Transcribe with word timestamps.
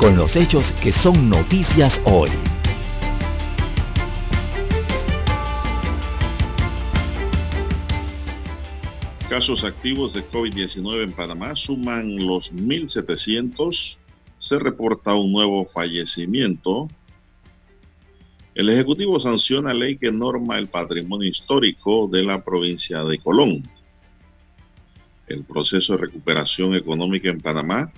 con 0.00 0.16
los 0.16 0.34
hechos 0.34 0.72
que 0.82 0.92
son 0.92 1.28
noticias 1.28 2.00
hoy. 2.06 2.30
Casos 9.28 9.62
activos 9.62 10.14
de 10.14 10.26
COVID-19 10.26 11.02
en 11.02 11.12
Panamá 11.12 11.54
suman 11.54 12.16
los 12.26 12.50
1.700. 12.54 13.98
Se 14.38 14.58
reporta 14.58 15.14
un 15.14 15.32
nuevo 15.32 15.66
fallecimiento. 15.66 16.88
El 18.54 18.70
Ejecutivo 18.70 19.20
sanciona 19.20 19.74
ley 19.74 19.98
que 19.98 20.10
norma 20.10 20.58
el 20.58 20.68
patrimonio 20.68 21.28
histórico 21.28 22.08
de 22.08 22.22
la 22.22 22.42
provincia 22.42 23.04
de 23.04 23.18
Colón. 23.18 23.68
El 25.26 25.44
proceso 25.44 25.92
de 25.92 26.06
recuperación 26.06 26.74
económica 26.74 27.28
en 27.28 27.42
Panamá 27.42 27.92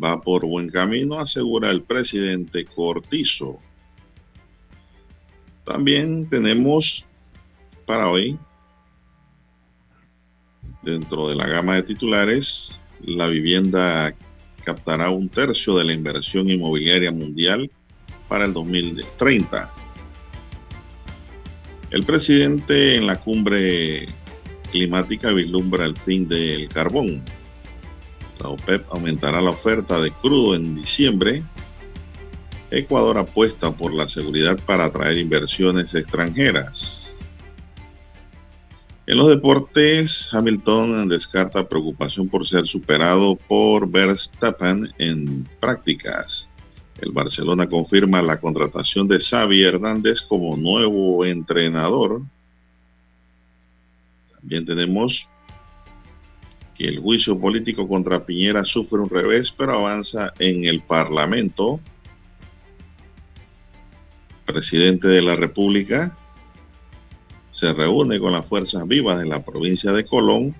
va 0.00 0.20
por 0.20 0.46
buen 0.46 0.70
camino, 0.70 1.18
asegura 1.18 1.70
el 1.70 1.82
presidente 1.82 2.64
Cortizo. 2.64 3.58
También 5.64 6.28
tenemos 6.28 7.06
para 7.86 8.08
hoy, 8.08 8.38
dentro 10.82 11.28
de 11.28 11.36
la 11.36 11.46
gama 11.46 11.76
de 11.76 11.82
titulares, 11.82 12.80
la 13.00 13.28
vivienda 13.28 14.14
captará 14.64 15.10
un 15.10 15.28
tercio 15.28 15.76
de 15.76 15.84
la 15.84 15.92
inversión 15.92 16.48
inmobiliaria 16.48 17.12
mundial 17.12 17.70
para 18.28 18.44
el 18.44 18.52
2030. 18.52 19.72
El 21.90 22.04
presidente 22.04 22.96
en 22.96 23.06
la 23.06 23.20
cumbre 23.20 24.06
climática 24.70 25.32
vislumbra 25.32 25.84
el 25.84 25.96
fin 25.98 26.26
del 26.26 26.68
carbón. 26.68 27.22
La 28.42 28.48
OPEP 28.48 28.86
aumentará 28.90 29.40
la 29.40 29.50
oferta 29.50 30.00
de 30.00 30.10
crudo 30.10 30.56
en 30.56 30.74
diciembre. 30.74 31.44
Ecuador 32.72 33.16
apuesta 33.18 33.70
por 33.70 33.94
la 33.94 34.08
seguridad 34.08 34.58
para 34.66 34.86
atraer 34.86 35.18
inversiones 35.18 35.94
extranjeras. 35.94 37.16
En 39.06 39.18
los 39.18 39.28
deportes, 39.28 40.28
Hamilton 40.32 41.08
descarta 41.08 41.68
preocupación 41.68 42.28
por 42.28 42.46
ser 42.48 42.66
superado 42.66 43.36
por 43.36 43.88
Verstappen 43.88 44.88
en 44.98 45.48
prácticas. 45.60 46.48
El 47.00 47.12
Barcelona 47.12 47.68
confirma 47.68 48.22
la 48.22 48.40
contratación 48.40 49.06
de 49.06 49.20
Xavi 49.20 49.62
Hernández 49.62 50.20
como 50.20 50.56
nuevo 50.56 51.24
entrenador. 51.24 52.22
También 54.34 54.66
tenemos 54.66 55.28
que 56.74 56.84
el 56.84 57.00
juicio 57.00 57.38
político 57.38 57.86
contra 57.86 58.24
Piñera 58.24 58.64
sufre 58.64 58.98
un 58.98 59.10
revés, 59.10 59.52
pero 59.52 59.74
avanza 59.74 60.32
en 60.38 60.64
el 60.64 60.82
Parlamento. 60.82 61.80
El 64.46 64.54
presidente 64.54 65.08
de 65.08 65.22
la 65.22 65.34
República 65.34 66.16
se 67.50 67.72
reúne 67.72 68.18
con 68.18 68.32
las 68.32 68.48
fuerzas 68.48 68.86
vivas 68.88 69.18
de 69.18 69.26
la 69.26 69.44
provincia 69.44 69.92
de 69.92 70.04
Colón 70.04 70.54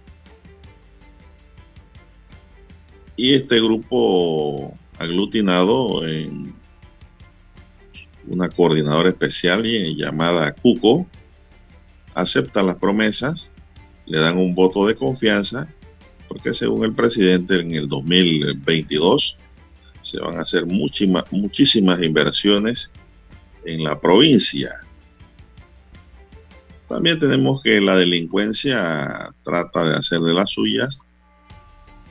y 3.17 3.35
este 3.35 3.61
grupo 3.61 4.77
aglutinado 4.99 6.07
en 6.07 6.55
una 8.27 8.49
coordinadora 8.49 9.11
especial 9.11 9.65
llamada 9.97 10.53
Cuco 10.53 11.07
acepta 12.15 12.63
las 12.63 12.77
promesas, 12.77 13.51
le 14.07 14.21
dan 14.21 14.39
un 14.39 14.55
voto 14.55 14.87
de 14.87 14.95
confianza 14.95 15.69
porque 16.33 16.55
según 16.55 16.83
el 16.85 16.95
presidente 16.95 17.61
en 17.61 17.73
el 17.73 17.87
2022 17.89 19.37
se 20.01 20.19
van 20.19 20.39
a 20.39 20.41
hacer 20.41 20.65
muchísimas, 20.65 21.27
inversiones 22.01 22.91
en 23.67 23.85
la 23.85 24.01
provincia. 24.01 24.81
También 26.89 27.19
tenemos 27.19 27.63
que 27.63 27.83
la 27.83 27.99
delincuencia 27.99 29.35
trata 29.45 29.85
de 29.85 29.97
hacer 29.97 30.21
de 30.21 30.33
las 30.33 30.51
suyas. 30.51 31.01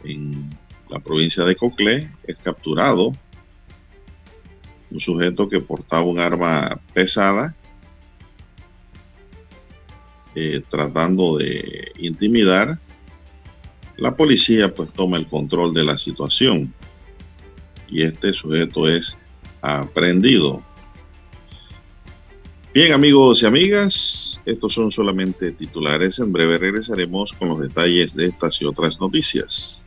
En 0.04 0.56
la 0.90 1.00
provincia 1.00 1.44
de 1.44 1.56
Coclé 1.56 2.12
es 2.24 2.38
capturado 2.38 3.14
un 4.92 5.00
sujeto 5.00 5.50
que 5.50 5.62
portaba 5.62 6.04
un 6.04 6.20
arma 6.20 6.80
pesada 6.94 7.56
eh, 10.36 10.62
tratando 10.70 11.38
de 11.38 11.92
intimidar 11.98 12.78
la 13.98 14.16
policía 14.16 14.74
pues 14.74 14.92
toma 14.94 15.18
el 15.18 15.28
control 15.28 15.74
de 15.74 15.84
la 15.84 15.98
situación 15.98 16.74
y 17.88 18.04
este 18.04 18.34
sujeto 18.34 18.88
es 18.88 19.18
aprendido. 19.62 20.64
Bien 22.74 22.94
amigos 22.94 23.44
y 23.44 23.46
amigas, 23.46 24.42
estos 24.46 24.74
son 24.74 24.92
solamente 24.92 25.52
titulares. 25.52 26.20
En 26.20 26.32
breve 26.32 26.58
regresaremos 26.58 27.34
con 27.34 27.50
los 27.50 27.60
detalles 27.60 28.16
de 28.16 28.28
estas 28.28 28.62
y 28.62 28.66
otras 28.66 29.00
noticias. 29.00 29.84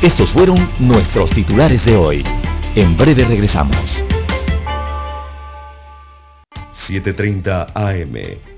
Estos 0.00 0.30
fueron 0.30 0.70
nuestros 0.80 1.28
titulares 1.30 1.84
de 1.84 1.96
hoy. 1.96 2.24
En 2.74 2.96
breve 2.96 3.24
regresamos. 3.24 3.76
7.30 6.86 7.72
AM 7.74 8.57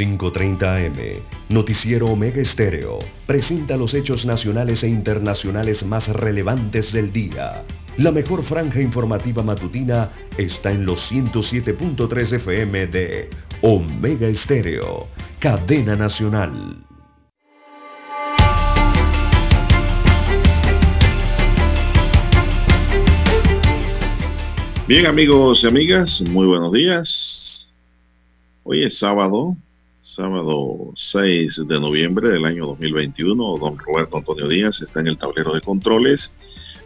5.30 0.00 0.62
AM, 0.62 1.22
Noticiero 1.50 2.06
Omega 2.06 2.40
Estéreo, 2.40 3.00
presenta 3.26 3.76
los 3.76 3.92
hechos 3.92 4.24
nacionales 4.24 4.82
e 4.82 4.88
internacionales 4.88 5.84
más 5.84 6.08
relevantes 6.08 6.90
del 6.90 7.12
día. 7.12 7.66
La 7.98 8.10
mejor 8.10 8.42
franja 8.42 8.80
informativa 8.80 9.42
matutina 9.42 10.10
está 10.38 10.70
en 10.70 10.86
los 10.86 11.12
107.3 11.12 12.32
FM 12.32 12.86
de 12.86 13.28
Omega 13.60 14.26
Estéreo, 14.26 15.06
cadena 15.38 15.94
nacional. 15.96 16.82
Bien 24.88 25.04
amigos 25.04 25.62
y 25.62 25.66
amigas, 25.66 26.22
muy 26.22 26.46
buenos 26.46 26.72
días. 26.72 27.70
Hoy 28.62 28.82
es 28.84 28.98
sábado 28.98 29.58
sábado 30.10 30.90
6 30.96 31.68
de 31.68 31.78
noviembre 31.78 32.30
del 32.30 32.44
año 32.44 32.66
2021. 32.66 33.58
Don 33.58 33.78
Roberto 33.78 34.16
Antonio 34.16 34.48
Díaz 34.48 34.82
está 34.82 34.98
en 34.98 35.06
el 35.06 35.16
tablero 35.16 35.54
de 35.54 35.60
controles. 35.60 36.34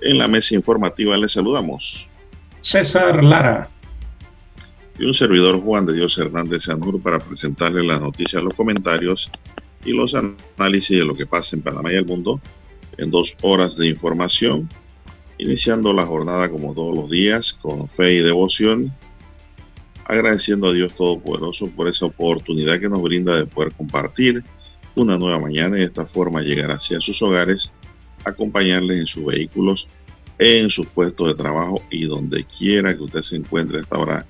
En 0.03 0.19
la 0.19 0.29
mesa 0.29 0.55
informativa 0.55 1.17
le 1.17 1.27
saludamos. 1.31 2.07
César 2.61 3.25
Lara. 3.25 3.71
Y 4.99 5.07
un 5.07 5.15
servidor 5.15 5.59
Juan 5.63 5.87
de 5.87 5.95
Dios 5.95 6.19
Hernández 6.19 6.65
Sanur 6.65 7.01
para 7.01 7.19
presentarle 7.19 7.83
las 7.83 8.01
noticias, 8.01 8.43
los 8.43 8.55
comentarios 8.55 9.31
y 9.87 9.93
los 9.93 10.15
análisis 10.15 10.99
de 10.99 11.05
lo 11.05 11.15
que 11.15 11.25
pasa 11.25 11.57
en 11.57 11.63
Panamá 11.63 11.93
y 11.93 11.97
el 11.97 12.05
mundo 12.05 12.43
en 12.99 13.11
dos 13.11 13.35
horas 13.41 13.77
de 13.77 13.89
información, 13.89 14.69
iniciando 15.39 15.95
la 15.95 16.05
jornada 16.05 16.51
como 16.51 16.75
todos 16.75 16.95
los 16.95 17.11
días 17.11 17.55
con 17.55 17.89
fe 17.89 18.13
y 18.13 18.19
devoción 18.19 18.93
agradeciendo 20.05 20.69
a 20.69 20.73
Dios 20.73 20.95
Todopoderoso 20.95 21.69
por 21.69 21.89
esa 21.89 22.07
oportunidad 22.07 22.79
que 22.79 22.89
nos 22.89 23.03
brinda 23.03 23.37
de 23.37 23.47
poder 23.47 23.73
compartir 23.73 24.45
una 24.95 25.19
nueva 25.19 25.41
mañana 25.41 25.77
y 25.77 25.81
de 25.81 25.87
esta 25.87 26.07
forma 26.07 26.43
llegar 26.43 26.71
hacia 26.71 27.01
sus 27.01 27.21
hogares, 27.23 27.73
acompañarles 28.25 28.99
en 28.99 29.07
sus 29.07 29.25
vehículos, 29.25 29.89
en 30.39 30.71
sus 30.71 30.87
puestos 30.87 31.29
de 31.29 31.35
trabajo 31.35 31.83
y 31.91 32.05
donde 32.05 32.45
quiera 32.45 32.95
que 32.95 33.03
usted 33.03 33.23
se 33.23 33.37
encuentre 33.37 33.79
a 33.79 33.81
esta 33.81 33.99
hora 33.99 34.27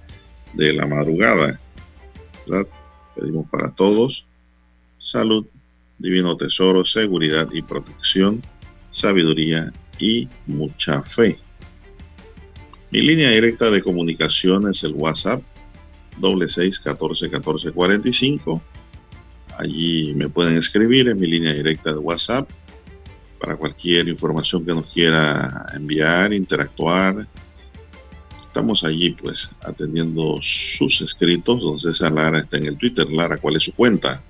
de 0.54 0.72
la 0.72 0.86
madrugada. 0.86 1.60
Pedimos 3.14 3.48
para 3.50 3.70
todos 3.70 4.26
salud, 4.98 5.46
divino 5.98 6.36
tesoro, 6.36 6.84
seguridad 6.84 7.48
y 7.52 7.62
protección, 7.62 8.42
sabiduría 8.90 9.72
y 9.98 10.28
mucha 10.46 11.02
fe. 11.02 11.38
Mi 12.90 13.00
línea 13.00 13.30
directa 13.30 13.70
de 13.70 13.82
comunicación 13.82 14.68
es 14.70 14.84
el 14.84 14.94
WhatsApp 14.94 15.42
doble 16.18 16.48
seis 16.48 16.78
catorce 16.78 17.30
catorce 17.30 17.72
cuarenta 17.72 18.08
y 18.08 18.12
cinco. 18.12 18.62
Allí 19.58 20.12
me 20.14 20.28
pueden 20.28 20.56
escribir 20.56 21.08
en 21.08 21.18
mi 21.20 21.26
línea 21.26 21.52
directa 21.52 21.92
de 21.92 21.98
WhatsApp 21.98 22.50
para 23.40 23.56
cualquier 23.56 24.08
información 24.08 24.64
que 24.64 24.72
nos 24.72 24.86
quiera 24.86 25.66
enviar, 25.74 26.32
interactuar. 26.32 27.26
Estamos 28.46 28.84
allí 28.84 29.10
pues 29.10 29.50
atendiendo 29.62 30.38
sus 30.42 31.00
escritos. 31.00 31.60
Don 31.60 31.78
César 31.78 32.12
Lara 32.12 32.40
está 32.40 32.56
en 32.56 32.66
el 32.66 32.78
Twitter. 32.78 33.10
Lara, 33.10 33.36
¿cuál 33.36 33.56
es 33.56 33.64
su 33.64 33.72
cuenta? 33.74 34.22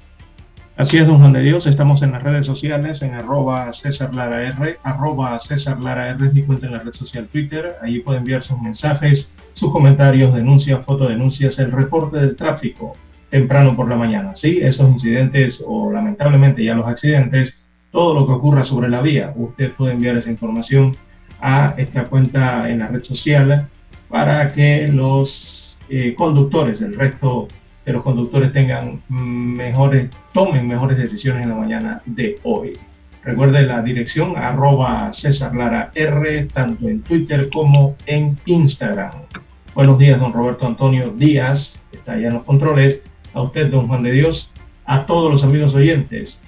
Así 0.77 0.99
es, 0.99 1.07
don 1.07 1.19
Juan 1.19 1.33
de 1.33 1.43
Dios. 1.43 1.69
Estamos 1.69 2.03
en 2.03 2.11
las 2.11 2.25
redes 2.25 2.47
sociales, 2.47 3.01
en 3.03 3.15
arroba 3.15 3.73
César 3.73 4.13
Lara 4.13 4.43
R, 4.49 4.77
arroba 4.83 5.39
César 5.39 5.81
Lara 5.81 6.11
R 6.11 6.27
es 6.27 6.35
mi 6.35 6.43
cuenta 6.43 6.67
en 6.67 6.73
la 6.73 6.81
red 6.81 6.93
social 6.93 7.29
Twitter. 7.29 7.77
Allí 7.81 8.01
puede 8.01 8.19
enviar 8.19 8.43
sus 8.43 8.61
mensajes, 8.61 9.31
sus 9.53 9.71
comentarios, 9.71 10.35
denuncias, 10.35 10.85
fotodenuncias, 10.85 11.61
el 11.61 11.71
reporte 11.71 12.19
del 12.19 12.35
tráfico 12.35 12.97
temprano 13.31 13.77
por 13.77 13.89
la 13.89 13.95
mañana. 13.95 14.35
Sí, 14.35 14.59
esos 14.63 14.91
incidentes 14.91 15.63
o 15.65 15.93
lamentablemente 15.93 16.65
ya 16.65 16.75
los 16.75 16.89
accidentes, 16.89 17.55
todo 17.93 18.13
lo 18.13 18.27
que 18.27 18.33
ocurra 18.33 18.65
sobre 18.65 18.89
la 18.89 19.01
vía, 19.01 19.33
usted 19.37 19.71
puede 19.75 19.93
enviar 19.93 20.17
esa 20.17 20.31
información 20.31 20.97
a 21.41 21.75
esta 21.79 22.07
cuenta 22.07 22.69
en 22.69 22.81
la 22.81 22.89
red 22.89 23.05
social 23.05 23.69
para 24.09 24.53
que 24.53 24.89
los 24.89 25.77
eh, 25.89 26.15
conductores, 26.17 26.81
el 26.81 26.97
resto 26.97 27.47
que 27.85 27.93
los 27.93 28.03
conductores 28.03 28.53
tengan 28.53 29.03
mejores, 29.09 30.11
tomen 30.33 30.67
mejores 30.67 30.97
decisiones 30.97 31.43
en 31.43 31.51
la 31.51 31.55
mañana 31.57 32.03
de 32.07 32.39
hoy. 32.43 32.79
Recuerde 33.23 33.63
la 33.63 33.83
dirección 33.83 34.37
arroba 34.37 35.13
César 35.13 35.55
Lara 35.55 35.91
R, 35.95 36.45
tanto 36.47 36.89
en 36.89 37.03
Twitter 37.03 37.49
como 37.53 37.97
en 38.07 38.39
Instagram. 38.47 39.13
Buenos 39.75 39.99
días, 39.99 40.21
don 40.21 40.33
Roberto 40.33 40.67
Antonio 40.67 41.11
Díaz, 41.11 41.81
está 41.93 42.13
allá 42.13 42.29
en 42.29 42.35
los 42.35 42.45
controles. 42.45 43.01
A 43.33 43.43
usted, 43.43 43.71
don 43.71 43.89
Juan 43.89 44.03
de 44.03 44.13
Dios, 44.13 44.51
a 44.85 45.07
todos 45.07 45.33
los 45.33 45.43
amigos 45.43 45.75
oyentes 45.75 46.39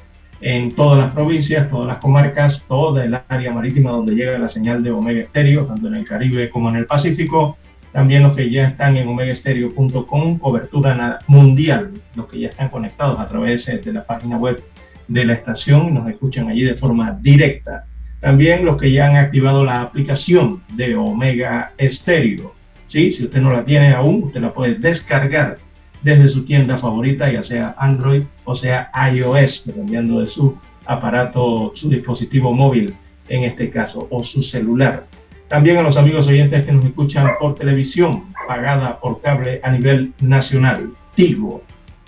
en 0.40 0.74
todas 0.74 0.98
las 0.98 1.12
provincias, 1.12 1.68
todas 1.70 1.86
las 1.86 1.98
comarcas, 1.98 2.62
toda 2.68 3.04
el 3.04 3.18
área 3.28 3.52
marítima 3.52 3.90
donde 3.90 4.14
llega 4.14 4.38
la 4.38 4.48
señal 4.48 4.82
de 4.82 4.90
Omega 4.90 5.20
Estéreo, 5.20 5.64
tanto 5.64 5.88
en 5.88 5.94
el 5.94 6.04
Caribe 6.04 6.50
como 6.50 6.68
en 6.68 6.76
el 6.76 6.86
Pacífico 6.86 7.56
también 7.96 8.24
los 8.24 8.36
que 8.36 8.50
ya 8.50 8.68
están 8.68 8.94
en 8.98 9.08
omegastereo.com, 9.08 10.38
cobertura 10.38 11.18
mundial, 11.28 11.92
los 12.14 12.26
que 12.26 12.40
ya 12.40 12.48
están 12.48 12.68
conectados 12.68 13.18
a 13.18 13.26
través 13.26 13.64
de 13.64 13.90
la 13.90 14.04
página 14.04 14.36
web 14.36 14.62
de 15.08 15.24
la 15.24 15.32
estación, 15.32 15.94
nos 15.94 16.06
escuchan 16.06 16.46
allí 16.46 16.62
de 16.62 16.74
forma 16.74 17.18
directa. 17.22 17.86
También 18.20 18.66
los 18.66 18.76
que 18.76 18.92
ya 18.92 19.06
han 19.06 19.16
activado 19.16 19.64
la 19.64 19.80
aplicación 19.80 20.62
de 20.74 20.94
Omega 20.94 21.72
Stereo. 21.80 22.52
¿sí? 22.86 23.10
Si 23.12 23.24
usted 23.24 23.40
no 23.40 23.50
la 23.50 23.64
tiene 23.64 23.94
aún, 23.94 24.24
usted 24.24 24.42
la 24.42 24.52
puede 24.52 24.74
descargar 24.74 25.56
desde 26.02 26.28
su 26.28 26.44
tienda 26.44 26.76
favorita, 26.76 27.32
ya 27.32 27.42
sea 27.42 27.76
Android 27.78 28.24
o 28.44 28.54
sea 28.54 28.90
iOS, 29.10 29.62
dependiendo 29.64 30.20
de 30.20 30.26
su 30.26 30.54
aparato, 30.84 31.72
su 31.74 31.88
dispositivo 31.88 32.52
móvil 32.52 32.94
en 33.30 33.44
este 33.44 33.70
caso, 33.70 34.06
o 34.10 34.22
su 34.22 34.42
celular. 34.42 35.06
También 35.48 35.76
a 35.76 35.82
los 35.82 35.96
amigos 35.96 36.26
oyentes 36.26 36.64
que 36.64 36.72
nos 36.72 36.84
escuchan 36.84 37.28
por 37.38 37.54
televisión, 37.54 38.24
pagada 38.48 38.98
por 38.98 39.20
cable 39.20 39.60
a 39.62 39.70
nivel 39.70 40.12
nacional, 40.20 40.90
Tigo. 41.14 41.62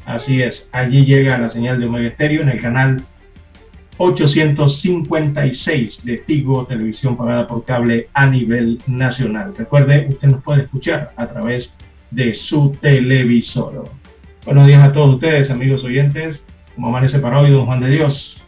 Así 0.05 0.43
es, 0.43 0.69
allí 0.73 1.05
llega 1.05 1.39
la 1.39 1.49
señal 1.49 1.79
de 1.79 1.87
Omega 1.87 2.09
Estéreo 2.09 2.43
en 2.43 2.49
el 2.49 2.61
canal 2.61 3.05
856 3.99 6.05
de 6.05 6.19
Tigo, 6.19 6.67
televisión 6.67 7.17
pagada 7.17 7.47
por 7.47 7.65
cable 7.65 8.09
a 8.13 8.27
nivel 8.27 8.83
nacional. 8.89 9.55
Recuerde, 9.57 10.09
usted 10.09 10.27
nos 10.29 10.43
puede 10.43 10.63
escuchar 10.63 11.13
a 11.17 11.29
través 11.29 11.73
de 12.11 12.35
su 12.35 12.77
televisor. 12.81 13.89
Buenos 14.45 14.67
días 14.67 14.83
a 14.83 14.93
todos 14.93 15.15
ustedes, 15.15 15.49
amigos 15.51 15.85
oyentes. 15.85 16.43
Como 16.75 16.89
amanece 16.89 17.21
para 17.21 17.39
hoy, 17.39 17.51
don 17.51 17.67
Juan 17.67 17.81
de 17.81 17.91
Dios. 17.91 18.43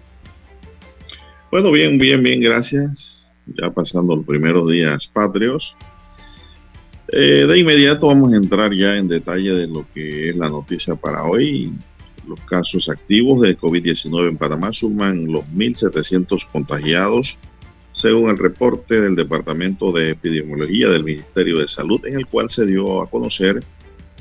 Bueno, 1.53 1.71
bien, 1.71 1.97
bien, 1.99 2.23
bien, 2.23 2.41
gracias 2.41 3.20
ya 3.57 3.71
pasando 3.71 4.17
los 4.17 4.25
primeros 4.25 4.69
días 4.71 5.09
patrios. 5.09 5.77
Eh, 7.13 7.47
de 7.49 7.59
inmediato 7.59 8.07
vamos 8.07 8.33
a 8.33 8.37
entrar 8.37 8.73
ya 8.73 8.97
en 8.97 9.09
detalle 9.09 9.53
de 9.53 9.67
lo 9.67 9.85
que 9.93 10.31
es 10.31 10.37
la 10.37 10.49
noticia 10.49 10.95
para 10.95 11.25
hoy. 11.25 11.73
Los 12.27 12.41
casos 12.43 12.89
activos 12.89 13.41
de 13.41 13.59
COVID-19 13.59 14.29
en 14.29 14.37
Panamá 14.37 14.73
suman 14.73 15.27
los 15.27 15.45
1.700 15.47 16.47
contagiados, 16.53 17.39
según 17.93 18.31
el 18.31 18.39
reporte 18.39 19.01
del 19.01 19.17
Departamento 19.17 19.91
de 19.91 20.11
Epidemiología 20.11 20.89
del 20.89 21.03
Ministerio 21.03 21.59
de 21.59 21.67
Salud, 21.67 22.05
en 22.07 22.17
el 22.17 22.27
cual 22.27 22.51
se 22.51 22.67
dio 22.67 23.03
a 23.03 23.11
conocer 23.11 23.65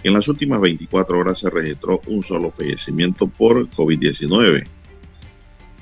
que 0.02 0.08
en 0.08 0.16
las 0.16 0.28
últimas 0.28 0.60
24 0.62 1.20
horas 1.20 1.40
se 1.40 1.50
registró 1.50 2.02
un 2.08 2.24
solo 2.24 2.50
fallecimiento 2.52 3.28
por 3.28 3.70
COVID-19. 3.72 4.66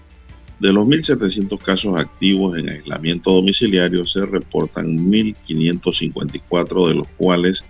De 0.61 0.73
los 0.73 0.87
1.700 0.87 1.59
casos 1.59 1.97
activos 1.97 2.57
en 2.59 2.69
aislamiento 2.69 3.33
domiciliario 3.33 4.07
se 4.07 4.25
reportan 4.27 5.11
1.554, 5.11 6.89
de 6.89 6.95
los 6.95 7.09
cuales 7.17 7.65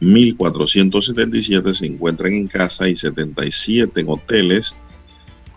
1.477 0.00 1.72
se 1.72 1.86
encuentran 1.86 2.34
en 2.34 2.46
casa 2.46 2.88
y 2.88 2.94
77 2.96 4.00
en 4.00 4.08
hoteles 4.08 4.76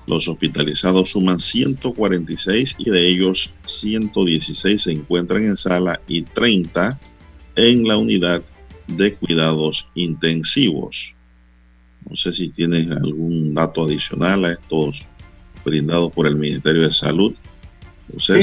los 0.07 0.27
hospitalizados 0.27 1.11
suman 1.11 1.39
146 1.39 2.75
y 2.79 2.89
de 2.89 3.07
ellos 3.07 3.53
116 3.65 4.81
se 4.81 4.91
encuentran 4.91 5.45
en 5.45 5.57
sala 5.57 5.99
y 6.07 6.23
30 6.23 6.97
en 7.57 7.87
la 7.87 7.97
unidad 7.97 8.41
de 8.87 9.13
cuidados 9.15 9.89
intensivos. 9.95 11.13
No 12.09 12.15
sé 12.15 12.31
si 12.31 12.49
tienen 12.49 12.93
algún 12.93 13.53
dato 13.53 13.83
adicional 13.83 14.45
a 14.45 14.53
estos 14.53 15.03
brindados 15.65 16.13
por 16.13 16.25
el 16.25 16.37
Ministerio 16.37 16.83
de 16.83 16.93
Salud. 16.93 17.35
Sí, 18.17 18.33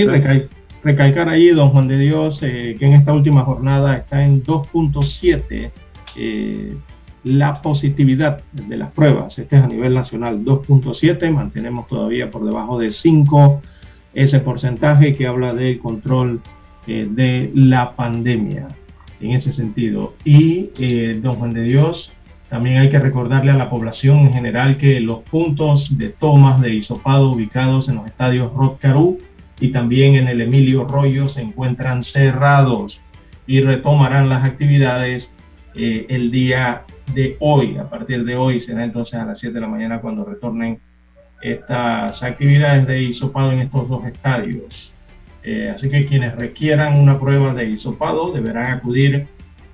recalcar 0.82 1.30
ahí, 1.30 1.48
don 1.48 1.70
Juan 1.70 1.88
de 1.88 1.98
Dios, 1.98 2.40
eh, 2.42 2.76
que 2.78 2.84
en 2.84 2.92
esta 2.92 3.14
última 3.14 3.42
jornada 3.42 3.96
está 3.96 4.22
en 4.22 4.44
2.7 4.44 5.70
la 7.24 7.62
positividad 7.62 8.42
de 8.52 8.76
las 8.76 8.92
pruebas. 8.92 9.38
Este 9.38 9.56
es 9.56 9.62
a 9.62 9.66
nivel 9.66 9.94
nacional 9.94 10.44
2.7, 10.44 11.30
mantenemos 11.32 11.86
todavía 11.86 12.30
por 12.30 12.44
debajo 12.44 12.78
de 12.78 12.90
5 12.90 13.62
ese 14.14 14.40
porcentaje 14.40 15.16
que 15.16 15.26
habla 15.26 15.54
del 15.54 15.78
control 15.78 16.40
eh, 16.86 17.08
de 17.10 17.50
la 17.54 17.96
pandemia 17.96 18.68
en 19.20 19.32
ese 19.32 19.52
sentido. 19.52 20.14
Y 20.24 20.70
eh, 20.78 21.18
don 21.20 21.36
Juan 21.36 21.52
de 21.52 21.62
Dios, 21.62 22.12
también 22.48 22.78
hay 22.78 22.88
que 22.88 22.98
recordarle 22.98 23.50
a 23.50 23.56
la 23.56 23.70
población 23.70 24.18
en 24.20 24.32
general 24.32 24.76
que 24.76 25.00
los 25.00 25.22
puntos 25.22 25.96
de 25.98 26.10
tomas 26.10 26.60
de 26.60 26.74
hisopado 26.74 27.32
ubicados 27.32 27.88
en 27.88 27.96
los 27.96 28.06
estadios 28.06 28.52
Rotcarú 28.52 29.18
y 29.58 29.68
también 29.68 30.14
en 30.14 30.28
el 30.28 30.40
Emilio 30.40 30.84
Rollo 30.84 31.28
se 31.28 31.40
encuentran 31.40 32.02
cerrados 32.02 33.00
y 33.46 33.60
retomarán 33.60 34.28
las 34.28 34.44
actividades 34.44 35.30
eh, 35.74 36.06
el 36.08 36.30
día 36.30 36.84
de 37.12 37.36
hoy. 37.40 37.76
A 37.76 37.88
partir 37.88 38.24
de 38.24 38.36
hoy 38.36 38.60
será 38.60 38.84
entonces 38.84 39.14
a 39.14 39.24
las 39.24 39.38
7 39.38 39.54
de 39.54 39.60
la 39.60 39.68
mañana 39.68 40.00
cuando 40.00 40.24
retornen 40.24 40.80
estas 41.42 42.22
actividades 42.22 42.86
de 42.86 43.02
hisopado 43.02 43.52
en 43.52 43.60
estos 43.60 43.88
dos 43.88 44.04
estadios. 44.06 44.92
Eh, 45.42 45.70
así 45.74 45.90
que 45.90 46.06
quienes 46.06 46.34
requieran 46.36 46.98
una 46.98 47.20
prueba 47.20 47.52
de 47.52 47.66
hisopado 47.66 48.32
deberán 48.32 48.72
acudir 48.72 49.26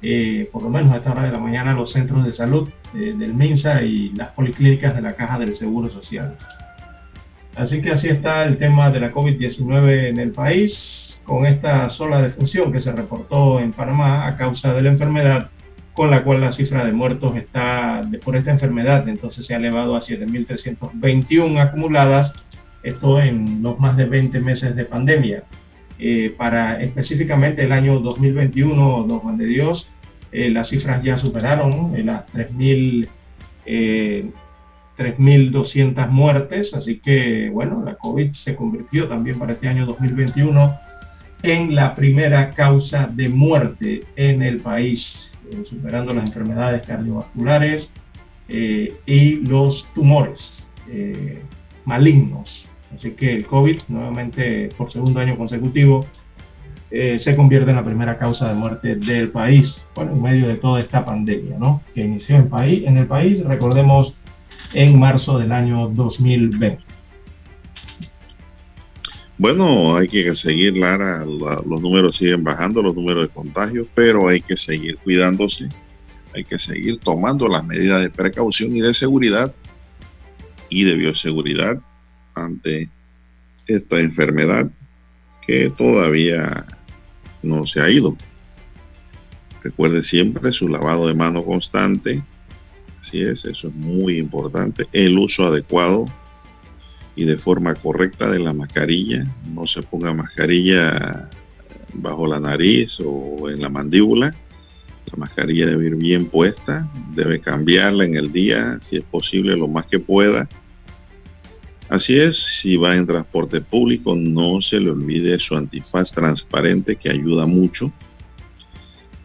eh, 0.03 0.49
por 0.51 0.63
lo 0.63 0.71
menos 0.71 0.93
a 0.93 0.97
esta 0.97 1.13
hora 1.13 1.25
de 1.25 1.33
la 1.33 1.39
mañana 1.39 1.73
a 1.73 1.75
los 1.75 1.93
centros 1.93 2.25
de 2.25 2.33
salud 2.33 2.69
del 2.93 3.35
MINSA 3.35 3.83
y 3.83 4.09
las 4.11 4.31
policlínicas 4.31 4.97
de 4.97 5.03
la 5.03 5.15
Caja 5.15 5.39
del 5.39 5.55
Seguro 5.55 5.89
Social. 5.91 6.37
Así 7.55 7.81
que 7.81 7.91
así 7.91 8.09
está 8.09 8.45
el 8.45 8.57
tema 8.59 8.91
de 8.91 9.01
la 9.01 9.13
COVID-19 9.13 10.09
en 10.09 10.19
el 10.19 10.33
país, 10.33 11.21
con 11.25 11.47
esta 11.47 11.89
sola 11.89 12.23
defunción 12.23 12.73
que 12.73 12.81
se 12.81 12.91
reportó 12.91 13.61
en 13.61 13.73
Panamá 13.73 14.27
a 14.27 14.37
causa 14.37 14.73
de 14.75 14.83
la 14.83 14.91
enfermedad 14.91 15.51
con 16.01 16.11
la 16.11 16.25
cual 16.25 16.41
la 16.41 16.51
cifra 16.51 16.83
de 16.87 16.93
muertos 16.93 17.37
está 17.37 18.01
por 18.25 18.35
esta 18.35 18.51
enfermedad, 18.51 19.07
entonces 19.07 19.45
se 19.45 19.53
ha 19.53 19.59
elevado 19.59 19.95
a 19.95 20.01
7.321 20.01 21.61
acumuladas, 21.61 22.33
esto 22.83 23.21
en 23.21 23.63
los 23.63 23.79
más 23.79 23.99
de 23.99 24.07
20 24.07 24.41
meses 24.41 24.75
de 24.75 24.87
pandemia. 24.87 25.43
Eh, 25.99 26.35
para 26.39 26.81
específicamente 26.81 27.65
el 27.65 27.73
año 27.73 28.01
2021, 28.01 29.05
don 29.07 29.19
Juan 29.19 29.37
de 29.37 29.45
Dios, 29.45 29.91
eh, 30.33 30.49
las 30.49 30.71
cifras 30.71 31.03
ya 31.03 31.19
superaron 31.19 31.95
eh, 31.95 32.03
las 32.03 32.25
3.000, 32.33 33.07
3.200 34.97 36.09
muertes, 36.09 36.73
así 36.73 36.99
que 36.99 37.51
bueno, 37.51 37.83
la 37.85 37.97
COVID 37.97 38.33
se 38.33 38.57
convirtió 38.57 39.07
también 39.07 39.39
para 39.39 39.53
este 39.53 39.69
año 39.69 39.85
2021 39.85 40.79
en 41.43 41.75
la 41.75 41.95
primera 41.95 42.53
causa 42.53 43.07
de 43.07 43.29
muerte 43.29 44.01
en 44.17 44.41
el 44.41 44.61
país 44.61 45.30
eh, 45.51 45.65
superando 45.65 46.15
las 46.15 46.27
enfermedades 46.27 46.87
cardiovasculares 46.87 47.91
eh, 48.49 48.95
y 49.07 49.37
los 49.37 49.87
tumores 49.95 50.65
eh, 50.89 51.43
malignos. 51.85 52.67
Así 52.95 53.13
que 53.13 53.37
el 53.37 53.47
COVID, 53.47 53.81
nuevamente 53.89 54.71
por 54.77 54.91
segundo 54.91 55.21
año 55.21 55.37
consecutivo, 55.37 56.07
se 56.91 57.37
convierte 57.37 57.71
en 57.71 57.77
la 57.77 57.85
primera 57.85 58.19
causa 58.19 58.49
de 58.49 58.55
muerte 58.55 58.97
del 58.97 59.31
país, 59.31 59.87
bueno, 59.95 60.11
en 60.11 60.23
medio 60.23 60.49
de 60.49 60.57
toda 60.57 60.81
esta 60.81 61.05
pandemia, 61.05 61.57
¿no? 61.57 61.81
Que 61.95 62.01
inició 62.01 62.35
en, 62.35 62.49
país, 62.49 62.83
en 62.85 62.97
el 62.97 63.07
país, 63.07 63.45
recordemos, 63.45 64.17
en 64.75 64.99
marzo 64.99 65.39
del 65.39 65.53
año 65.53 65.89
2020. 65.89 66.83
Bueno, 69.41 69.97
hay 69.97 70.07
que 70.07 70.35
seguir, 70.35 70.77
Lara, 70.77 71.25
los 71.25 71.81
números 71.81 72.19
siguen 72.19 72.45
bajando, 72.45 72.83
los 72.83 72.95
números 72.95 73.27
de 73.27 73.33
contagios, 73.33 73.87
pero 73.95 74.29
hay 74.29 74.43
que 74.43 74.55
seguir 74.55 74.99
cuidándose, 74.99 75.71
hay 76.35 76.45
que 76.45 76.59
seguir 76.59 77.01
tomando 77.01 77.49
las 77.49 77.65
medidas 77.65 78.03
de 78.03 78.11
precaución 78.11 78.77
y 78.77 78.83
de 78.83 78.93
seguridad 78.93 79.55
y 80.69 80.85
de 80.85 80.95
bioseguridad 80.95 81.81
ante 82.35 82.91
esta 83.67 83.99
enfermedad 83.99 84.71
que 85.47 85.71
todavía 85.71 86.67
no 87.43 87.65
se 87.65 87.81
ha 87.81 87.89
ido. 87.89 88.19
Recuerde 89.63 90.03
siempre 90.03 90.53
su 90.53 90.69
lavado 90.69 91.09
de 91.09 91.15
mano 91.15 91.43
constante, 91.47 92.23
así 93.01 93.23
es, 93.23 93.47
eso 93.47 93.69
es 93.69 93.75
muy 93.75 94.19
importante, 94.19 94.87
el 94.93 95.17
uso 95.17 95.45
adecuado 95.45 96.05
y 97.17 97.25
de 97.25 97.37
forma 97.37 97.75
correcta 97.75 98.31
de 98.31 98.39
la 98.39 98.53
mascarilla. 98.53 99.25
No 99.53 99.67
se 99.67 99.83
ponga 99.83 100.15
mascarilla 100.15 101.29
bajo 101.93 102.27
la 102.27 102.41
nariz 102.41 102.99
o 103.05 103.49
en 103.51 103.61
la 103.61 103.69
mandíbula. 103.69 104.35
La 105.07 105.17
mascarilla 105.17 105.67
debe 105.67 105.87
ir 105.87 105.97
bien 105.97 106.27
puesta, 106.27 106.89
debe 107.15 107.41
cambiarla 107.41 108.05
en 108.05 108.17
el 108.17 108.33
día, 108.33 108.79
si 108.81 108.97
es 108.97 109.03
posible, 109.03 109.57
lo 109.57 109.67
más 109.67 109.87
que 109.87 109.99
pueda. 109.99 110.49
Así 111.89 112.17
es, 112.17 112.37
si 112.37 112.77
va 112.77 112.95
en 112.95 113.07
transporte 113.07 113.61
público, 113.61 114.15
no 114.15 114.61
se 114.61 114.79
le 114.79 114.91
olvide 114.91 115.37
su 115.41 115.57
antifaz 115.57 116.13
transparente 116.13 116.95
que 116.95 117.11
ayuda 117.11 117.47
mucho. 117.47 117.93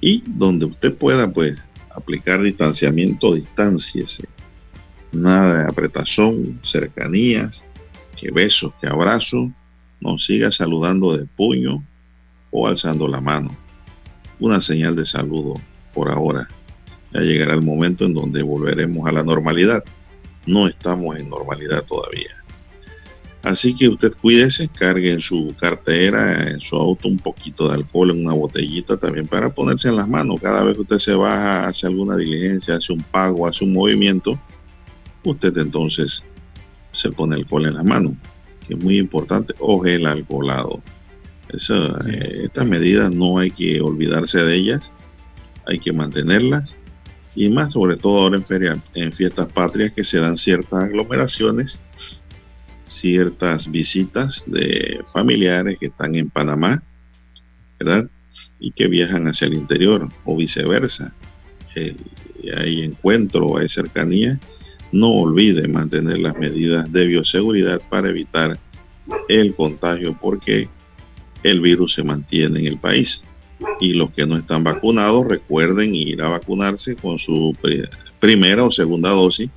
Y 0.01 0.24
donde 0.25 0.65
usted 0.65 0.96
pueda, 0.96 1.32
pues, 1.32 1.62
aplicar 1.96 2.42
distanciamiento, 2.42 3.36
distánciese. 3.36 4.27
Nada 5.12 5.60
de 5.60 5.70
apretazón, 5.70 6.60
cercanías, 6.63 7.63
que 8.16 8.32
besos, 8.32 8.74
que 8.82 8.88
abrazo, 8.88 9.52
nos 10.02 10.26
siga 10.26 10.52
saludando 10.52 11.16
de 11.16 11.26
puño 11.26 11.84
o 12.52 12.68
alzando 12.68 13.08
la 13.08 13.22
mano. 13.22 13.56
Una 14.40 14.62
señal 14.62 14.96
de 14.96 15.06
saludo 15.06 15.56
por 15.94 16.12
ahora. 16.12 16.48
Ya 17.14 17.22
llegará 17.22 17.54
el 17.54 17.62
momento 17.62 18.06
en 18.06 18.14
donde 18.14 18.44
volveremos 18.44 19.08
a 19.08 19.12
la 19.12 19.24
normalidad. 19.24 19.84
No 20.46 20.68
estamos 20.68 21.18
en 21.18 21.30
normalidad 21.30 21.84
todavía. 21.86 22.46
Así 23.46 23.76
que 23.76 23.88
usted 23.88 24.12
cuídese, 24.20 24.68
cargue 24.70 25.12
en 25.12 25.22
su 25.22 25.56
cartera, 25.60 26.50
en 26.50 26.60
su 26.60 26.76
auto 26.76 27.08
un 27.08 27.20
poquito 27.20 27.68
de 27.68 27.76
alcohol 27.76 28.10
en 28.10 28.26
una 28.26 28.34
botellita 28.34 28.98
también 28.98 29.28
para 29.28 29.54
ponerse 29.54 29.88
en 29.88 29.98
las 29.98 30.08
manos. 30.08 30.42
Cada 30.42 30.64
vez 30.64 30.76
que 30.76 30.82
usted 30.82 30.98
se 30.98 31.14
baja, 31.14 31.68
hace 31.68 31.86
alguna 31.86 32.18
diligencia, 32.18 32.76
hace 32.76 32.92
un 32.92 33.04
pago, 33.04 33.48
hace 33.48 33.64
un 33.64 33.74
movimiento, 33.74 34.40
usted 35.24 35.56
entonces 35.60 36.24
se 36.96 37.12
pone 37.12 37.36
alcohol 37.36 37.66
en 37.66 37.75
la 37.75 37.84
mano, 37.84 38.16
que 38.68 38.74
es 38.74 38.84
muy 38.84 38.98
importante, 38.98 39.54
o 39.60 39.80
gel 39.80 40.06
alcoholado. 40.06 40.82
Eh, 41.50 42.42
estas 42.44 42.66
medidas 42.66 43.12
no 43.12 43.38
hay 43.38 43.52
que 43.52 43.80
olvidarse 43.82 44.40
de 44.40 44.56
ellas, 44.56 44.92
hay 45.68 45.80
que 45.80 45.94
mantenerlas 45.94 46.75
y 47.36 47.50
más 47.50 47.74
sobre 47.74 47.98
todo 47.98 48.20
ahora 48.20 48.38
en, 48.38 48.46
feria, 48.46 48.82
en 48.94 49.12
fiestas 49.12 49.48
patrias 49.48 49.92
que 49.94 50.04
se 50.04 50.20
dan 50.20 50.38
ciertas 50.38 50.86
aglomeraciones, 50.86 51.80
ciertas 52.86 53.70
visitas 53.70 54.44
de 54.48 55.02
familiares 55.14 55.78
que 55.80 55.88
están 55.88 56.16
en 56.16 56.30
Panamá, 56.30 56.82
¿verdad? 57.80 58.10
Y 58.60 58.72
que 58.72 58.88
viajan 58.88 59.28
hacia 59.28 59.48
el 59.48 59.54
interior 59.54 60.10
o 60.24 60.36
viceversa. 60.36 61.14
hay 61.75 62.84
encuentro, 62.84 63.58
hay 63.58 63.68
cercanía 63.68 64.40
no 64.96 65.12
olvide 65.12 65.68
mantener 65.68 66.20
las 66.20 66.38
medidas 66.38 66.90
de 66.90 67.06
bioseguridad 67.06 67.82
para 67.90 68.10
evitar 68.10 68.58
el 69.28 69.54
contagio 69.54 70.18
porque 70.20 70.70
el 71.44 71.60
virus 71.60 71.96
se 71.96 72.04
mantiene 72.04 72.62
en 72.62 72.68
el 72.68 72.78
país. 72.78 73.25
Y 73.82 73.94
los 73.94 74.12
que 74.12 74.25
no 74.25 74.38
están 74.38 74.64
vacunados 74.64 75.28
recuerden 75.28 75.94
ir 75.94 76.22
a 76.22 76.30
vacunarse 76.30 76.96
con 76.96 77.20
su 77.20 77.54
primera 78.22 78.64
o 78.64 78.72
segunda 78.72 79.10
dosis 79.10 79.50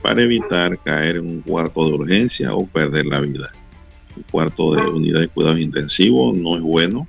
para 0.00 0.22
evitar 0.22 0.78
caer 0.84 1.16
en 1.16 1.26
un 1.26 1.40
cuarto 1.40 1.88
de 1.88 1.94
urgencia 1.94 2.54
o 2.54 2.64
perder 2.64 3.06
la 3.06 3.20
vida. 3.20 3.52
Un 4.16 4.22
cuarto 4.30 4.74
de 4.74 4.82
unidad 4.82 5.20
de 5.20 5.28
cuidados 5.28 5.58
intensivos 5.58 6.36
no 6.36 6.56
es 6.56 6.62
bueno. 6.62 7.08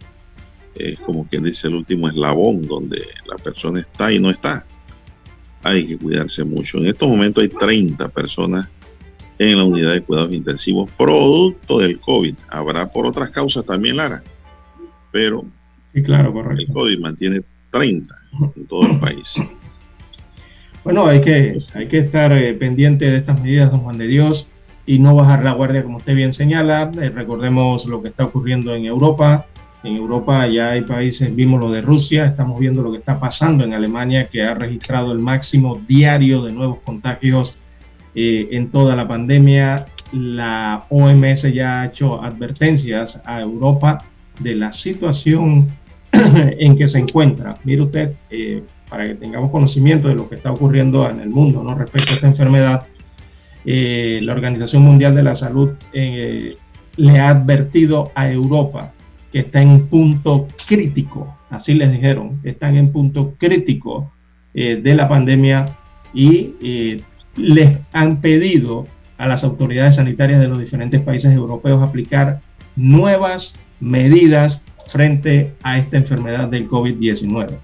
Es 0.73 0.97
como 1.01 1.27
quien 1.27 1.43
dice 1.43 1.67
el 1.67 1.75
último 1.75 2.09
eslabón 2.09 2.63
donde 2.63 3.03
la 3.27 3.37
persona 3.37 3.81
está 3.81 4.11
y 4.11 4.19
no 4.19 4.31
está 4.31 4.65
hay 5.65 5.87
que 5.87 5.97
cuidarse 5.97 6.43
mucho. 6.43 6.77
En 6.77 6.85
estos 6.85 7.09
momentos 7.09 7.41
hay 7.41 7.49
30 7.49 8.07
personas 8.09 8.67
en 9.39 9.57
la 9.57 9.63
unidad 9.63 9.93
de 9.93 10.01
cuidados 10.01 10.31
intensivos 10.31 10.91
producto 10.91 11.79
del 11.79 11.99
COVID. 11.99 12.35
Habrá 12.49 12.89
por 12.91 13.07
otras 13.07 13.31
causas 13.31 13.65
también, 13.65 13.97
Lara, 13.97 14.23
pero 15.11 15.43
sí, 15.91 16.03
claro, 16.03 16.31
correcto. 16.31 16.61
el 16.61 16.71
COVID 16.71 16.99
mantiene 16.99 17.41
30 17.71 18.15
en 18.55 18.67
todo 18.67 18.85
el 18.85 18.99
país. 18.99 19.43
Bueno, 20.83 21.07
hay 21.07 21.19
que, 21.21 21.57
hay 21.73 21.87
que 21.87 21.97
estar 21.97 22.31
eh, 22.31 22.53
pendiente 22.53 23.09
de 23.09 23.17
estas 23.17 23.41
medidas, 23.41 23.71
don 23.71 23.79
Juan 23.79 23.97
de 23.97 24.05
Dios, 24.05 24.47
y 24.85 24.99
no 24.99 25.15
bajar 25.15 25.43
la 25.43 25.53
guardia, 25.53 25.83
como 25.83 25.97
usted 25.97 26.13
bien 26.13 26.31
señala. 26.31 26.91
Eh, 27.01 27.09
recordemos 27.09 27.87
lo 27.87 28.03
que 28.03 28.09
está 28.09 28.25
ocurriendo 28.25 28.75
en 28.75 28.85
Europa, 28.85 29.47
en 29.85 29.95
Europa 29.95 30.47
ya 30.47 30.71
hay 30.71 30.81
países, 30.81 31.33
vimos 31.35 31.59
lo 31.59 31.71
de 31.71 31.81
Rusia, 31.81 32.25
estamos 32.25 32.59
viendo 32.59 32.81
lo 32.81 32.91
que 32.91 32.97
está 32.97 33.19
pasando 33.19 33.63
en 33.63 33.73
Alemania, 33.73 34.25
que 34.25 34.43
ha 34.43 34.55
registrado 34.55 35.11
el 35.11 35.19
máximo 35.19 35.79
diario 35.87 36.41
de 36.43 36.51
nuevos 36.51 36.79
contagios 36.83 37.55
eh, 38.15 38.47
en 38.51 38.71
toda 38.71 38.95
la 38.95 39.07
pandemia. 39.07 39.85
La 40.11 40.85
OMS 40.89 41.53
ya 41.53 41.81
ha 41.81 41.85
hecho 41.85 42.23
advertencias 42.23 43.21
a 43.25 43.41
Europa 43.41 44.05
de 44.39 44.55
la 44.55 44.71
situación 44.71 45.67
en 46.11 46.77
que 46.77 46.87
se 46.87 46.99
encuentra. 46.99 47.57
Mire 47.63 47.83
usted, 47.83 48.13
eh, 48.31 48.63
para 48.89 49.05
que 49.07 49.15
tengamos 49.15 49.51
conocimiento 49.51 50.07
de 50.07 50.15
lo 50.15 50.27
que 50.27 50.35
está 50.35 50.51
ocurriendo 50.51 51.07
en 51.09 51.19
el 51.19 51.29
mundo 51.29 51.63
¿no? 51.63 51.75
respecto 51.75 52.11
a 52.11 52.15
esta 52.15 52.27
enfermedad, 52.27 52.87
eh, 53.65 54.19
la 54.23 54.33
Organización 54.33 54.81
Mundial 54.83 55.15
de 55.15 55.23
la 55.23 55.35
Salud 55.35 55.71
le 55.93 57.19
ha 57.19 57.29
advertido 57.29 58.11
a 58.15 58.31
Europa 58.31 58.93
que 59.35 59.41
está 59.41 59.61
en 59.61 59.87
punto 59.87 60.47
crítico, 60.65 61.35
así 61.49 61.73
les 61.73 61.91
dijeron, 61.91 62.39
están 62.45 62.77
en 62.77 62.93
punto 62.93 63.33
crítico 63.37 64.13
eh, 64.53 64.79
de 64.81 64.95
la 64.95 65.09
pandemia 65.09 65.75
y 66.13 66.53
eh, 66.61 67.01
les 67.35 67.79
han 67.91 68.21
pedido 68.21 68.87
a 69.17 69.27
las 69.27 69.43
autoridades 69.43 69.95
sanitarias 69.95 70.39
de 70.39 70.47
los 70.47 70.57
diferentes 70.57 71.01
países 71.01 71.33
europeos 71.33 71.83
aplicar 71.83 72.39
nuevas 72.77 73.55
medidas 73.81 74.61
frente 74.87 75.51
a 75.63 75.79
esta 75.79 75.97
enfermedad 75.97 76.47
del 76.47 76.69
COVID-19. 76.69 77.57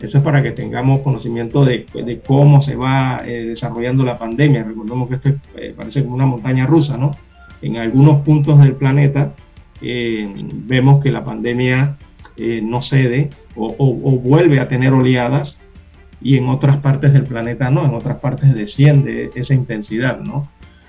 Eso 0.00 0.16
es 0.16 0.24
para 0.24 0.42
que 0.42 0.52
tengamos 0.52 1.02
conocimiento 1.02 1.62
de, 1.62 1.84
cómo 2.26 2.62
se 2.62 2.74
va 2.74 3.20
eh, 3.26 3.48
desarrollando 3.48 4.02
la 4.02 4.18
pandemia. 4.18 4.64
Recordemos 4.64 5.10
que 5.10 5.16
esto 5.16 5.28
eh, 5.56 5.74
parece 5.76 6.04
como 6.04 6.14
una 6.14 6.24
montaña 6.24 6.64
rusa, 6.64 6.96
¿no? 6.96 7.14
En 7.60 7.76
algunos 7.76 8.22
puntos 8.22 8.58
del 8.60 8.76
planeta 8.76 9.34
eh, 9.82 10.28
vemos 10.66 11.02
que 11.02 11.10
la 11.10 11.24
pandemia 11.24 11.96
no 12.62 12.80
cede 12.80 13.28
o, 13.54 13.74
o, 13.78 14.10
vuelve 14.18 14.58
a 14.58 14.66
tener 14.66 14.92
oleadas 14.92 15.58
y 16.20 16.38
en 16.38 16.48
otras 16.48 16.78
partes 16.78 17.12
del 17.12 17.24
planeta 17.24 17.70
no, 17.70 17.84
en 17.84 17.94
otras 17.94 18.18
partes 18.18 18.54
desciende 18.54 19.30
esa 19.34 19.54
intensidad, 19.54 20.18
¿no? 20.20 20.48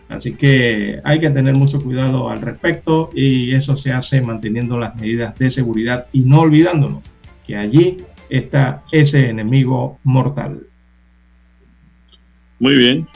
Así 0.10 0.34
que 0.34 1.00
hay 1.04 1.20
que 1.20 1.30
tener 1.32 1.56
mucho 1.56 1.82
cuidado 1.82 2.30
al 2.30 2.42
respecto 2.42 3.10
y 3.16 3.54
eso 3.54 3.76
se 3.76 3.92
hace 3.92 4.22
manteniendo 4.22 4.78
las 4.78 4.96
medidas 4.96 5.38
de 5.40 5.50
seguridad 5.50 6.08
y 6.14 6.22
no 6.22 6.42
olvidándonos 6.42 7.04
que 7.46 7.58
allí 7.58 7.98
está 8.30 8.84
ese 8.92 9.30
enemigo 9.30 10.00
mortal. 10.04 10.68
Muy 12.60 12.78
bien. 12.78 13.08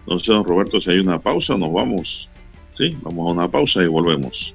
Entonces, 0.00 0.28
don 0.28 0.44
Roberto, 0.44 0.80
si 0.80 0.90
hay 0.90 0.98
una 0.98 1.18
pausa, 1.18 1.56
nos 1.56 1.72
vamos. 1.72 2.28
Sí, 2.74 2.96
vamos 3.02 3.28
a 3.28 3.32
una 3.32 3.48
pausa 3.48 3.82
y 3.82 3.86
volvemos. 3.86 4.54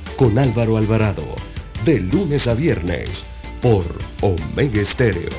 Con 0.21 0.37
Álvaro 0.37 0.77
Alvarado. 0.77 1.35
De 1.83 1.99
lunes 1.99 2.45
a 2.45 2.53
viernes. 2.53 3.25
Por 3.59 3.85
Omega 4.21 4.81
Estéreo. 4.83 5.31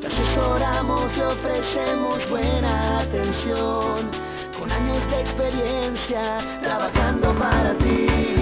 Te 0.00 0.06
asesoramos 0.06 1.10
y 1.16 1.20
ofrecemos 1.22 2.30
buena 2.30 3.00
atención. 3.00 4.08
Con 4.60 4.70
años 4.70 5.10
de 5.10 5.20
experiencia 5.22 6.38
trabajando 6.62 7.36
para 7.36 7.76
ti. 7.78 8.41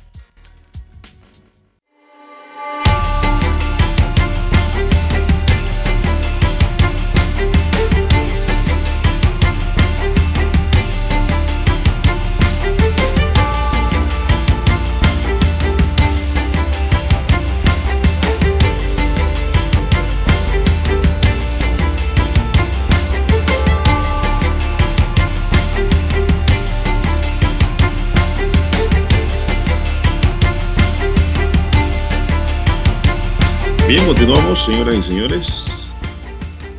Bien, 33.91 34.05
continuamos, 34.05 34.63
señoras 34.63 34.95
y 34.95 35.01
señores. 35.01 35.93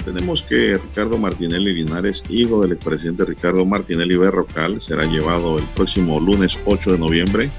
Tenemos 0.02 0.42
que 0.42 0.78
Ricardo 0.78 1.18
Martinelli 1.18 1.74
Linares, 1.74 2.24
hijo 2.30 2.62
del 2.62 2.72
expresidente 2.72 3.26
Ricardo 3.26 3.66
Martinelli 3.66 4.16
Berrocal, 4.16 4.80
será 4.80 5.04
llevado 5.04 5.58
el 5.58 5.66
próximo 5.74 6.18
lunes 6.18 6.58
8 6.64 6.92
de 6.92 6.98
noviembre 6.98 7.50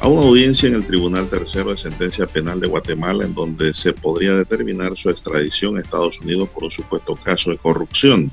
a 0.00 0.08
una 0.08 0.26
audiencia 0.26 0.68
en 0.68 0.74
el 0.74 0.86
Tribunal 0.86 1.30
Tercero 1.30 1.70
de 1.70 1.78
Sentencia 1.78 2.26
Penal 2.26 2.60
de 2.60 2.66
Guatemala, 2.66 3.24
en 3.24 3.32
donde 3.32 3.72
se 3.72 3.94
podría 3.94 4.34
determinar 4.34 4.94
su 4.94 5.08
extradición 5.08 5.78
a 5.78 5.80
Estados 5.80 6.20
Unidos 6.20 6.50
por 6.50 6.64
un 6.64 6.70
supuesto 6.70 7.16
caso 7.16 7.52
de 7.52 7.56
corrupción. 7.56 8.30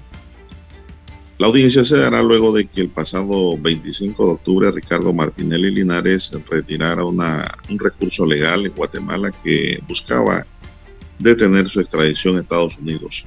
La 1.44 1.50
audiencia 1.50 1.84
se 1.84 1.98
dará 1.98 2.24
luego 2.24 2.54
de 2.54 2.68
que 2.68 2.80
el 2.80 2.88
pasado 2.88 3.58
25 3.58 4.26
de 4.26 4.32
octubre 4.32 4.72
Ricardo 4.72 5.12
Martinelli 5.12 5.72
Linares 5.72 6.32
retirara 6.50 7.04
un 7.04 7.20
recurso 7.80 8.26
legal 8.26 8.66
en 8.66 8.72
Guatemala 8.72 9.30
que 9.44 9.78
buscaba 9.86 10.46
detener 11.20 11.68
su 11.68 11.82
extradición 11.82 12.38
a 12.38 12.40
Estados 12.44 12.78
Unidos. 12.78 13.26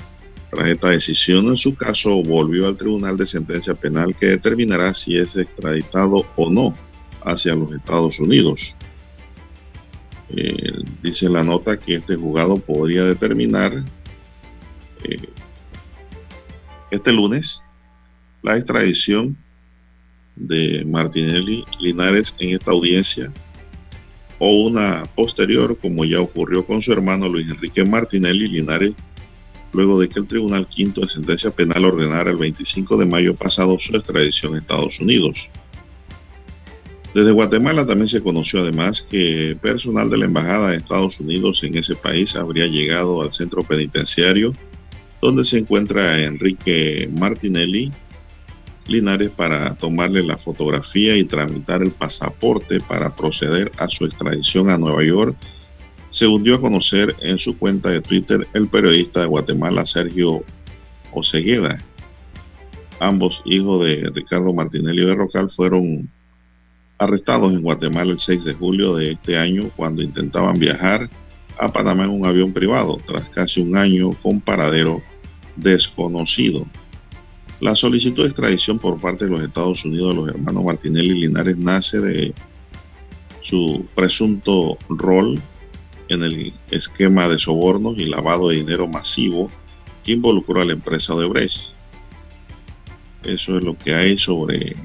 Tras 0.50 0.66
esta 0.66 0.88
decisión, 0.88 1.48
en 1.48 1.58
su 1.58 1.74
caso, 1.74 2.22
volvió 2.22 2.66
al 2.66 2.78
Tribunal 2.78 3.18
de 3.18 3.26
Sentencia 3.26 3.74
Penal 3.74 4.16
que 4.18 4.28
determinará 4.28 4.94
si 4.94 5.18
es 5.18 5.36
extraditado 5.36 6.24
o 6.36 6.50
no 6.50 6.74
hacia 7.22 7.54
los 7.54 7.70
Estados 7.70 8.18
Unidos. 8.18 8.74
Eh, 10.30 10.72
dice 11.02 11.28
la 11.28 11.44
nota 11.44 11.78
que 11.78 11.96
este 11.96 12.16
juzgado 12.16 12.56
podría 12.56 13.04
determinar 13.04 13.84
eh, 15.04 15.28
este 16.90 17.12
lunes 17.12 17.62
la 18.46 18.56
extradición 18.56 19.36
de 20.36 20.84
Martinelli 20.86 21.64
Linares 21.80 22.34
en 22.38 22.50
esta 22.50 22.70
audiencia 22.70 23.32
o 24.38 24.66
una 24.66 25.06
posterior, 25.16 25.76
como 25.80 26.04
ya 26.04 26.20
ocurrió 26.20 26.64
con 26.64 26.80
su 26.80 26.92
hermano 26.92 27.28
Luis 27.28 27.48
Enrique 27.48 27.84
Martinelli 27.84 28.46
Linares, 28.46 28.94
luego 29.72 29.98
de 29.98 30.08
que 30.08 30.20
el 30.20 30.26
Tribunal 30.26 30.68
Quinto 30.68 31.00
de 31.00 31.08
Sentencia 31.08 31.50
Penal 31.50 31.84
ordenara 31.84 32.30
el 32.30 32.36
25 32.36 32.96
de 32.98 33.06
mayo 33.06 33.34
pasado 33.34 33.76
su 33.80 33.96
extradición 33.96 34.54
a 34.54 34.58
Estados 34.58 35.00
Unidos. 35.00 35.48
Desde 37.14 37.32
Guatemala 37.32 37.84
también 37.84 38.08
se 38.08 38.22
conoció 38.22 38.60
además 38.60 39.02
que 39.02 39.58
personal 39.60 40.08
de 40.08 40.18
la 40.18 40.26
Embajada 40.26 40.70
de 40.70 40.76
Estados 40.76 41.18
Unidos 41.18 41.64
en 41.64 41.78
ese 41.78 41.96
país 41.96 42.36
habría 42.36 42.66
llegado 42.66 43.22
al 43.22 43.32
centro 43.32 43.64
penitenciario 43.64 44.52
donde 45.20 45.44
se 45.44 45.58
encuentra 45.58 46.22
Enrique 46.22 47.08
Martinelli, 47.12 47.90
Linares 48.88 49.30
para 49.30 49.74
tomarle 49.74 50.22
la 50.22 50.38
fotografía 50.38 51.16
y 51.16 51.24
tramitar 51.24 51.82
el 51.82 51.92
pasaporte 51.92 52.80
para 52.80 53.14
proceder 53.14 53.72
a 53.78 53.88
su 53.88 54.04
extradición 54.04 54.70
a 54.70 54.78
Nueva 54.78 55.04
York 55.04 55.36
según 56.10 56.44
dio 56.44 56.54
a 56.54 56.60
conocer 56.60 57.14
en 57.20 57.38
su 57.38 57.58
cuenta 57.58 57.90
de 57.90 58.00
Twitter 58.00 58.46
el 58.54 58.68
periodista 58.68 59.20
de 59.20 59.26
Guatemala 59.26 59.84
Sergio 59.84 60.44
Osegueda. 61.12 61.82
Ambos 63.00 63.42
hijos 63.44 63.84
de 63.84 64.10
Ricardo 64.14 64.54
Martinelli 64.54 65.04
Berrocal 65.04 65.50
fueron 65.50 66.08
arrestados 66.98 67.52
en 67.52 67.62
Guatemala 67.62 68.12
el 68.12 68.18
6 68.18 68.44
de 68.44 68.54
julio 68.54 68.94
de 68.94 69.12
este 69.12 69.36
año 69.36 69.70
cuando 69.76 70.02
intentaban 70.02 70.58
viajar 70.58 71.10
a 71.58 71.72
Panamá 71.72 72.04
en 72.04 72.10
un 72.10 72.24
avión 72.24 72.52
privado 72.52 72.98
tras 73.06 73.28
casi 73.30 73.60
un 73.60 73.76
año 73.76 74.12
con 74.22 74.40
paradero 74.40 75.02
desconocido. 75.56 76.66
La 77.60 77.74
solicitud 77.74 78.22
de 78.22 78.28
extradición 78.28 78.78
por 78.78 79.00
parte 79.00 79.24
de 79.24 79.30
los 79.30 79.42
Estados 79.42 79.84
Unidos 79.84 80.10
de 80.10 80.14
los 80.14 80.28
hermanos 80.28 80.64
Martinelli 80.64 81.12
y 81.12 81.20
Linares 81.22 81.56
nace 81.56 82.00
de 82.00 82.34
su 83.40 83.86
presunto 83.94 84.76
rol 84.90 85.40
en 86.08 86.22
el 86.22 86.52
esquema 86.70 87.28
de 87.28 87.38
sobornos 87.38 87.96
y 87.98 88.04
lavado 88.04 88.50
de 88.50 88.56
dinero 88.56 88.86
masivo 88.86 89.50
que 90.04 90.12
involucró 90.12 90.60
a 90.60 90.64
la 90.66 90.74
empresa 90.74 91.14
Odebrecht. 91.14 91.70
Eso 93.24 93.56
es 93.56 93.64
lo 93.64 93.76
que 93.76 93.94
hay 93.94 94.18
sobre 94.18 94.76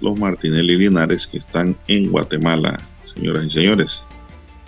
los 0.00 0.18
Martinelli 0.18 0.76
Linares 0.76 1.26
que 1.26 1.38
están 1.38 1.76
en 1.86 2.10
Guatemala, 2.10 2.80
señoras 3.02 3.46
y 3.46 3.50
señores. 3.50 4.06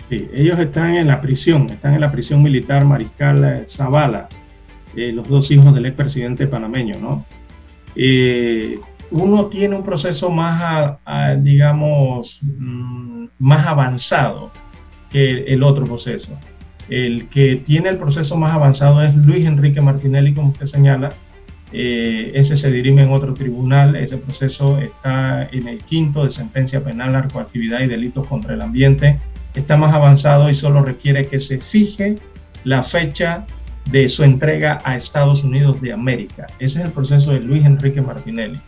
Sí, 0.09 0.27
ellos 0.33 0.57
están 0.57 0.95
en 0.95 1.07
la 1.07 1.21
prisión, 1.21 1.69
están 1.69 1.93
en 1.93 2.01
la 2.01 2.11
prisión 2.11 2.41
militar 2.41 2.83
Mariscal 2.85 3.65
Zavala, 3.69 4.27
eh, 4.99 5.11
los 5.11 5.27
dos 5.27 5.49
hijos 5.51 5.73
del 5.73 5.85
expresidente 5.85 6.47
panameño, 6.47 6.97
¿no? 6.99 7.25
Eh, 7.95 8.79
uno 9.11 9.47
tiene 9.47 9.75
un 9.75 9.83
proceso 9.83 10.29
más, 10.29 10.97
digamos, 11.39 12.39
mm, 12.41 13.25
más 13.39 13.65
avanzado 13.65 14.51
que 15.09 15.45
el 15.45 15.63
otro 15.63 15.85
proceso. 15.85 16.37
El 16.89 17.27
que 17.29 17.55
tiene 17.55 17.89
el 17.89 17.97
proceso 17.97 18.35
más 18.35 18.51
avanzado 18.53 19.01
es 19.01 19.15
Luis 19.15 19.45
Enrique 19.45 19.81
Martinelli, 19.81 20.33
como 20.33 20.49
usted 20.49 20.67
señala, 20.67 21.13
eh, 21.71 22.31
ese 22.33 22.55
se 22.55 22.71
dirime 22.71 23.03
en 23.03 23.11
otro 23.11 23.33
tribunal, 23.35 23.95
ese 23.95 24.17
proceso 24.17 24.79
está 24.79 25.47
en 25.51 25.67
el 25.67 25.81
quinto 25.81 26.23
de 26.23 26.31
sentencia 26.31 26.83
penal, 26.83 27.13
narcoactividad 27.13 27.81
y 27.81 27.87
delitos 27.87 28.25
contra 28.27 28.55
el 28.55 28.61
ambiente. 28.61 29.19
Está 29.53 29.77
más 29.77 29.93
avanzado 29.93 30.49
y 30.49 30.55
solo 30.55 30.83
requiere 30.83 31.27
que 31.27 31.39
se 31.39 31.59
fije 31.59 32.15
la 32.63 32.83
fecha 32.83 33.45
de 33.91 34.07
su 34.09 34.23
entrega 34.23 34.79
a 34.83 34.95
Estados 34.95 35.43
Unidos 35.43 35.81
de 35.81 35.93
América. 35.93 36.47
Ese 36.59 36.79
es 36.79 36.85
el 36.85 36.91
proceso 36.91 37.31
de 37.31 37.39
Luis 37.39 37.65
Enrique 37.65 38.01
Martinelli. 38.01 38.61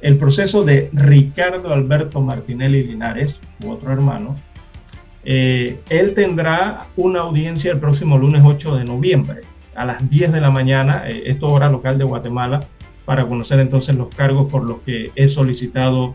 El 0.00 0.18
proceso 0.18 0.64
de 0.64 0.90
Ricardo 0.92 1.72
Alberto 1.72 2.20
Martinelli 2.20 2.84
Linares, 2.84 3.40
u 3.64 3.70
otro 3.70 3.92
hermano, 3.92 4.36
eh, 5.24 5.80
él 5.88 6.14
tendrá 6.14 6.86
una 6.96 7.20
audiencia 7.20 7.72
el 7.72 7.80
próximo 7.80 8.16
lunes 8.16 8.42
8 8.44 8.76
de 8.76 8.84
noviembre 8.84 9.40
a 9.74 9.84
las 9.84 10.08
10 10.08 10.32
de 10.32 10.40
la 10.40 10.50
mañana, 10.50 11.02
eh, 11.08 11.24
esto 11.26 11.48
hora 11.48 11.68
local 11.68 11.98
de 11.98 12.04
Guatemala, 12.04 12.66
para 13.04 13.26
conocer 13.26 13.58
entonces 13.58 13.94
los 13.96 14.08
cargos 14.14 14.50
por 14.50 14.64
los 14.64 14.80
que 14.80 15.10
he 15.16 15.28
solicitado 15.28 16.14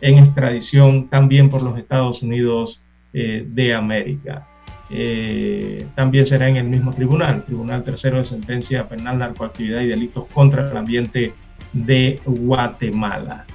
en 0.00 0.18
extradición 0.18 1.08
también 1.08 1.50
por 1.50 1.62
los 1.62 1.78
Estados 1.78 2.22
Unidos 2.22 2.80
eh, 3.12 3.44
de 3.46 3.74
América. 3.74 4.46
Eh, 4.90 5.86
también 5.94 6.26
será 6.26 6.48
en 6.48 6.56
el 6.56 6.64
mismo 6.64 6.92
tribunal, 6.92 7.44
Tribunal 7.44 7.84
Tercero 7.84 8.18
de 8.18 8.24
Sentencia 8.24 8.88
Penal, 8.88 9.18
Narcoactividad 9.18 9.82
y 9.82 9.86
Delitos 9.88 10.24
contra 10.32 10.68
el 10.68 10.76
Ambiente 10.76 11.32
de 11.72 12.20
Guatemala. 12.24 13.46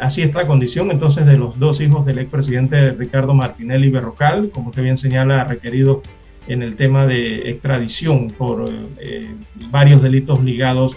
así 0.00 0.20
está 0.20 0.40
la 0.42 0.46
condición 0.46 0.90
entonces 0.90 1.24
de 1.24 1.38
los 1.38 1.58
dos 1.58 1.80
hijos 1.80 2.04
del 2.04 2.18
expresidente 2.18 2.90
Ricardo 2.90 3.32
Martinelli 3.32 3.88
Berrocal, 3.88 4.50
como 4.50 4.68
usted 4.68 4.82
bien 4.82 4.98
señala, 4.98 5.44
requerido 5.44 6.02
en 6.48 6.62
el 6.62 6.76
tema 6.76 7.06
de 7.06 7.50
extradición 7.50 8.30
por 8.30 8.68
eh, 8.98 9.30
varios 9.70 10.02
delitos 10.02 10.42
ligados 10.42 10.96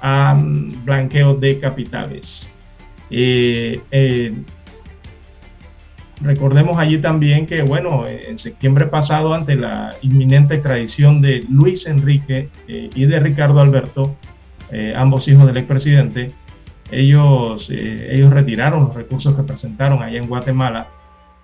a 0.00 0.34
mm, 0.34 0.84
blanqueo 0.84 1.34
de 1.34 1.58
capitales. 1.58 2.50
Eh, 3.10 3.80
eh, 3.90 4.32
recordemos 6.22 6.78
allí 6.78 6.98
también 6.98 7.46
que, 7.46 7.62
bueno, 7.62 8.06
en 8.06 8.38
septiembre 8.38 8.86
pasado, 8.86 9.34
ante 9.34 9.54
la 9.56 9.96
inminente 10.02 10.54
extradición 10.54 11.20
de 11.20 11.44
Luis 11.48 11.86
Enrique 11.86 12.48
y 12.68 13.04
de 13.04 13.20
Ricardo 13.20 13.60
Alberto, 13.60 14.16
ambos 14.96 15.28
hijos 15.28 15.46
del 15.46 15.56
expresidente, 15.58 16.32
ellos, 16.90 17.68
ellos 17.70 18.32
retiraron 18.32 18.84
los 18.84 18.94
recursos 18.94 19.34
que 19.34 19.42
presentaron 19.42 20.02
allá 20.02 20.18
en 20.18 20.28
Guatemala 20.28 20.88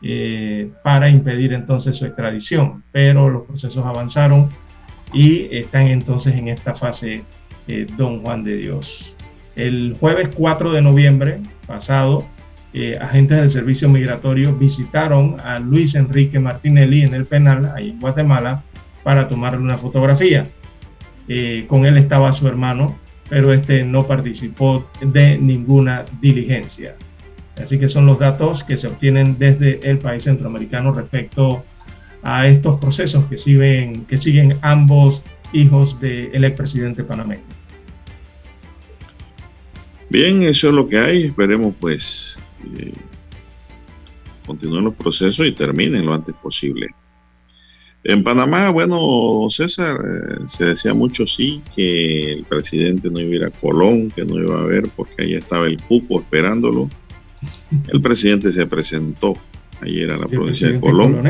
eh, 0.00 0.70
para 0.84 1.08
impedir 1.08 1.52
entonces 1.52 1.96
su 1.96 2.06
extradición. 2.06 2.84
Pero 2.92 3.28
los 3.28 3.46
procesos 3.46 3.84
avanzaron 3.84 4.48
y 5.12 5.48
están 5.56 5.88
entonces 5.88 6.34
en 6.36 6.48
esta 6.48 6.74
fase 6.74 7.24
eh, 7.66 7.86
Don 7.96 8.22
Juan 8.22 8.44
de 8.44 8.56
Dios. 8.58 9.16
El 9.56 9.96
jueves 9.98 10.28
4 10.36 10.70
de 10.72 10.82
noviembre 10.82 11.40
pasado, 11.66 12.24
eh, 12.78 12.98
agentes 13.00 13.40
del 13.40 13.50
servicio 13.50 13.88
migratorio 13.88 14.54
visitaron 14.54 15.38
a 15.40 15.58
Luis 15.58 15.94
Enrique 15.94 16.38
Martinelli 16.38 17.02
en 17.02 17.14
el 17.14 17.26
penal, 17.26 17.72
ahí 17.74 17.90
en 17.90 18.00
Guatemala, 18.00 18.62
para 19.02 19.28
tomarle 19.28 19.60
una 19.60 19.78
fotografía. 19.78 20.48
con 21.68 21.84
él 21.84 21.98
estaba 21.98 22.32
su 22.32 22.48
hermano, 22.48 22.96
pero 23.28 23.52
este 23.52 23.84
no 23.84 24.06
participó 24.06 24.90
de 25.00 25.36
ninguna 25.36 26.04
diligencia. 26.20 26.96
Así 27.62 27.78
que 27.78 27.88
son 27.88 28.06
los 28.06 28.18
datos 28.18 28.62
que 28.62 28.76
se 28.76 28.86
obtienen 28.86 29.36
desde 29.38 29.80
el 29.88 29.98
país 29.98 30.22
centroamericano 30.22 30.92
respecto 30.92 31.64
a 32.22 32.46
estos 32.46 32.80
procesos 32.80 33.24
que 33.26 33.36
siguen, 33.36 34.04
que 34.06 34.18
siguen 34.18 34.58
ambos 34.62 35.22
hijos 35.52 35.98
del 36.00 36.44
expresidente 36.44 37.04
panameño. 37.04 37.42
Bien, 40.10 40.42
eso 40.42 40.68
es 40.68 40.74
lo 40.74 40.86
que 40.86 40.98
hay. 40.98 41.24
Esperemos 41.24 41.74
pues 41.78 42.42
eh, 42.78 42.92
continúen 44.46 44.84
los 44.84 44.94
procesos 44.94 45.46
y 45.46 45.52
terminen 45.52 46.06
lo 46.06 46.14
antes 46.14 46.34
posible. 46.36 46.88
En 48.04 48.22
Panamá, 48.22 48.70
bueno, 48.70 49.46
César, 49.50 49.96
eh, 49.96 50.46
se 50.46 50.66
decía 50.66 50.94
mucho 50.94 51.26
sí 51.26 51.62
que 51.74 52.32
el 52.32 52.44
presidente 52.44 53.10
no 53.10 53.20
iba 53.20 53.32
a 53.32 53.36
ir 53.36 53.44
a 53.44 53.50
Colón, 53.50 54.10
que 54.10 54.24
no 54.24 54.38
iba 54.38 54.60
a 54.60 54.64
ver 54.64 54.88
porque 54.96 55.24
ahí 55.24 55.34
estaba 55.34 55.66
el 55.66 55.82
cupo 55.82 56.20
esperándolo 56.20 56.88
el 57.88 58.00
presidente 58.00 58.52
se 58.52 58.66
presentó 58.66 59.36
ayer 59.80 60.10
a 60.10 60.16
la 60.16 60.26
provincia 60.26 60.68
de 60.68 60.80
Colón. 60.80 61.22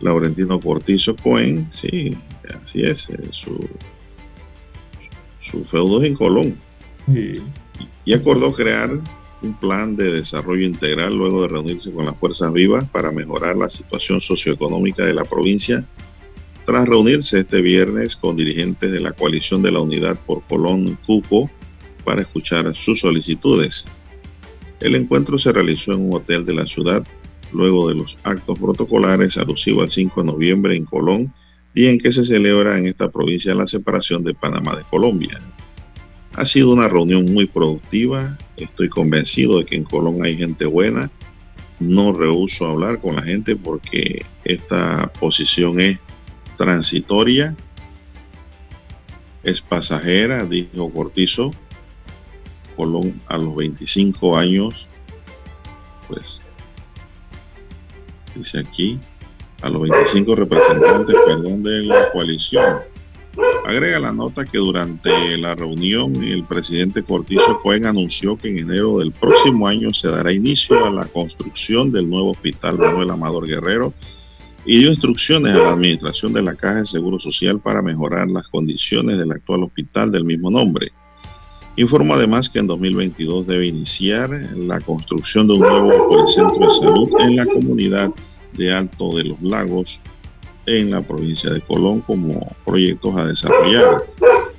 Laurentino 0.00 0.58
Cortizo 0.60 1.14
Cohen, 1.16 1.68
sí, 1.70 2.16
así 2.62 2.82
es, 2.82 3.10
eh, 3.10 3.18
su, 3.32 3.68
su 5.40 5.64
feudo 5.64 6.02
es 6.02 6.08
en 6.08 6.16
Colón. 6.16 6.56
Y 8.04 8.12
acordó 8.12 8.52
crear 8.52 8.98
un 9.42 9.54
plan 9.54 9.96
de 9.96 10.12
desarrollo 10.12 10.66
integral 10.66 11.16
luego 11.16 11.42
de 11.42 11.48
reunirse 11.48 11.92
con 11.92 12.06
las 12.06 12.16
fuerzas 12.18 12.52
vivas 12.52 12.88
para 12.90 13.10
mejorar 13.10 13.56
la 13.56 13.70
situación 13.70 14.20
socioeconómica 14.20 15.04
de 15.04 15.14
la 15.14 15.24
provincia, 15.24 15.84
tras 16.66 16.86
reunirse 16.86 17.40
este 17.40 17.60
viernes 17.60 18.16
con 18.16 18.36
dirigentes 18.36 18.92
de 18.92 19.00
la 19.00 19.12
coalición 19.12 19.62
de 19.62 19.72
la 19.72 19.80
Unidad 19.80 20.18
por 20.26 20.42
Colón 20.44 20.98
Cupo 21.06 21.50
para 22.04 22.22
escuchar 22.22 22.74
sus 22.76 23.00
solicitudes. 23.00 23.86
El 24.80 24.94
encuentro 24.94 25.38
se 25.38 25.52
realizó 25.52 25.92
en 25.92 26.00
un 26.00 26.14
hotel 26.14 26.44
de 26.44 26.54
la 26.54 26.66
ciudad 26.66 27.06
luego 27.52 27.88
de 27.88 27.94
los 27.94 28.16
actos 28.22 28.58
protocolares 28.58 29.36
alusivos 29.36 29.84
al 29.84 29.90
5 29.90 30.20
de 30.20 30.26
noviembre 30.26 30.76
en 30.76 30.84
Colón, 30.84 31.32
día 31.74 31.90
en 31.90 31.98
que 31.98 32.12
se 32.12 32.24
celebra 32.24 32.78
en 32.78 32.86
esta 32.86 33.10
provincia 33.10 33.54
la 33.54 33.66
separación 33.66 34.22
de 34.24 34.34
Panamá 34.34 34.76
de 34.76 34.84
Colombia. 34.84 35.40
Ha 36.34 36.44
sido 36.44 36.72
una 36.72 36.88
reunión 36.88 37.32
muy 37.32 37.46
productiva, 37.46 38.38
estoy 38.56 38.88
convencido 38.88 39.58
de 39.58 39.64
que 39.64 39.76
en 39.76 39.84
Colón 39.84 40.24
hay 40.24 40.36
gente 40.36 40.64
buena, 40.64 41.10
no 41.80 42.12
rehuso 42.12 42.66
hablar 42.66 43.00
con 43.00 43.16
la 43.16 43.22
gente 43.22 43.56
porque 43.56 44.24
esta 44.44 45.12
posición 45.18 45.80
es 45.80 45.98
transitoria, 46.56 47.56
es 49.42 49.60
pasajera, 49.60 50.44
dijo 50.44 50.90
Cortizo, 50.90 51.50
Colón 52.76 53.20
a 53.26 53.38
los 53.38 53.56
25 53.56 54.36
años, 54.36 54.86
pues 56.06 56.42
dice 58.34 58.58
aquí, 58.58 58.98
a 59.62 59.68
los 59.68 59.82
25 59.82 60.34
representantes, 60.34 61.16
perdón, 61.26 61.62
de 61.62 61.82
la 61.82 62.10
coalición. 62.10 62.78
Agrega 63.64 64.00
la 64.00 64.12
nota 64.12 64.44
que 64.44 64.58
durante 64.58 65.36
la 65.38 65.54
reunión 65.54 66.24
el 66.24 66.44
presidente 66.44 67.02
Cortizo 67.02 67.60
Cohen 67.62 67.86
anunció 67.86 68.36
que 68.36 68.48
en 68.48 68.58
enero 68.58 68.98
del 68.98 69.12
próximo 69.12 69.68
año 69.68 69.94
se 69.94 70.08
dará 70.08 70.32
inicio 70.32 70.84
a 70.84 70.90
la 70.90 71.06
construcción 71.06 71.92
del 71.92 72.10
nuevo 72.10 72.32
hospital 72.32 72.78
Manuel 72.78 73.10
Amador 73.10 73.46
Guerrero 73.46 73.94
y 74.64 74.78
dio 74.78 74.90
instrucciones 74.90 75.54
a 75.54 75.58
la 75.58 75.72
administración 75.72 76.32
de 76.32 76.42
la 76.42 76.54
Caja 76.54 76.80
de 76.80 76.86
Seguro 76.86 77.18
Social 77.18 77.60
para 77.60 77.82
mejorar 77.82 78.28
las 78.28 78.48
condiciones 78.48 79.18
del 79.18 79.32
actual 79.32 79.62
hospital 79.62 80.10
del 80.10 80.24
mismo 80.24 80.50
nombre. 80.50 80.92
Informa 81.76 82.16
además 82.16 82.48
que 82.48 82.58
en 82.58 82.66
2022 82.66 83.46
debe 83.46 83.66
iniciar 83.66 84.30
la 84.56 84.80
construcción 84.80 85.46
de 85.46 85.54
un 85.54 85.60
nuevo 85.60 86.08
policentro 86.08 86.66
de 86.66 86.74
salud 86.74 87.08
en 87.20 87.36
la 87.36 87.46
comunidad 87.46 88.10
de 88.54 88.72
Alto 88.72 89.16
de 89.16 89.24
los 89.24 89.40
Lagos 89.40 90.00
en 90.66 90.90
la 90.90 91.02
provincia 91.02 91.50
de 91.50 91.60
Colón 91.60 92.00
como 92.00 92.54
proyectos 92.64 93.16
a 93.16 93.26
desarrollar. 93.26 94.04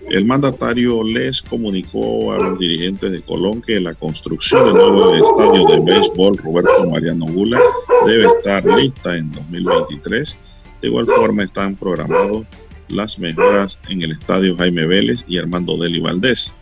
El 0.10 0.26
mandatario 0.26 1.04
les 1.04 1.42
comunicó 1.42 2.34
a 2.34 2.38
los 2.38 2.60
dirigentes 2.60 3.12
de 3.12 3.22
Colón 3.22 3.62
que 3.62 3.80
la 3.80 3.94
construcción 3.94 4.66
del 4.66 4.74
nuevo 4.74 5.16
estadio 5.16 5.66
de 5.68 5.80
béisbol 5.80 6.38
Roberto 6.38 6.90
Mariano 6.90 7.26
Gula 7.28 7.62
debe 8.06 8.26
estar 8.26 8.66
lista 8.66 9.16
en 9.16 9.32
2023. 9.32 10.38
De 10.82 10.88
igual 10.88 11.06
forma 11.06 11.44
están 11.44 11.76
programados 11.76 12.46
las 12.90 13.20
mejoras 13.20 13.80
en 13.88 14.02
el 14.02 14.12
estadio 14.12 14.58
Jaime 14.58 14.86
Vélez 14.86 15.24
y 15.28 15.38
Armando 15.38 15.78
Deli 15.78 16.02
Valdés. 16.02 16.54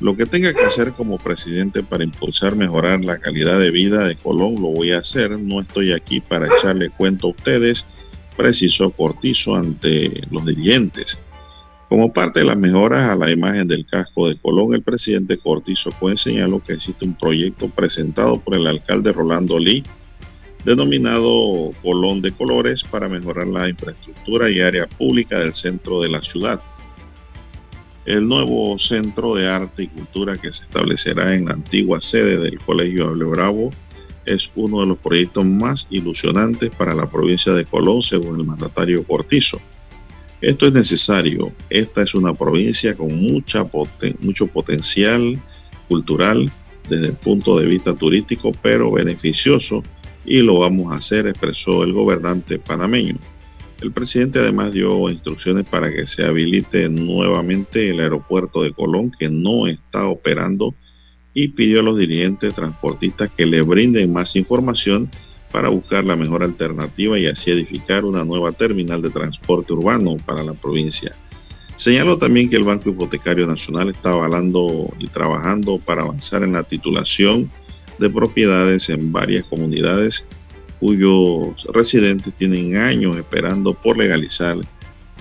Lo 0.00 0.16
que 0.16 0.26
tenga 0.26 0.54
que 0.54 0.64
hacer 0.64 0.92
como 0.92 1.18
presidente 1.18 1.82
para 1.82 2.04
impulsar, 2.04 2.54
mejorar 2.54 3.04
la 3.04 3.18
calidad 3.18 3.58
de 3.58 3.72
vida 3.72 4.06
de 4.06 4.14
Colón, 4.14 4.54
lo 4.54 4.68
voy 4.68 4.92
a 4.92 4.98
hacer. 4.98 5.36
No 5.36 5.60
estoy 5.60 5.92
aquí 5.92 6.20
para 6.20 6.46
echarle 6.46 6.90
cuento 6.90 7.26
a 7.26 7.30
ustedes, 7.30 7.88
precisó 8.38 8.90
Cortizo 8.90 9.56
ante 9.56 10.22
los 10.30 10.46
dirigentes. 10.46 11.20
Como 11.88 12.12
parte 12.12 12.38
de 12.40 12.46
las 12.46 12.56
mejoras 12.56 13.10
a 13.10 13.16
la 13.16 13.32
imagen 13.32 13.66
del 13.66 13.84
casco 13.84 14.28
de 14.28 14.36
Colón, 14.36 14.74
el 14.74 14.82
presidente 14.82 15.38
Cortizo 15.38 15.90
fue 15.98 16.16
señaló 16.16 16.62
que 16.62 16.74
existe 16.74 17.04
un 17.04 17.14
proyecto 17.14 17.68
presentado 17.68 18.38
por 18.38 18.54
el 18.54 18.66
alcalde 18.68 19.12
Rolando 19.12 19.58
Lee, 19.58 19.82
denominado 20.64 21.72
Colón 21.82 22.22
de 22.22 22.30
Colores, 22.30 22.84
para 22.84 23.08
mejorar 23.08 23.48
la 23.48 23.68
infraestructura 23.68 24.48
y 24.48 24.60
área 24.60 24.86
pública 24.86 25.40
del 25.40 25.54
centro 25.54 26.00
de 26.00 26.08
la 26.08 26.22
ciudad. 26.22 26.60
El 28.06 28.28
nuevo 28.28 28.78
centro 28.78 29.34
de 29.34 29.48
arte 29.48 29.82
y 29.82 29.88
cultura 29.88 30.38
que 30.38 30.52
se 30.52 30.62
establecerá 30.62 31.34
en 31.34 31.46
la 31.46 31.54
antigua 31.54 32.00
sede 32.00 32.38
del 32.38 32.60
Colegio 32.60 33.08
Able 33.08 33.24
Bravo 33.24 33.70
es 34.28 34.50
uno 34.54 34.80
de 34.80 34.86
los 34.86 34.98
proyectos 34.98 35.44
más 35.44 35.86
ilusionantes 35.90 36.70
para 36.70 36.94
la 36.94 37.10
provincia 37.10 37.52
de 37.54 37.64
Colón, 37.64 38.02
según 38.02 38.38
el 38.38 38.46
mandatario 38.46 39.04
Cortizo. 39.04 39.60
Esto 40.40 40.66
es 40.66 40.72
necesario. 40.72 41.52
Esta 41.70 42.02
es 42.02 42.14
una 42.14 42.34
provincia 42.34 42.94
con 42.94 43.14
mucha 43.20 43.66
mucho 44.20 44.46
potencial 44.46 45.40
cultural 45.88 46.52
desde 46.88 47.06
el 47.08 47.14
punto 47.14 47.58
de 47.58 47.66
vista 47.66 47.94
turístico, 47.94 48.52
pero 48.62 48.92
beneficioso 48.92 49.82
y 50.24 50.42
lo 50.42 50.58
vamos 50.58 50.92
a 50.92 50.96
hacer, 50.96 51.26
expresó 51.26 51.82
el 51.82 51.92
gobernante 51.92 52.58
panameño. 52.58 53.16
El 53.80 53.92
presidente 53.92 54.40
además 54.40 54.72
dio 54.72 55.08
instrucciones 55.08 55.64
para 55.64 55.90
que 55.90 56.06
se 56.06 56.24
habilite 56.24 56.88
nuevamente 56.88 57.90
el 57.90 58.00
aeropuerto 58.00 58.62
de 58.62 58.72
Colón, 58.72 59.12
que 59.18 59.28
no 59.28 59.66
está 59.66 60.06
operando, 60.06 60.74
y 61.40 61.46
pidió 61.46 61.78
a 61.78 61.82
los 61.84 61.96
dirigentes 61.96 62.52
transportistas 62.52 63.30
que 63.30 63.46
le 63.46 63.62
brinden 63.62 64.12
más 64.12 64.34
información 64.34 65.08
para 65.52 65.68
buscar 65.68 66.04
la 66.04 66.16
mejor 66.16 66.42
alternativa 66.42 67.16
y 67.16 67.26
así 67.26 67.52
edificar 67.52 68.04
una 68.04 68.24
nueva 68.24 68.50
terminal 68.50 69.00
de 69.02 69.10
transporte 69.10 69.72
urbano 69.72 70.16
para 70.26 70.42
la 70.42 70.54
provincia. 70.54 71.14
Señaló 71.76 72.18
también 72.18 72.50
que 72.50 72.56
el 72.56 72.64
Banco 72.64 72.90
Hipotecario 72.90 73.46
Nacional 73.46 73.90
está 73.90 74.10
avalando 74.10 74.92
y 74.98 75.06
trabajando 75.06 75.78
para 75.78 76.02
avanzar 76.02 76.42
en 76.42 76.54
la 76.54 76.64
titulación 76.64 77.48
de 78.00 78.10
propiedades 78.10 78.90
en 78.90 79.12
varias 79.12 79.44
comunidades 79.44 80.26
cuyos 80.80 81.64
residentes 81.72 82.34
tienen 82.34 82.78
años 82.78 83.16
esperando 83.16 83.74
por 83.74 83.96
legalizar 83.96 84.56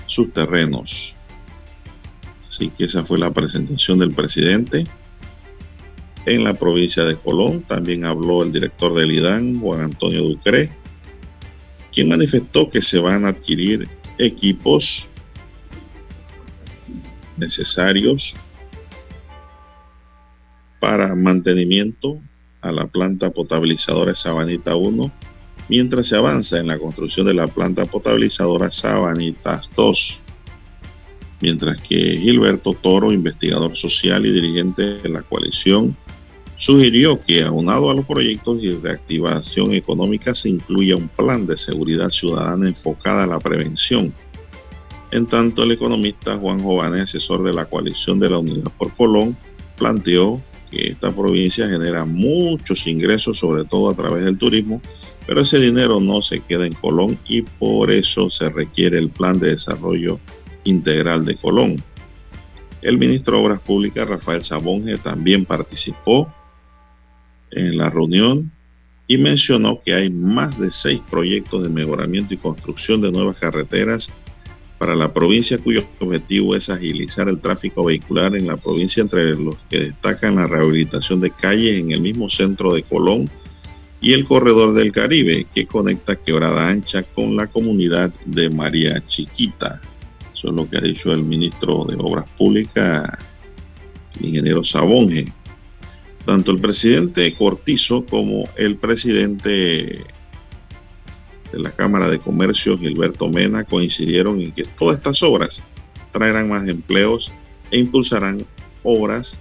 sus 0.08 0.34
terrenos. 0.34 1.14
Así 2.48 2.70
que 2.70 2.86
esa 2.86 3.06
fue 3.06 3.20
la 3.20 3.32
presentación 3.32 4.00
del 4.00 4.16
presidente 4.16 4.88
en 6.28 6.44
la 6.44 6.54
provincia 6.54 7.06
de 7.06 7.16
Colón. 7.16 7.64
También 7.64 8.06
habló 8.06 8.44
el 8.44 8.52
director 8.52 8.94
del 8.94 9.12
IDAN, 9.12 9.60
Juan 9.62 9.82
Antonio 9.82 10.22
Ducre, 10.24 10.70
quien 11.92 12.10
manifestó 12.10 12.70
que 12.70 12.82
se 12.82 13.00
van 13.00 13.26
a 13.26 13.30
adquirir 13.30 13.88
equipos 14.18 15.08
necesarios 17.38 18.36
para 20.82 21.16
mantenimiento 21.16 22.20
a 22.62 22.72
la 22.74 22.88
planta 22.88 23.30
potabilizadora 23.30 24.14
Sabanita 24.14 24.76
1, 24.76 25.12
mientras 25.70 26.08
se 26.08 26.18
avanza 26.18 26.60
en 26.60 26.68
la 26.68 26.78
construcción 26.78 27.26
de 27.26 27.36
la 27.36 27.48
planta 27.48 27.86
potabilizadora 27.86 28.70
Sabanitas 28.70 29.70
2. 29.78 30.20
Mientras 31.40 31.80
que 31.84 32.18
Gilberto 32.18 32.74
Toro, 32.74 33.14
investigador 33.14 33.78
social 33.78 34.26
y 34.26 34.32
dirigente 34.32 34.98
de 34.98 35.10
la 35.10 35.22
coalición 35.22 35.96
sugirió 36.58 37.22
que 37.22 37.44
aunado 37.44 37.90
a 37.90 37.94
los 37.94 38.06
proyectos 38.06 38.62
de 38.62 38.78
reactivación 38.82 39.74
económica 39.74 40.34
se 40.34 40.50
incluya 40.50 40.96
un 40.96 41.08
plan 41.08 41.46
de 41.46 41.58
seguridad 41.58 42.10
ciudadana 42.10 42.68
enfocada 42.68 43.24
a 43.24 43.28
la 43.28 43.40
prevención. 43.40 44.14
En 45.12 45.26
tanto, 45.26 45.64
el 45.64 45.72
economista 45.72 46.38
Juan 46.38 46.62
Jovane, 46.62 47.02
asesor 47.02 47.44
de 47.44 47.54
la 47.54 47.66
coalición 47.66 48.20
de 48.20 48.30
la 48.30 48.40
Unidad 48.40 48.72
por 48.78 48.94
Colón, 48.96 49.38
planteó 49.78 50.42
que 50.70 50.90
esta 50.90 51.16
provincia 51.16 51.70
genera 51.70 52.04
muchos 52.04 52.86
ingresos, 52.88 53.40
sobre 53.40 53.64
todo 53.64 53.90
a 53.90 53.96
través 53.96 54.26
del 54.26 54.38
turismo, 54.38 54.82
pero 55.26 55.42
ese 55.42 55.60
dinero 55.60 56.00
no 56.00 56.22
se 56.22 56.40
queda 56.42 56.66
en 56.66 56.74
Colón 56.74 57.18
y 57.28 57.44
por 57.44 57.92
eso 57.92 58.30
se 58.30 58.50
requiere 58.50 58.98
el 58.98 59.10
plan 59.10 59.40
de 59.40 59.52
desarrollo 59.52 60.20
integral 60.66 61.24
de 61.24 61.36
Colón. 61.36 61.82
El 62.82 62.98
ministro 62.98 63.38
de 63.38 63.46
Obras 63.46 63.62
Públicas, 63.62 64.08
Rafael 64.08 64.44
Sabonge, 64.44 64.98
también 64.98 65.46
participó 65.46 66.32
en 67.52 67.78
la 67.78 67.90
reunión 67.90 68.52
y 69.08 69.18
mencionó 69.18 69.82
que 69.84 69.94
hay 69.94 70.10
más 70.10 70.60
de 70.60 70.70
seis 70.72 71.02
proyectos 71.10 71.64
de 71.64 71.70
mejoramiento 71.70 72.34
y 72.34 72.38
construcción 72.38 73.02
de 73.02 73.12
nuevas 73.12 73.38
carreteras 73.38 74.14
para 74.78 74.96
la 74.96 75.14
provincia 75.14 75.58
cuyo 75.58 75.86
objetivo 76.00 76.56
es 76.56 76.70
agilizar 76.70 77.30
el 77.30 77.40
tráfico 77.40 77.86
vehicular 77.86 78.36
en 78.36 78.48
la 78.48 78.58
provincia 78.58 79.02
entre 79.02 79.36
los 79.36 79.56
que 79.70 79.80
destacan 79.80 80.36
la 80.36 80.46
rehabilitación 80.46 81.20
de 81.20 81.32
calles 81.32 81.80
en 81.80 81.92
el 81.92 82.02
mismo 82.02 82.30
centro 82.30 82.74
de 82.74 82.84
Colón 82.84 83.30
y 84.00 84.14
el 84.14 84.26
corredor 84.26 84.74
del 84.74 84.92
Caribe 84.92 85.48
que 85.54 85.66
conecta 85.66 86.16
Quebrada 86.16 86.70
Ancha 86.70 87.04
con 87.04 87.36
la 87.36 87.48
comunidad 87.48 88.14
de 88.26 88.50
María 88.50 89.04
Chiquita. 89.08 89.82
Eso 90.36 90.50
es 90.50 90.54
lo 90.54 90.70
que 90.70 90.78
ha 90.78 90.82
dicho 90.82 91.12
el 91.12 91.24
ministro 91.24 91.84
de 91.86 91.96
Obras 91.98 92.30
Públicas, 92.38 93.10
ingeniero 94.20 94.64
Sabonge. 94.64 95.34
Tanto 96.28 96.52
el 96.52 96.60
presidente 96.60 97.34
Cortizo 97.36 98.06
como 98.06 98.50
el 98.58 98.76
presidente 98.76 100.04
de 101.54 101.60
la 101.60 101.72
Cámara 101.72 102.10
de 102.10 102.20
Comercio, 102.20 102.78
Gilberto 102.78 103.30
Mena, 103.30 103.64
coincidieron 103.64 104.42
en 104.42 104.52
que 104.52 104.66
todas 104.66 104.98
estas 104.98 105.24
obras 105.24 105.64
traerán 106.12 106.50
más 106.50 106.68
empleos 106.68 107.32
e 107.72 107.78
impulsarán 107.78 108.46
obras 108.84 109.40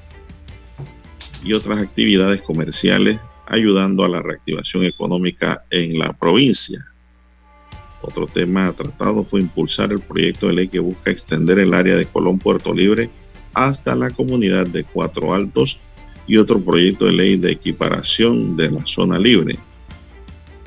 y 1.43 1.55
otras 1.55 1.81
actividades 1.81 2.41
comerciales, 2.43 3.19
ayudando 3.47 4.05
a 4.05 4.09
la 4.09 4.23
reactivación 4.23 4.85
económica 4.85 5.65
en 5.71 5.99
la 5.99 6.13
provincia. 6.13 6.87
Otro 8.01 8.29
tema 8.29 8.73
tratado 8.75 9.25
fue 9.25 9.41
impulsar 9.41 9.91
el 9.91 10.03
proyecto 10.03 10.47
de 10.47 10.53
ley 10.53 10.69
que 10.69 10.79
busca 10.79 11.11
extender 11.11 11.59
el 11.59 11.75
área 11.75 11.97
de 11.97 12.07
Colón 12.07 12.39
Puerto 12.39 12.73
Libre 12.73 13.11
hasta 13.55 13.97
la 13.97 14.11
comunidad 14.11 14.69
de 14.69 14.85
Cuatro 14.85 15.35
Altos 15.35 15.81
y 16.27 16.37
otro 16.37 16.61
proyecto 16.61 17.07
de 17.07 17.13
ley 17.13 17.37
de 17.37 17.53
equiparación 17.53 18.57
de 18.57 18.71
la 18.71 18.85
zona 18.87 19.19
libre. 19.19 19.59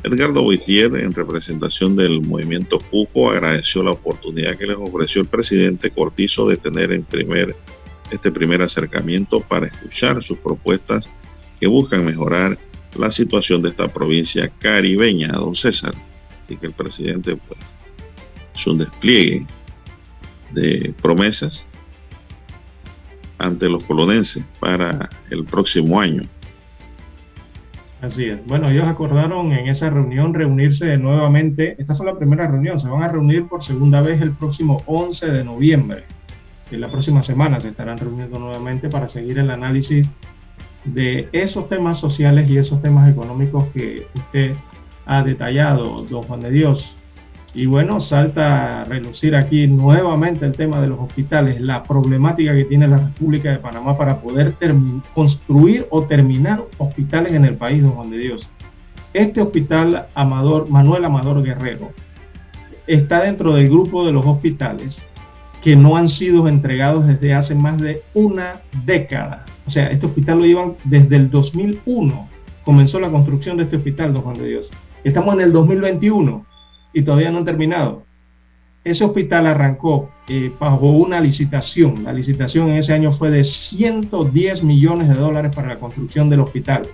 Edgardo 0.04 0.44
Boitier, 0.44 0.96
en 0.96 1.14
representación 1.14 1.96
del 1.96 2.22
movimiento 2.22 2.80
Cuco, 2.90 3.32
agradeció 3.32 3.84
la 3.84 3.92
oportunidad 3.92 4.58
que 4.58 4.68
les 4.68 4.78
ofreció 4.78 5.22
el 5.22 5.28
presidente 5.28 5.92
Cortizo 5.92 6.48
de 6.48 6.56
tener 6.56 6.94
en 6.94 7.04
primer, 7.04 7.56
este 8.10 8.32
primer 8.32 8.62
acercamiento 8.62 9.42
para 9.42 9.68
escuchar 9.68 10.24
sus 10.24 10.38
propuestas 10.38 11.10
que 11.60 11.68
buscan 11.68 12.06
mejorar 12.06 12.52
la 12.98 13.12
situación 13.12 13.62
de 13.62 13.70
esta 13.70 13.92
provincia 13.94 14.50
caribeña, 14.60 15.34
don 15.34 15.56
César. 15.56 15.94
Así 16.44 16.56
que 16.56 16.68
el 16.68 16.74
presidente 16.74 17.36
pues, 17.36 17.60
es 18.56 18.68
un 18.68 18.78
despliegue 18.78 19.46
de 20.54 20.94
promesas 21.02 21.69
ante 23.40 23.70
los 23.70 23.84
colonenses 23.86 24.44
para 24.60 25.10
el 25.32 25.46
próximo 25.46 26.00
año. 26.00 26.24
Así 28.02 28.26
es. 28.26 28.46
Bueno, 28.46 28.70
ellos 28.70 28.88
acordaron 28.88 29.52
en 29.52 29.68
esa 29.68 29.90
reunión 29.90 30.34
reunirse 30.34 30.98
nuevamente. 30.98 31.76
Esta 31.80 31.96
fue 31.96 32.06
la 32.06 32.18
primera 32.18 32.48
reunión. 32.48 32.80
Se 32.80 32.88
van 32.88 33.04
a 33.04 33.10
reunir 33.10 33.48
por 33.48 33.64
segunda 33.64 34.02
vez 34.02 34.22
el 34.22 34.32
próximo 34.32 34.84
11 34.86 35.28
de 35.28 35.44
noviembre. 35.44 36.04
En 36.72 36.82
la 36.82 36.90
próxima 36.90 37.24
semana 37.24 37.60
se 37.60 37.70
estarán 37.70 37.98
reuniendo 37.98 38.40
nuevamente 38.40 38.90
para 38.90 39.10
seguir 39.10 39.40
el 39.40 39.50
análisis 39.50 40.08
de 40.86 41.28
esos 41.34 41.68
temas 41.68 42.00
sociales 42.00 42.50
y 42.50 42.58
esos 42.58 42.82
temas 42.82 43.10
económicos 43.10 43.66
que 43.74 44.08
usted 44.16 44.54
ha 45.06 45.24
detallado, 45.24 46.04
don 46.04 46.24
Juan 46.24 46.42
de 46.42 46.52
Dios. 46.52 46.96
Y 47.54 47.66
bueno, 47.66 48.00
salta 48.00 48.82
a 48.82 48.84
relucir 48.84 49.36
aquí 49.36 49.66
nuevamente 49.66 50.46
el 50.46 50.54
tema 50.54 50.80
de 50.82 50.88
los 50.88 51.00
hospitales, 51.00 51.60
la 51.60 51.82
problemática 51.82 52.54
que 52.54 52.66
tiene 52.66 52.88
la 52.88 52.98
República 52.98 53.52
de 53.52 53.58
Panamá 53.58 53.98
para 53.98 54.22
poder 54.22 54.56
construir 55.16 55.88
o 55.90 56.04
terminar 56.04 56.64
hospitales 56.78 57.34
en 57.34 57.46
el 57.46 57.56
país, 57.56 57.82
don 57.82 57.94
Juan 57.94 58.12
de 58.12 58.20
Dios. 58.20 58.48
este 59.14 59.42
hospital 59.42 60.06
Amador, 60.14 60.70
Manuel 60.70 61.04
Amador 61.06 61.42
Guerrero 61.42 61.92
está 62.86 63.24
dentro 63.24 63.54
del 63.54 63.70
grupo 63.70 64.06
de 64.06 64.12
los 64.12 64.26
hospitales 64.26 65.00
que 65.64 65.76
no 65.76 65.98
han 65.98 66.08
sido 66.08 66.48
entregados 66.48 67.06
desde 67.06 67.34
hace 67.34 67.56
más 67.56 67.80
de 67.80 68.04
una 68.14 68.62
década. 68.86 69.46
O 69.68 69.72
sea, 69.72 69.88
este 69.88 70.06
hospital 70.06 70.40
lo 70.40 70.46
llevan 70.46 70.76
desde 70.86 71.16
el 71.16 71.30
2001. 71.30 72.28
Comenzó 72.64 73.00
la 73.00 73.10
construcción 73.10 73.58
de 73.58 73.64
este 73.64 73.78
hospital, 73.78 74.14
don 74.14 74.22
Juan 74.22 74.38
de 74.38 74.48
Dios. 74.48 74.72
Estamos 75.04 75.34
en 75.34 75.42
el 75.42 75.52
2021 75.52 76.46
y 76.94 77.04
todavía 77.04 77.32
no 77.32 77.40
han 77.40 77.46
terminado. 77.46 78.04
Ese 78.84 79.04
hospital 79.04 79.46
arrancó 79.48 80.10
eh, 80.28 80.52
bajo 80.60 80.90
una 80.92 81.20
licitación. 81.20 82.04
La 82.04 82.14
licitación 82.14 82.70
en 82.70 82.78
ese 82.78 82.94
año 82.94 83.12
fue 83.12 83.30
de 83.30 83.44
110 83.44 84.64
millones 84.64 85.10
de 85.10 85.16
dólares 85.16 85.54
para 85.54 85.68
la 85.68 85.80
construcción 85.80 86.30
del 86.30 86.40
hospital. 86.40 86.88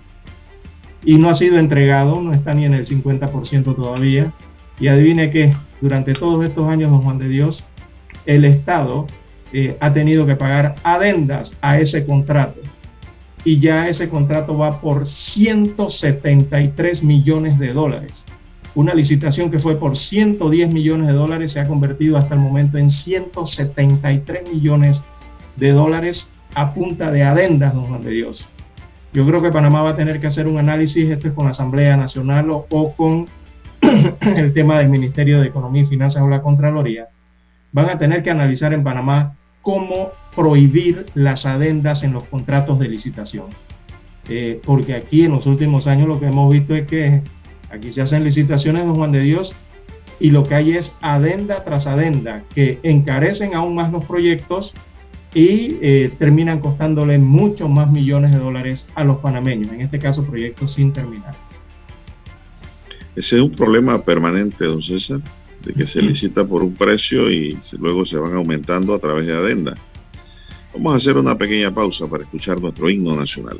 Y 1.03 1.17
no 1.17 1.29
ha 1.29 1.35
sido 1.35 1.59
entregado, 1.59 2.19
no 2.21 2.33
está 2.33 2.55
ni 2.55 2.65
en 2.65 2.73
el 2.73 2.87
50% 2.87 3.75
todavía. 3.75 4.33
Y 4.79 4.87
adivine 4.87 5.29
que 5.29 5.53
durante 5.79 6.13
todos 6.13 6.43
estos 6.43 6.67
años, 6.67 6.89
don 6.89 7.03
Juan 7.03 7.19
de 7.19 7.29
Dios, 7.29 7.63
el 8.25 8.45
Estado 8.45 9.05
eh, 9.53 9.77
ha 9.79 9.93
tenido 9.93 10.25
que 10.25 10.35
pagar 10.35 10.75
adendas 10.83 11.53
a 11.61 11.79
ese 11.79 12.05
contrato. 12.05 12.59
Y 13.43 13.59
ya 13.59 13.87
ese 13.87 14.09
contrato 14.09 14.57
va 14.57 14.81
por 14.81 15.07
173 15.07 17.03
millones 17.03 17.59
de 17.59 17.73
dólares. 17.73 18.25
Una 18.75 18.93
licitación 18.93 19.49
que 19.49 19.59
fue 19.59 19.77
por 19.77 19.95
110 19.95 20.69
millones 20.71 21.07
de 21.07 21.13
dólares 21.13 21.53
se 21.53 21.61
ha 21.61 21.67
convertido 21.67 22.17
hasta 22.17 22.35
el 22.35 22.41
momento 22.41 22.77
en 22.77 22.91
173 22.91 24.51
millones 24.51 25.01
de 25.55 25.71
dólares 25.71 26.29
a 26.55 26.73
punta 26.73 27.09
de 27.09 27.23
adendas, 27.23 27.73
don 27.73 27.85
Juan 27.85 28.01
de 28.01 28.11
Dios. 28.11 28.49
Yo 29.13 29.25
creo 29.25 29.41
que 29.41 29.49
Panamá 29.49 29.81
va 29.81 29.91
a 29.91 29.95
tener 29.95 30.19
que 30.19 30.27
hacer 30.27 30.45
un 30.45 30.57
análisis, 30.57 31.09
esto 31.09 31.29
es 31.29 31.33
con 31.33 31.45
la 31.45 31.51
Asamblea 31.51 31.95
Nacional 31.95 32.49
o, 32.51 32.93
con 32.97 33.27
el 34.35 34.53
tema 34.53 34.79
del 34.79 34.89
Ministerio 34.89 35.39
de 35.39 35.47
Economía 35.47 35.83
y 35.83 35.87
Finanzas 35.87 36.21
o 36.21 36.27
la 36.27 36.41
Contraloría, 36.41 37.07
van 37.71 37.89
a 37.89 37.97
tener 37.97 38.23
que 38.23 38.31
analizar 38.31 38.73
en 38.73 38.83
Panamá 38.83 39.37
cómo 39.61 40.09
prohibir 40.35 41.05
las 41.13 41.45
adendas 41.45 42.03
en 42.03 42.11
los 42.11 42.25
contratos 42.25 42.77
de 42.77 42.89
licitación. 42.89 43.45
Eh, 44.27 44.59
porque 44.65 44.95
aquí 44.95 45.23
en 45.23 45.31
los 45.31 45.45
últimos 45.45 45.87
años 45.87 46.09
lo 46.09 46.19
que 46.19 46.25
hemos 46.25 46.51
visto 46.51 46.75
es 46.75 46.85
que 46.85 47.21
aquí 47.75 47.91
se 47.91 48.01
hacen 48.01 48.23
licitaciones, 48.23 48.85
don 48.85 48.95
Juan 48.95 49.11
de 49.11 49.21
Dios, 49.21 49.53
y 50.19 50.31
lo 50.31 50.43
que 50.43 50.55
hay 50.55 50.71
es 50.71 50.91
adenda 51.01 51.63
tras 51.63 51.87
adenda, 51.87 52.43
que 52.53 52.79
encarecen 52.83 53.53
aún 53.53 53.75
más 53.75 53.91
los 53.91 54.05
proyectos 54.05 54.73
y 55.33 55.77
eh, 55.81 56.11
terminan 56.17 56.59
costándole 56.59 57.19
muchos 57.19 57.69
más 57.69 57.91
millones 57.91 58.31
de 58.31 58.39
dólares 58.39 58.87
a 58.95 59.03
los 59.03 59.17
panameños, 59.17 59.71
en 59.73 59.81
este 59.81 59.99
caso 59.99 60.23
proyectos 60.23 60.73
sin 60.73 60.93
terminar. 60.93 61.35
Ese 63.15 63.37
es 63.37 63.41
un 63.41 63.51
problema 63.51 64.03
permanente, 64.03 64.65
don 64.65 64.81
César 64.81 65.21
de 65.65 65.73
que 65.73 65.87
se 65.87 66.01
licita 66.01 66.47
por 66.47 66.63
un 66.63 66.75
precio 66.75 67.29
y 67.31 67.57
luego 67.79 68.05
se 68.05 68.17
van 68.17 68.35
aumentando 68.35 68.93
a 68.93 68.99
través 68.99 69.25
de 69.25 69.33
adenda. 69.33 69.75
Vamos 70.73 70.93
a 70.93 70.97
hacer 70.97 71.17
una 71.17 71.37
pequeña 71.37 71.73
pausa 71.73 72.07
para 72.07 72.23
escuchar 72.23 72.61
nuestro 72.61 72.89
himno 72.89 73.15
nacional. 73.15 73.59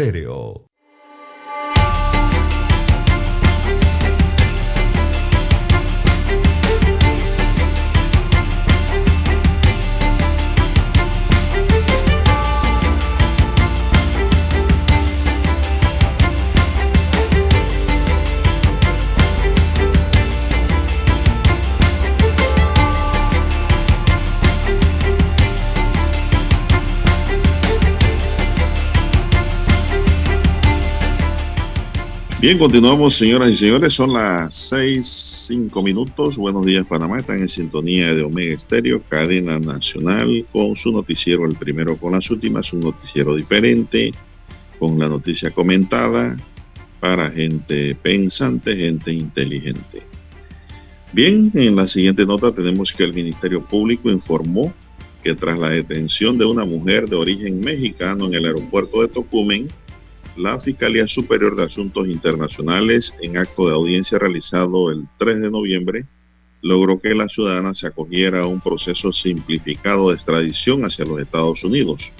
Estéreo. 0.00 0.69
Bien, 32.50 32.58
continuamos, 32.58 33.14
señoras 33.14 33.52
y 33.52 33.54
señores. 33.54 33.92
Son 33.92 34.12
las 34.12 34.52
seis, 34.52 35.06
cinco 35.46 35.84
minutos. 35.84 36.36
Buenos 36.36 36.66
días, 36.66 36.84
Panamá. 36.84 37.20
Están 37.20 37.38
en 37.38 37.48
sintonía 37.48 38.12
de 38.12 38.24
Omega 38.24 38.56
Estéreo, 38.56 39.00
cadena 39.08 39.60
nacional, 39.60 40.44
con 40.50 40.74
su 40.74 40.90
noticiero, 40.90 41.46
el 41.46 41.54
primero 41.54 41.96
con 41.96 42.10
las 42.10 42.28
últimas, 42.28 42.72
un 42.72 42.80
noticiero 42.80 43.36
diferente, 43.36 44.10
con 44.80 44.98
la 44.98 45.06
noticia 45.06 45.52
comentada 45.52 46.36
para 46.98 47.30
gente 47.30 47.94
pensante, 47.94 48.76
gente 48.76 49.12
inteligente. 49.12 50.02
Bien, 51.12 51.52
en 51.54 51.76
la 51.76 51.86
siguiente 51.86 52.26
nota 52.26 52.52
tenemos 52.52 52.92
que 52.92 53.04
el 53.04 53.14
Ministerio 53.14 53.64
Público 53.64 54.10
informó 54.10 54.74
que 55.22 55.36
tras 55.36 55.56
la 55.56 55.68
detención 55.68 56.36
de 56.36 56.46
una 56.46 56.64
mujer 56.64 57.08
de 57.08 57.14
origen 57.14 57.60
mexicano 57.60 58.26
en 58.26 58.34
el 58.34 58.46
aeropuerto 58.46 59.02
de 59.02 59.06
Tocumen, 59.08 59.68
la 60.36 60.60
Fiscalía 60.60 61.06
Superior 61.06 61.56
de 61.56 61.64
Asuntos 61.64 62.08
Internacionales, 62.08 63.14
en 63.20 63.36
acto 63.36 63.68
de 63.68 63.74
audiencia 63.74 64.18
realizado 64.18 64.90
el 64.90 65.06
3 65.18 65.40
de 65.40 65.50
noviembre, 65.50 66.06
logró 66.62 67.00
que 67.00 67.14
la 67.14 67.28
ciudadana 67.28 67.74
se 67.74 67.86
acogiera 67.86 68.42
a 68.42 68.46
un 68.46 68.60
proceso 68.60 69.12
simplificado 69.12 70.08
de 70.08 70.14
extradición 70.14 70.84
hacia 70.84 71.04
los 71.04 71.20
Estados 71.20 71.64
Unidos. 71.64 72.12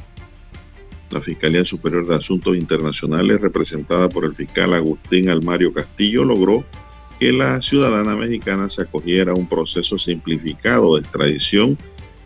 La 1.11 1.21
Fiscalía 1.21 1.65
Superior 1.65 2.07
de 2.07 2.17
Asuntos 2.17 2.57
Internacionales, 2.57 3.41
representada 3.41 4.09
por 4.09 4.25
el 4.25 4.35
fiscal 4.35 4.75
Agustín 4.75 5.29
Almario 5.29 5.73
Castillo, 5.73 6.25
logró 6.25 6.65
que 7.19 7.33
la 7.33 7.61
ciudadana 7.61 8.17
mexicana 8.17 8.69
se 8.71 8.83
acogiera 8.83 9.33
a 9.33 9.35
un 9.35 9.49
proceso 9.49 9.99
simplificado 9.99 10.95
de 10.95 11.03
extradición 11.03 11.77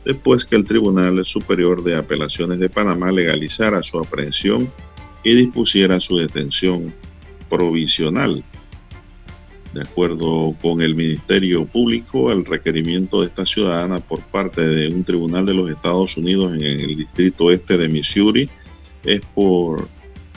después 0.05 0.45
que 0.45 0.57
el 0.57 0.67
Tribunal 0.67 1.25
Superior 1.25 1.83
de 1.83 1.97
Apelaciones 1.97 2.59
de 2.59 2.69
Panamá 2.69 3.11
legalizara 3.11 3.83
su 3.83 3.99
aprehensión 3.99 4.71
y 5.25 5.35
dispusiera 5.35 5.99
su 6.01 6.19
detención 6.19 6.95
provisional. 7.49 8.45
De 9.73 9.83
acuerdo 9.83 10.55
con 10.63 10.83
el 10.83 10.95
Ministerio 10.95 11.67
Público, 11.67 12.31
el 12.31 12.45
requerimiento 12.45 13.21
de 13.21 13.27
esta 13.27 13.45
ciudadana 13.45 13.99
por 13.99 14.21
parte 14.21 14.61
de 14.61 14.89
un 14.89 15.03
tribunal 15.03 15.47
de 15.47 15.55
los 15.55 15.71
Estados 15.71 16.17
Unidos 16.17 16.55
en 16.55 16.63
el 16.63 16.97
distrito 16.97 17.51
este 17.51 17.77
de 17.77 17.89
Missouri 17.89 18.49
es 19.03 19.21
por 19.35 19.89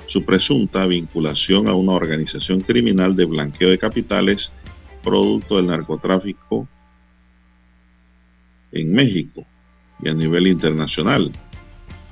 su 0.07 0.23
presunta 0.23 0.87
vinculación 0.87 1.67
a 1.67 1.75
una 1.75 1.91
organización 1.91 2.61
criminal 2.61 3.15
de 3.15 3.25
blanqueo 3.25 3.69
de 3.69 3.77
capitales 3.77 4.53
producto 5.03 5.57
del 5.57 5.67
narcotráfico 5.67 6.67
en 8.71 8.93
México 8.93 9.45
y 10.01 10.09
a 10.09 10.13
nivel 10.13 10.47
internacional. 10.47 11.31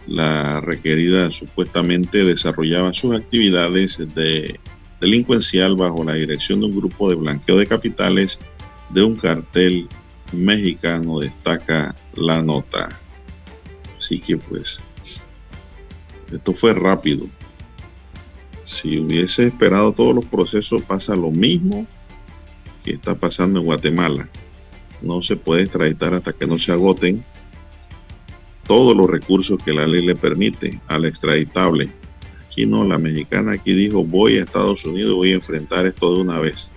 La 0.07 0.61
requerida 0.61 1.31
supuestamente 1.31 2.23
desarrollaba 2.23 2.93
sus 2.93 3.15
actividades 3.15 3.97
de 4.13 4.59
delincuencial 5.01 5.75
bajo 5.75 6.03
la 6.03 6.13
dirección 6.13 6.59
de 6.59 6.67
un 6.67 6.77
grupo 6.77 7.09
de 7.09 7.15
blanqueo 7.15 7.57
de 7.57 7.67
capitales 7.67 8.39
de 8.89 9.03
un 9.03 9.15
cartel 9.15 9.89
mexicano, 10.31 11.19
destaca 11.19 11.95
la 12.15 12.41
nota. 12.41 12.89
Así 13.97 14.19
que 14.19 14.37
pues, 14.37 14.81
esto 16.31 16.53
fue 16.53 16.73
rápido. 16.73 17.27
Si 18.63 18.99
hubiese 18.99 19.47
esperado 19.47 19.91
todos 19.91 20.15
los 20.15 20.25
procesos, 20.25 20.81
pasa 20.83 21.15
lo 21.15 21.31
mismo 21.31 21.87
que 22.83 22.93
está 22.93 23.15
pasando 23.15 23.59
en 23.59 23.65
Guatemala. 23.65 24.29
No 25.01 25.21
se 25.21 25.35
puede 25.35 25.63
extraditar 25.63 26.13
hasta 26.13 26.33
que 26.33 26.47
no 26.47 26.57
se 26.57 26.71
agoten 26.71 27.23
todos 28.67 28.95
los 28.95 29.09
recursos 29.09 29.59
que 29.63 29.73
la 29.73 29.87
ley 29.87 30.05
le 30.05 30.15
permite 30.15 30.79
al 30.87 31.05
extraditable. 31.05 31.89
Aquí 32.45 32.65
no, 32.65 32.83
la 32.83 32.97
mexicana 32.97 33.53
aquí 33.53 33.73
dijo 33.73 34.03
voy 34.03 34.37
a 34.37 34.43
Estados 34.43 34.85
Unidos, 34.85 35.13
voy 35.13 35.31
a 35.31 35.35
enfrentar 35.35 35.85
esto 35.85 36.15
de 36.15 36.21
una 36.21 36.39
vez. 36.39 36.71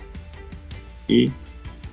Y 1.07 1.31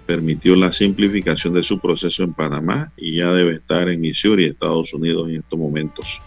permitió 0.06 0.54
la 0.56 0.72
simplificación 0.72 1.54
de 1.54 1.64
su 1.64 1.80
proceso 1.80 2.22
en 2.22 2.32
Panamá 2.32 2.92
y 2.96 3.16
ya 3.16 3.32
debe 3.32 3.54
estar 3.54 3.88
en 3.88 4.00
Missouri, 4.00 4.44
Estados 4.44 4.92
Unidos 4.94 5.28
en 5.28 5.36
estos 5.36 5.58
momentos. 5.58 6.20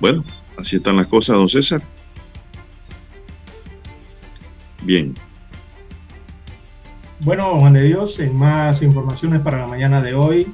Bueno, 0.00 0.24
así 0.56 0.76
están 0.76 0.96
las 0.96 1.06
cosas, 1.06 1.36
don 1.36 1.48
César. 1.48 1.82
Bien. 4.82 5.14
Bueno, 7.20 7.58
Juan 7.58 7.72
de 7.72 7.82
Dios, 7.82 8.18
en 8.18 8.36
más 8.36 8.82
informaciones 8.82 9.40
para 9.40 9.58
la 9.58 9.66
mañana 9.66 10.02
de 10.02 10.14
hoy, 10.14 10.46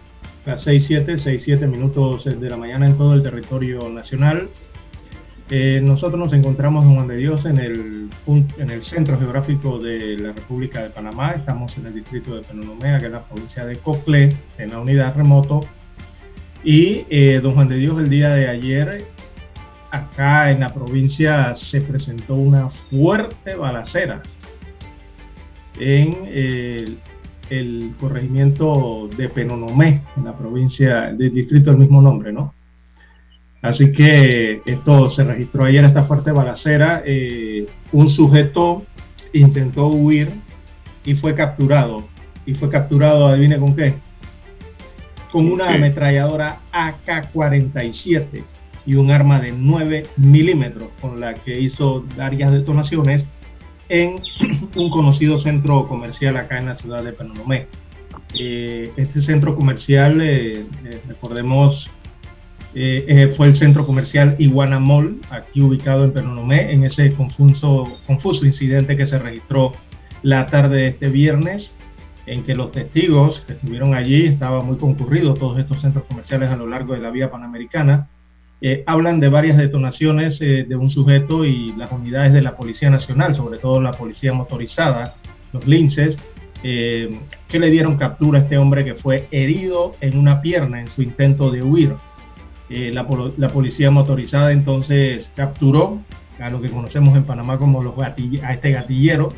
las 0.46 0.66
6-7, 0.66 1.16
6-7 1.16 1.66
minutos 1.66 2.24
de 2.24 2.50
la 2.50 2.56
mañana 2.56 2.86
en 2.86 2.96
todo 2.96 3.14
el 3.14 3.22
territorio 3.22 3.88
nacional. 3.88 4.48
Eh, 5.50 5.80
nosotros 5.82 6.18
nos 6.18 6.32
encontramos 6.32 6.84
en 6.84 6.94
Juan 6.94 7.08
de 7.08 7.16
Dios 7.16 7.44
en 7.44 7.58
el, 7.58 8.08
en 8.26 8.70
el 8.70 8.82
centro 8.84 9.18
geográfico 9.18 9.80
de 9.80 10.16
la 10.16 10.32
República 10.32 10.82
de 10.82 10.90
Panamá. 10.90 11.32
Estamos 11.32 11.76
en 11.76 11.86
el 11.86 11.94
distrito 11.94 12.36
de 12.36 12.42
Penonomea, 12.42 13.00
que 13.00 13.06
es 13.06 13.12
la 13.12 13.24
provincia 13.24 13.64
de 13.64 13.76
Coclé, 13.76 14.36
en 14.58 14.70
la 14.70 14.78
unidad 14.78 15.14
remoto. 15.16 15.60
Y 16.62 17.04
eh, 17.10 17.40
don 17.42 17.54
Juan 17.54 17.68
de 17.68 17.76
Dios, 17.76 17.98
el 17.98 18.08
día 18.08 18.30
de 18.30 18.48
ayer, 18.48 19.06
acá 19.90 20.52
en 20.52 20.60
la 20.60 20.72
provincia 20.72 21.54
se 21.56 21.80
presentó 21.80 22.34
una 22.34 22.70
fuerte 22.70 23.56
balacera 23.56 24.22
en 25.80 26.28
el 26.30 26.98
el 27.50 27.92
corregimiento 28.00 29.08
de 29.16 29.28
Penonomé, 29.28 30.02
en 30.16 30.24
la 30.24 30.36
provincia 30.36 31.12
del 31.12 31.32
distrito 31.32 31.70
del 31.70 31.80
mismo 31.80 32.00
nombre, 32.00 32.32
¿no? 32.32 32.54
Así 33.62 33.92
que 33.92 34.62
esto 34.64 35.10
se 35.10 35.24
registró 35.24 35.64
ayer, 35.64 35.84
esta 35.84 36.04
fuerte 36.04 36.32
balacera. 36.32 37.02
Eh, 37.04 37.66
un 37.92 38.08
sujeto 38.08 38.84
intentó 39.34 39.88
huir 39.88 40.32
y 41.04 41.14
fue 41.14 41.34
capturado. 41.34 42.08
Y 42.46 42.54
fue 42.54 42.70
capturado, 42.70 43.28
adivine 43.28 43.58
con 43.58 43.76
qué. 43.76 43.94
Con 45.30 45.50
una 45.52 45.74
ametralladora 45.74 46.60
AK-47 46.72 48.42
y 48.86 48.94
un 48.94 49.10
arma 49.10 49.40
de 49.40 49.52
9 49.52 50.06
milímetros 50.16 50.88
con 51.00 51.20
la 51.20 51.34
que 51.34 51.60
hizo 51.60 52.04
varias 52.16 52.52
detonaciones 52.52 53.24
en 53.90 54.20
un 54.76 54.88
conocido 54.88 55.38
centro 55.38 55.86
comercial 55.86 56.36
acá 56.36 56.58
en 56.58 56.66
la 56.66 56.76
ciudad 56.76 57.02
de 57.02 57.12
Penonomé. 57.12 57.66
Eh, 58.34 58.92
este 58.96 59.20
centro 59.20 59.56
comercial, 59.56 60.20
eh, 60.22 60.64
eh, 60.84 61.02
recordemos, 61.06 61.90
fue 63.36 63.48
el 63.48 63.56
centro 63.56 63.84
comercial 63.84 64.36
Iguana 64.38 64.78
Mall, 64.78 65.20
aquí 65.30 65.60
ubicado 65.60 66.04
en 66.04 66.12
Penonomé, 66.12 66.72
en 66.72 66.84
ese 66.84 67.12
confuso, 67.14 67.98
incidente 68.42 68.96
que 68.96 69.08
se 69.08 69.18
registró 69.18 69.72
la 70.22 70.46
tarde 70.46 70.82
de 70.82 70.86
este 70.86 71.08
viernes, 71.08 71.74
en 72.26 72.44
que 72.44 72.54
los 72.54 72.70
testigos 72.70 73.40
que 73.44 73.54
estuvieron 73.54 73.94
allí, 73.94 74.26
estaban 74.26 74.66
muy 74.66 74.76
concurridos 74.76 75.36
todos 75.36 75.58
estos 75.58 75.80
centros 75.80 76.04
comerciales 76.04 76.48
a 76.50 76.56
lo 76.56 76.68
largo 76.68 76.94
de 76.94 77.00
la 77.00 77.10
vía 77.10 77.28
panamericana, 77.28 78.08
eh, 78.62 78.84
hablan 78.86 79.20
de 79.20 79.30
varias 79.30 79.56
detonaciones 79.56 80.40
eh, 80.42 80.66
de 80.68 80.76
un 80.76 80.90
sujeto 80.90 81.46
y 81.46 81.72
las 81.76 81.90
unidades 81.92 82.34
de 82.34 82.42
la 82.42 82.56
Policía 82.56 82.90
Nacional, 82.90 83.34
sobre 83.34 83.58
todo 83.58 83.80
la 83.80 83.92
Policía 83.92 84.34
Motorizada, 84.34 85.14
los 85.52 85.66
linces, 85.66 86.18
eh, 86.62 87.20
que 87.48 87.58
le 87.58 87.70
dieron 87.70 87.96
captura 87.96 88.38
a 88.38 88.42
este 88.42 88.58
hombre 88.58 88.84
que 88.84 88.94
fue 88.94 89.26
herido 89.30 89.96
en 90.02 90.18
una 90.18 90.42
pierna 90.42 90.80
en 90.80 90.88
su 90.88 91.02
intento 91.02 91.50
de 91.50 91.62
huir. 91.62 91.94
La, 92.68 93.04
la, 93.36 93.48
Policía 93.48 93.90
Motorizada 93.90 94.52
entonces 94.52 95.32
capturó 95.34 95.98
a 96.38 96.50
lo 96.50 96.62
que 96.62 96.70
conocemos 96.70 97.16
en 97.16 97.24
Panamá 97.24 97.58
como 97.58 97.82
los 97.82 97.98
a 97.98 98.14
este 98.52 98.70
gatillero 98.70 99.34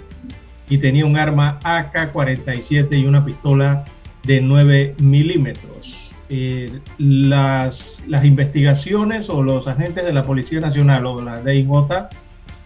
y 0.68 0.76
tenía 0.76 1.06
un 1.06 1.16
arma 1.16 1.58
AK-47 1.64 3.00
y 3.00 3.06
una 3.06 3.24
pistola 3.24 3.86
de 4.24 4.42
9 4.42 4.96
milímetros. 4.98 6.11
Eh, 6.34 6.80
las, 6.96 8.02
las, 8.08 8.24
investigaciones 8.24 9.28
o 9.28 9.42
los 9.42 9.68
agentes 9.68 10.02
de 10.02 10.14
la 10.14 10.22
Policía 10.22 10.60
Nacional 10.60 11.04
o 11.04 11.20
la 11.20 11.42
DIJ 11.42 11.68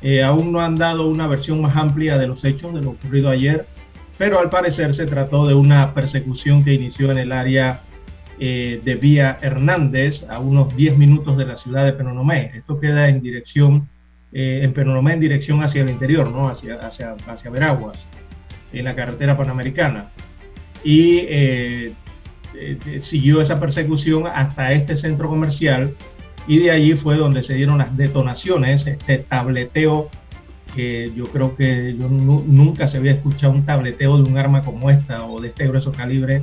eh, 0.03 0.23
aún 0.23 0.53
no 0.53 0.61
han 0.61 0.77
dado 0.77 1.09
una 1.09 1.27
versión 1.27 1.61
más 1.61 1.77
amplia 1.77 2.17
de 2.17 2.29
los 2.29 2.45
hechos 2.45 2.73
de 2.75 2.81
lo 2.81 2.91
ocurrido 2.91 3.29
ayer, 3.29 3.67
pero 4.19 4.39
al 4.39 4.51
parecer 4.51 4.95
se 4.95 5.07
trató 5.07 5.49
de 5.49 5.55
una 5.55 5.95
persecución 5.95 6.63
que 6.63 6.75
inició 6.75 7.11
en 7.11 7.19
el 7.19 7.33
área 7.33 7.81
eh, 8.39 8.81
de 8.85 8.95
Vía 8.95 9.37
Hernández, 9.43 10.25
a 10.31 10.39
unos 10.39 10.77
10 10.77 10.97
minutos 10.97 11.37
de 11.37 11.47
la 11.47 11.57
ciudad 11.57 11.85
de 11.85 11.93
Penonomé. 11.93 12.53
Esto 12.55 12.79
queda 12.79 13.09
en 13.09 13.21
dirección, 13.21 13.89
en 14.31 14.73
Penonomé 14.75 15.15
en 15.15 15.21
dirección 15.21 15.65
hacia 15.65 15.83
el 15.83 15.91
interior, 15.91 16.31
¿no? 16.31 16.49
hacia, 16.49 16.77
hacia, 16.77 17.17
hacia 17.27 17.51
Veraguas, 17.51 18.07
en 18.73 18.85
la 18.85 18.95
carretera 18.95 19.37
panamericana. 19.37 20.13
Y 20.85 21.27
eh, 22.55 22.79
eh, 22.87 23.01
siguió 23.03 23.41
esa 23.41 23.61
persecución 23.61 24.27
hasta 24.27 24.73
este 24.73 24.97
centro 24.97 25.29
comercial 25.29 25.95
y 26.47 26.59
de 26.59 26.71
allí 26.71 26.95
fue 26.95 27.17
donde 27.17 27.43
se 27.43 27.55
dieron 27.55 27.79
las 27.79 27.97
detonaciones, 27.97 28.87
este 28.87 29.19
tableteo 29.19 30.11
que 30.75 31.11
yo 31.17 31.25
creo 31.27 31.57
que 31.57 31.97
yo 31.99 32.09
nunca 32.09 32.87
se 32.87 32.99
había 32.99 33.13
escuchado 33.13 33.53
un 33.53 33.65
tableteo 33.65 34.19
de 34.19 34.31
un 34.31 34.37
arma 34.37 34.63
como 34.63 34.91
esta 34.91 35.25
o 35.25 35.41
de 35.41 35.49
este 35.49 35.67
grueso 35.67 35.91
calibre 35.91 36.43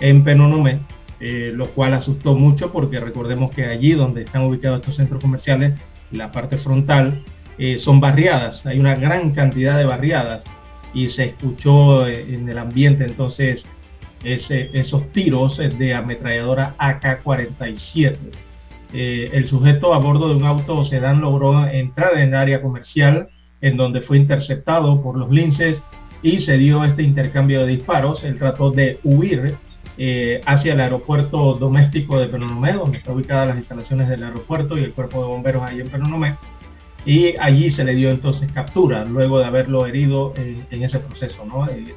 en 0.00 0.24
Penonomé, 0.24 0.80
eh, 1.20 1.52
lo 1.54 1.68
cual 1.68 1.94
asustó 1.94 2.34
mucho 2.34 2.72
porque 2.72 2.98
recordemos 2.98 3.50
que 3.50 3.66
allí 3.66 3.92
donde 3.92 4.22
están 4.22 4.44
ubicados 4.44 4.80
estos 4.80 4.96
centros 4.96 5.20
comerciales, 5.20 5.74
la 6.10 6.32
parte 6.32 6.56
frontal 6.56 7.22
eh, 7.58 7.78
son 7.78 8.00
barriadas, 8.00 8.64
hay 8.66 8.80
una 8.80 8.94
gran 8.94 9.32
cantidad 9.32 9.78
de 9.78 9.84
barriadas 9.84 10.44
y 10.92 11.08
se 11.08 11.24
escuchó 11.24 12.06
en 12.08 12.48
el 12.48 12.58
ambiente. 12.58 13.04
Entonces 13.04 13.66
esos 14.24 15.12
tiros 15.12 15.58
de 15.58 15.94
ametralladora 15.94 16.74
AK-47. 16.78 18.16
el 18.92 19.46
sujeto 19.46 19.92
a 19.94 19.98
bordo 19.98 20.28
de 20.28 20.36
un 20.36 20.44
auto 20.44 20.84
sedán 20.84 21.20
logró 21.20 21.66
entrar 21.66 22.14
en 22.14 22.28
el 22.28 22.34
área 22.34 22.62
comercial 22.62 23.28
en 23.60 23.76
donde 23.76 24.00
fue 24.00 24.18
interceptado 24.18 25.02
por 25.02 25.16
los 25.16 25.30
linces 25.30 25.80
y 26.22 26.38
se 26.38 26.58
dio 26.58 26.82
este 26.84 27.02
intercambio 27.02 27.60
de 27.60 27.66
disparos. 27.68 28.24
Él 28.24 28.38
trató 28.38 28.70
de 28.70 28.98
huir 29.04 29.56
eh, 29.96 30.40
hacia 30.46 30.72
el 30.72 30.80
aeropuerto 30.80 31.54
doméstico 31.54 32.18
de 32.18 32.26
Penonomé, 32.26 32.72
donde 32.72 32.98
está 32.98 33.12
ubicadas 33.12 33.48
las 33.48 33.58
instalaciones 33.58 34.08
del 34.08 34.24
aeropuerto 34.24 34.76
y 34.76 34.82
el 34.82 34.92
cuerpo 34.92 35.20
de 35.20 35.28
bomberos 35.28 35.62
ahí 35.62 35.80
en 35.80 35.88
Penonomé. 35.88 36.36
Y 37.06 37.36
allí 37.36 37.70
se 37.70 37.84
le 37.84 37.94
dio 37.94 38.10
entonces 38.10 38.50
captura, 38.52 39.04
luego 39.04 39.38
de 39.38 39.44
haberlo 39.44 39.86
herido 39.86 40.32
en, 40.36 40.82
ese 40.82 40.98
proceso 40.98 41.44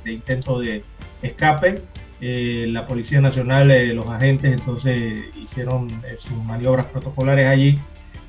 de, 0.03 0.13
intento 0.13 0.59
de 0.59 0.83
escape. 1.21 1.81
Eh, 2.19 2.65
la 2.69 2.85
Policía 2.85 3.21
Nacional, 3.21 3.69
eh, 3.71 3.93
los 3.93 4.07
agentes 4.07 4.53
entonces 4.53 5.25
hicieron 5.35 6.01
sus 6.17 6.43
maniobras 6.43 6.87
protocolares 6.87 7.47
allí 7.47 7.79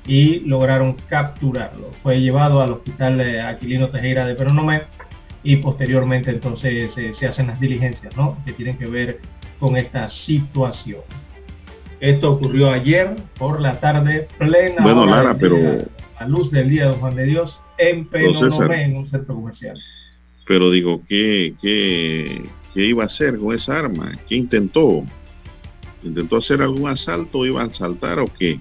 y 0.05 0.41
lograron 0.41 0.95
capturarlo. 1.07 1.91
Fue 2.03 2.19
llevado 2.19 2.61
al 2.61 2.71
hospital 2.73 3.19
Aquilino 3.41 3.89
Tejera 3.89 4.25
de 4.25 4.35
Penonomé 4.35 4.83
y 5.43 5.57
posteriormente 5.57 6.31
entonces 6.31 6.93
se 6.93 7.27
hacen 7.27 7.47
las 7.47 7.59
diligencias 7.59 8.13
que 8.45 8.53
tienen 8.53 8.77
que 8.77 8.87
ver 8.87 9.19
con 9.59 9.77
esta 9.77 10.07
situación. 10.09 11.01
Esto 11.99 12.33
ocurrió 12.33 12.71
ayer 12.71 13.15
por 13.37 13.59
la 13.59 13.79
tarde, 13.79 14.27
plena 14.37 14.81
bueno, 14.81 15.05
Lara, 15.05 15.35
pero 15.37 15.57
a 16.17 16.25
luz 16.25 16.49
del 16.51 16.69
día 16.69 16.89
de 16.89 16.93
Juan 16.93 17.15
de 17.15 17.25
Dios 17.25 17.61
en 17.77 18.07
Penonomé, 18.07 18.83
en 18.83 18.97
un 18.97 19.07
centro 19.07 19.35
comercial. 19.35 19.77
Pero 20.47 20.71
digo, 20.71 21.01
¿qué, 21.07 21.53
qué, 21.61 22.49
qué 22.73 22.85
iba 22.85 23.03
a 23.03 23.05
hacer 23.05 23.37
con 23.37 23.55
esa 23.55 23.79
arma? 23.79 24.11
¿Qué 24.27 24.35
intentó? 24.35 25.03
¿Intentó 26.03 26.37
hacer 26.37 26.61
algún 26.61 26.87
asalto? 26.87 27.45
¿Iba 27.45 27.61
a 27.61 27.65
asaltar 27.65 28.19
o 28.19 28.27
qué? 28.27 28.59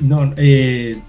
No, 0.00 0.32
eh, 0.36 1.00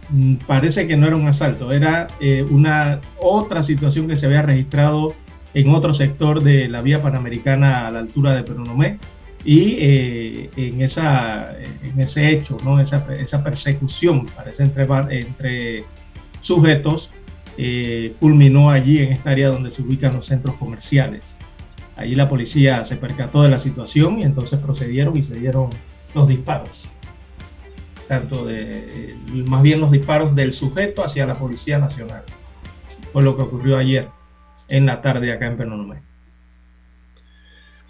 parece 0.48 0.88
que 0.88 0.98
no 0.98 1.06
era 1.06 1.16
un 1.16 1.28
asalto, 1.28 1.72
era 1.72 2.08
eh, 2.20 2.44
una 2.50 3.02
otra 3.22 3.62
situación 3.62 4.08
que 4.08 4.18
se 4.18 4.26
había 4.26 4.42
registrado 4.42 5.14
en 5.54 5.74
otro 5.76 5.94
sector 5.94 6.42
de 6.42 6.68
la 6.68 6.82
vía 6.82 7.02
panamericana 7.02 7.88
a 7.88 7.92
la 7.92 8.00
altura 8.00 8.34
de 8.34 8.44
Peronomé 8.44 8.98
y 9.46 9.76
eh, 9.78 10.50
en, 10.56 10.82
esa, 10.82 11.56
en 11.60 12.00
ese 12.00 12.32
hecho, 12.32 12.58
¿no? 12.64 12.80
esa, 12.80 13.06
esa 13.14 13.44
persecución 13.44 14.26
parece 14.36 14.64
entre, 14.64 14.86
entre 15.20 15.84
sujetos 16.42 17.12
culminó 18.20 18.72
allí 18.72 19.00
en 19.00 19.12
esta 19.12 19.32
área 19.32 19.50
donde 19.50 19.70
se 19.70 19.82
ubican 19.82 20.14
los 20.14 20.26
centros 20.26 20.56
comerciales. 20.56 21.24
Allí 22.00 22.16
la 22.16 22.30
policía 22.30 22.86
se 22.86 22.96
percató 22.96 23.44
de 23.44 23.50
la 23.50 23.60
situación 23.60 24.20
y 24.20 24.24
entonces 24.24 24.60
procedieron 24.60 25.18
y 25.18 25.24
se 25.24 25.36
dieron 25.36 25.70
los 26.16 26.28
disparos 26.28 26.88
tanto 28.10 28.44
de, 28.44 29.16
más 29.46 29.62
bien 29.62 29.80
los 29.80 29.92
disparos 29.92 30.36
del 30.36 30.54
sujeto 30.54 31.06
hacia 31.06 31.28
la 31.28 31.38
Policía 31.38 31.78
Nacional. 31.78 32.24
Fue 33.14 33.22
lo 33.22 33.36
que 33.38 33.44
ocurrió 33.44 33.78
ayer 33.78 34.10
en 34.68 34.88
la 34.88 35.00
tarde 35.00 35.32
acá 35.32 35.46
en 35.46 35.58
Penonomé. 35.58 36.02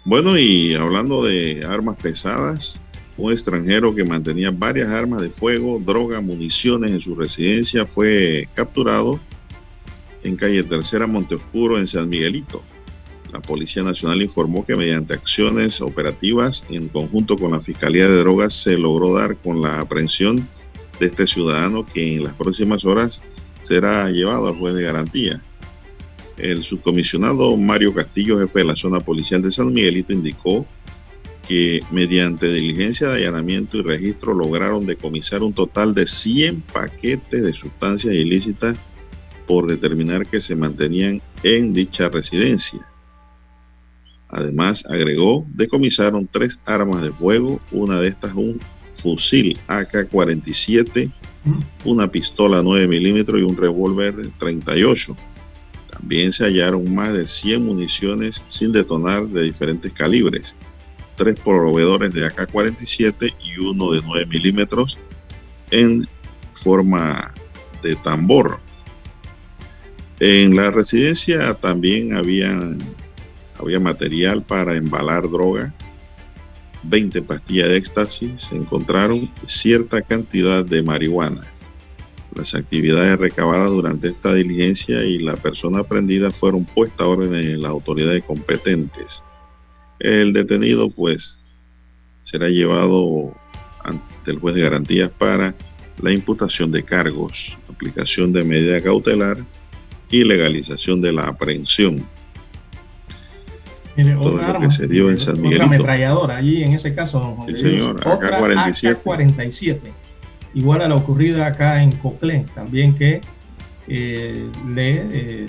Bueno, 0.04 0.38
y 0.38 0.74
hablando 0.74 1.24
de 1.24 1.64
armas 1.66 1.96
pesadas, 1.96 2.78
un 3.16 3.32
extranjero 3.32 3.94
que 3.94 4.04
mantenía 4.04 4.50
varias 4.50 4.90
armas 4.90 5.22
de 5.22 5.30
fuego, 5.30 5.78
droga, 5.78 6.20
municiones 6.20 6.90
en 6.90 7.00
su 7.00 7.14
residencia 7.14 7.86
fue 7.86 8.46
capturado 8.54 9.18
en 10.22 10.36
calle 10.36 10.62
Tercera 10.64 11.06
Monteoscuro 11.06 11.78
en 11.78 11.86
San 11.86 12.10
Miguelito. 12.10 12.62
La 13.32 13.40
Policía 13.40 13.82
Nacional 13.82 14.22
informó 14.22 14.66
que 14.66 14.74
mediante 14.74 15.14
acciones 15.14 15.80
operativas 15.80 16.66
en 16.68 16.88
conjunto 16.88 17.38
con 17.38 17.52
la 17.52 17.60
Fiscalía 17.60 18.08
de 18.08 18.18
Drogas 18.18 18.54
se 18.54 18.76
logró 18.76 19.14
dar 19.14 19.36
con 19.36 19.62
la 19.62 19.80
aprehensión 19.80 20.48
de 20.98 21.06
este 21.06 21.26
ciudadano 21.26 21.86
que 21.86 22.16
en 22.16 22.24
las 22.24 22.34
próximas 22.34 22.84
horas 22.84 23.22
será 23.62 24.10
llevado 24.10 24.48
al 24.48 24.56
juez 24.56 24.74
de 24.74 24.82
garantía. 24.82 25.42
El 26.38 26.64
subcomisionado 26.64 27.56
Mario 27.56 27.94
Castillo, 27.94 28.40
jefe 28.40 28.60
de 28.60 28.64
la 28.64 28.76
zona 28.76 29.00
policial 29.00 29.42
de 29.42 29.52
San 29.52 29.72
Miguelito, 29.72 30.12
indicó 30.12 30.66
que 31.46 31.80
mediante 31.90 32.52
diligencia 32.52 33.08
de 33.08 33.16
allanamiento 33.16 33.78
y 33.78 33.82
registro 33.82 34.34
lograron 34.34 34.86
decomisar 34.86 35.42
un 35.42 35.52
total 35.52 35.94
de 35.94 36.06
100 36.06 36.62
paquetes 36.62 37.42
de 37.42 37.52
sustancias 37.52 38.14
ilícitas 38.14 38.78
por 39.46 39.66
determinar 39.66 40.26
que 40.26 40.40
se 40.40 40.56
mantenían 40.56 41.20
en 41.42 41.74
dicha 41.74 42.08
residencia. 42.08 42.89
Además, 44.32 44.84
agregó, 44.88 45.44
decomisaron 45.54 46.28
tres 46.30 46.60
armas 46.64 47.02
de 47.02 47.12
fuego, 47.12 47.60
una 47.72 48.00
de 48.00 48.08
estas 48.08 48.34
un 48.34 48.60
fusil 48.94 49.58
AK-47, 49.66 51.10
una 51.84 52.10
pistola 52.10 52.62
9 52.62 52.86
milímetros 52.86 53.40
y 53.40 53.42
un 53.42 53.56
revólver 53.56 54.14
38. 54.38 55.16
También 55.90 56.32
se 56.32 56.44
hallaron 56.44 56.94
más 56.94 57.12
de 57.14 57.26
100 57.26 57.64
municiones 57.64 58.42
sin 58.48 58.72
detonar 58.72 59.26
de 59.26 59.42
diferentes 59.42 59.92
calibres, 59.92 60.56
tres 61.16 61.38
proveedores 61.40 62.12
de 62.14 62.26
AK-47 62.26 63.34
y 63.42 63.58
uno 63.58 63.92
de 63.92 64.02
9 64.02 64.26
milímetros 64.26 64.98
en 65.70 66.06
forma 66.54 67.34
de 67.82 67.96
tambor. 67.96 68.60
En 70.20 70.54
la 70.54 70.70
residencia 70.70 71.54
también 71.54 72.14
habían 72.14 72.78
había 73.60 73.80
material 73.80 74.42
para 74.42 74.76
embalar 74.76 75.22
droga, 75.30 75.74
20 76.82 77.22
pastillas 77.22 77.68
de 77.68 77.76
éxtasis, 77.76 78.42
se 78.42 78.56
encontraron 78.56 79.28
cierta 79.46 80.00
cantidad 80.02 80.64
de 80.64 80.82
marihuana. 80.82 81.44
Las 82.34 82.54
actividades 82.54 83.18
recabadas 83.18 83.68
durante 83.70 84.08
esta 84.08 84.32
diligencia 84.34 85.04
y 85.04 85.18
la 85.18 85.36
persona 85.36 85.82
prendida 85.82 86.30
fueron 86.30 86.64
puestas 86.64 87.00
a 87.00 87.08
orden 87.08 87.34
en 87.34 87.62
las 87.62 87.70
autoridades 87.70 88.22
competentes. 88.24 89.24
El 89.98 90.32
detenido 90.32 90.90
pues 90.90 91.40
será 92.22 92.48
llevado 92.48 93.34
ante 93.82 94.30
el 94.30 94.38
juez 94.38 94.54
de 94.54 94.62
garantías 94.62 95.10
para 95.10 95.54
la 95.98 96.12
imputación 96.12 96.70
de 96.72 96.82
cargos, 96.82 97.58
aplicación 97.68 98.32
de 98.32 98.44
medida 98.44 98.80
cautelar 98.80 99.44
y 100.10 100.24
legalización 100.24 101.02
de 101.02 101.12
la 101.12 101.26
aprehensión 101.26 102.06
todo 104.20 104.40
lo 104.40 104.60
que 104.60 104.70
se 104.70 104.86
dio 104.86 105.10
en 105.10 105.18
San 105.18 105.36
Miguelito. 105.36 105.64
Otra 105.64 105.76
ametralladora 105.76 106.36
allí 106.36 106.62
en 106.62 106.72
ese 106.72 106.94
caso. 106.94 107.36
Sí, 107.48 107.56
señor, 107.56 108.00
AK-47. 108.00 108.96
AK-47. 108.96 109.78
Igual 110.54 110.82
a 110.82 110.88
la 110.88 110.96
ocurrida 110.96 111.46
acá 111.46 111.82
en 111.82 111.92
Coclén, 111.92 112.46
también 112.54 112.94
que 112.96 113.20
eh, 113.86 114.50
eh, 114.76 115.48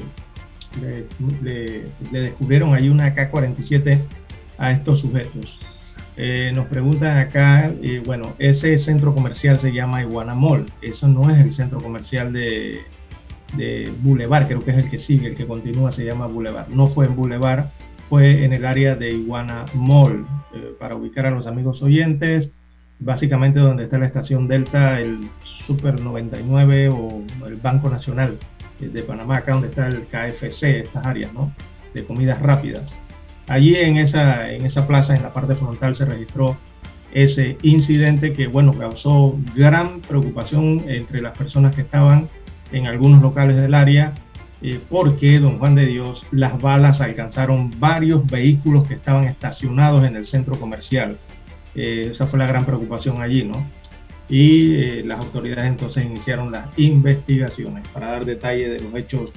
le, 1.42 1.84
le, 2.12 2.22
descubrieron 2.22 2.74
allí 2.74 2.90
una 2.90 3.08
AK-47 3.08 4.00
a 4.58 4.72
estos 4.72 5.02
sujetos. 5.02 5.60
Eh, 6.18 6.52
nos 6.54 6.68
preguntan 6.68 7.18
acá, 7.18 7.72
bueno, 8.06 8.36
ese 8.38 8.78
centro 8.78 9.14
comercial 9.14 9.60
se 9.60 9.72
llama 9.72 10.04
Iguana 10.04 10.36
Mall. 10.36 10.72
Eso 10.82 11.08
no 11.08 11.30
es 11.30 11.40
el 11.40 11.52
centro 11.52 11.82
comercial 11.82 12.32
de, 12.32 12.82
de 13.56 13.92
Boulevard, 14.02 14.48
creo 14.48 14.64
que 14.64 14.72
es 14.72 14.78
el 14.78 14.90
que 14.90 15.00
sigue, 15.00 15.30
el 15.30 15.36
que 15.36 15.48
continúa 15.48 15.92
se 15.92 16.06
llama 16.06 16.28
Boulevard. 16.28 16.68
No 16.70 16.88
fue 16.88 17.06
en 17.06 17.16
Boulevard, 17.16 17.66
fue 18.12 18.44
en 18.44 18.52
el 18.52 18.66
área 18.66 18.98
de 18.98 19.10
Iguana 19.12 19.64
Mall. 19.74 20.26
Eh, 20.54 20.76
para 20.78 20.98
ubicar 20.98 21.26
a 21.28 21.32
los 21.32 21.48
amigos 21.48 21.82
oyentes, 21.82 22.50
básicamente 23.00 23.62
donde 23.62 23.86
está 23.86 23.98
la 23.98 24.06
estación 24.06 24.50
Delta, 24.50 25.00
el 25.00 25.30
Super 25.42 25.98
99 25.98 26.90
o 26.90 27.24
el 27.48 27.56
Banco 27.56 27.90
Nacional 27.90 28.38
de 28.82 29.04
Panamá, 29.04 29.38
acá 29.38 29.54
donde 29.54 29.70
está 29.70 29.88
el 29.88 30.02
KFC, 30.08 30.82
estas 30.82 31.06
áreas 31.06 31.32
¿no? 31.32 31.56
de 31.94 32.04
comidas 32.04 32.42
rápidas. 32.42 32.92
Allí 33.48 33.78
en 33.78 33.96
esa, 33.96 34.52
en 34.52 34.66
esa 34.66 34.86
plaza, 34.86 35.16
en 35.16 35.24
la 35.24 35.32
parte 35.32 35.56
frontal, 35.56 35.96
se 35.96 36.04
registró 36.04 36.58
ese 37.14 37.58
incidente 37.62 38.34
que, 38.34 38.48
bueno, 38.48 38.74
causó 38.74 39.40
gran 39.56 40.02
preocupación 40.02 40.84
entre 40.90 41.22
las 41.22 41.38
personas 41.38 41.74
que 41.74 41.82
estaban 41.82 42.28
en 42.74 42.88
algunos 42.88 43.22
locales 43.22 43.56
del 43.56 43.74
área 43.74 44.14
eh, 44.62 44.80
porque, 44.90 45.40
don 45.40 45.58
Juan 45.58 45.76
de 45.76 45.88
Dios, 45.88 46.26
las 46.32 46.62
balas 46.62 47.02
alcanzaron 47.02 47.74
varios 47.80 48.26
vehículos 48.28 48.88
que 48.88 48.94
estaban 48.94 49.26
estacionados 49.26 50.06
en 50.06 50.16
el 50.16 50.26
centro 50.26 50.60
comercial. 50.60 51.18
Eh, 51.74 52.10
esa 52.12 52.28
fue 52.28 52.38
la 52.38 52.48
gran 52.48 52.66
preocupación 52.66 53.22
allí, 53.22 53.44
¿no? 53.44 53.66
Y 54.30 54.76
eh, 54.76 55.04
las 55.04 55.20
autoridades 55.20 55.66
entonces 55.66 56.06
iniciaron 56.06 56.52
las 56.52 56.68
investigaciones 56.78 57.88
para 57.90 58.12
dar 58.12 58.26
detalle 58.26 58.70
de 58.70 58.80
los 58.80 58.94
hechos 58.96 59.32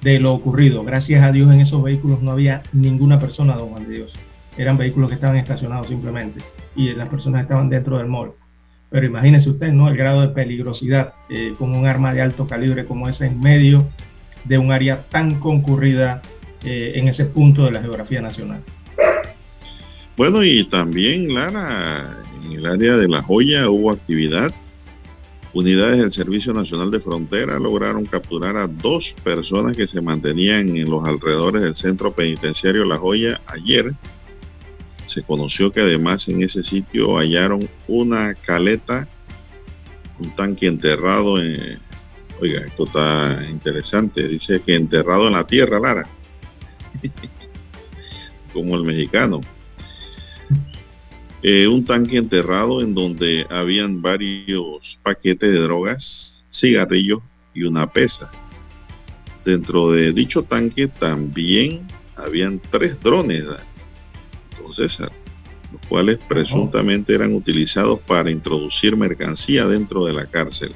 de 0.00 0.18
lo 0.18 0.32
ocurrido. 0.32 0.82
Gracias 0.84 1.22
a 1.22 1.30
Dios 1.32 1.52
en 1.52 1.60
esos 1.60 1.82
vehículos 1.82 2.22
no 2.22 2.32
había 2.32 2.62
ninguna 2.72 3.18
persona, 3.18 3.54
don 3.54 3.68
Juan 3.68 3.86
de 3.86 3.94
Dios. 3.94 4.14
Eran 4.56 4.76
vehículos 4.76 5.10
que 5.10 5.14
estaban 5.14 5.36
estacionados 5.36 5.86
simplemente 5.86 6.40
y 6.74 6.92
las 6.94 7.08
personas 7.08 7.42
estaban 7.42 7.68
dentro 7.68 7.98
del 7.98 8.08
mall. 8.08 8.32
pero 8.90 9.06
imagínese 9.06 9.48
usted, 9.48 9.72
¿no? 9.72 9.88
El 9.88 9.96
grado 9.96 10.20
de 10.22 10.28
peligrosidad 10.28 11.14
eh, 11.30 11.54
con 11.58 11.74
un 11.74 11.86
arma 11.86 12.12
de 12.12 12.20
alto 12.20 12.46
calibre 12.46 12.84
como 12.84 13.08
esa 13.08 13.26
en 13.26 13.40
medio 13.40 13.86
de 14.44 14.58
un 14.58 14.72
área 14.72 15.02
tan 15.08 15.38
concurrida 15.38 16.22
eh, 16.64 16.92
en 16.96 17.08
ese 17.08 17.24
punto 17.24 17.64
de 17.64 17.72
la 17.72 17.80
geografía 17.80 18.20
nacional. 18.20 18.62
Bueno, 20.16 20.44
y 20.44 20.64
también, 20.64 21.34
Lara, 21.34 22.18
en 22.44 22.52
el 22.52 22.66
área 22.66 22.96
de 22.96 23.08
La 23.08 23.22
Joya 23.22 23.68
hubo 23.68 23.90
actividad. 23.90 24.52
Unidades 25.54 25.98
del 25.98 26.12
Servicio 26.12 26.54
Nacional 26.54 26.90
de 26.90 27.00
Frontera 27.00 27.58
lograron 27.58 28.06
capturar 28.06 28.56
a 28.56 28.66
dos 28.66 29.14
personas 29.22 29.76
que 29.76 29.86
se 29.86 30.00
mantenían 30.00 30.76
en 30.76 30.88
los 30.88 31.04
alrededores 31.04 31.62
del 31.62 31.74
centro 31.74 32.12
penitenciario 32.12 32.86
La 32.86 32.96
Joya 32.96 33.40
ayer 33.46 33.94
se 35.04 35.22
conoció 35.22 35.72
que 35.72 35.80
además 35.80 36.28
en 36.28 36.42
ese 36.42 36.62
sitio 36.62 37.18
hallaron 37.18 37.68
una 37.88 38.34
caleta, 38.34 39.08
un 40.18 40.34
tanque 40.34 40.66
enterrado 40.66 41.40
en... 41.40 41.78
Oiga, 42.42 42.58
esto 42.66 42.86
está 42.86 43.46
interesante. 43.48 44.26
Dice 44.26 44.60
que 44.62 44.74
enterrado 44.74 45.28
en 45.28 45.34
la 45.34 45.46
tierra, 45.46 45.78
Lara. 45.78 46.08
Como 48.52 48.76
el 48.76 48.82
mexicano. 48.82 49.40
Eh, 51.40 51.68
un 51.68 51.84
tanque 51.84 52.16
enterrado 52.16 52.80
en 52.80 52.96
donde 52.96 53.46
habían 53.48 54.02
varios 54.02 54.98
paquetes 55.04 55.52
de 55.52 55.60
drogas, 55.60 56.44
cigarrillos 56.50 57.20
y 57.54 57.62
una 57.62 57.92
pesa. 57.92 58.32
Dentro 59.44 59.92
de 59.92 60.12
dicho 60.12 60.42
tanque 60.42 60.88
también 60.88 61.86
habían 62.16 62.60
tres 62.72 63.00
drones 63.00 63.44
César, 64.72 65.12
los 65.70 65.80
cuales 65.86 66.18
presuntamente 66.28 67.14
eran 67.14 67.34
utilizados 67.34 68.00
para 68.00 68.32
introducir 68.32 68.96
mercancía 68.96 69.64
dentro 69.66 70.04
de 70.06 70.14
la 70.14 70.26
cárcel. 70.26 70.74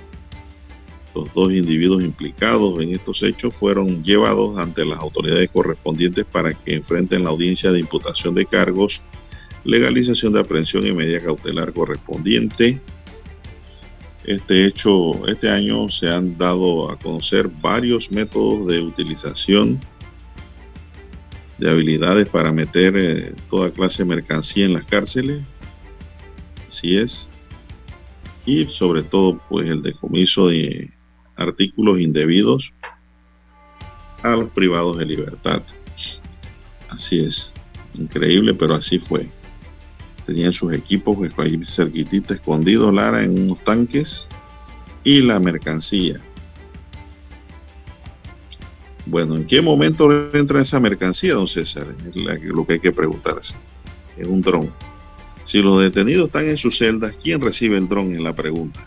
Los 1.16 1.32
dos 1.32 1.50
individuos 1.50 2.04
implicados 2.04 2.78
en 2.82 2.92
estos 2.92 3.22
hechos 3.22 3.54
fueron 3.54 4.04
llevados 4.04 4.58
ante 4.58 4.84
las 4.84 4.98
autoridades 4.98 5.48
correspondientes 5.50 6.26
para 6.26 6.52
que 6.52 6.74
enfrenten 6.74 7.24
la 7.24 7.30
audiencia 7.30 7.72
de 7.72 7.78
imputación 7.78 8.34
de 8.34 8.44
cargos, 8.44 9.02
legalización 9.64 10.34
de 10.34 10.40
aprehensión 10.40 10.86
y 10.86 10.92
medida 10.92 11.24
cautelar 11.24 11.72
correspondiente. 11.72 12.82
Este 14.24 14.66
hecho, 14.66 15.26
este 15.26 15.48
año 15.48 15.88
se 15.88 16.10
han 16.10 16.36
dado 16.36 16.90
a 16.90 16.98
conocer 16.98 17.48
varios 17.48 18.12
métodos 18.12 18.66
de 18.66 18.82
utilización 18.82 19.80
de 21.56 21.70
habilidades 21.70 22.26
para 22.26 22.52
meter 22.52 22.94
eh, 22.98 23.34
toda 23.48 23.70
clase 23.70 24.02
de 24.02 24.10
mercancía 24.10 24.66
en 24.66 24.74
las 24.74 24.84
cárceles. 24.84 25.46
Así 26.68 26.98
es. 26.98 27.30
Y 28.44 28.66
sobre 28.66 29.02
todo, 29.02 29.40
pues 29.48 29.70
el 29.70 29.80
decomiso 29.80 30.48
de 30.48 30.90
artículos 31.36 32.00
indebidos 32.00 32.72
a 34.22 34.34
los 34.36 34.50
privados 34.50 34.98
de 34.98 35.06
libertad. 35.06 35.62
Así 36.88 37.20
es. 37.20 37.52
Increíble, 37.94 38.54
pero 38.54 38.74
así 38.74 38.98
fue. 38.98 39.28
Tenían 40.24 40.52
sus 40.52 40.72
equipos 40.72 41.16
pues, 41.16 41.32
ahí 41.38 41.58
cerquitita 41.64 42.34
escondidos, 42.34 42.92
Lara, 42.92 43.22
en 43.22 43.38
unos 43.38 43.62
tanques 43.64 44.28
y 45.04 45.22
la 45.22 45.38
mercancía. 45.38 46.20
Bueno, 49.06 49.36
¿en 49.36 49.46
qué 49.46 49.62
momento 49.62 50.10
entra 50.34 50.60
esa 50.60 50.80
mercancía, 50.80 51.34
don 51.34 51.46
César? 51.46 51.94
Es 52.08 52.16
lo 52.42 52.66
que 52.66 52.74
hay 52.74 52.80
que 52.80 52.90
preguntarse. 52.90 53.56
Es 54.16 54.26
un 54.26 54.40
dron. 54.40 54.72
Si 55.44 55.62
los 55.62 55.80
detenidos 55.80 56.26
están 56.26 56.46
en 56.46 56.56
sus 56.56 56.76
celdas, 56.76 57.16
¿quién 57.22 57.40
recibe 57.40 57.76
el 57.76 57.86
dron 57.86 58.16
en 58.16 58.24
la 58.24 58.34
pregunta? 58.34 58.84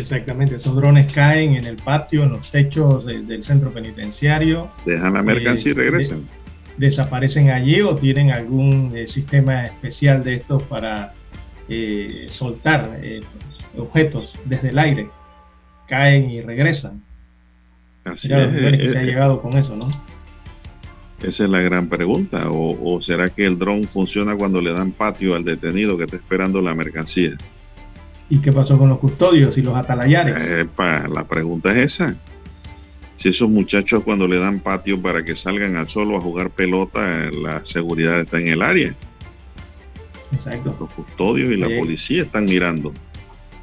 Exactamente, 0.00 0.56
esos 0.56 0.76
drones 0.76 1.12
caen 1.12 1.54
en 1.54 1.64
el 1.64 1.76
patio, 1.76 2.24
en 2.24 2.30
los 2.30 2.50
techos 2.50 3.04
del 3.06 3.42
centro 3.44 3.72
penitenciario. 3.72 4.70
Dejan 4.84 5.14
la 5.14 5.22
mercancía 5.22 5.72
y 5.72 5.72
eh, 5.72 5.78
regresan. 5.78 6.28
desaparecen 6.76 7.50
allí 7.50 7.80
o 7.80 7.96
tienen 7.96 8.30
algún 8.30 8.92
eh, 8.94 9.06
sistema 9.06 9.64
especial 9.64 10.22
de 10.22 10.34
estos 10.34 10.62
para 10.64 11.14
eh, 11.68 12.26
soltar 12.30 13.00
objetos 13.76 14.34
desde 14.44 14.68
el 14.68 14.78
aire. 14.78 15.08
Caen 15.88 16.30
y 16.30 16.42
regresan. 16.42 17.02
Así 18.04 18.32
es. 18.32 18.46
Que 18.46 18.90
se 18.90 18.98
ha 18.98 19.02
llegado 19.02 19.40
con 19.40 19.56
eso, 19.56 19.74
¿no? 19.76 19.88
Esa 21.22 21.44
es 21.44 21.50
la 21.50 21.60
gran 21.60 21.88
pregunta. 21.88 22.50
¿O, 22.50 23.00
será 23.00 23.30
que 23.30 23.46
el 23.46 23.58
dron 23.58 23.88
funciona 23.88 24.36
cuando 24.36 24.60
le 24.60 24.72
dan 24.72 24.92
patio 24.92 25.34
al 25.34 25.44
detenido 25.44 25.96
que 25.96 26.04
está 26.04 26.16
esperando 26.16 26.60
la 26.60 26.74
mercancía? 26.74 27.36
¿Y 28.28 28.38
qué 28.38 28.52
pasó 28.52 28.78
con 28.78 28.88
los 28.88 28.98
custodios 28.98 29.56
y 29.56 29.62
los 29.62 29.76
atalayares? 29.76 30.66
la 30.76 31.24
pregunta 31.28 31.70
es 31.72 31.94
esa. 31.94 32.16
Si 33.14 33.30
esos 33.30 33.48
muchachos 33.48 34.02
cuando 34.02 34.28
le 34.28 34.38
dan 34.38 34.60
patio 34.60 35.00
para 35.00 35.24
que 35.24 35.34
salgan 35.36 35.76
al 35.76 35.88
solo 35.88 36.16
a 36.16 36.20
jugar 36.20 36.50
pelota, 36.50 37.30
la 37.30 37.64
seguridad 37.64 38.20
está 38.20 38.38
en 38.38 38.48
el 38.48 38.62
área. 38.62 38.94
Exacto. 40.32 40.76
Los 40.78 40.90
custodios 40.90 41.50
y 41.52 41.56
la 41.56 41.68
policía 41.78 42.24
están 42.24 42.44
mirando 42.44 42.92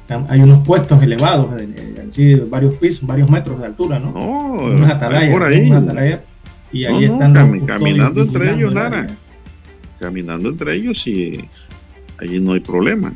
hay 0.08 0.40
unos 0.40 0.66
puestos 0.66 1.02
elevados, 1.02 1.48
así, 2.08 2.34
varios 2.34 2.74
pisos, 2.74 3.06
varios 3.06 3.28
metros 3.30 3.58
de 3.58 3.66
altura, 3.66 3.98
¿no? 3.98 4.12
No, 4.12 5.32
por 5.32 5.44
ahí. 5.44 6.18
y 6.72 6.84
ahí 6.84 7.04
están 7.04 7.60
caminando 7.66 8.22
entre 8.22 8.52
ellos, 8.52 8.74
Lara. 8.74 9.06
Caminando 9.98 10.50
entre 10.50 10.74
ellos 10.74 11.06
y 11.06 11.48
allí 12.18 12.40
no 12.40 12.52
hay 12.52 12.60
problema. 12.60 13.14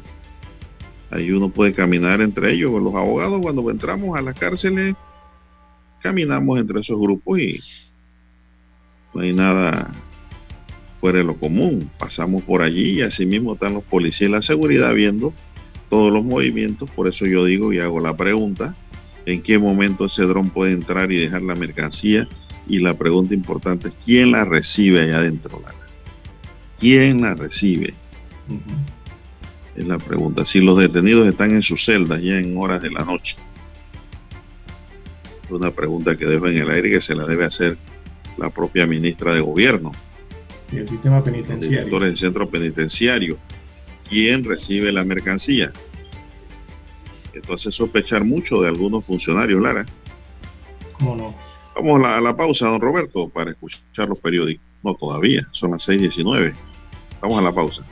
Ahí 1.10 1.30
uno 1.30 1.48
puede 1.48 1.72
caminar 1.72 2.20
entre 2.20 2.52
ellos. 2.52 2.70
Los 2.82 2.94
abogados 2.94 3.40
cuando 3.40 3.70
entramos 3.70 4.16
a 4.16 4.22
las 4.22 4.34
cárceles, 4.34 4.94
caminamos 6.00 6.58
entre 6.60 6.80
esos 6.80 6.98
grupos 6.98 7.38
y 7.38 7.60
no 9.14 9.22
hay 9.22 9.32
nada 9.32 9.94
fuera 11.00 11.18
de 11.18 11.24
lo 11.24 11.38
común. 11.38 11.90
Pasamos 11.98 12.42
por 12.42 12.62
allí 12.62 12.98
y 12.98 13.02
así 13.02 13.26
mismo 13.26 13.54
están 13.54 13.74
los 13.74 13.84
policías 13.84 14.28
y 14.28 14.32
la 14.32 14.42
seguridad 14.42 14.92
viendo 14.94 15.32
todos 15.88 16.12
los 16.12 16.24
movimientos, 16.24 16.90
por 16.90 17.08
eso 17.08 17.26
yo 17.26 17.44
digo 17.44 17.72
y 17.72 17.78
hago 17.78 18.00
la 18.00 18.16
pregunta, 18.16 18.76
¿en 19.26 19.42
qué 19.42 19.58
momento 19.58 20.06
ese 20.06 20.24
dron 20.24 20.50
puede 20.50 20.72
entrar 20.72 21.10
y 21.12 21.16
dejar 21.16 21.42
la 21.42 21.54
mercancía? 21.54 22.28
Y 22.66 22.80
la 22.80 22.98
pregunta 22.98 23.32
importante 23.32 23.88
es, 23.88 23.96
¿quién 24.04 24.32
la 24.32 24.44
recibe 24.44 25.00
allá 25.00 25.18
adentro? 25.18 25.62
¿Quién 26.78 27.22
la 27.22 27.34
recibe? 27.34 27.94
Es 29.76 29.86
la 29.86 29.98
pregunta. 29.98 30.44
Si 30.44 30.60
los 30.60 30.78
detenidos 30.78 31.28
están 31.28 31.52
en 31.52 31.62
sus 31.62 31.84
celdas 31.84 32.22
ya 32.22 32.38
en 32.38 32.56
horas 32.56 32.82
de 32.82 32.90
la 32.90 33.04
noche. 33.04 33.36
Es 35.44 35.50
una 35.50 35.70
pregunta 35.70 36.16
que 36.16 36.26
dejo 36.26 36.48
en 36.48 36.58
el 36.58 36.70
aire 36.70 36.88
y 36.88 36.92
que 36.92 37.00
se 37.00 37.14
la 37.14 37.24
debe 37.24 37.44
hacer 37.44 37.78
la 38.36 38.50
propia 38.50 38.86
ministra 38.86 39.34
de 39.34 39.40
Gobierno. 39.40 39.92
Y 40.70 40.78
el 40.78 40.88
sistema 40.88 41.22
penitenciario. 41.24 41.70
directores 41.70 42.08
del 42.08 42.18
centro 42.18 42.48
penitenciario 42.50 43.38
quién 44.08 44.44
recibe 44.44 44.90
la 44.92 45.04
mercancía. 45.04 45.72
Esto 47.32 47.54
hace 47.54 47.70
sospechar 47.70 48.24
mucho 48.24 48.60
de 48.62 48.68
algunos 48.68 49.04
funcionarios, 49.04 49.60
Lara. 49.60 49.86
¿Cómo 50.92 51.14
no? 51.14 51.34
Vamos 51.76 52.02
a 52.04 52.20
la, 52.20 52.36
pausa, 52.36 52.68
don 52.68 52.80
Roberto, 52.80 53.28
para 53.28 53.50
escuchar 53.50 54.08
los 54.08 54.18
periódicos. 54.18 54.64
No, 54.82 54.94
todavía, 54.94 55.46
son 55.52 55.72
las 55.72 55.88
6.19. 55.88 56.54
Vamos 57.20 57.38
a 57.38 57.42
la 57.42 57.54
pausa. 57.54 57.84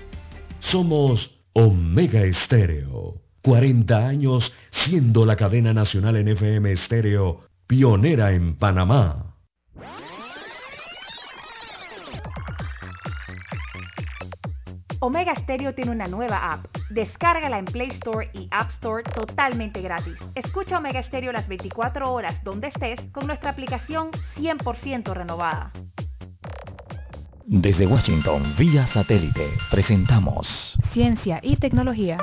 Somos 0.61 1.36
Omega 1.59 2.21
Estéreo. 2.21 3.23
40 3.41 4.07
años 4.07 4.53
siendo 4.69 5.25
la 5.25 5.37
cadena 5.37 5.73
nacional 5.73 6.17
en 6.17 6.29
FM 6.29 6.71
Estéreo, 6.71 7.47
pionera 7.67 8.33
en 8.33 8.57
Panamá. 8.57 9.37
Omega 15.01 15.35
Stereo 15.37 15.75
tiene 15.75 15.93
una 15.93 16.07
nueva 16.07 16.53
app. 16.53 16.67
Descárgala 16.91 17.59
en 17.59 17.65
Play 17.65 17.89
Store 17.93 18.29
y 18.35 18.49
App 18.51 18.73
Store 18.73 19.03
totalmente 19.15 19.81
gratis. 19.81 20.19
Escucha 20.35 20.77
Omega 20.77 21.03
Stereo 21.05 21.33
las 21.33 21.49
24 21.49 22.13
horas 22.13 22.43
donde 22.45 22.69
estés 22.69 23.01
con 23.13 23.27
nuestra 23.27 23.53
aplicación 23.53 24.11
100% 24.37 25.15
renovada. 25.15 25.73
Desde 27.49 27.87
Washington, 27.87 28.43
vía 28.59 28.89
satélite, 28.89 29.57
presentamos 29.71 30.77
Ciencia 30.93 31.39
y 31.41 31.55
Tecnología. 31.55 32.19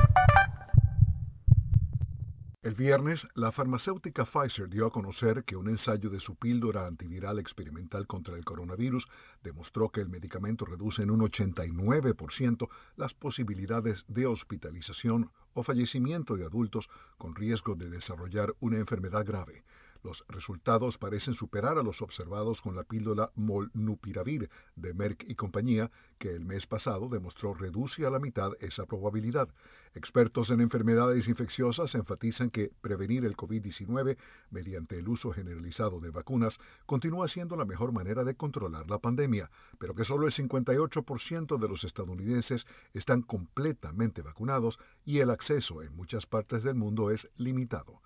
El 2.61 2.75
viernes, 2.75 3.25
la 3.33 3.53
farmacéutica 3.53 4.25
Pfizer 4.25 4.67
dio 4.67 4.85
a 4.85 4.91
conocer 4.91 5.45
que 5.45 5.55
un 5.55 5.69
ensayo 5.69 6.09
de 6.09 6.19
su 6.19 6.35
píldora 6.35 6.87
antiviral 6.87 7.39
experimental 7.39 8.05
contra 8.05 8.35
el 8.35 8.43
coronavirus 8.43 9.07
demostró 9.41 9.87
que 9.91 10.01
el 10.01 10.09
medicamento 10.09 10.65
reduce 10.65 11.03
en 11.03 11.09
un 11.09 11.21
89% 11.21 12.67
las 12.97 13.13
posibilidades 13.13 14.03
de 14.09 14.25
hospitalización 14.25 15.31
o 15.53 15.63
fallecimiento 15.63 16.35
de 16.35 16.43
adultos 16.43 16.89
con 17.17 17.33
riesgo 17.33 17.75
de 17.75 17.89
desarrollar 17.89 18.53
una 18.59 18.77
enfermedad 18.77 19.25
grave. 19.25 19.63
Los 20.03 20.25
resultados 20.27 20.97
parecen 20.97 21.33
superar 21.33 21.77
a 21.77 21.83
los 21.83 22.01
observados 22.01 22.61
con 22.61 22.75
la 22.75 22.83
píldora 22.83 23.31
Molnupiravir 23.35 24.49
de 24.75 24.93
Merck 24.93 25.23
y 25.29 25.35
compañía, 25.35 25.91
que 26.19 26.35
el 26.35 26.43
mes 26.43 26.67
pasado 26.67 27.07
demostró 27.07 27.53
reduce 27.53 28.05
a 28.05 28.09
la 28.09 28.19
mitad 28.19 28.51
esa 28.59 28.85
probabilidad. 28.85 29.47
Expertos 29.95 30.49
en 30.49 30.59
enfermedades 30.59 31.29
infecciosas 31.29 31.95
enfatizan 31.95 32.49
que 32.49 32.69
prevenir 32.81 33.23
el 33.23 33.37
COVID-19 33.37 34.17
mediante 34.51 34.99
el 34.99 35.07
uso 35.07 35.31
generalizado 35.31 36.01
de 36.01 36.09
vacunas 36.09 36.59
continúa 36.85 37.29
siendo 37.29 37.55
la 37.55 37.63
mejor 37.63 37.93
manera 37.93 38.25
de 38.25 38.35
controlar 38.35 38.89
la 38.89 38.99
pandemia, 38.99 39.51
pero 39.79 39.95
que 39.95 40.03
solo 40.03 40.27
el 40.27 40.33
58% 40.33 41.57
de 41.57 41.67
los 41.69 41.85
estadounidenses 41.85 42.67
están 42.93 43.21
completamente 43.21 44.21
vacunados 44.21 44.79
y 45.05 45.19
el 45.19 45.29
acceso 45.29 45.81
en 45.81 45.95
muchas 45.95 46.25
partes 46.25 46.61
del 46.63 46.75
mundo 46.75 47.09
es 47.09 47.29
limitado. 47.37 48.01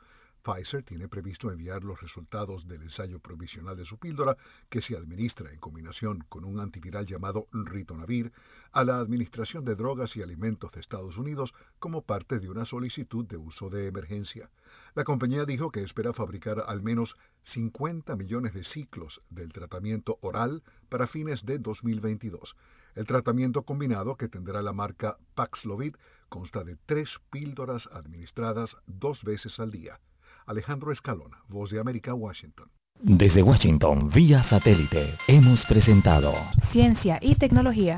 Pfizer 0.48 0.82
tiene 0.84 1.10
previsto 1.10 1.52
enviar 1.52 1.84
los 1.84 2.00
resultados 2.00 2.70
del 2.70 2.84
ensayo 2.84 3.20
provisional 3.20 3.76
de 3.76 3.84
su 3.84 3.98
píldora, 3.98 4.38
que 4.70 4.82
se 4.82 4.96
administra 4.96 5.52
en 5.52 5.60
combinación 5.60 6.24
con 6.30 6.46
un 6.46 6.62
antiviral 6.62 7.06
llamado 7.06 7.50
Ritonavir, 7.52 8.32
a 8.72 8.86
la 8.86 9.00
Administración 9.00 9.66
de 9.66 9.76
Drogas 9.76 10.16
y 10.16 10.22
Alimentos 10.22 10.72
de 10.72 10.80
Estados 10.80 11.18
Unidos 11.18 11.54
como 11.80 12.02
parte 12.02 12.40
de 12.40 12.50
una 12.50 12.64
solicitud 12.64 13.26
de 13.26 13.36
uso 13.36 13.70
de 13.70 13.88
emergencia. 13.88 14.50
La 14.96 15.04
compañía 15.04 15.44
dijo 15.44 15.70
que 15.70 15.84
espera 15.84 16.14
fabricar 16.14 16.64
al 16.66 16.82
menos 16.82 17.18
50 17.44 18.16
millones 18.16 18.54
de 18.54 18.64
ciclos 18.64 19.22
del 19.30 19.52
tratamiento 19.52 20.18
oral 20.22 20.64
para 20.88 21.08
fines 21.08 21.46
de 21.46 21.60
2022. 21.60 22.56
El 22.96 23.06
tratamiento 23.06 23.64
combinado, 23.64 24.16
que 24.16 24.30
tendrá 24.30 24.62
la 24.62 24.72
marca 24.72 25.18
Paxlovid, 25.36 25.98
consta 26.30 26.64
de 26.64 26.78
tres 26.86 27.20
píldoras 27.32 27.90
administradas 27.92 28.78
dos 28.86 29.26
veces 29.26 29.60
al 29.60 29.72
día. 29.72 30.00
Alejandro 30.48 30.94
Escalona, 30.94 31.44
Voz 31.50 31.72
de 31.72 31.80
América, 31.80 32.14
Washington. 32.14 32.70
Desde 33.02 33.44
Washington, 33.44 34.10
vía 34.10 34.42
satélite, 34.44 35.14
hemos 35.28 35.66
presentado 35.66 36.34
Ciencia 36.72 37.20
y 37.22 37.36
tecnología. 37.36 37.98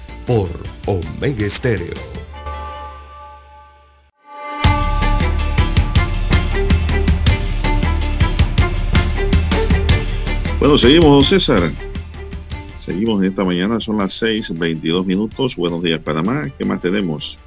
por 0.25 0.49
Omega 0.85 1.45
Estéreo. 1.45 1.93
Bueno, 10.59 10.77
seguimos, 10.77 11.27
César. 11.27 11.71
Seguimos 12.75 13.21
en 13.21 13.29
esta 13.29 13.43
mañana, 13.43 13.79
son 13.79 13.97
las 13.97 14.13
6, 14.13 14.57
22 14.57 15.05
minutos. 15.05 15.55
Buenos 15.55 15.81
días, 15.81 15.99
Panamá. 15.99 16.49
¿Qué 16.57 16.65
más 16.65 16.81
tenemos? 16.81 17.39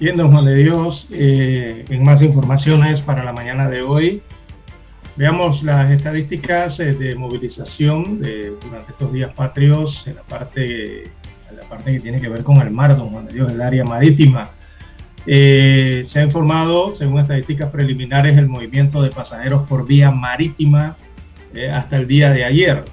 Bien, 0.00 0.16
don 0.16 0.32
Juan 0.32 0.44
de 0.44 0.56
Dios, 0.56 1.06
eh, 1.10 1.84
en 1.88 2.02
más 2.02 2.22
informaciones 2.22 3.00
para 3.00 3.22
la 3.22 3.32
mañana 3.32 3.68
de 3.68 3.82
hoy. 3.82 4.22
Veamos 5.16 5.62
las 5.62 5.90
estadísticas 5.90 6.80
eh, 6.80 6.94
de 6.94 7.14
movilización 7.14 8.20
de, 8.20 8.54
durante 8.60 8.92
estos 8.92 9.12
días 9.12 9.32
patrios 9.34 10.06
en 10.06 10.16
la 10.16 10.22
parte 10.22 11.10
la 11.52 11.68
parte 11.68 11.92
que 11.92 12.00
tiene 12.00 12.20
que 12.20 12.28
ver 12.28 12.42
con 12.42 12.60
el 12.60 12.70
mar, 12.70 12.96
don 12.96 13.10
Juan 13.10 13.26
de 13.26 13.32
Dios, 13.32 13.50
el 13.50 13.62
área 13.62 13.84
marítima. 13.84 14.50
Eh, 15.26 16.04
se 16.08 16.20
ha 16.20 16.22
informado, 16.22 16.94
según 16.94 17.20
estadísticas 17.20 17.70
preliminares, 17.70 18.38
el 18.38 18.48
movimiento 18.48 19.02
de 19.02 19.10
pasajeros 19.10 19.68
por 19.68 19.86
vía 19.86 20.10
marítima 20.10 20.96
eh, 21.54 21.70
hasta 21.70 21.96
el 21.96 22.06
día 22.06 22.32
de 22.32 22.44
ayer. 22.44 22.84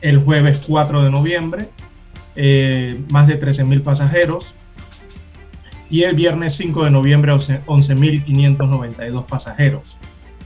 El 0.00 0.18
jueves 0.18 0.60
4 0.66 1.02
de 1.02 1.10
noviembre, 1.10 1.68
eh, 2.36 3.00
más 3.08 3.26
de 3.26 3.40
13.000 3.40 3.82
pasajeros. 3.82 4.54
Y 5.88 6.02
el 6.02 6.16
viernes 6.16 6.56
5 6.56 6.84
de 6.84 6.90
noviembre, 6.90 7.32
11.592 7.32 9.26
pasajeros. 9.26 9.96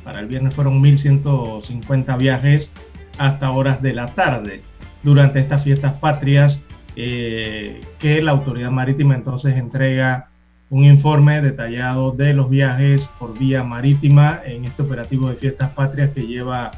Para 0.09 0.21
el 0.21 0.27
viernes 0.27 0.55
fueron 0.55 0.83
1.150 0.83 2.17
viajes 2.17 2.73
hasta 3.19 3.51
horas 3.51 3.83
de 3.83 3.93
la 3.93 4.15
tarde 4.15 4.63
durante 5.03 5.39
estas 5.39 5.63
fiestas 5.65 5.99
patrias 5.99 6.63
eh, 6.97 7.83
que 7.99 8.23
la 8.23 8.31
autoridad 8.31 8.71
marítima 8.71 9.15
entonces 9.15 9.55
entrega 9.59 10.31
un 10.71 10.85
informe 10.85 11.43
detallado 11.43 12.13
de 12.13 12.33
los 12.33 12.49
viajes 12.49 13.11
por 13.19 13.39
vía 13.39 13.63
marítima 13.63 14.41
en 14.47 14.65
este 14.65 14.81
operativo 14.81 15.29
de 15.29 15.37
fiestas 15.37 15.73
patrias 15.73 16.09
que 16.13 16.27
lleva 16.27 16.71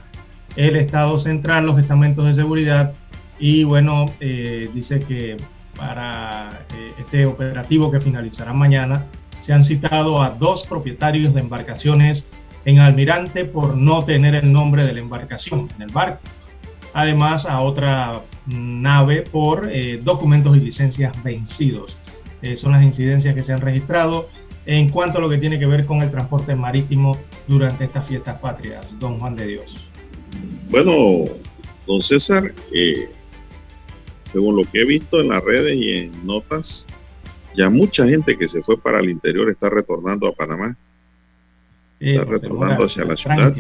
el 0.57 0.75
Estado 0.75 1.17
Central, 1.21 1.67
los 1.67 1.79
estamentos 1.79 2.27
de 2.27 2.35
seguridad 2.35 2.95
y 3.39 3.63
bueno, 3.63 4.07
eh, 4.19 4.69
dice 4.75 4.99
que 5.05 5.37
para 5.77 6.65
eh, 6.75 6.95
este 6.99 7.27
operativo 7.27 7.93
que 7.93 8.01
finalizará 8.01 8.53
mañana 8.53 9.07
se 9.39 9.53
han 9.53 9.63
citado 9.63 10.21
a 10.21 10.31
dos 10.31 10.67
propietarios 10.67 11.33
de 11.33 11.41
embarcaciones 11.43 12.27
en 12.65 12.79
Almirante 12.79 13.45
por 13.45 13.77
no 13.77 14.05
tener 14.05 14.35
el 14.35 14.53
nombre 14.53 14.85
de 14.85 14.93
la 14.93 15.01
embarcación 15.01 15.69
en 15.77 15.83
el 15.83 15.93
barco. 15.93 16.21
Además 16.93 17.47
a 17.47 17.61
otra 17.61 18.23
nave 18.47 19.23
por 19.23 19.69
eh, 19.71 20.01
documentos 20.03 20.57
y 20.57 20.61
licencias 20.61 21.13
vencidos. 21.23 21.97
Eh, 22.43 22.57
son 22.57 22.73
las 22.73 22.83
incidencias 22.83 23.35
que 23.35 23.45
se 23.45 23.53
han 23.53 23.61
registrado 23.61 24.29
en 24.67 24.89
cuanto 24.91 25.19
a 25.19 25.21
lo 25.21 25.29
que 25.29 25.39
tiene 25.39 25.59
que 25.59 25.67
ver 25.67 25.87
con 25.87 26.03
el 26.03 26.11
transporte 26.11 26.55
marítimo 26.55 27.17
durante 27.47 27.85
estas 27.85 28.07
fiestas 28.07 28.41
patrias. 28.41 28.93
Don 28.99 29.19
Juan 29.19 29.37
de 29.37 29.47
Dios. 29.47 29.77
Bueno, 30.69 31.29
don 31.87 32.01
César, 32.01 32.53
eh, 32.75 33.09
según 34.25 34.57
lo 34.57 34.65
que 34.65 34.83
he 34.83 34.85
visto 34.85 35.21
en 35.21 35.29
las 35.29 35.43
redes 35.43 35.77
y 35.77 35.91
en 35.91 36.27
notas, 36.27 36.87
ya 37.57 37.69
mucha 37.69 38.07
gente 38.07 38.37
que 38.37 38.49
se 38.49 38.63
fue 38.63 38.81
para 38.81 39.01
el 39.01 39.11
interior 39.11 39.51
está 39.51 39.71
retornando 39.71 40.29
a 40.29 40.33
Panamá 40.33 40.77
está 42.01 42.25
retornando 42.25 42.85
hacia 42.85 43.05
la 43.05 43.17
ciudad 43.17 43.55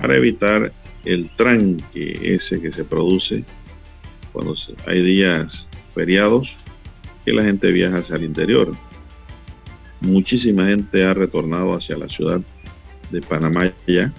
para 0.00 0.16
evitar 0.16 0.72
el 1.04 1.28
tranque 1.36 2.34
ese 2.34 2.60
que 2.60 2.72
se 2.72 2.84
produce 2.84 3.44
cuando 4.32 4.54
hay 4.86 5.02
días 5.02 5.68
feriados 5.94 6.56
que 7.24 7.32
la 7.32 7.42
gente 7.42 7.70
viaja 7.72 7.98
hacia 7.98 8.16
el 8.16 8.24
interior. 8.24 8.74
Muchísima 10.00 10.66
gente 10.66 11.04
ha 11.04 11.14
retornado 11.14 11.74
hacia 11.74 11.96
la 11.96 12.08
ciudad 12.08 12.40
de 13.10 13.20
Panamá 13.22 13.72
ya. 13.86 14.12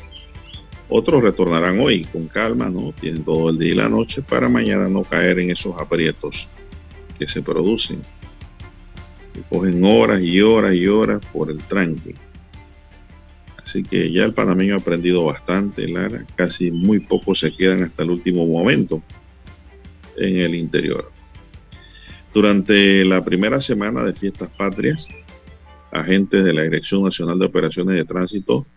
Otros 0.88 1.22
retornarán 1.22 1.80
hoy 1.80 2.06
con 2.06 2.28
calma, 2.28 2.70
¿no? 2.70 2.94
Tienen 2.94 3.24
todo 3.24 3.50
el 3.50 3.58
día 3.58 3.72
y 3.74 3.76
la 3.76 3.90
noche 3.90 4.22
para 4.22 4.48
mañana 4.48 4.88
no 4.88 5.04
caer 5.04 5.40
en 5.40 5.52
esos 5.52 5.76
aprietos 5.80 6.48
que 7.18 7.28
se 7.28 7.42
producen. 7.42 8.02
cogen 9.50 9.84
horas 9.84 10.22
y 10.22 10.42
horas 10.42 10.74
y 10.76 10.88
horas 10.88 11.22
por 11.34 11.50
el 11.50 11.58
tranque. 11.58 12.16
Así 13.66 13.82
que 13.82 14.12
ya 14.12 14.24
el 14.24 14.36
panameño 14.36 14.76
ha 14.76 14.78
aprendido 14.78 15.24
bastante, 15.26 15.88
Lara. 15.88 16.24
Casi 16.36 16.70
muy 16.70 17.00
pocos 17.00 17.40
se 17.40 17.52
quedan 17.52 17.82
hasta 17.82 18.04
el 18.04 18.12
último 18.12 18.46
momento 18.46 19.02
en 20.18 20.38
el 20.38 20.54
interior. 20.54 21.12
Durante 22.32 23.04
la 23.06 23.26
primera 23.26 23.60
semana 23.60 24.04
de 24.04 24.14
fiestas 24.14 24.50
patrias, 24.50 25.10
agentes 25.92 26.44
de 26.44 26.54
la 26.54 26.62
Dirección 26.62 27.04
Nacional 27.04 27.40
de 27.40 27.48
Operaciones 27.48 27.96
de 27.96 28.06
Tránsito 28.06 28.68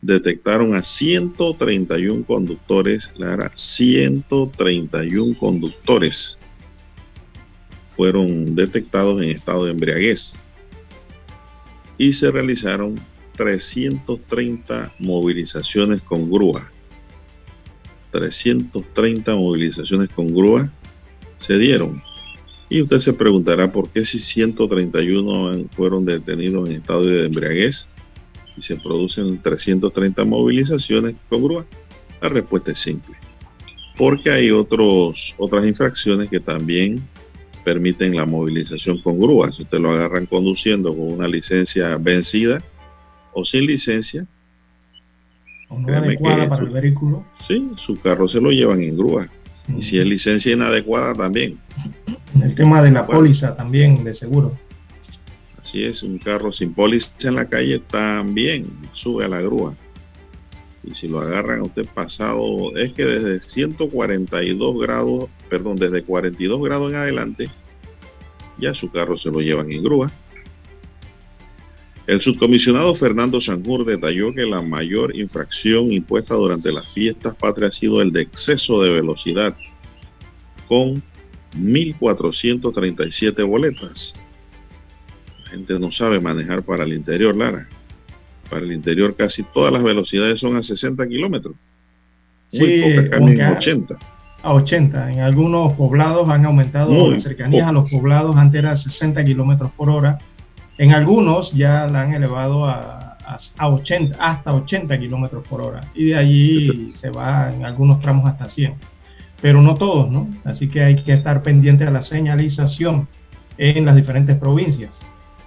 detectaron 0.00 0.76
a 0.76 0.84
131 0.84 2.24
conductores, 2.24 3.10
Lara, 3.16 3.50
131 3.52 5.36
conductores 5.36 6.38
fueron 7.88 8.54
detectados 8.54 9.20
en 9.22 9.30
estado 9.30 9.64
de 9.64 9.72
embriaguez 9.72 10.38
y 11.96 12.12
se 12.12 12.30
realizaron 12.30 13.00
330 13.36 14.94
movilizaciones 14.98 16.02
con 16.02 16.30
grúa. 16.30 16.70
330 18.10 19.34
movilizaciones 19.34 20.08
con 20.10 20.32
grúa 20.34 20.70
se 21.36 21.58
dieron. 21.58 22.02
Y 22.68 22.82
usted 22.82 23.00
se 23.00 23.12
preguntará 23.12 23.70
por 23.72 23.90
qué 23.90 24.04
si 24.04 24.18
131 24.18 25.68
fueron 25.72 26.04
detenidos 26.04 26.68
en 26.68 26.76
estado 26.76 27.04
de 27.04 27.26
embriaguez 27.26 27.88
y 28.56 28.62
se 28.62 28.76
producen 28.76 29.42
330 29.42 30.24
movilizaciones 30.24 31.14
con 31.28 31.42
grúa. 31.42 31.66
La 32.22 32.28
respuesta 32.28 32.72
es 32.72 32.78
simple. 32.78 33.16
Porque 33.96 34.30
hay 34.30 34.50
otros, 34.50 35.34
otras 35.36 35.66
infracciones 35.66 36.30
que 36.30 36.40
también 36.40 37.06
permiten 37.64 38.16
la 38.16 38.26
movilización 38.26 39.00
con 39.02 39.18
grúas. 39.18 39.56
Si 39.56 39.62
usted 39.62 39.78
lo 39.78 39.92
agarran 39.92 40.26
conduciendo 40.26 40.96
con 40.96 41.12
una 41.12 41.26
licencia 41.26 41.96
vencida 41.96 42.62
o 43.34 43.44
sin 43.44 43.66
licencia, 43.66 44.26
o 45.68 45.78
no 45.78 45.92
adecuada 45.94 46.48
para 46.48 46.62
el 46.62 46.70
vehículo. 46.70 47.24
Sí, 47.46 47.70
su 47.76 48.00
carro 48.00 48.28
se 48.28 48.40
lo 48.40 48.50
llevan 48.50 48.82
en 48.82 48.96
grúa. 48.96 49.28
Y 49.68 49.80
si 49.80 49.98
es 49.98 50.06
licencia 50.06 50.52
inadecuada 50.52 51.14
también. 51.14 51.58
El 52.42 52.54
tema 52.54 52.82
de 52.82 52.90
la 52.90 53.06
póliza 53.06 53.56
también, 53.56 54.04
de 54.04 54.14
seguro. 54.14 54.58
Así 55.60 55.84
es, 55.84 56.02
un 56.02 56.18
carro 56.18 56.52
sin 56.52 56.74
póliza 56.74 57.10
en 57.24 57.36
la 57.36 57.46
calle 57.46 57.78
también 57.78 58.66
sube 58.92 59.24
a 59.24 59.28
la 59.28 59.40
grúa. 59.40 59.74
Y 60.82 60.94
si 60.94 61.08
lo 61.08 61.20
agarran 61.20 61.60
a 61.60 61.64
usted 61.64 61.86
pasado, 61.86 62.76
es 62.76 62.92
que 62.92 63.04
desde 63.04 63.40
142 63.40 64.78
grados, 64.78 65.30
perdón, 65.48 65.76
desde 65.76 66.02
42 66.02 66.62
grados 66.62 66.90
en 66.90 66.98
adelante, 66.98 67.50
ya 68.58 68.74
su 68.74 68.90
carro 68.90 69.16
se 69.16 69.30
lo 69.30 69.40
llevan 69.40 69.72
en 69.72 69.82
grúa. 69.82 70.12
El 72.06 72.20
subcomisionado 72.20 72.94
Fernando 72.94 73.40
Sanjur 73.40 73.86
detalló 73.86 74.34
que 74.34 74.44
la 74.44 74.60
mayor 74.60 75.16
infracción 75.16 75.90
impuesta 75.90 76.34
durante 76.34 76.70
las 76.70 76.92
fiestas 76.92 77.34
patrias 77.34 77.76
ha 77.76 77.80
sido 77.80 78.02
el 78.02 78.12
de 78.12 78.22
exceso 78.22 78.82
de 78.82 78.90
velocidad, 78.90 79.56
con 80.68 81.02
1.437 81.56 83.46
boletas. 83.46 84.20
La 85.44 85.50
gente 85.50 85.78
no 85.78 85.90
sabe 85.90 86.20
manejar 86.20 86.62
para 86.62 86.84
el 86.84 86.92
interior, 86.92 87.34
Lara. 87.34 87.68
Para 88.50 88.66
el 88.66 88.72
interior 88.72 89.16
casi 89.16 89.42
todas 89.42 89.72
las 89.72 89.82
velocidades 89.82 90.40
son 90.40 90.56
a 90.56 90.62
60 90.62 91.06
kilómetros. 91.08 91.54
Muy 92.52 92.82
pocas 92.82 93.08
cambian 93.08 93.40
a 93.40 93.56
80. 93.56 93.98
A 94.42 94.52
80. 94.52 95.12
En 95.12 95.20
algunos 95.20 95.72
poblados 95.72 96.28
han 96.28 96.44
aumentado 96.44 97.10
las 97.10 97.22
cercanías 97.22 97.66
a 97.66 97.72
los 97.72 97.90
poblados. 97.90 98.36
Antes 98.36 98.58
era 98.58 98.76
60 98.76 99.24
kilómetros 99.24 99.70
por 99.72 99.88
hora. 99.88 100.18
En 100.78 100.92
algunos 100.92 101.52
ya 101.52 101.86
la 101.86 102.02
han 102.02 102.14
elevado 102.14 102.66
a, 102.66 103.16
a, 103.56 103.68
80, 103.68 104.16
hasta 104.18 104.54
80 104.54 104.98
kilómetros 104.98 105.46
por 105.46 105.60
hora. 105.60 105.90
Y 105.94 106.06
de 106.06 106.16
allí 106.16 106.88
se 106.98 107.10
va 107.10 107.52
en 107.54 107.64
algunos 107.64 108.00
tramos 108.00 108.26
hasta 108.26 108.48
100. 108.48 108.74
Pero 109.40 109.60
no 109.62 109.74
todos, 109.74 110.10
¿no? 110.10 110.28
Así 110.44 110.68
que 110.68 110.82
hay 110.82 111.02
que 111.02 111.12
estar 111.12 111.42
pendiente 111.42 111.84
a 111.84 111.90
la 111.90 112.02
señalización 112.02 113.08
en 113.58 113.84
las 113.84 113.96
diferentes 113.96 114.36
provincias. 114.36 114.94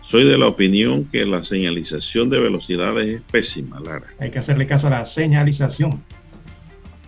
Soy 0.01 0.23
de 0.23 0.37
la 0.37 0.47
opinión 0.47 1.05
que 1.05 1.25
la 1.25 1.43
señalización 1.43 2.29
de 2.29 2.39
velocidades 2.39 3.07
es 3.07 3.21
pésima, 3.29 3.79
Lara. 3.79 4.07
Hay 4.19 4.31
que 4.31 4.39
hacerle 4.39 4.65
caso 4.65 4.87
a 4.87 4.91
la 4.91 5.05
señalización. 5.05 6.01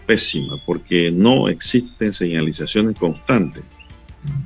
Pésima, 0.05 0.57
porque 0.65 1.11
no 1.11 1.47
existen 1.47 2.11
señalizaciones 2.11 2.95
constantes. 2.95 3.63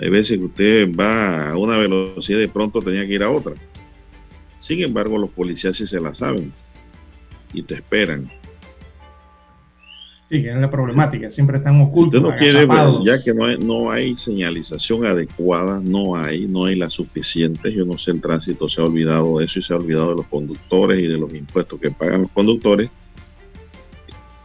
Hay 0.02 0.10
veces 0.10 0.38
que 0.38 0.46
usted 0.46 0.96
va 0.96 1.52
a 1.52 1.58
una 1.58 1.78
velocidad 1.78 2.38
y 2.38 2.42
de 2.42 2.48
pronto 2.48 2.82
tenía 2.82 3.06
que 3.06 3.14
ir 3.14 3.24
a 3.24 3.32
otra. 3.32 3.54
Sin 4.60 4.82
embargo, 4.82 5.18
los 5.18 5.30
policías 5.30 5.76
sí 5.76 5.86
se 5.86 6.00
la 6.00 6.14
saben 6.14 6.54
y 7.54 7.64
te 7.64 7.76
esperan. 7.76 8.32
Sí, 10.30 10.42
que 10.42 10.50
es 10.50 10.56
la 10.56 10.72
problemática, 10.72 11.30
siempre 11.30 11.58
están 11.58 11.80
ocultos. 11.82 12.22
Usted 12.22 12.32
no 12.32 12.36
quiere, 12.36 12.68
ya 13.04 13.22
que 13.22 13.34
no 13.34 13.46
hay, 13.46 13.58
no 13.58 13.92
hay 13.92 14.16
señalización 14.16 15.06
adecuada, 15.06 15.80
no 15.84 16.16
hay, 16.16 16.48
no 16.48 16.66
hay 16.66 16.76
la 16.76 16.90
suficiente. 16.90 17.74
Yo 17.74 17.86
no 17.86 17.98
sé, 17.98 18.12
el 18.12 18.22
tránsito 18.22 18.68
se 18.70 18.82
ha 18.82 18.86
olvidado 18.86 19.38
de 19.38 19.46
eso 19.46 19.60
y 19.60 19.62
se 19.62 19.74
ha 19.74 19.78
olvidado 19.78 20.10
de 20.10 20.16
los 20.16 20.28
conductores 20.28 20.98
y 21.00 21.08
de 21.08 21.18
los 21.18 21.32
impuestos 21.34 21.80
que 21.80 21.92
pagan 21.92 22.24
los 22.24 22.32
conductores. 22.32 22.90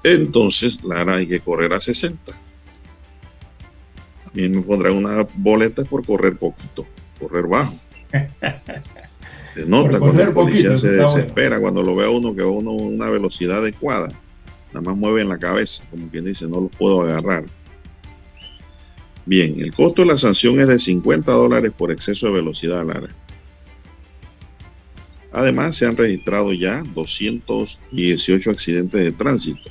Entonces, 0.02 0.82
Lara, 0.82 1.16
hay 1.16 1.26
que 1.26 1.40
correr 1.40 1.72
a 1.72 1.80
60. 1.80 2.47
A 4.28 4.36
mí 4.36 4.48
me 4.48 4.62
pondrán 4.62 4.96
una 4.96 5.26
boleta 5.34 5.84
por 5.84 6.04
correr 6.04 6.36
poquito, 6.36 6.86
correr 7.18 7.46
bajo. 7.46 7.74
Se 9.54 9.66
nota 9.66 9.98
cuando 9.98 10.22
el 10.22 10.32
policía 10.32 10.76
se 10.76 10.92
desespera, 10.92 11.58
cuando 11.58 11.82
lo 11.82 11.96
ve 11.96 12.04
a 12.04 12.10
uno 12.10 12.32
que 12.32 12.42
va 12.42 12.48
a 12.48 12.52
uno 12.52 12.70
una 12.70 13.08
velocidad 13.08 13.58
adecuada 13.58 14.08
Nada 14.72 14.82
más 14.82 14.96
mueven 14.96 15.28
la 15.28 15.38
cabeza, 15.38 15.84
como 15.90 16.08
quien 16.10 16.26
dice, 16.26 16.46
no 16.46 16.60
lo 16.60 16.68
puedo 16.68 17.02
agarrar. 17.02 17.46
Bien, 19.24 19.60
el 19.60 19.74
costo 19.74 20.02
de 20.02 20.08
la 20.08 20.18
sanción 20.18 20.60
es 20.60 20.68
de 20.68 20.78
50 20.78 21.32
dólares 21.32 21.72
por 21.76 21.90
exceso 21.90 22.26
de 22.26 22.32
velocidad, 22.32 22.86
Lara. 22.86 23.08
Además, 25.32 25.76
se 25.76 25.86
han 25.86 25.96
registrado 25.96 26.52
ya 26.52 26.82
218 26.94 28.50
accidentes 28.50 29.00
de 29.00 29.12
tránsito. 29.12 29.70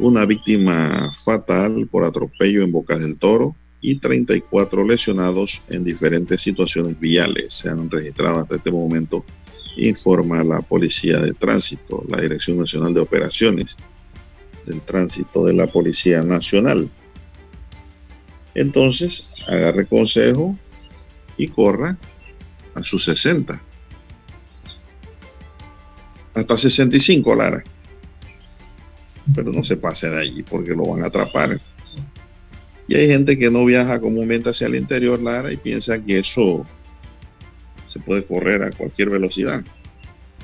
Una 0.00 0.24
víctima 0.24 1.12
fatal 1.24 1.86
por 1.90 2.04
atropello 2.04 2.62
en 2.62 2.72
Bocas 2.72 3.00
del 3.00 3.18
Toro 3.18 3.54
y 3.82 3.96
34 3.96 4.82
lesionados 4.82 5.60
en 5.68 5.84
diferentes 5.84 6.40
situaciones 6.40 6.98
viales. 6.98 7.52
Se 7.52 7.68
han 7.68 7.90
registrado 7.90 8.38
hasta 8.38 8.56
este 8.56 8.72
momento 8.72 9.26
informa 9.76 10.42
la 10.42 10.62
Policía 10.62 11.18
de 11.18 11.32
Tránsito, 11.34 12.02
la 12.08 12.18
Dirección 12.18 12.58
Nacional 12.58 12.94
de 12.94 13.00
Operaciones 13.00 13.76
del 14.64 14.80
Tránsito 14.80 15.44
de 15.44 15.52
la 15.52 15.66
Policía 15.66 16.22
Nacional. 16.22 16.90
Entonces, 18.54 19.30
agarre 19.48 19.86
consejo 19.86 20.58
y 21.36 21.48
corra 21.48 21.98
a 22.74 22.82
sus 22.82 23.04
60. 23.04 23.60
Hasta 26.32 26.56
65, 26.56 27.34
Lara. 27.34 27.62
Pero 29.34 29.52
no 29.52 29.62
se 29.62 29.76
pase 29.76 30.10
de 30.10 30.20
allí 30.20 30.42
porque 30.42 30.70
lo 30.70 30.86
van 30.86 31.02
a 31.02 31.06
atrapar. 31.06 31.60
Y 32.88 32.96
hay 32.96 33.06
gente 33.06 33.38
que 33.38 33.50
no 33.50 33.64
viaja 33.64 34.00
comúnmente 34.00 34.50
hacia 34.50 34.66
el 34.66 34.74
interior, 34.74 35.22
Lara, 35.22 35.52
y 35.52 35.56
piensa 35.56 36.02
que 36.02 36.18
eso 36.18 36.66
se 37.86 38.00
puede 38.00 38.24
correr 38.24 38.62
a 38.62 38.70
cualquier 38.70 39.10
velocidad. 39.10 39.64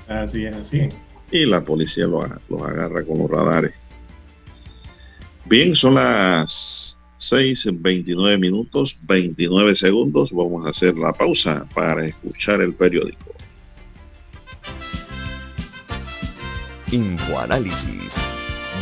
Así 0.06 0.44
es, 0.44 0.54
así. 0.54 0.88
Y 1.30 1.44
la 1.44 1.64
policía 1.64 2.06
los, 2.06 2.24
agarra 2.62 3.04
con 3.04 3.18
los 3.18 3.30
radares. 3.30 3.72
Bien, 5.44 5.74
son 5.74 5.94
las 5.94 6.96
6, 7.16 7.68
29 7.80 8.38
minutos, 8.38 8.98
29 9.02 9.74
segundos. 9.74 10.32
Vamos 10.32 10.66
a 10.66 10.70
hacer 10.70 10.98
la 10.98 11.12
pausa 11.12 11.66
para 11.74 12.06
escuchar 12.06 12.60
el 12.60 12.74
periódico. 12.74 13.32
Infoanálisis. 16.90 18.25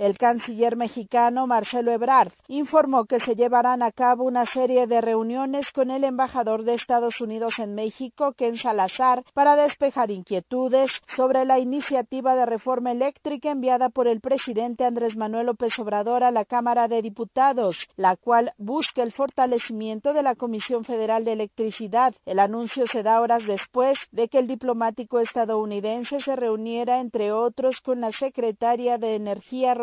El 0.00 0.16
canciller 0.16 0.76
mexicano 0.76 1.46
Marcelo 1.46 1.92
Ebrard 1.92 2.32
informó 2.48 3.04
que 3.04 3.20
se 3.20 3.34
llevarán 3.34 3.82
a 3.82 3.92
cabo 3.92 4.24
una 4.24 4.46
serie 4.46 4.86
de 4.86 5.02
reuniones 5.02 5.70
con 5.74 5.90
el 5.90 6.04
embajador 6.04 6.64
de 6.64 6.72
Estados 6.72 7.20
Unidos 7.20 7.58
en 7.58 7.74
México, 7.74 8.32
Ken 8.32 8.56
Salazar, 8.56 9.24
para 9.34 9.56
despejar 9.56 10.10
inquietudes 10.10 10.90
sobre 11.14 11.44
la 11.44 11.58
iniciativa 11.58 12.34
de 12.34 12.46
reforma 12.46 12.92
eléctrica 12.92 13.50
enviada 13.50 13.90
por 13.90 14.08
el 14.08 14.22
presidente 14.22 14.86
Andrés 14.86 15.18
Manuel 15.18 15.48
López 15.48 15.78
Obrador 15.78 16.24
a 16.24 16.30
la 16.30 16.46
Cámara 16.46 16.88
de 16.88 17.02
Diputados, 17.02 17.76
la 17.96 18.16
cual 18.16 18.54
busca 18.56 19.02
el 19.02 19.12
fortalecimiento 19.12 20.14
de 20.14 20.22
la 20.22 20.34
Comisión 20.34 20.84
Federal 20.84 21.26
de 21.26 21.32
Electricidad. 21.32 22.14
El 22.24 22.38
anuncio 22.38 22.86
se 22.86 23.02
da 23.02 23.20
horas 23.20 23.46
después 23.46 23.98
de 24.12 24.28
que 24.28 24.38
el 24.38 24.46
diplomático 24.46 25.20
estadounidense 25.20 26.22
se 26.22 26.36
reuniera, 26.36 27.00
entre 27.00 27.32
otros, 27.32 27.82
con 27.82 28.00
la 28.00 28.12
secretaria 28.12 28.96
de 28.96 29.14
Energía, 29.14 29.74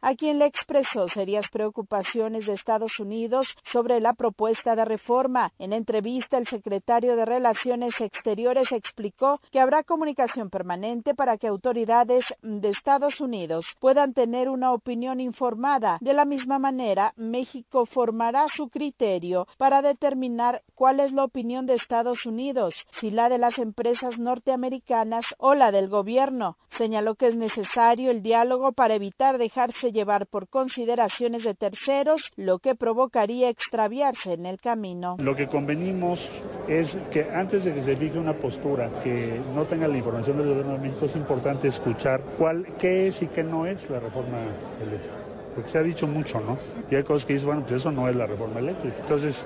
a 0.00 0.14
quien 0.14 0.38
le 0.38 0.46
expresó 0.46 1.08
serias 1.08 1.48
preocupaciones 1.48 2.46
de 2.46 2.52
Estados 2.52 2.98
Unidos 3.00 3.46
sobre 3.72 4.00
la 4.00 4.14
propuesta 4.14 4.76
de 4.76 4.84
reforma. 4.84 5.52
En 5.58 5.72
entrevista, 5.72 6.38
el 6.38 6.46
secretario 6.46 7.16
de 7.16 7.24
Relaciones 7.24 8.00
Exteriores 8.00 8.70
explicó 8.72 9.40
que 9.50 9.60
habrá 9.60 9.82
comunicación 9.82 10.48
permanente 10.48 11.14
para 11.14 11.38
que 11.38 11.48
autoridades 11.48 12.24
de 12.42 12.68
Estados 12.68 13.20
Unidos 13.20 13.66
puedan 13.80 14.14
tener 14.14 14.48
una 14.48 14.72
opinión 14.72 15.20
informada. 15.20 15.98
De 16.00 16.12
la 16.12 16.24
misma 16.24 16.58
manera, 16.58 17.12
México 17.16 17.84
formará 17.84 18.46
su 18.54 18.68
criterio 18.68 19.48
para 19.58 19.82
determinar 19.82 20.62
cuál 20.74 21.00
es 21.00 21.12
la 21.12 21.24
opinión 21.24 21.66
de 21.66 21.74
Estados 21.74 22.26
Unidos, 22.26 22.74
si 23.00 23.10
la 23.10 23.28
de 23.28 23.38
las 23.38 23.58
empresas 23.58 24.18
norteamericanas 24.18 25.24
o 25.38 25.54
la 25.54 25.72
del 25.72 25.88
gobierno. 25.88 26.56
Señaló 26.78 27.14
que 27.14 27.28
es 27.28 27.36
necesario 27.36 28.10
el 28.10 28.22
diálogo 28.22 28.72
para 28.72 28.94
evitar 28.94 29.15
dejarse 29.16 29.92
llevar 29.92 30.26
por 30.26 30.48
consideraciones 30.48 31.42
de 31.42 31.54
terceros, 31.54 32.30
lo 32.36 32.58
que 32.58 32.74
provocaría 32.74 33.48
extraviarse 33.48 34.34
en 34.34 34.46
el 34.46 34.60
camino. 34.60 35.16
Lo 35.18 35.34
que 35.34 35.46
convenimos 35.46 36.20
es 36.68 36.96
que 37.10 37.22
antes 37.22 37.64
de 37.64 37.74
que 37.74 37.82
se 37.82 37.96
fije 37.96 38.18
una 38.18 38.34
postura 38.34 39.02
que 39.02 39.40
no 39.54 39.64
tenga 39.64 39.88
la 39.88 39.96
información 39.96 40.36
del 40.36 40.48
gobierno 40.48 40.72
de 40.72 40.78
México, 40.78 41.06
es 41.06 41.16
importante 41.16 41.68
escuchar 41.68 42.20
cuál, 42.36 42.66
qué 42.78 43.08
es 43.08 43.22
y 43.22 43.26
qué 43.28 43.42
no 43.42 43.66
es 43.66 43.88
la 43.88 44.00
reforma 44.00 44.38
eléctrica. 44.80 45.14
Porque 45.54 45.70
se 45.70 45.78
ha 45.78 45.82
dicho 45.82 46.06
mucho, 46.06 46.38
¿no? 46.38 46.58
Y 46.90 46.96
hay 46.96 47.02
cosas 47.02 47.24
que 47.24 47.32
dicen, 47.32 47.46
bueno, 47.46 47.62
pues 47.62 47.80
eso 47.80 47.90
no 47.90 48.08
es 48.10 48.14
la 48.16 48.26
reforma 48.26 48.60
eléctrica. 48.60 48.96
Entonces, 49.00 49.42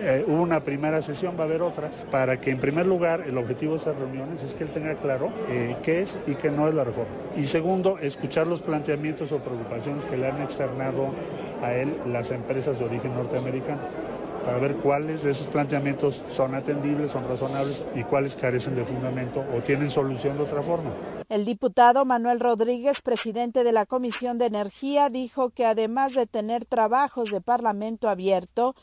eh, 0.00 0.24
hubo 0.26 0.42
una 0.42 0.60
primera 0.60 1.02
sesión, 1.02 1.36
va 1.38 1.44
a 1.44 1.46
haber 1.46 1.62
otras, 1.62 1.94
para 2.10 2.40
que 2.40 2.50
en 2.50 2.58
primer 2.58 2.86
lugar 2.86 3.22
el 3.26 3.36
objetivo 3.38 3.74
de 3.74 3.78
esas 3.78 3.96
reuniones 3.96 4.42
es 4.42 4.54
que 4.54 4.64
él 4.64 4.70
tenga 4.70 4.94
claro 4.96 5.30
eh, 5.48 5.76
qué 5.82 6.02
es 6.02 6.16
y 6.26 6.34
qué 6.34 6.50
no 6.50 6.68
es 6.68 6.74
la 6.74 6.84
reforma. 6.84 7.12
Y 7.36 7.46
segundo, 7.46 7.98
escuchar 7.98 8.46
los 8.46 8.62
planteamientos 8.62 9.30
o 9.32 9.38
preocupaciones 9.38 10.04
que 10.04 10.16
le 10.16 10.28
han 10.28 10.42
externado 10.42 11.08
a 11.62 11.72
él 11.74 11.96
las 12.06 12.30
empresas 12.30 12.78
de 12.78 12.84
origen 12.84 13.14
norteamericano 13.14 13.80
para 14.44 14.58
ver 14.58 14.76
cuáles 14.76 15.22
de 15.22 15.30
esos 15.30 15.46
planteamientos 15.46 16.22
son 16.36 16.54
atendibles, 16.54 17.10
son 17.10 17.26
razonables 17.26 17.82
y 17.94 18.02
cuáles 18.04 18.36
carecen 18.36 18.76
de 18.76 18.84
fundamento 18.84 19.42
o 19.56 19.62
tienen 19.62 19.90
solución 19.90 20.36
de 20.36 20.42
otra 20.42 20.62
forma. 20.62 20.90
El 21.28 21.46
diputado 21.46 22.04
Manuel 22.04 22.40
Rodríguez, 22.40 23.00
presidente 23.00 23.64
de 23.64 23.72
la 23.72 23.86
Comisión 23.86 24.36
de 24.36 24.46
Energía, 24.46 25.08
dijo 25.08 25.50
que 25.50 25.64
además 25.64 26.12
de 26.12 26.26
tener 26.26 26.66
trabajos 26.66 27.30
de 27.30 27.40
Parlamento 27.40 28.08
abierto, 28.08 28.74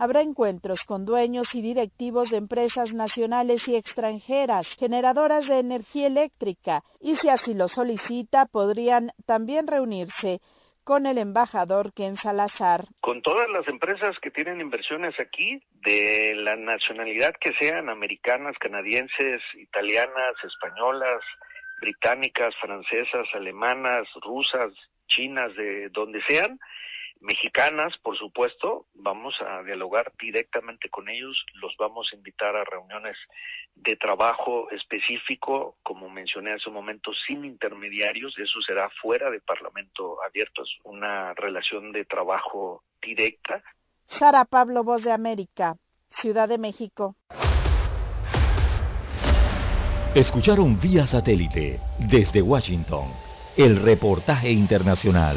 Habrá 0.00 0.22
encuentros 0.22 0.78
con 0.86 1.04
dueños 1.04 1.52
y 1.56 1.60
directivos 1.60 2.30
de 2.30 2.36
empresas 2.36 2.92
nacionales 2.92 3.66
y 3.66 3.74
extranjeras 3.74 4.68
generadoras 4.78 5.48
de 5.48 5.58
energía 5.58 6.06
eléctrica 6.06 6.84
y 7.00 7.16
si 7.16 7.28
así 7.28 7.52
lo 7.52 7.66
solicita 7.66 8.46
podrían 8.46 9.10
también 9.26 9.66
reunirse 9.66 10.40
con 10.84 11.04
el 11.04 11.18
embajador 11.18 11.92
Ken 11.92 12.16
Salazar. 12.16 12.84
Con 13.00 13.22
todas 13.22 13.48
las 13.50 13.66
empresas 13.66 14.16
que 14.22 14.30
tienen 14.30 14.60
inversiones 14.60 15.18
aquí, 15.18 15.60
de 15.84 16.32
la 16.36 16.54
nacionalidad 16.54 17.34
que 17.40 17.52
sean, 17.54 17.88
americanas, 17.88 18.56
canadienses, 18.58 19.42
italianas, 19.54 20.32
españolas, 20.44 21.20
británicas, 21.80 22.54
francesas, 22.60 23.26
alemanas, 23.34 24.06
rusas, 24.22 24.72
chinas, 25.08 25.54
de 25.56 25.88
donde 25.88 26.22
sean, 26.22 26.58
mexicanas, 27.20 27.92
por 28.02 28.16
supuesto, 28.16 28.86
vamos 28.94 29.34
a 29.40 29.62
dialogar 29.62 30.12
directamente 30.20 30.88
con 30.88 31.08
ellos, 31.08 31.44
los 31.54 31.74
vamos 31.78 32.08
a 32.12 32.16
invitar 32.16 32.56
a 32.56 32.64
reuniones 32.64 33.16
de 33.74 33.96
trabajo 33.96 34.70
específico, 34.70 35.76
como 35.82 36.08
mencioné 36.08 36.52
hace 36.52 36.68
un 36.68 36.74
momento, 36.74 37.10
sin 37.26 37.44
intermediarios, 37.44 38.38
eso 38.38 38.60
será 38.66 38.88
fuera 39.02 39.30
de 39.30 39.40
Parlamento 39.40 40.22
abierto, 40.22 40.62
es 40.62 40.70
una 40.84 41.34
relación 41.34 41.92
de 41.92 42.04
trabajo 42.04 42.82
directa. 43.02 43.62
Sara 44.06 44.44
Pablo, 44.44 44.84
Voz 44.84 45.04
de 45.04 45.12
América, 45.12 45.76
Ciudad 46.10 46.48
de 46.48 46.58
México. 46.58 47.16
Escucharon 50.14 50.80
vía 50.80 51.06
satélite 51.06 51.78
desde 51.98 52.40
Washington 52.40 53.12
el 53.56 53.76
reportaje 53.82 54.50
internacional. 54.50 55.36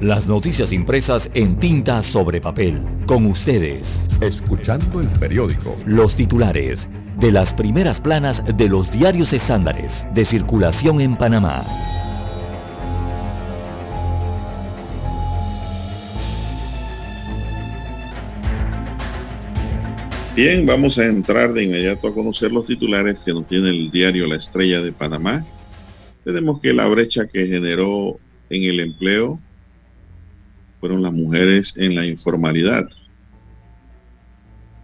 Las 0.00 0.26
noticias 0.26 0.72
impresas 0.72 1.30
en 1.32 1.58
tinta 1.58 2.02
sobre 2.02 2.38
papel. 2.38 2.82
Con 3.06 3.24
ustedes. 3.24 3.88
Escuchando 4.20 5.00
el 5.00 5.08
periódico. 5.18 5.74
Los 5.86 6.14
titulares 6.14 6.86
de 7.18 7.32
las 7.32 7.54
primeras 7.54 7.98
planas 8.02 8.42
de 8.58 8.68
los 8.68 8.92
diarios 8.92 9.32
estándares 9.32 10.06
de 10.14 10.26
circulación 10.26 11.00
en 11.00 11.16
Panamá. 11.16 11.64
Bien, 20.36 20.66
vamos 20.66 20.98
a 20.98 21.06
entrar 21.06 21.54
de 21.54 21.64
inmediato 21.64 22.08
a 22.08 22.14
conocer 22.14 22.52
los 22.52 22.66
titulares 22.66 23.20
que 23.20 23.32
nos 23.32 23.46
tiene 23.46 23.70
el 23.70 23.90
diario 23.90 24.26
La 24.26 24.36
Estrella 24.36 24.82
de 24.82 24.92
Panamá. 24.92 25.46
Tenemos 26.22 26.60
que 26.60 26.74
la 26.74 26.86
brecha 26.86 27.26
que 27.26 27.46
generó 27.46 28.18
en 28.50 28.64
el 28.64 28.80
empleo 28.80 29.38
fueron 30.86 31.02
las 31.02 31.12
mujeres 31.12 31.74
en 31.78 31.96
la 31.96 32.06
informalidad. 32.06 32.88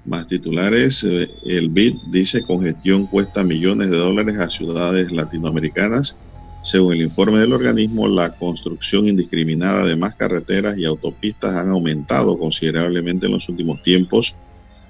Más 0.05 0.27
titulares, 0.27 1.05
eh, 1.05 1.31
el 1.45 1.69
BID 1.69 1.95
dice 2.11 2.43
congestión 2.43 3.07
cuesta 3.07 3.45
millones 3.45 3.89
de 3.89 3.99
dólares 3.99 4.37
a 4.41 4.51
ciudades 4.51 5.13
latinoamericanas. 5.13 6.19
Según 6.65 6.95
el 6.95 7.03
informe 7.03 7.39
del 7.39 7.53
organismo, 7.53 8.09
la 8.09 8.37
construcción 8.37 9.07
indiscriminada 9.07 9.85
de 9.85 9.95
más 9.95 10.17
carreteras 10.17 10.77
y 10.77 10.85
autopistas 10.85 11.55
han 11.55 11.71
aumentado 11.71 12.37
considerablemente 12.37 13.27
en 13.27 13.33
los 13.35 13.49
últimos 13.49 13.81
tiempos 13.83 14.35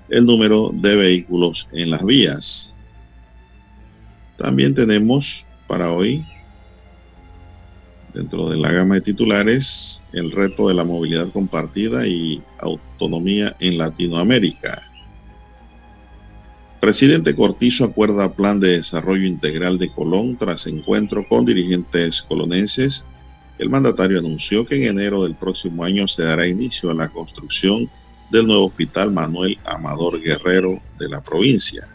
el 0.09 0.25
número 0.25 0.71
de 0.73 0.97
vehículos 0.97 1.69
en 1.73 1.91
las 1.91 2.03
vías. 2.07 2.73
También 4.39 4.75
tenemos 4.75 5.45
para 5.69 5.93
hoy 5.93 6.25
Dentro 8.15 8.49
de 8.51 8.59
la 8.59 8.71
gama 8.71 8.97
de 8.97 9.01
titulares, 9.01 10.03
el 10.13 10.31
reto 10.33 10.69
de 10.69 10.75
la 10.75 10.85
movilidad 10.85 11.33
compartida 11.33 12.07
y 12.07 12.43
autonomía 12.59 13.57
en 13.59 13.79
Latinoamérica. 13.79 14.83
Presidente 16.83 17.35
Cortizo 17.35 17.85
acuerda 17.85 18.35
plan 18.35 18.59
de 18.59 18.79
desarrollo 18.79 19.25
integral 19.27 19.79
de 19.79 19.91
Colón 19.93 20.37
tras 20.37 20.67
encuentro 20.67 21.27
con 21.29 21.45
dirigentes 21.45 22.23
colonenses. 22.23 23.07
El 23.59 23.71
mandatario 23.71 24.19
anunció 24.19 24.67
que 24.67 24.77
en 24.77 24.99
enero 24.99 25.23
del 25.23 25.37
próximo 25.37 25.85
año 25.85 26.09
se 26.09 26.25
dará 26.25 26.47
inicio 26.47 26.91
a 26.91 26.95
la 26.95 27.09
construcción 27.09 27.89
del 28.31 28.47
nuevo 28.47 28.67
hospital 28.67 29.13
Manuel 29.13 29.59
Amador 29.65 30.21
Guerrero 30.21 30.83
de 30.99 31.09
la 31.09 31.23
provincia. 31.23 31.89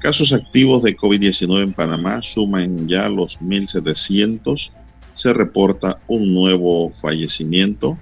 Casos 0.00 0.32
activos 0.32 0.82
de 0.82 0.96
COVID-19 0.96 1.62
en 1.62 1.72
Panamá 1.72 2.20
suman 2.22 2.88
ya 2.88 3.08
los 3.08 3.38
1.700. 3.40 4.72
Se 5.16 5.32
reporta 5.32 5.98
un 6.08 6.34
nuevo 6.34 6.90
fallecimiento. 6.90 7.98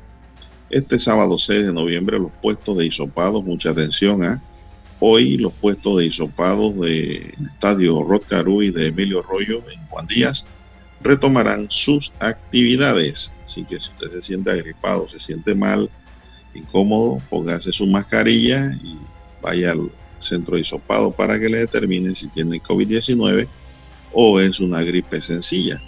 Este 0.69 0.99
sábado 0.99 1.39
6 1.39 1.67
de 1.67 1.73
noviembre 1.73 2.19
los 2.19 2.33
puestos 2.43 2.77
de 2.77 2.87
isopados, 2.87 3.45
mucha 3.45 3.71
atención 3.71 4.25
a... 4.25 4.33
¿ah? 4.33 4.43
Hoy 4.99 5.37
los 5.37 5.53
puestos 5.53 5.99
de 5.99 6.07
isopados 6.07 6.77
de 6.81 7.33
Estadio 7.47 8.03
Rotcarú 8.03 8.63
y 8.63 8.73
de 8.73 8.89
Emilio 8.89 9.21
Arroyo 9.21 9.63
en 9.71 9.87
Juan 9.87 10.09
Díaz 10.09 10.49
retomarán 11.03 11.67
sus 11.69 12.13
actividades. 12.19 13.33
Así 13.45 13.65
que 13.65 13.79
si 13.79 13.91
usted 13.91 14.11
se 14.11 14.23
siente 14.23 14.51
agripado, 14.51 15.07
se 15.07 15.21
siente 15.21 15.55
mal, 15.55 15.89
incómodo, 16.53 17.23
póngase 17.31 17.71
su 17.71 17.87
mascarilla 17.87 18.77
y 18.83 18.99
vaya 19.41 19.71
al 19.71 19.93
centro 20.19 20.57
de 20.57 20.63
hisopado 20.63 21.13
para 21.13 21.39
que 21.39 21.49
le 21.49 21.59
determinen 21.59 22.17
si 22.17 22.27
tiene 22.27 22.61
COVID-19 22.61 23.47
o 24.13 24.41
es 24.41 24.59
una 24.59 24.83
gripe 24.83 25.21
sencilla. 25.21 25.81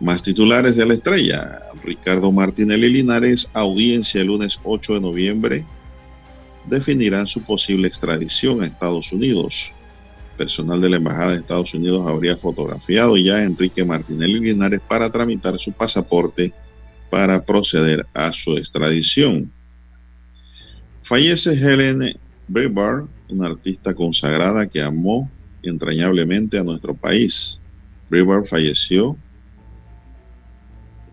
Más 0.00 0.22
titulares 0.22 0.76
de 0.76 0.86
la 0.86 0.94
estrella. 0.94 1.62
Ricardo 1.82 2.30
Martinelli 2.30 2.88
Linares, 2.88 3.50
audiencia 3.52 4.20
el 4.20 4.28
lunes 4.28 4.60
8 4.62 4.94
de 4.94 5.00
noviembre, 5.00 5.64
definirán 6.66 7.26
su 7.26 7.42
posible 7.42 7.88
extradición 7.88 8.62
a 8.62 8.66
Estados 8.66 9.12
Unidos. 9.12 9.72
Personal 10.36 10.80
de 10.80 10.90
la 10.90 10.96
Embajada 10.96 11.32
de 11.32 11.38
Estados 11.38 11.74
Unidos 11.74 12.06
habría 12.06 12.36
fotografiado 12.36 13.16
ya 13.16 13.36
a 13.36 13.42
Enrique 13.42 13.84
Martinelli 13.84 14.38
Linares 14.38 14.80
para 14.86 15.10
tramitar 15.10 15.58
su 15.58 15.72
pasaporte 15.72 16.52
para 17.10 17.42
proceder 17.42 18.06
a 18.14 18.32
su 18.32 18.56
extradición. 18.56 19.50
Fallece 21.02 21.54
Helen 21.54 22.16
Brebar, 22.46 23.04
una 23.28 23.48
artista 23.48 23.94
consagrada 23.94 24.66
que 24.68 24.80
amó 24.80 25.28
entrañablemente 25.62 26.58
a 26.58 26.62
nuestro 26.62 26.94
país. 26.94 27.60
Brebar 28.08 28.46
falleció 28.46 29.16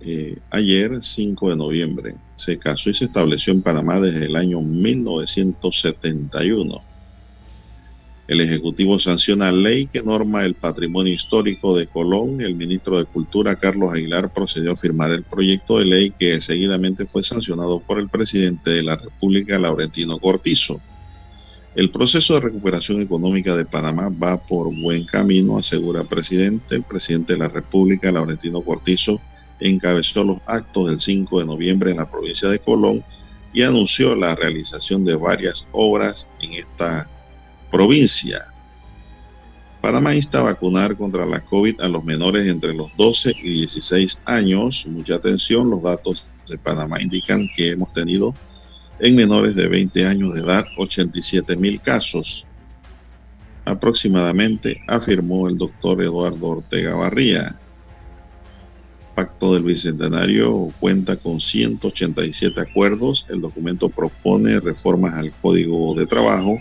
eh, 0.05 0.37
ayer 0.51 0.99
5 1.01 1.49
de 1.49 1.55
noviembre. 1.55 2.13
Se 2.35 2.59
casó 2.59 2.91
y 2.91 2.93
se 2.93 3.05
estableció 3.05 3.51
en 3.51 3.63
Panamá 3.63 3.99
desde 3.99 4.25
el 4.25 4.35
año 4.35 4.61
1971. 4.61 6.83
El 8.27 8.41
Ejecutivo 8.41 8.99
sanciona 8.99 9.51
ley 9.51 9.87
que 9.87 10.03
norma 10.03 10.45
el 10.45 10.53
patrimonio 10.53 11.13
histórico 11.13 11.75
de 11.75 11.87
Colón. 11.87 12.41
El 12.41 12.53
ministro 12.55 12.99
de 12.99 13.05
Cultura, 13.05 13.55
Carlos 13.55 13.91
Aguilar, 13.93 14.31
procedió 14.31 14.73
a 14.73 14.75
firmar 14.75 15.09
el 15.11 15.23
proyecto 15.23 15.79
de 15.79 15.85
ley 15.85 16.11
que 16.11 16.39
seguidamente 16.39 17.07
fue 17.07 17.23
sancionado 17.23 17.79
por 17.79 17.99
el 17.99 18.09
presidente 18.09 18.69
de 18.71 18.83
la 18.83 18.97
República, 18.97 19.57
Laurentino 19.57 20.19
Cortizo. 20.19 20.79
El 21.75 21.89
proceso 21.89 22.35
de 22.35 22.41
recuperación 22.41 23.01
económica 23.01 23.55
de 23.55 23.65
Panamá 23.65 24.09
va 24.09 24.37
por 24.37 24.69
buen 24.73 25.05
camino, 25.05 25.57
asegura 25.57 26.01
el 26.01 26.07
presidente. 26.07 26.75
El 26.75 26.83
presidente 26.83 27.33
de 27.33 27.39
la 27.39 27.49
República, 27.49 28.11
Laurentino 28.11 28.61
Cortizo, 28.61 29.19
encabezó 29.59 30.23
los 30.23 30.39
actos 30.45 30.87
del 30.87 30.99
5 30.99 31.39
de 31.39 31.45
noviembre 31.45 31.91
en 31.91 31.97
la 31.97 32.09
provincia 32.09 32.49
de 32.49 32.59
Colón 32.59 33.03
y 33.53 33.61
anunció 33.61 34.15
la 34.15 34.35
realización 34.35 35.05
de 35.05 35.15
varias 35.15 35.65
obras 35.71 36.29
en 36.41 36.53
esta 36.53 37.09
provincia. 37.71 38.47
Panamá 39.81 40.15
insta 40.15 40.39
a 40.39 40.43
vacunar 40.43 40.97
contra 40.97 41.25
la 41.25 41.45
COVID 41.45 41.79
a 41.79 41.87
los 41.87 42.03
menores 42.03 42.47
entre 42.47 42.73
los 42.73 42.89
12 42.97 43.35
y 43.43 43.51
16 43.51 44.21
años. 44.25 44.85
Mucha 44.87 45.15
atención, 45.15 45.69
los 45.69 45.83
datos 45.83 46.27
de 46.49 46.57
Panamá 46.57 47.01
indican 47.01 47.47
que 47.55 47.69
hemos 47.69 47.93
tenido 47.93 48.33
en 48.99 49.15
menores 49.15 49.55
de 49.55 49.67
20 49.67 50.05
años 50.05 50.33
de 50.33 50.41
edad 50.41 50.65
87 50.77 51.55
mil 51.57 51.79
casos 51.81 52.45
aproximadamente, 53.65 54.81
afirmó 54.87 55.47
el 55.47 55.57
doctor 55.57 56.01
Eduardo 56.01 56.47
Ortega 56.47 56.95
Barría. 56.95 57.59
Pacto 59.15 59.53
del 59.53 59.63
Bicentenario 59.63 60.71
cuenta 60.79 61.15
con 61.15 61.39
187 61.39 62.59
acuerdos. 62.59 63.25
El 63.29 63.41
documento 63.41 63.89
propone 63.89 64.59
reformas 64.59 65.13
al 65.13 65.31
Código 65.41 65.95
de 65.95 66.05
Trabajo, 66.05 66.59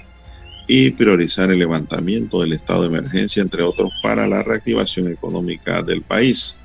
y 0.66 0.90
priorizar 0.90 1.50
el 1.50 1.59
levantamiento 1.59 2.40
del 2.40 2.55
estado 2.55 2.82
de 2.82 2.88
emergencia, 2.88 3.42
entre 3.42 3.62
otros, 3.62 3.90
para 4.02 4.26
la 4.26 4.42
reactivación 4.42 5.09
económica 5.09 5.82
del 5.82 6.02
país. 6.02 6.59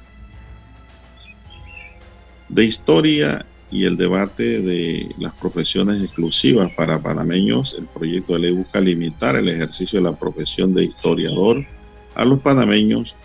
De 2.48 2.66
historia 2.66 3.46
y 3.72 3.86
el 3.86 3.98
debate 3.98 4.62
de 4.62 5.14
las 5.20 5.34
profesiones 5.34 6.02
exclusivas 6.02 6.72
para 6.72 7.02
panameños, 7.02 7.76
el 7.78 7.86
proyecto 7.86 8.34
de 8.34 8.40
ley 8.40 8.52
busca 8.52 8.80
limitar 8.80 9.36
el 9.36 9.50
ejercicio 9.50 10.00
de 10.00 10.04
la 10.10 10.18
profesión 10.18 10.74
de 10.74 10.86
historiador 10.86 11.64
a 12.16 12.26
los 12.26 12.40
panameños. 12.40 13.16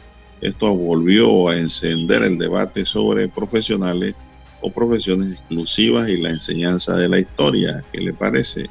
Esto 0.41 0.74
volvió 0.74 1.49
a 1.49 1.57
encender 1.57 2.22
el 2.22 2.39
debate 2.39 2.85
sobre 2.85 3.28
profesionales 3.28 4.14
o 4.61 4.70
profesiones 4.70 5.32
exclusivas 5.32 6.09
y 6.09 6.16
la 6.16 6.30
enseñanza 6.30 6.97
de 6.97 7.09
la 7.09 7.18
historia. 7.18 7.85
¿Qué 7.93 8.03
le 8.03 8.12
parece? 8.12 8.66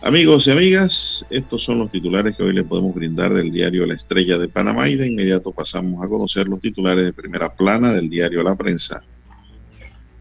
Amigos 0.00 0.46
y 0.46 0.52
amigas, 0.52 1.26
estos 1.28 1.64
son 1.64 1.80
los 1.80 1.90
titulares 1.90 2.36
que 2.36 2.44
hoy 2.44 2.52
le 2.52 2.62
podemos 2.62 2.94
brindar 2.94 3.34
del 3.34 3.50
diario 3.50 3.84
La 3.84 3.94
Estrella 3.94 4.38
de 4.38 4.48
Panamá 4.48 4.88
y 4.88 4.94
de 4.94 5.08
inmediato 5.08 5.50
pasamos 5.50 6.04
a 6.04 6.08
conocer 6.08 6.46
los 6.46 6.60
titulares 6.60 7.04
de 7.04 7.12
primera 7.12 7.52
plana 7.52 7.92
del 7.92 8.08
diario 8.08 8.44
La 8.44 8.54
Prensa. 8.54 9.02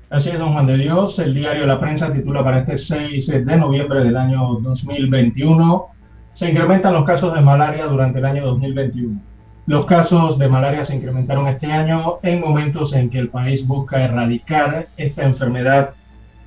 Así 0.10 0.30
es, 0.30 0.40
don 0.40 0.54
Juan 0.54 0.66
de 0.66 0.78
Dios. 0.78 1.20
El 1.20 1.36
diario 1.36 1.68
La 1.68 1.80
Prensa 1.80 2.12
titula 2.12 2.44
para 2.44 2.60
este 2.60 2.78
6 2.78 3.28
de 3.28 3.58
noviembre 3.58 4.04
del 4.04 4.18
año 4.18 4.58
2021, 4.62 5.86
se 6.34 6.50
incrementan 6.50 6.94
los 6.94 7.04
casos 7.04 7.36
de 7.36 7.42
malaria 7.42 7.86
durante 7.86 8.18
el 8.20 8.26
año 8.26 8.46
2021. 8.46 9.22
Los 9.68 9.86
casos 9.86 10.40
de 10.40 10.48
malaria 10.48 10.86
se 10.86 10.96
incrementaron 10.96 11.46
este 11.50 11.68
año 11.68 12.20
en 12.24 12.40
momentos 12.40 12.94
en 12.94 13.10
que 13.10 13.20
el 13.20 13.28
país 13.28 13.68
busca 13.68 14.02
erradicar 14.02 14.88
esta 14.96 15.26
enfermedad 15.26 15.90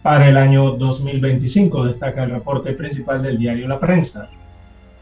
para 0.01 0.27
el 0.27 0.39
año 0.39 0.71
2025, 0.71 1.85
destaca 1.85 2.23
el 2.23 2.31
reporte 2.31 2.73
principal 2.73 3.23
del 3.23 3.37
diario 3.37 3.69
La 3.69 3.79
Prensa. 3.79 4.31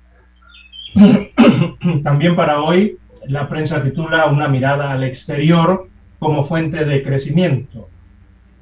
También 2.02 2.34
para 2.34 2.62
hoy, 2.62 2.96
la 3.28 3.46
prensa 3.48 3.82
titula 3.82 4.26
Una 4.26 4.48
mirada 4.48 4.92
al 4.92 5.04
exterior 5.04 5.90
como 6.18 6.46
fuente 6.46 6.86
de 6.86 7.02
crecimiento. 7.02 7.90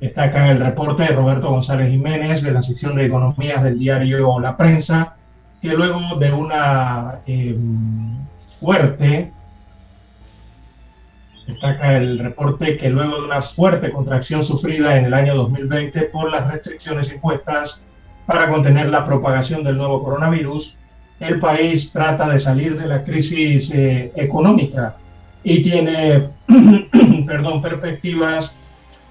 Destaca 0.04 0.50
en 0.50 0.58
el 0.58 0.62
reporte 0.62 1.04
de 1.04 1.14
Roberto 1.14 1.48
González 1.48 1.88
Jiménez 1.88 2.42
de 2.42 2.52
la 2.52 2.62
sección 2.62 2.94
de 2.94 3.06
economías 3.06 3.64
del 3.64 3.78
diario 3.78 4.38
La 4.38 4.54
Prensa 4.54 5.16
que 5.62 5.72
luego 5.72 6.18
de 6.18 6.30
una 6.30 7.20
em, 7.26 8.18
fuerte, 8.60 9.32
destaca 11.46 11.96
el 11.96 12.18
reporte 12.18 12.76
que 12.76 12.90
luego 12.90 13.18
de 13.18 13.24
una 13.24 13.40
fuerte 13.40 13.90
contracción 13.90 14.44
sufrida 14.44 14.98
en 14.98 15.06
el 15.06 15.14
año 15.14 15.36
2020 15.36 16.02
por 16.12 16.30
las 16.30 16.52
restricciones 16.52 17.10
impuestas 17.10 17.82
para 18.26 18.50
contener 18.50 18.88
la 18.88 19.06
propagación 19.06 19.64
del 19.64 19.78
nuevo 19.78 20.04
coronavirus, 20.04 20.76
el 21.18 21.40
país 21.40 21.90
trata 21.92 22.28
de 22.28 22.40
salir 22.40 22.78
de 22.78 22.88
la 22.88 23.04
crisis 23.04 23.70
eh, 23.70 24.12
económica 24.16 24.96
y 25.42 25.62
tiene 25.62 26.28
perdón, 27.26 27.62
perspectivas 27.62 28.54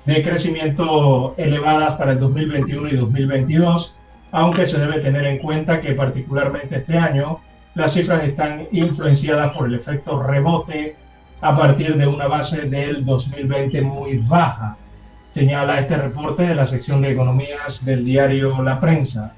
de 0.06 0.24
crecimiento 0.24 1.34
elevadas 1.38 1.96
para 1.96 2.12
el 2.12 2.20
2021 2.20 2.90
y 2.90 2.96
2022, 2.96 3.96
aunque 4.32 4.68
se 4.68 4.80
debe 4.80 5.00
tener 5.00 5.26
en 5.26 5.38
cuenta 5.38 5.80
que 5.80 5.94
particularmente 5.94 6.78
este 6.78 6.98
año 6.98 7.40
las 7.76 7.94
cifras 7.94 8.24
están 8.24 8.68
influenciadas 8.72 9.56
por 9.56 9.68
el 9.68 9.76
efecto 9.76 10.22
rebote 10.22 10.96
a 11.42 11.58
partir 11.58 11.96
de 11.98 12.08
una 12.08 12.28
base 12.28 12.70
del 12.70 13.04
2020 13.04 13.82
muy 13.82 14.18
baja, 14.18 14.78
señala 15.34 15.80
este 15.80 15.98
reporte 15.98 16.44
de 16.44 16.56
la 16.56 16.68
sección 16.68 17.02
de 17.02 17.12
economías 17.12 17.84
del 17.84 18.06
diario 18.06 18.62
La 18.62 18.80
Prensa. 18.80 19.34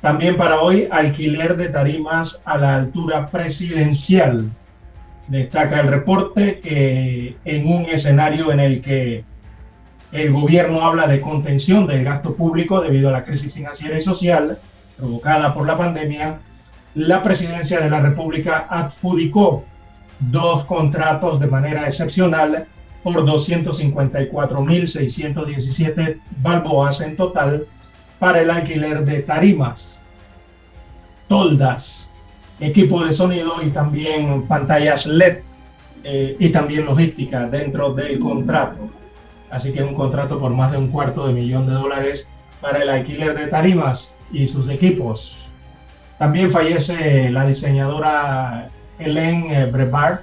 También 0.00 0.36
para 0.36 0.60
hoy, 0.60 0.88
alquiler 0.90 1.56
de 1.56 1.68
tarimas 1.68 2.38
a 2.44 2.58
la 2.58 2.76
altura 2.76 3.28
presidencial. 3.28 4.50
Destaca 5.28 5.80
el 5.80 5.88
reporte 5.88 6.60
que 6.60 7.36
en 7.44 7.66
un 7.66 7.86
escenario 7.86 8.52
en 8.52 8.60
el 8.60 8.82
que 8.82 9.24
el 10.14 10.32
gobierno 10.32 10.82
habla 10.82 11.06
de 11.08 11.20
contención 11.20 11.86
del 11.88 12.04
gasto 12.04 12.36
público 12.36 12.80
debido 12.80 13.08
a 13.08 13.12
la 13.12 13.24
crisis 13.24 13.52
financiera 13.52 13.98
y 13.98 14.02
social 14.02 14.60
provocada 14.96 15.52
por 15.52 15.66
la 15.66 15.76
pandemia, 15.76 16.38
la 16.94 17.20
presidencia 17.24 17.80
de 17.80 17.90
la 17.90 17.98
República 17.98 18.68
adjudicó 18.70 19.64
dos 20.20 20.66
contratos 20.66 21.40
de 21.40 21.48
manera 21.48 21.88
excepcional 21.88 22.68
por 23.02 23.26
254.617 23.26 26.20
balboas 26.40 27.00
en 27.00 27.16
total 27.16 27.66
para 28.20 28.40
el 28.40 28.50
alquiler 28.50 29.04
de 29.04 29.18
tarimas, 29.22 30.00
toldas, 31.26 32.08
equipo 32.60 33.04
de 33.04 33.12
sonido 33.12 33.54
y 33.64 33.70
también 33.70 34.46
pantallas 34.46 35.06
LED 35.06 35.38
eh, 36.04 36.36
y 36.38 36.50
también 36.50 36.86
logística 36.86 37.48
dentro 37.48 37.92
del 37.92 38.20
contrato. 38.20 38.88
Así 39.54 39.72
que 39.72 39.84
un 39.84 39.94
contrato 39.94 40.40
por 40.40 40.50
más 40.52 40.72
de 40.72 40.78
un 40.78 40.88
cuarto 40.88 41.28
de 41.28 41.32
millón 41.32 41.68
de 41.68 41.74
dólares 41.74 42.26
para 42.60 42.82
el 42.82 42.90
alquiler 42.90 43.38
de 43.38 43.46
tarimas 43.46 44.12
y 44.32 44.48
sus 44.48 44.68
equipos. 44.68 45.48
También 46.18 46.50
fallece 46.50 47.30
la 47.30 47.46
diseñadora 47.46 48.68
Hélène 48.98 49.70
Brebard, 49.70 50.22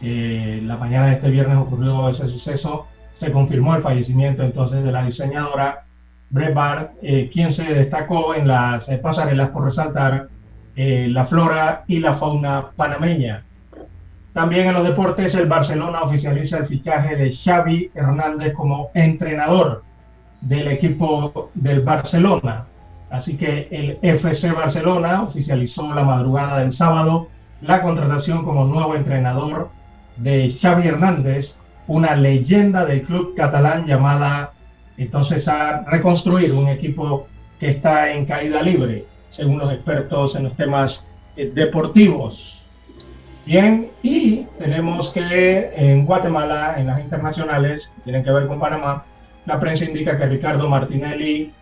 eh, 0.00 0.60
la 0.62 0.76
mañana 0.76 1.08
de 1.08 1.14
este 1.14 1.30
viernes 1.30 1.56
ocurrió 1.56 2.08
ese 2.08 2.28
suceso, 2.28 2.86
se 3.14 3.32
confirmó 3.32 3.74
el 3.74 3.82
fallecimiento 3.82 4.44
entonces 4.44 4.84
de 4.84 4.92
la 4.92 5.04
diseñadora 5.06 5.84
Brevard, 6.30 6.90
eh, 7.02 7.30
quien 7.32 7.52
se 7.52 7.64
destacó 7.64 8.32
en 8.32 8.46
las 8.46 8.88
eh, 8.88 8.98
pasarelas 8.98 9.50
por 9.50 9.64
resaltar 9.64 10.28
la 10.74 11.26
flora 11.26 11.84
y 11.86 11.98
la 11.98 12.14
fauna 12.14 12.70
panameña. 12.76 13.44
También 14.32 14.68
en 14.68 14.74
los 14.74 14.84
deportes, 14.84 15.34
el 15.34 15.46
Barcelona 15.46 16.02
oficializa 16.02 16.58
el 16.58 16.66
fichaje 16.66 17.16
de 17.16 17.30
Xavi 17.30 17.90
Hernández 17.94 18.54
como 18.54 18.90
entrenador 18.94 19.84
del 20.40 20.68
equipo 20.68 21.50
del 21.54 21.80
Barcelona. 21.80 22.66
Así 23.10 23.36
que 23.36 23.68
el 23.70 23.98
FC 24.00 24.52
Barcelona 24.52 25.22
oficializó 25.22 25.94
la 25.94 26.02
madrugada 26.02 26.60
del 26.60 26.72
sábado 26.72 27.28
la 27.60 27.82
contratación 27.82 28.44
como 28.44 28.64
nuevo 28.64 28.94
entrenador 28.94 29.70
de 30.16 30.50
Xavi 30.50 30.88
Hernández, 30.88 31.54
una 31.86 32.16
leyenda 32.16 32.84
del 32.84 33.02
club 33.02 33.34
catalán 33.36 33.86
llamada 33.86 34.52
entonces 34.96 35.46
a 35.48 35.82
reconstruir 35.82 36.52
un 36.52 36.68
equipo 36.68 37.26
que 37.58 37.70
está 37.70 38.12
en 38.12 38.24
caída 38.24 38.62
libre, 38.62 39.06
según 39.30 39.58
los 39.58 39.72
expertos 39.72 40.34
en 40.36 40.44
los 40.44 40.56
temas 40.56 41.06
eh, 41.36 41.50
deportivos. 41.54 42.61
Bien, 43.44 43.90
y 44.02 44.46
tenemos 44.58 45.10
que 45.10 45.72
en 45.74 46.06
Guatemala, 46.06 46.76
en 46.78 46.86
las 46.86 47.00
internacionales, 47.00 47.90
tienen 48.04 48.22
que 48.22 48.30
ver 48.30 48.46
con 48.46 48.60
Panamá, 48.60 49.04
la 49.46 49.58
prensa 49.58 49.84
indica 49.84 50.16
que 50.16 50.26
Ricardo 50.26 50.68
Martinelli 50.68 51.52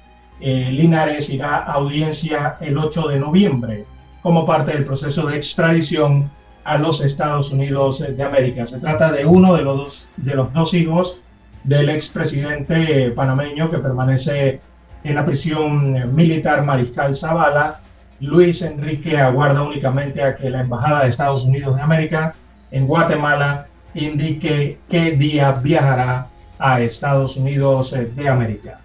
eh, 0.41 0.69
Linares 0.71 1.31
irá 1.31 1.57
a 1.57 1.73
audiencia 1.73 2.57
el 2.61 2.77
8 2.77 3.09
de 3.09 3.19
noviembre 3.19 3.87
como 4.23 4.45
parte 4.45 4.73
del 4.73 4.85
proceso 4.85 5.27
de 5.27 5.37
extradición 5.37 6.31
a 6.65 6.77
los 6.77 7.01
Estados 7.01 7.51
Unidos 7.51 8.05
de 8.07 8.23
América. 8.23 8.67
Se 8.67 8.79
trata 8.79 9.11
de 9.13 9.25
uno 9.25 9.55
de 9.55 9.63
los 9.63 9.77
dos, 9.77 10.09
de 10.19 10.35
los 10.35 10.53
dos 10.53 10.75
hijos 10.75 11.21
del 11.65 11.89
expresidente 11.89 13.11
panameño 13.13 13.71
que 13.71 13.79
permanece 13.79 14.61
en 15.05 15.15
la 15.15 15.25
prisión 15.25 16.15
militar 16.15 16.63
Mariscal 16.63 17.17
Zavala. 17.17 17.81
Luis 18.21 18.61
Enrique 18.63 19.17
aguarda 19.17 19.63
únicamente 19.63 20.23
a 20.23 20.37
que 20.37 20.51
la 20.51 20.61
Embajada 20.61 21.03
de 21.03 21.09
Estados 21.09 21.45
Unidos 21.45 21.77
de 21.77 21.83
América 21.83 22.35
en 22.71 22.87
Guatemala 22.87 23.67
indique 23.95 24.79
qué 24.89 25.13
día 25.13 25.53
viajará 25.53 26.29
a 26.59 26.81
Estados 26.81 27.37
Unidos 27.37 27.95
de 28.15 28.29
América. 28.29 28.81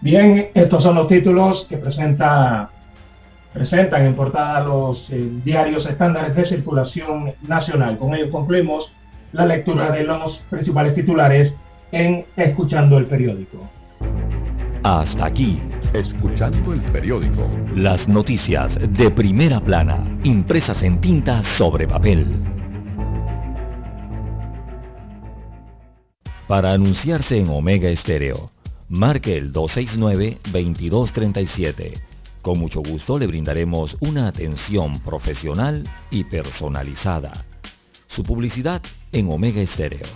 Bien, 0.00 0.48
estos 0.54 0.82
son 0.82 0.94
los 0.94 1.06
títulos 1.06 1.66
que 1.68 1.76
presenta 1.76 2.70
presentan 3.52 4.06
en 4.06 4.14
portada 4.14 4.60
los 4.60 5.10
eh, 5.10 5.28
diarios 5.44 5.86
estándares 5.86 6.36
de 6.36 6.44
circulación 6.44 7.34
nacional. 7.42 7.98
Con 7.98 8.14
ello 8.14 8.30
concluimos 8.30 8.92
la 9.32 9.46
lectura 9.46 9.90
de 9.90 10.04
los 10.04 10.38
principales 10.50 10.94
titulares 10.94 11.56
en 11.90 12.24
Escuchando 12.36 12.98
el 12.98 13.06
Periódico. 13.06 13.68
Hasta 14.82 15.26
aquí, 15.26 15.60
Escuchando 15.92 16.72
el 16.72 16.80
Periódico. 16.82 17.48
Las 17.74 18.08
noticias 18.08 18.78
de 18.80 19.10
primera 19.10 19.60
plana, 19.60 20.18
impresas 20.24 20.82
en 20.82 21.00
tinta 21.00 21.42
sobre 21.56 21.86
papel. 21.88 22.26
Para 26.46 26.72
anunciarse 26.72 27.38
en 27.38 27.48
Omega 27.48 27.88
Estéreo, 27.88 28.50
marque 28.88 29.36
el 29.36 29.52
269-2237 29.52 32.08
con 32.48 32.60
mucho 32.60 32.80
gusto 32.80 33.18
le 33.18 33.26
brindaremos 33.26 33.98
una 34.00 34.28
atención 34.28 35.00
profesional 35.00 35.86
y 36.10 36.24
personalizada. 36.24 37.44
Su 38.06 38.22
publicidad 38.22 38.80
en 39.12 39.30
Omega 39.30 39.60
Estéreo. 39.60 40.06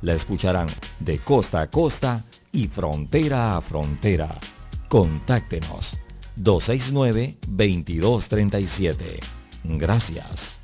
La 0.00 0.14
escucharán 0.14 0.68
de 1.00 1.18
costa 1.18 1.60
a 1.60 1.66
costa 1.66 2.24
y 2.52 2.68
frontera 2.68 3.56
a 3.56 3.60
frontera. 3.62 4.38
Contáctenos 4.88 5.98
269-2237. 6.36 9.18
Gracias. 9.64 10.60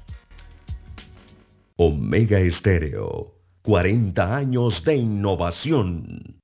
Omega 1.77 2.39
Estéreo. 2.41 3.35
40 3.63 4.37
años 4.37 4.85
de 4.85 4.97
innovación. 4.97 6.39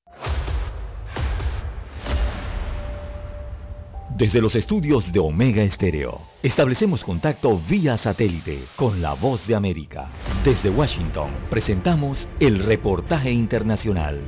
Desde 4.16 4.40
los 4.40 4.54
estudios 4.54 5.12
de 5.12 5.18
Omega 5.18 5.62
Estéreo, 5.62 6.20
establecemos 6.42 7.02
contacto 7.02 7.60
vía 7.68 7.98
satélite 7.98 8.60
con 8.76 9.02
la 9.02 9.14
voz 9.14 9.44
de 9.46 9.56
América. 9.56 10.08
Desde 10.44 10.70
Washington, 10.70 11.30
presentamos 11.50 12.28
el 12.38 12.60
reportaje 12.60 13.32
internacional. 13.32 14.22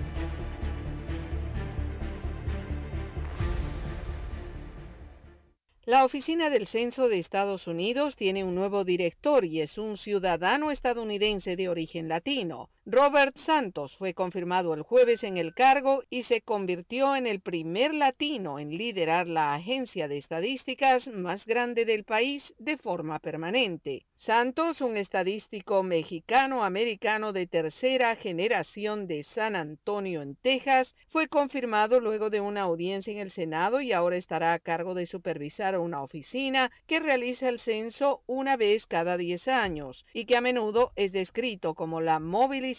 La 5.88 6.04
Oficina 6.04 6.50
del 6.50 6.66
Censo 6.66 7.08
de 7.08 7.20
Estados 7.20 7.68
Unidos 7.68 8.16
tiene 8.16 8.42
un 8.42 8.56
nuevo 8.56 8.84
director 8.84 9.44
y 9.44 9.60
es 9.60 9.78
un 9.78 9.96
ciudadano 9.96 10.72
estadounidense 10.72 11.54
de 11.54 11.68
origen 11.68 12.08
latino. 12.08 12.70
Robert 12.88 13.36
Santos 13.38 13.96
fue 13.96 14.14
confirmado 14.14 14.72
el 14.72 14.82
jueves 14.82 15.24
en 15.24 15.38
el 15.38 15.54
cargo 15.54 16.04
y 16.08 16.22
se 16.22 16.40
convirtió 16.40 17.16
en 17.16 17.26
el 17.26 17.40
primer 17.40 17.92
latino 17.92 18.60
en 18.60 18.78
liderar 18.78 19.26
la 19.26 19.54
agencia 19.54 20.06
de 20.06 20.18
estadísticas 20.18 21.08
más 21.08 21.46
grande 21.46 21.84
del 21.84 22.04
país 22.04 22.54
de 22.60 22.76
forma 22.76 23.18
permanente. 23.18 24.06
Santos, 24.14 24.80
un 24.80 24.96
estadístico 24.96 25.82
mexicano-americano 25.82 27.32
de 27.32 27.48
tercera 27.48 28.14
generación 28.14 29.08
de 29.08 29.24
San 29.24 29.56
Antonio, 29.56 30.22
en 30.22 30.36
Texas, 30.36 30.94
fue 31.08 31.26
confirmado 31.26 31.98
luego 31.98 32.30
de 32.30 32.40
una 32.40 32.62
audiencia 32.62 33.12
en 33.12 33.18
el 33.18 33.32
Senado 33.32 33.80
y 33.80 33.90
ahora 33.90 34.16
estará 34.16 34.52
a 34.52 34.60
cargo 34.60 34.94
de 34.94 35.06
supervisar 35.06 35.76
una 35.76 36.02
oficina 36.02 36.70
que 36.86 37.00
realiza 37.00 37.48
el 37.48 37.58
censo 37.58 38.22
una 38.26 38.56
vez 38.56 38.86
cada 38.86 39.16
10 39.16 39.48
años 39.48 40.06
y 40.14 40.24
que 40.24 40.36
a 40.36 40.40
menudo 40.40 40.92
es 40.94 41.10
descrito 41.10 41.74
como 41.74 42.00
la 42.00 42.20
movilización 42.20 42.75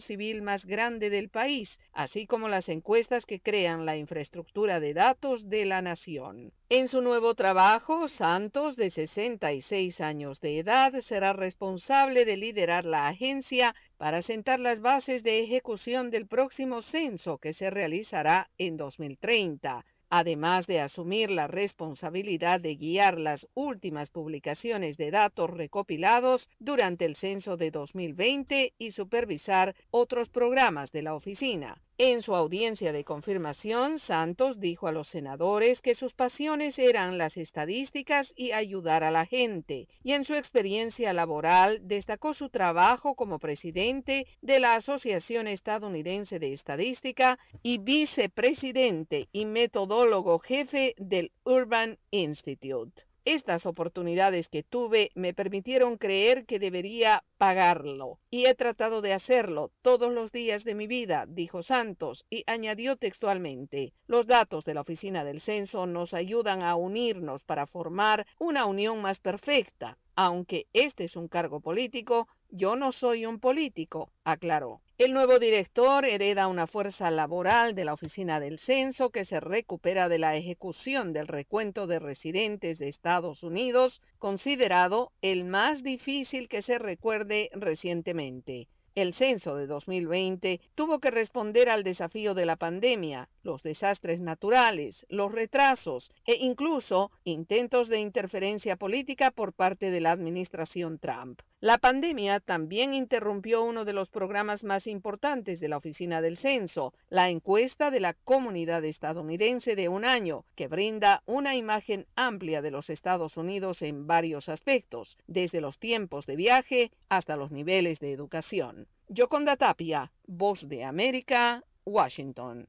civil 0.00 0.42
más 0.42 0.64
grande 0.64 1.10
del 1.10 1.28
país, 1.28 1.78
así 1.92 2.26
como 2.26 2.48
las 2.48 2.68
encuestas 2.68 3.26
que 3.26 3.40
crean 3.40 3.84
la 3.84 3.96
infraestructura 3.96 4.80
de 4.80 4.94
datos 4.94 5.48
de 5.48 5.64
la 5.64 5.82
nación. 5.82 6.52
En 6.68 6.88
su 6.88 7.02
nuevo 7.02 7.34
trabajo, 7.34 8.08
Santos, 8.08 8.76
de 8.76 8.90
66 8.90 10.00
años 10.00 10.40
de 10.40 10.58
edad, 10.58 10.92
será 11.00 11.32
responsable 11.32 12.24
de 12.24 12.36
liderar 12.36 12.84
la 12.84 13.08
agencia 13.08 13.74
para 13.98 14.22
sentar 14.22 14.60
las 14.60 14.80
bases 14.80 15.22
de 15.22 15.40
ejecución 15.40 16.10
del 16.10 16.26
próximo 16.26 16.82
censo 16.82 17.38
que 17.38 17.52
se 17.52 17.70
realizará 17.70 18.50
en 18.56 18.76
2030 18.76 19.84
además 20.10 20.66
de 20.66 20.80
asumir 20.80 21.30
la 21.30 21.46
responsabilidad 21.46 22.60
de 22.60 22.76
guiar 22.76 23.18
las 23.18 23.46
últimas 23.54 24.10
publicaciones 24.10 24.96
de 24.96 25.10
datos 25.10 25.48
recopilados 25.50 26.48
durante 26.58 27.04
el 27.04 27.16
censo 27.16 27.56
de 27.56 27.70
2020 27.70 28.74
y 28.76 28.90
supervisar 28.90 29.74
otros 29.90 30.28
programas 30.28 30.92
de 30.92 31.02
la 31.02 31.14
oficina. 31.14 31.80
En 32.02 32.22
su 32.22 32.34
audiencia 32.34 32.94
de 32.94 33.04
confirmación, 33.04 33.98
Santos 33.98 34.58
dijo 34.58 34.88
a 34.88 34.90
los 34.90 35.06
senadores 35.08 35.82
que 35.82 35.94
sus 35.94 36.14
pasiones 36.14 36.78
eran 36.78 37.18
las 37.18 37.36
estadísticas 37.36 38.32
y 38.34 38.52
ayudar 38.52 39.04
a 39.04 39.10
la 39.10 39.26
gente, 39.26 39.86
y 40.02 40.12
en 40.14 40.24
su 40.24 40.32
experiencia 40.32 41.12
laboral 41.12 41.80
destacó 41.82 42.32
su 42.32 42.48
trabajo 42.48 43.14
como 43.14 43.38
presidente 43.38 44.26
de 44.40 44.60
la 44.60 44.76
Asociación 44.76 45.46
Estadounidense 45.46 46.38
de 46.38 46.54
Estadística 46.54 47.38
y 47.62 47.76
vicepresidente 47.76 49.28
y 49.30 49.44
metodólogo 49.44 50.38
jefe 50.38 50.94
del 50.96 51.32
Urban 51.44 51.98
Institute. 52.10 53.09
Estas 53.26 53.66
oportunidades 53.66 54.48
que 54.48 54.62
tuve 54.62 55.10
me 55.14 55.34
permitieron 55.34 55.98
creer 55.98 56.46
que 56.46 56.58
debería 56.58 57.22
pagarlo 57.36 58.18
y 58.30 58.46
he 58.46 58.54
tratado 58.54 59.02
de 59.02 59.12
hacerlo 59.12 59.72
todos 59.82 60.10
los 60.10 60.32
días 60.32 60.64
de 60.64 60.74
mi 60.74 60.86
vida, 60.86 61.26
dijo 61.28 61.62
Santos, 61.62 62.24
y 62.30 62.44
añadió 62.46 62.96
textualmente, 62.96 63.92
los 64.06 64.26
datos 64.26 64.64
de 64.64 64.72
la 64.72 64.80
Oficina 64.80 65.22
del 65.22 65.42
Censo 65.42 65.86
nos 65.86 66.14
ayudan 66.14 66.62
a 66.62 66.76
unirnos 66.76 67.44
para 67.44 67.66
formar 67.66 68.26
una 68.38 68.64
unión 68.64 69.02
más 69.02 69.20
perfecta. 69.20 69.98
Aunque 70.22 70.66
este 70.74 71.04
es 71.04 71.16
un 71.16 71.28
cargo 71.28 71.60
político, 71.60 72.28
yo 72.50 72.76
no 72.76 72.92
soy 72.92 73.24
un 73.24 73.40
político, 73.40 74.12
aclaró. 74.22 74.82
El 74.98 75.14
nuevo 75.14 75.38
director 75.38 76.04
hereda 76.04 76.46
una 76.46 76.66
fuerza 76.66 77.10
laboral 77.10 77.74
de 77.74 77.86
la 77.86 77.94
Oficina 77.94 78.38
del 78.38 78.58
Censo 78.58 79.08
que 79.08 79.24
se 79.24 79.40
recupera 79.40 80.10
de 80.10 80.18
la 80.18 80.36
ejecución 80.36 81.14
del 81.14 81.26
recuento 81.26 81.86
de 81.86 82.00
residentes 82.00 82.78
de 82.78 82.90
Estados 82.90 83.42
Unidos, 83.42 84.02
considerado 84.18 85.10
el 85.22 85.46
más 85.46 85.82
difícil 85.82 86.50
que 86.50 86.60
se 86.60 86.78
recuerde 86.78 87.48
recientemente. 87.54 88.68
El 88.94 89.14
censo 89.14 89.56
de 89.56 89.66
2020 89.66 90.60
tuvo 90.74 90.98
que 90.98 91.10
responder 91.10 91.70
al 91.70 91.82
desafío 91.82 92.34
de 92.34 92.44
la 92.44 92.56
pandemia, 92.56 93.30
los 93.42 93.62
desastres 93.62 94.20
naturales, 94.20 95.06
los 95.08 95.32
retrasos 95.32 96.10
e 96.26 96.36
incluso 96.36 97.10
intentos 97.24 97.88
de 97.88 98.00
interferencia 98.00 98.76
política 98.76 99.30
por 99.30 99.52
parte 99.52 99.90
de 99.90 100.00
la 100.00 100.12
administración 100.12 100.98
Trump. 100.98 101.40
La 101.62 101.76
pandemia 101.76 102.40
también 102.40 102.94
interrumpió 102.94 103.62
uno 103.62 103.84
de 103.84 103.92
los 103.92 104.08
programas 104.08 104.64
más 104.64 104.86
importantes 104.86 105.60
de 105.60 105.68
la 105.68 105.76
Oficina 105.76 106.22
del 106.22 106.38
Censo, 106.38 106.94
la 107.10 107.28
encuesta 107.28 107.90
de 107.90 108.00
la 108.00 108.14
comunidad 108.14 108.82
estadounidense 108.84 109.76
de 109.76 109.90
un 109.90 110.06
año, 110.06 110.46
que 110.56 110.68
brinda 110.68 111.22
una 111.26 111.56
imagen 111.56 112.06
amplia 112.16 112.62
de 112.62 112.70
los 112.70 112.88
Estados 112.88 113.36
Unidos 113.36 113.82
en 113.82 114.06
varios 114.06 114.48
aspectos, 114.48 115.18
desde 115.26 115.60
los 115.60 115.78
tiempos 115.78 116.24
de 116.24 116.36
viaje 116.36 116.92
hasta 117.10 117.36
los 117.36 117.50
niveles 117.50 117.98
de 117.98 118.12
educación. 118.12 118.86
Yoconda 119.08 119.56
Tapia, 119.56 120.12
Voz 120.26 120.66
de 120.66 120.84
América, 120.84 121.62
Washington. 121.84 122.68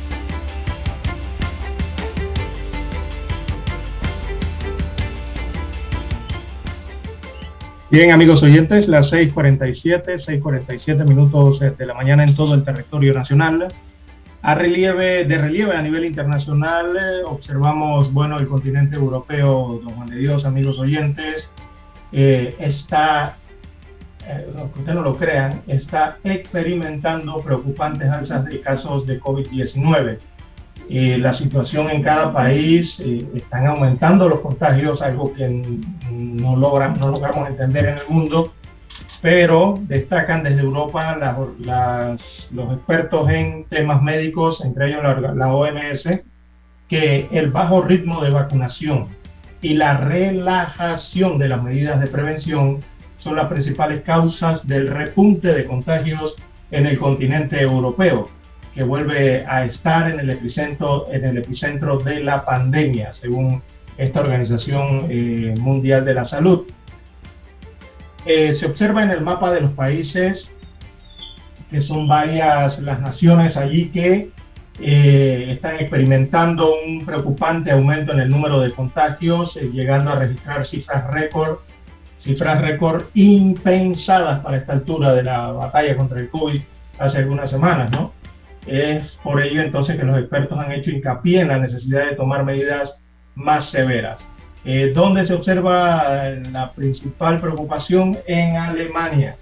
Bien, 7.91 8.09
amigos 8.11 8.41
oyentes, 8.41 8.87
las 8.87 9.11
6.47, 9.11 10.25
6.47 10.25 11.05
minutos 11.05 11.59
de 11.59 11.85
la 11.85 11.93
mañana 11.93 12.23
en 12.23 12.33
todo 12.37 12.55
el 12.55 12.63
territorio 12.63 13.13
nacional. 13.13 13.67
A 14.41 14.55
relieve, 14.55 15.25
de 15.25 15.37
relieve 15.37 15.75
a 15.75 15.81
nivel 15.81 16.05
internacional, 16.05 16.95
eh, 16.95 17.23
observamos, 17.25 18.13
bueno, 18.13 18.39
el 18.39 18.47
continente 18.47 18.95
europeo, 18.95 19.81
don 19.83 19.93
Juan 19.93 20.09
de 20.09 20.15
Dios, 20.15 20.45
amigos 20.45 20.79
oyentes, 20.79 21.49
eh, 22.13 22.55
está, 22.59 23.35
eh, 24.25 24.47
aunque 24.57 24.79
ustedes 24.79 24.95
no 24.95 25.03
lo 25.03 25.17
crean, 25.17 25.61
está 25.67 26.17
experimentando 26.23 27.41
preocupantes 27.41 28.09
alzas 28.09 28.45
de 28.45 28.61
casos 28.61 29.05
de 29.05 29.19
COVID-19 29.19 30.17
la 30.91 31.33
situación 31.33 31.89
en 31.89 32.03
cada 32.03 32.33
país, 32.33 32.99
eh, 32.99 33.25
están 33.33 33.65
aumentando 33.65 34.27
los 34.27 34.41
contagios, 34.41 35.01
algo 35.01 35.31
que 35.31 35.47
no, 35.47 36.57
no 36.57 36.57
logramos 36.57 37.47
entender 37.47 37.85
en 37.85 37.97
el 37.99 38.07
mundo, 38.09 38.51
pero 39.21 39.79
destacan 39.83 40.43
desde 40.43 40.61
Europa 40.61 41.17
los 42.51 42.73
expertos 42.73 43.29
en 43.29 43.65
temas 43.65 44.01
médicos, 44.01 44.65
entre 44.65 44.89
ellos 44.89 45.01
la, 45.01 45.33
la 45.33 45.53
OMS, 45.53 46.09
que 46.89 47.29
el 47.31 47.51
bajo 47.51 47.81
ritmo 47.81 48.21
de 48.21 48.31
vacunación 48.31 49.07
y 49.61 49.75
la 49.75 49.95
relajación 49.95 51.37
de 51.37 51.47
las 51.47 51.63
medidas 51.63 52.01
de 52.01 52.07
prevención 52.07 52.83
son 53.17 53.37
las 53.37 53.45
principales 53.45 54.01
causas 54.01 54.67
del 54.67 54.87
repunte 54.87 55.53
de 55.53 55.65
contagios 55.65 56.35
en 56.71 56.85
el 56.85 56.99
continente 56.99 57.61
europeo 57.61 58.40
que 58.73 58.83
vuelve 58.83 59.45
a 59.45 59.65
estar 59.65 60.09
en 60.09 60.19
el 60.19 60.29
epicentro, 60.29 61.07
en 61.11 61.25
el 61.25 61.37
epicentro 61.37 61.97
de 61.97 62.23
la 62.23 62.45
pandemia, 62.45 63.13
según 63.13 63.61
esta 63.97 64.21
Organización 64.21 65.07
eh, 65.09 65.53
Mundial 65.59 66.05
de 66.05 66.13
la 66.13 66.25
Salud. 66.25 66.67
Eh, 68.25 68.55
se 68.55 68.65
observa 68.65 69.03
en 69.03 69.11
el 69.11 69.21
mapa 69.21 69.51
de 69.51 69.61
los 69.61 69.71
países 69.71 70.51
que 71.69 71.81
son 71.81 72.07
varias 72.07 72.79
las 72.79 72.99
naciones 72.99 73.55
allí 73.55 73.89
que 73.89 74.29
eh, 74.79 75.45
están 75.49 75.75
experimentando 75.75 76.75
un 76.85 77.05
preocupante 77.05 77.71
aumento 77.71 78.11
en 78.11 78.19
el 78.19 78.29
número 78.29 78.59
de 78.59 78.71
contagios, 78.71 79.55
llegando 79.55 80.11
a 80.11 80.15
registrar 80.15 80.65
cifras 80.65 81.09
récord, 81.11 81.59
cifras 82.17 82.61
récord 82.61 83.05
impensadas 83.13 84.41
para 84.41 84.57
esta 84.57 84.73
altura 84.73 85.13
de 85.13 85.23
la 85.23 85.51
batalla 85.51 85.95
contra 85.95 86.19
el 86.19 86.27
COVID 86.27 86.61
hace 86.99 87.19
algunas 87.19 87.49
semanas, 87.49 87.89
¿no? 87.91 88.11
Es 88.65 89.17
por 89.23 89.41
ello 89.41 89.61
entonces 89.61 89.97
que 89.97 90.03
los 90.03 90.19
expertos 90.19 90.59
han 90.59 90.71
hecho 90.71 90.91
hincapié 90.91 91.41
en 91.41 91.47
la 91.47 91.57
necesidad 91.57 92.09
de 92.09 92.15
tomar 92.15 92.43
medidas 92.45 92.99
más 93.35 93.69
severas. 93.69 94.27
Eh, 94.63 94.91
¿Dónde 94.93 95.25
se 95.25 95.33
observa 95.33 96.29
la 96.51 96.71
principal 96.73 97.39
preocupación? 97.39 98.19
En 98.27 98.55
Alemania. 98.55 99.37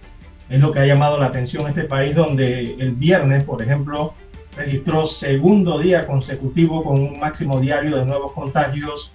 Es 0.49 0.61
lo 0.61 0.71
que 0.71 0.79
ha 0.79 0.85
llamado 0.85 1.19
la 1.19 1.27
atención 1.27 1.67
este 1.67 1.83
país 1.83 2.15
donde 2.15 2.75
el 2.75 2.93
viernes, 2.93 3.43
por 3.43 3.61
ejemplo, 3.61 4.13
registró 4.55 5.05
segundo 5.05 5.79
día 5.79 6.07
consecutivo 6.07 6.83
con 6.83 6.99
un 7.01 7.19
máximo 7.19 7.59
diario 7.59 7.97
de 7.97 8.05
nuevos 8.05 8.31
contagios 8.31 9.11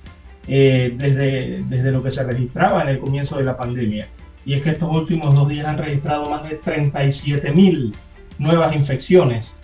eh, 0.47 0.94
desde, 0.97 1.64
desde 1.64 1.90
lo 1.90 2.02
que 2.02 2.10
se 2.10 2.22
registraba 2.22 2.82
en 2.82 2.89
el 2.90 2.98
comienzo 2.98 3.39
de 3.39 3.44
la 3.44 3.56
pandemia. 3.56 4.09
Y 4.44 4.52
es 4.52 4.62
que 4.62 4.70
estos 4.70 4.94
últimos 4.94 5.35
dos 5.35 5.48
días 5.48 5.66
han 5.66 5.78
registrado 5.78 6.28
más 6.28 6.48
de 6.48 6.56
37 6.56 7.51
mil 7.52 7.97
nuevas 8.39 8.76
infecciones 8.76 9.55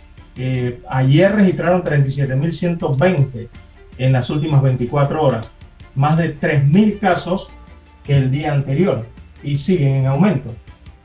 ayer 0.89 1.33
registraron 1.33 1.83
37.120 1.83 3.49
en 3.99 4.13
las 4.13 4.31
últimas 4.31 4.63
24 4.63 5.23
horas, 5.23 5.51
más 5.95 6.17
de 6.17 6.39
3.000 6.39 6.99
casos 6.99 7.51
que 8.05 8.17
el 8.17 8.31
día 8.31 8.53
anterior 8.53 9.07
y 9.43 9.59
siguen 9.59 9.97
en 9.97 10.07
aumento. 10.07 10.55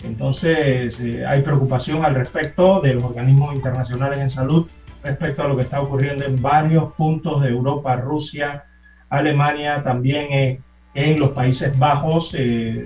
Entonces 0.03 0.99
eh, 0.99 1.26
hay 1.26 1.41
preocupación 1.41 2.06
al 2.06 2.15
respecto 2.15 2.80
de 2.81 2.93
los 2.93 3.03
organismos 3.03 3.56
internacionales 3.56 4.19
en 4.19 4.30
salud 4.30 4.68
respecto 5.03 5.43
a 5.43 5.47
lo 5.47 5.56
que 5.56 5.64
está 5.64 5.81
ocurriendo 5.81 6.26
en 6.26 6.41
varios 6.41 6.93
puntos 6.93 7.41
de 7.41 7.49
Europa, 7.49 7.95
Rusia, 7.95 8.65
Alemania, 9.10 9.84
también 9.84 10.31
eh, 10.31 10.61
en 10.93 11.19
los 11.19 11.31
Países 11.31 11.77
Bajos. 11.77 12.34
Eh, 12.38 12.84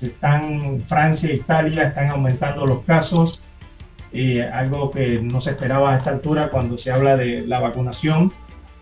están, 0.00 0.82
Francia 0.86 1.28
e 1.28 1.34
Italia 1.34 1.88
están 1.88 2.08
aumentando 2.08 2.64
los 2.64 2.82
casos 2.82 3.42
algo 4.52 4.90
que 4.90 5.20
no 5.22 5.40
se 5.40 5.50
esperaba 5.50 5.94
a 5.94 5.98
esta 5.98 6.10
altura 6.10 6.50
cuando 6.50 6.76
se 6.78 6.90
habla 6.90 7.16
de 7.16 7.46
la 7.46 7.60
vacunación 7.60 8.32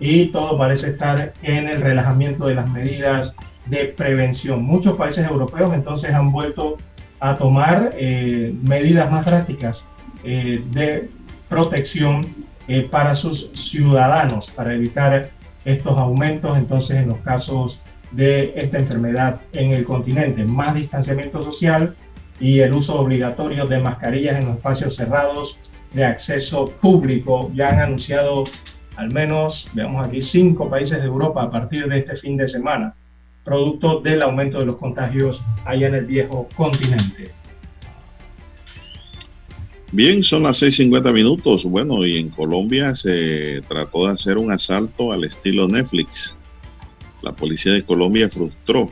y 0.01 0.27
todo 0.27 0.57
parece 0.57 0.91
estar 0.91 1.35
en 1.43 1.69
el 1.69 1.81
relajamiento 1.81 2.47
de 2.47 2.55
las 2.55 2.71
medidas 2.71 3.35
de 3.67 3.87
prevención. 3.87 4.63
Muchos 4.63 4.97
países 4.97 5.27
europeos 5.27 5.75
entonces 5.75 6.13
han 6.13 6.33
vuelto 6.33 6.77
a 7.21 7.37
tomar 7.37 7.93
eh, 7.95 8.55
medidas 8.63 9.11
más 9.11 9.27
drásticas 9.27 9.85
eh, 10.25 10.63
de 10.73 11.11
protección 11.49 12.27
eh, 12.69 12.83
para 12.83 13.17
sus 13.17 13.51
ciudadanos, 13.55 14.51
para 14.51 14.75
evitar 14.75 15.31
estos 15.65 15.99
aumentos 15.99 16.57
entonces 16.57 16.97
en 16.97 17.09
los 17.09 17.19
casos 17.19 17.81
de 18.13 18.53
esta 18.57 18.79
enfermedad 18.79 19.41
en 19.53 19.73
el 19.73 19.85
continente. 19.85 20.45
Más 20.45 20.75
distanciamiento 20.75 21.43
social 21.43 21.95
y 22.41 22.61
el 22.61 22.73
uso 22.73 22.99
obligatorio 22.99 23.67
de 23.67 23.79
mascarillas 23.79 24.39
en 24.39 24.47
los 24.47 24.57
espacios 24.57 24.97
cerrados 24.97 25.59
de 25.93 26.05
acceso 26.05 26.73
público. 26.81 27.51
Ya 27.55 27.71
han 27.71 27.81
anunciado 27.81 28.45
al 28.97 29.11
menos, 29.11 29.69
veamos 29.75 30.07
aquí, 30.07 30.21
cinco 30.21 30.69
países 30.69 30.99
de 30.99 31.07
Europa 31.07 31.43
a 31.43 31.51
partir 31.51 31.89
de 31.89 31.99
este 31.99 32.17
fin 32.17 32.37
de 32.37 32.49
semana, 32.49 32.95
producto 33.45 34.01
del 34.01 34.23
aumento 34.23 34.59
de 34.59 34.67
los 34.67 34.77
contagios 34.77 35.41
allá 35.65 35.87
en 35.87 35.95
el 35.95 36.07
viejo 36.07 36.49
continente. 36.57 37.33
Bien, 39.91 40.23
son 40.23 40.43
las 40.43 40.61
6.50 40.63 41.13
minutos. 41.15 41.65
Bueno, 41.65 42.05
y 42.05 42.19
en 42.19 42.29
Colombia 42.29 42.95
se 42.95 43.63
trató 43.69 44.07
de 44.07 44.13
hacer 44.13 44.37
un 44.37 44.53
asalto 44.53 45.13
al 45.13 45.25
estilo 45.25 45.67
Netflix. 45.67 46.37
La 47.23 47.33
policía 47.33 47.73
de 47.73 47.85
Colombia 47.85 48.29
frustró 48.29 48.91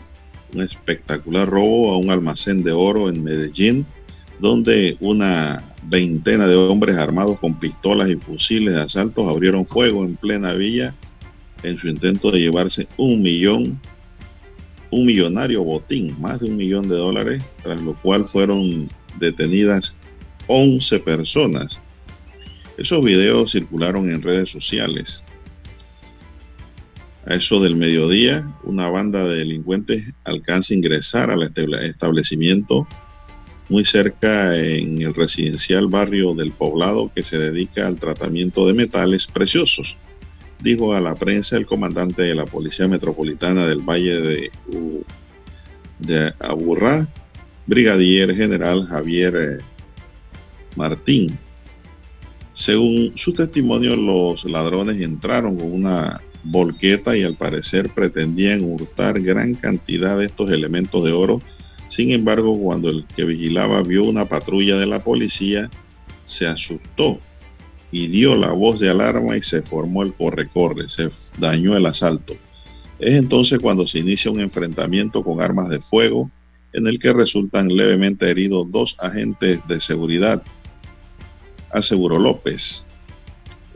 un 0.57 0.63
espectacular 0.63 1.49
robo 1.49 1.93
a 1.93 1.99
un 1.99 2.11
almacén 2.11 2.63
de 2.63 2.73
oro 2.73 3.09
en 3.09 3.23
Medellín, 3.23 3.87
donde 4.41 4.97
una 5.01 5.63
veintena 5.85 6.47
de 6.47 6.57
hombres 6.57 6.97
armados 6.97 7.39
con 7.39 7.59
pistolas 7.59 8.09
y 8.09 8.17
fusiles 8.17 8.75
de 8.75 8.81
asaltos 8.81 9.29
abrieron 9.29 9.67
fuego 9.67 10.05
en 10.05 10.17
plena 10.17 10.53
villa 10.55 10.95
en 11.63 11.79
su 11.79 11.89
intento 11.89 12.31
de 12.31 12.41
llevarse 12.41 12.89
un 12.97 13.23
millón, 13.23 13.81
un 14.91 15.07
millonario 15.07 15.63
botín, 15.63 16.21
más 16.21 16.41
de 16.41 16.47
un 16.47 16.57
millón 16.57 16.89
de 16.89 16.97
dólares, 16.97 17.43
tras 17.63 17.81
lo 17.81 17.95
cual 18.01 18.25
fueron 18.25 18.89
detenidas 19.19 19.97
11 20.49 21.01
personas. 21.01 21.81
Esos 22.79 23.03
videos 23.03 23.53
circularon 23.53 24.11
en 24.11 24.23
redes 24.23 24.51
sociales. 24.51 25.25
A 27.27 27.35
eso 27.35 27.61
del 27.61 27.75
mediodía, 27.75 28.49
una 28.63 28.89
banda 28.89 29.25
de 29.25 29.39
delincuentes 29.39 30.05
alcanza 30.25 30.73
a 30.73 30.77
ingresar 30.77 31.31
al 31.31 31.43
establecimiento 31.43 32.87
muy 33.69 33.85
cerca 33.85 34.57
en 34.57 35.03
el 35.03 35.13
residencial 35.13 35.89
barrio 35.89 36.35
del 36.35 36.53
poblado 36.53 37.11
que 37.13 37.25
se 37.25 37.37
dedica 37.37 37.89
al 37.89 37.99
tratamiento 37.99 38.65
de 38.65 38.75
metales 38.75 39.27
preciosos, 39.27 39.97
dijo 40.63 40.95
a 40.95 41.01
la 41.01 41.17
prensa 41.17 41.57
el 41.57 41.67
comandante 41.67 42.23
de 42.23 42.35
la 42.37 42.45
Policía 42.45 42.87
Metropolitana 42.87 43.67
del 43.67 43.83
Valle 43.83 44.21
de, 44.21 44.51
de 45.99 46.33
Aburrá, 46.39 47.09
brigadier 47.67 48.37
general 48.37 48.87
Javier 48.87 49.37
eh, 49.37 49.65
Martín. 50.77 51.37
Según 52.53 53.13
su 53.17 53.33
testimonio, 53.33 53.97
los 53.97 54.45
ladrones 54.45 54.99
entraron 54.99 55.59
con 55.59 55.73
una 55.73 56.23
volqueta 56.51 57.17
y 57.17 57.23
al 57.23 57.37
parecer 57.37 57.93
pretendían 57.95 58.63
hurtar 58.63 59.21
gran 59.21 59.55
cantidad 59.55 60.19
de 60.19 60.27
estos 60.27 60.51
elementos 60.53 61.05
de 61.05 61.13
oro 61.13 61.41
sin 61.89 62.13
embargo, 62.13 62.59
cuando 62.59 62.91
el 62.91 63.07
que 63.07 63.25
vigilaba 63.25 63.83
vio 63.83 64.05
una 64.05 64.29
patrulla 64.29 64.77
de 64.77 64.87
la 64.87 65.05
policía, 65.05 65.71
se 66.25 66.47
asustó 66.47 67.21
y 67.93 68.09
dio 68.09 68.35
la 68.35 68.53
voz 68.53 68.81
de 68.81 68.91
alarma 68.91 69.37
y 69.37 69.43
se 69.43 69.63
formó 69.63 70.03
el 70.03 70.13
corre-corre, 70.13 70.89
se 70.89 71.11
dañó 71.39 71.77
el 71.77 71.87
asalto. 71.87 72.35
Es 72.99 73.15
entonces 73.15 73.61
cuando 73.61 73.87
se 73.87 74.01
inicia 74.01 74.31
un 74.31 74.41
enfrentamiento 74.41 75.23
con 75.23 75.41
armas 75.41 75.69
de 75.69 75.81
fuego 75.81 76.31
en 76.73 76.87
el 76.87 76.99
que 76.99 77.13
resultan 77.13 77.69
levemente 77.69 78.29
heridos 78.29 78.71
dos 78.71 78.97
agentes 78.99 79.61
de 79.69 79.81
seguridad, 79.81 80.43
aseguró 81.71 82.19
López. 82.19 82.87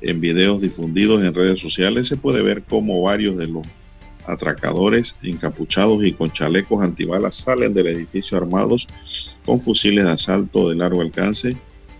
En 0.02 0.20
videos 0.20 0.62
difundidos 0.62 1.22
en 1.22 1.34
redes 1.34 1.60
sociales 1.60 2.08
se 2.08 2.16
puede 2.16 2.42
ver 2.42 2.62
cómo 2.62 3.02
varios 3.02 3.36
de 3.36 3.48
los 3.48 3.66
atracadores 4.26 5.16
encapuchados 5.22 6.04
y 6.04 6.12
con 6.12 6.30
chalecos 6.30 6.82
antibalas 6.82 7.34
salen 7.34 7.74
del 7.74 7.88
edificio 7.88 8.36
armados 8.36 8.88
con 9.44 9.60
fusiles 9.60 10.04
de 10.04 10.12
asalto 10.12 10.68
de 10.68 10.76
largo 10.76 11.02
alcance 11.02 11.56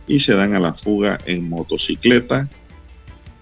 y 0.07 0.21
se 0.21 0.35
dan 0.35 0.55
a 0.55 0.61
la 0.61 0.75
fuga 0.75 1.19
en 1.27 1.49
motocicleta, 1.49 2.49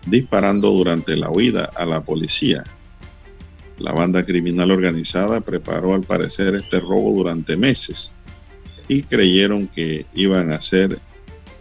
disparando 0.07 0.71
durante 0.71 1.17
la 1.17 1.31
huida 1.31 1.65
a 1.65 1.85
la 1.87 2.03
policía. 2.03 2.65
La 3.79 3.93
banda 3.93 4.25
criminal 4.25 4.71
organizada 4.71 5.41
preparó 5.41 5.95
al 5.95 6.03
parecer 6.03 6.55
este 6.57 6.81
robo 6.81 7.15
durante 7.15 7.57
meses 7.57 8.13
y 8.89 9.03
creyeron 9.03 9.69
que 9.69 10.07
iban 10.15 10.51
a 10.51 10.61
ser 10.61 10.99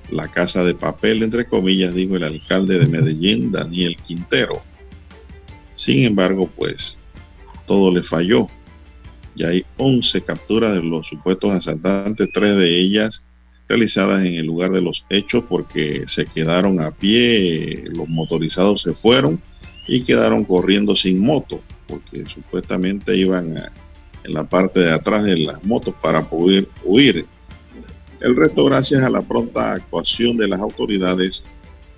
la 0.09 0.29
casa 0.29 0.63
de 0.63 0.73
papel, 0.73 1.23
entre 1.23 1.47
comillas, 1.47 1.93
dijo 1.93 2.15
el 2.15 2.23
alcalde 2.23 2.79
de 2.79 2.87
Medellín, 2.87 3.51
Daniel 3.51 3.97
Quintero. 4.05 4.61
Sin 5.73 6.03
embargo, 6.03 6.49
pues 6.55 6.99
todo 7.65 7.91
le 7.91 8.03
falló. 8.03 8.47
Ya 9.35 9.49
hay 9.49 9.65
11 9.77 10.21
capturas 10.21 10.73
de 10.73 10.81
los 10.81 11.07
supuestos 11.07 11.51
asaltantes, 11.51 12.29
tres 12.33 12.57
de 12.57 12.79
ellas 12.79 13.27
realizadas 13.67 14.25
en 14.25 14.35
el 14.35 14.45
lugar 14.45 14.71
de 14.71 14.81
los 14.81 15.05
hechos 15.09 15.43
porque 15.47 16.03
se 16.07 16.25
quedaron 16.25 16.81
a 16.81 16.91
pie, 16.91 17.83
los 17.89 18.07
motorizados 18.07 18.81
se 18.81 18.93
fueron 18.93 19.41
y 19.87 20.03
quedaron 20.03 20.43
corriendo 20.45 20.95
sin 20.95 21.19
moto, 21.19 21.61
porque 21.87 22.25
supuestamente 22.27 23.15
iban 23.15 23.57
en 24.23 24.33
la 24.33 24.43
parte 24.43 24.79
de 24.79 24.91
atrás 24.91 25.23
de 25.23 25.37
las 25.37 25.63
motos 25.63 25.93
para 26.01 26.23
poder 26.27 26.67
huir. 26.83 27.25
El 28.19 28.35
resto, 28.35 28.65
gracias 28.65 29.03
a 29.03 29.09
la 29.09 29.21
pronta 29.21 29.73
actuación 29.73 30.37
de 30.37 30.47
las 30.47 30.59
autoridades, 30.59 31.45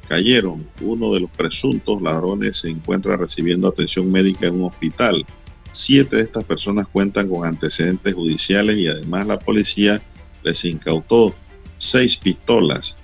cayeron. 0.09 0.67
Uno 0.81 1.13
de 1.13 1.21
los 1.21 1.31
presuntos 1.31 2.01
ladrones 2.01 2.57
se 2.57 2.69
encuentra 2.69 3.15
recibiendo 3.15 3.67
atención 3.67 4.11
médica 4.11 4.47
en 4.47 4.55
un 4.55 4.65
hospital. 4.65 5.25
Siete 5.71 6.17
de 6.17 6.23
estas 6.23 6.43
personas 6.43 6.87
cuentan 6.87 7.29
con 7.29 7.45
antecedentes 7.45 8.13
judiciales 8.13 8.77
y 8.77 8.87
además 8.87 9.27
la 9.27 9.39
policía 9.39 10.01
les 10.43 10.65
incautó 10.65 11.35
seis 11.77 12.17
pistolas, 12.17 12.97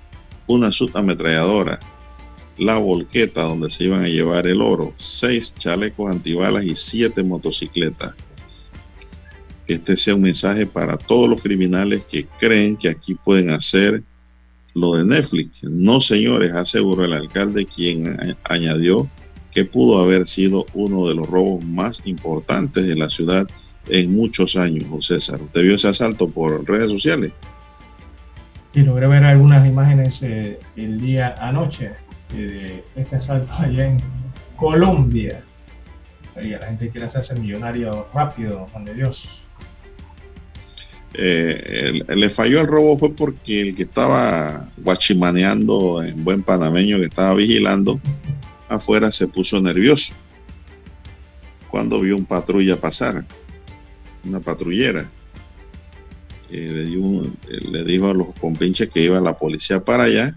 una 0.46 0.70
subametralladora, 0.70 1.78
la 2.58 2.78
volqueta 2.78 3.42
donde 3.42 3.70
se 3.70 3.84
iban 3.84 4.02
a 4.02 4.08
llevar 4.08 4.46
el 4.46 4.60
oro, 4.60 4.92
seis 4.96 5.54
chalecos 5.58 6.10
antibalas 6.10 6.64
y 6.64 6.76
siete 6.76 7.22
motocicletas. 7.22 8.14
Que 9.66 9.74
este 9.74 9.96
sea 9.96 10.14
un 10.14 10.22
mensaje 10.22 10.66
para 10.66 10.96
todos 10.96 11.28
los 11.28 11.42
criminales 11.42 12.04
que 12.08 12.26
creen 12.38 12.76
que 12.76 12.88
aquí 12.88 13.14
pueden 13.14 13.50
hacer 13.50 14.02
lo 14.74 14.94
de 14.94 15.04
Netflix. 15.04 15.64
No, 15.64 16.00
señores, 16.00 16.52
aseguró 16.52 17.04
el 17.04 17.14
alcalde, 17.14 17.66
quien 17.66 18.36
añadió 18.44 19.08
que 19.50 19.64
pudo 19.64 20.00
haber 20.00 20.26
sido 20.26 20.66
uno 20.74 21.08
de 21.08 21.14
los 21.14 21.26
robos 21.26 21.64
más 21.64 22.02
importantes 22.04 22.86
de 22.86 22.94
la 22.94 23.08
ciudad 23.08 23.46
en 23.88 24.14
muchos 24.14 24.54
años, 24.54 24.84
José 24.90 25.14
César. 25.14 25.40
¿Usted 25.40 25.62
vio 25.62 25.76
ese 25.76 25.88
asalto 25.88 26.28
por 26.28 26.68
redes 26.68 26.92
sociales? 26.92 27.32
Sí, 28.74 28.82
logré 28.82 29.06
ver 29.06 29.24
algunas 29.24 29.66
imágenes 29.66 30.22
eh, 30.22 30.60
el 30.76 31.00
día 31.00 31.34
anoche 31.40 31.92
de 32.34 32.84
este 32.96 33.16
asalto 33.16 33.50
allá 33.54 33.86
en 33.86 34.02
Colombia. 34.56 35.42
la 36.34 36.66
gente 36.66 36.90
quiere 36.90 37.06
hacerse 37.06 37.34
millonario 37.34 38.08
rápido, 38.12 38.66
Juan 38.72 38.84
de 38.84 38.92
Dios. 38.92 39.45
Eh, 41.14 42.00
le 42.08 42.30
falló 42.30 42.60
el 42.60 42.66
robo 42.66 42.98
fue 42.98 43.14
porque 43.14 43.60
el 43.62 43.74
que 43.74 43.84
estaba 43.84 44.70
guachimaneando 44.76 46.02
en 46.02 46.22
buen 46.24 46.42
panameño, 46.42 46.98
que 46.98 47.06
estaba 47.06 47.34
vigilando, 47.34 48.00
afuera 48.68 49.10
se 49.10 49.28
puso 49.28 49.60
nervioso 49.60 50.12
cuando 51.70 52.00
vio 52.00 52.16
un 52.16 52.24
patrulla 52.24 52.80
pasar, 52.80 53.24
una 54.24 54.40
patrullera. 54.40 55.10
le, 56.50 56.84
le 56.84 57.84
dijo 57.84 58.08
a 58.08 58.14
los 58.14 58.34
compinches 58.34 58.88
que 58.88 59.02
iba 59.02 59.20
la 59.20 59.36
policía 59.36 59.84
para 59.84 60.04
allá 60.04 60.36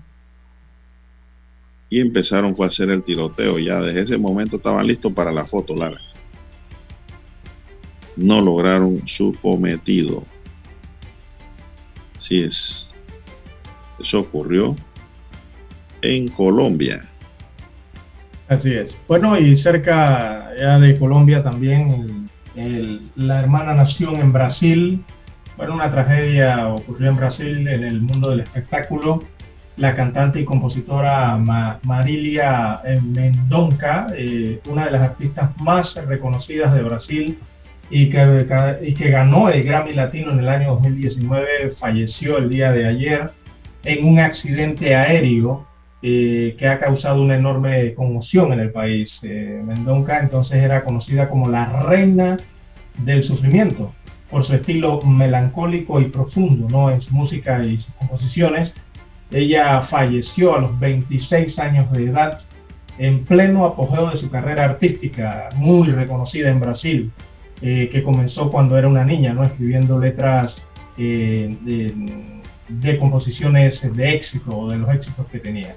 y 1.90 2.00
empezaron 2.00 2.54
a 2.60 2.66
hacer 2.66 2.90
el 2.90 3.04
tiroteo. 3.04 3.58
Ya 3.60 3.82
desde 3.82 4.02
ese 4.02 4.18
momento 4.18 4.58
estaban 4.58 4.86
listos 4.86 5.14
para 5.14 5.32
la 5.32 5.46
foto, 5.46 5.76
Lara. 5.76 6.00
No 8.16 8.42
lograron 8.42 9.08
su 9.08 9.34
cometido. 9.42 10.26
Así 12.20 12.42
es. 12.42 12.94
Eso 13.98 14.20
ocurrió 14.20 14.76
en 16.02 16.28
Colombia. 16.28 17.08
Así 18.50 18.74
es. 18.74 18.98
Bueno, 19.08 19.40
y 19.40 19.56
cerca 19.56 20.52
ya 20.60 20.80
de 20.80 21.00
Colombia 21.00 21.42
también, 21.42 22.30
la 23.16 23.40
hermana 23.40 23.74
nación 23.74 24.18
en 24.18 24.34
Brasil. 24.34 25.02
Bueno, 25.56 25.76
una 25.76 25.90
tragedia 25.90 26.68
ocurrió 26.68 27.10
en 27.10 27.16
Brasil 27.16 27.68
en 27.70 27.86
el 27.86 28.02
mundo 28.02 28.32
del 28.32 28.42
espectáculo. 28.42 29.24
la 29.78 29.96
cantante 29.96 30.42
y 30.42 30.46
compositora 30.46 31.38
Marilia 31.84 32.82
eh, 32.84 33.00
Mendonca, 33.02 34.08
una 34.66 34.86
de 34.86 34.92
las 34.92 35.02
artistas 35.04 35.52
más 35.62 35.96
reconocidas 35.96 36.74
de 36.74 36.82
Brasil 36.82 37.40
y 37.90 38.10
que, 38.10 39.10
ganó 39.10 39.50
el 39.50 39.64
Grammy 39.64 39.94
Latino 39.94 40.32
en 40.32 40.40
el 40.40 40.50
año 40.50 40.70
2019, 40.76 41.72
falleció 41.72 42.38
el 42.38 42.50
día 42.50 42.72
de 42.72 42.86
ayer 42.86 43.32
en 43.84 44.06
un 44.06 44.20
accidente 44.20 44.96
aéreo 44.96 45.68
eh, 46.02 46.56
que 46.58 46.68
ha 46.68 46.78
causado 46.78 47.22
una 47.22 47.36
enorme 47.36 47.94
conmoción 47.96 48.54
en 48.54 48.60
el 48.60 48.72
país. 48.72 49.20
Eh, 49.24 49.62
Mendonca 49.66 50.20
entonces 50.20 50.64
era 50.64 50.84
conocida 50.84 51.30
como 51.30 51.50
la 51.50 51.84
reina 51.84 52.38
del 52.98 53.24
sufrimiento 53.24 53.94
por 54.30 54.44
su 54.44 54.54
estilo 54.54 55.02
melancólico 55.02 56.00
y 56.00 56.06
profundo 56.06 56.68
¿no? 56.70 56.92
en 56.92 57.02
su 57.02 57.14
música 57.14 57.64
y 57.64 57.78
sus 57.78 57.94
composiciones. 57.96 58.74
Ella 59.32 59.82
falleció 59.82 60.56
a 60.56 60.60
los 60.60 60.80
26 60.80 61.58
años 61.60 61.92
de 61.92 62.06
edad 62.06 62.40
en 63.00 63.24
pleno 63.24 63.66
apogeo 63.66 64.10
de 64.10 64.18
su 64.18 64.30
carrera 64.30 64.66
artística, 64.66 65.50
muy 65.56 65.88
reconocida 65.88 66.50
en 66.50 66.60
Brasil, 66.60 67.12
eh, 67.62 67.90
que 67.92 68.04
comenzó 68.04 68.50
cuando 68.50 68.78
era 68.78 68.88
una 68.88 69.04
niña, 69.04 69.34
¿no? 69.34 69.44
escribiendo 69.44 70.00
letras 70.00 70.62
de, 70.98 71.94
de 72.68 72.98
composiciones 72.98 73.82
de 73.96 74.14
éxito 74.14 74.58
o 74.58 74.70
de 74.70 74.78
los 74.78 74.94
éxitos 74.94 75.26
que 75.28 75.40
tenía. 75.40 75.76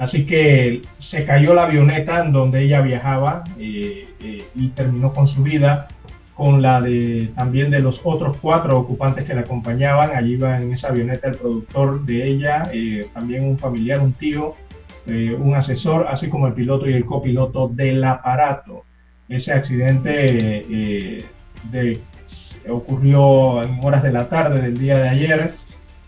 Así 0.00 0.24
que 0.24 0.80
se 0.96 1.26
cayó 1.26 1.52
la 1.52 1.64
avioneta 1.64 2.24
en 2.24 2.32
donde 2.32 2.62
ella 2.62 2.80
viajaba 2.80 3.44
eh, 3.58 4.08
eh, 4.20 4.46
y 4.54 4.68
terminó 4.68 5.12
con 5.12 5.26
su 5.26 5.42
vida, 5.42 5.88
con 6.34 6.62
la 6.62 6.80
de 6.80 7.30
también 7.36 7.70
de 7.70 7.80
los 7.80 8.00
otros 8.02 8.38
cuatro 8.40 8.78
ocupantes 8.78 9.26
que 9.26 9.34
la 9.34 9.42
acompañaban. 9.42 10.12
Allí 10.16 10.32
iba 10.32 10.56
en 10.56 10.72
esa 10.72 10.88
avioneta 10.88 11.28
el 11.28 11.36
productor 11.36 12.06
de 12.06 12.26
ella, 12.26 12.70
eh, 12.72 13.08
también 13.12 13.44
un 13.44 13.58
familiar, 13.58 14.00
un 14.00 14.14
tío, 14.14 14.54
un 15.06 15.54
asesor, 15.54 16.06
así 16.08 16.30
como 16.30 16.46
el 16.46 16.54
piloto 16.54 16.88
y 16.88 16.94
el 16.94 17.04
copiloto 17.04 17.68
del 17.68 18.02
aparato. 18.02 18.84
Ese 19.30 19.52
accidente 19.52 21.24
ocurrió 22.68 23.62
en 23.62 23.78
horas 23.82 24.02
de 24.02 24.12
la 24.12 24.28
tarde 24.28 24.60
del 24.60 24.76
día 24.76 24.98
de 24.98 25.08
ayer 25.08 25.54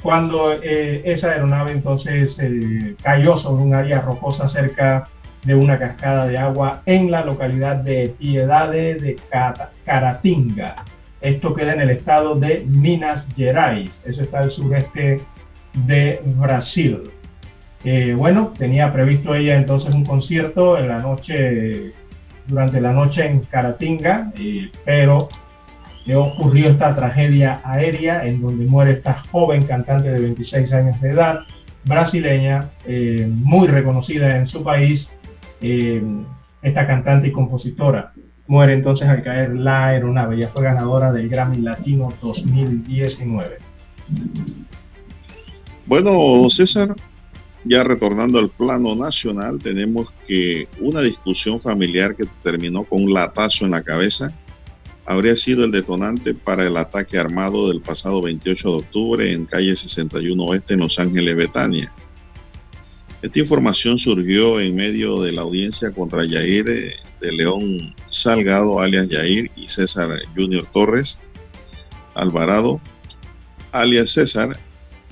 cuando 0.03 0.53
eh, 0.53 1.03
esa 1.05 1.31
aeronave 1.31 1.71
entonces 1.71 2.37
eh, 2.41 2.97
cayó 3.03 3.37
sobre 3.37 3.63
un 3.63 3.75
área 3.75 4.01
rocosa 4.01 4.49
cerca 4.49 5.09
de 5.45 5.55
una 5.55 5.79
cascada 5.79 6.27
de 6.27 6.37
agua 6.37 6.83
en 6.87 7.11
la 7.11 7.25
localidad 7.25 7.77
de 7.77 8.15
Piedade 8.19 8.97
de 8.97 9.17
Caratinga. 9.85 10.85
Esto 11.21 11.55
queda 11.55 11.75
en 11.75 11.81
el 11.83 11.91
estado 11.91 12.35
de 12.35 12.65
Minas 12.67 13.27
Gerais, 13.37 13.93
eso 14.05 14.23
está 14.23 14.41
al 14.41 14.51
sureste 14.51 15.21
de 15.87 16.21
Brasil. 16.37 17.11
Eh, 17.85 18.15
bueno, 18.17 18.53
tenía 18.59 18.93
previsto 18.93 19.35
ella 19.35 19.57
entonces 19.57 19.95
un 19.95 20.05
concierto 20.05 20.77
en 20.79 20.89
la 20.89 20.99
noche, 20.99 21.93
durante 22.47 22.81
la 22.81 22.93
noche 22.93 23.27
en 23.27 23.41
Caratinga, 23.41 24.33
pero 24.85 25.29
ocurrió 26.15 26.69
esta 26.69 26.95
tragedia 26.95 27.61
aérea 27.65 28.27
en 28.27 28.41
donde 28.41 28.65
muere 28.65 28.93
esta 28.93 29.15
joven 29.31 29.67
cantante 29.67 30.11
de 30.11 30.21
26 30.21 30.73
años 30.73 31.01
de 31.01 31.11
edad, 31.11 31.41
brasileña, 31.85 32.71
eh, 32.87 33.29
muy 33.29 33.69
reconocida 33.69 34.37
en 34.37 34.47
su 34.47 34.63
país, 34.63 35.09
eh, 35.61 36.03
esta 36.63 36.87
cantante 36.87 37.29
y 37.29 37.33
compositora. 37.33 38.13
Muere 38.47 38.75
entonces 38.75 39.09
al 39.09 39.23
caer 39.23 39.55
la 39.55 39.87
aeronave, 39.87 40.37
ya 40.37 40.49
fue 40.49 40.63
ganadora 40.63 41.13
del 41.13 41.29
Grammy 41.29 41.59
Latino 41.59 42.13
2019. 42.21 43.59
Bueno, 45.87 46.49
César, 46.49 46.95
ya 47.65 47.85
retornando 47.85 48.39
al 48.39 48.49
plano 48.49 48.95
nacional, 48.95 49.59
tenemos 49.63 50.09
que 50.27 50.69
una 50.81 51.01
discusión 51.01 51.61
familiar 51.61 52.17
que 52.17 52.27
terminó 52.43 52.85
con 52.85 53.05
un 53.05 53.15
latazo 53.15 53.65
en 53.65 53.73
la 53.73 53.83
cabeza 53.83 54.33
habría 55.05 55.37
sido 55.37 55.65
el 55.65 55.73
detonante 55.73 56.35
para 56.35 56.67
el 56.67 56.77
ataque 56.77 57.19
armado 57.19 57.69
del 57.69 57.81
pasado 57.81 58.23
28 58.23 58.69
de 58.69 58.77
octubre 58.77 59.33
en 59.33 59.47
calle 59.47 59.75
61 59.75 60.43
Oeste 60.45 60.75
en 60.75 60.81
Los 60.81 60.99
Ángeles, 60.99 61.37
Betania. 61.37 61.93
Esta 63.21 63.39
información 63.39 63.99
surgió 63.99 64.61
en 64.61 64.75
medio 64.75 65.21
de 65.21 65.33
la 65.33 65.43
audiencia 65.43 65.93
contra 65.93 66.25
Yair 66.25 66.69
eh, 66.69 66.95
de 67.21 67.33
León 67.33 67.95
Salgado, 68.11 68.81
alias 68.81 69.09
Yair, 69.09 69.51
y 69.55 69.69
César 69.69 70.11
Junior 70.37 70.67
Torres 70.73 71.21
Alvarado, 72.15 72.81
alias 73.71 74.11
César, 74.11 74.59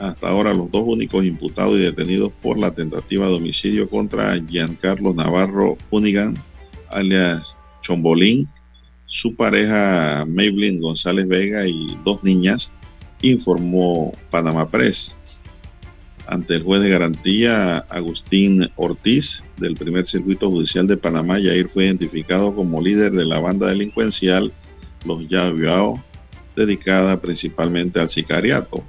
hasta 0.01 0.28
ahora 0.28 0.55
los 0.55 0.70
dos 0.70 0.82
únicos 0.86 1.24
imputados 1.24 1.78
y 1.78 1.82
detenidos 1.82 2.32
por 2.40 2.59
la 2.59 2.74
tentativa 2.74 3.28
de 3.28 3.35
homicidio 3.35 3.89
contra 3.89 4.39
Giancarlo 4.47 5.12
Navarro 5.12 5.77
Unigan, 5.90 6.43
alias 6.89 7.55
Chombolín, 7.82 8.48
su 9.06 9.35
pareja 9.36 10.24
Maybelline 10.27 10.81
González 10.81 11.28
Vega 11.28 11.66
y 11.66 11.98
dos 12.05 12.22
niñas, 12.24 12.74
informó 13.20 14.12
Panamá 14.31 14.70
Press. 14.70 15.18
Ante 16.27 16.55
el 16.55 16.62
juez 16.62 16.81
de 16.81 16.90
garantía, 16.90 17.78
Agustín 17.90 18.70
Ortiz, 18.77 19.43
del 19.59 19.74
primer 19.74 20.06
circuito 20.06 20.48
judicial 20.48 20.86
de 20.86 20.97
Panamá, 20.97 21.39
Yair 21.40 21.68
fue 21.68 21.86
identificado 21.86 22.55
como 22.55 22.81
líder 22.81 23.12
de 23.12 23.24
la 23.27 23.40
banda 23.40 23.66
delincuencial 23.66 24.52
Los 25.05 25.28
Yaviao, 25.28 26.02
dedicada 26.56 27.20
principalmente 27.20 28.01
al 28.01 28.09
sicariato. 28.09 28.85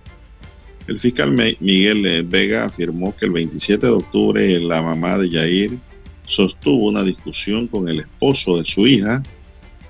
El 0.87 0.99
fiscal 0.99 1.31
Miguel 1.31 2.23
Vega 2.25 2.65
afirmó 2.65 3.15
que 3.15 3.25
el 3.25 3.31
27 3.31 3.85
de 3.85 3.93
octubre 3.93 4.59
la 4.59 4.81
mamá 4.81 5.17
de 5.17 5.29
Yair 5.29 5.77
sostuvo 6.25 6.89
una 6.89 7.03
discusión 7.03 7.67
con 7.67 7.87
el 7.87 7.99
esposo 7.99 8.57
de 8.57 8.65
su 8.65 8.87
hija, 8.87 9.21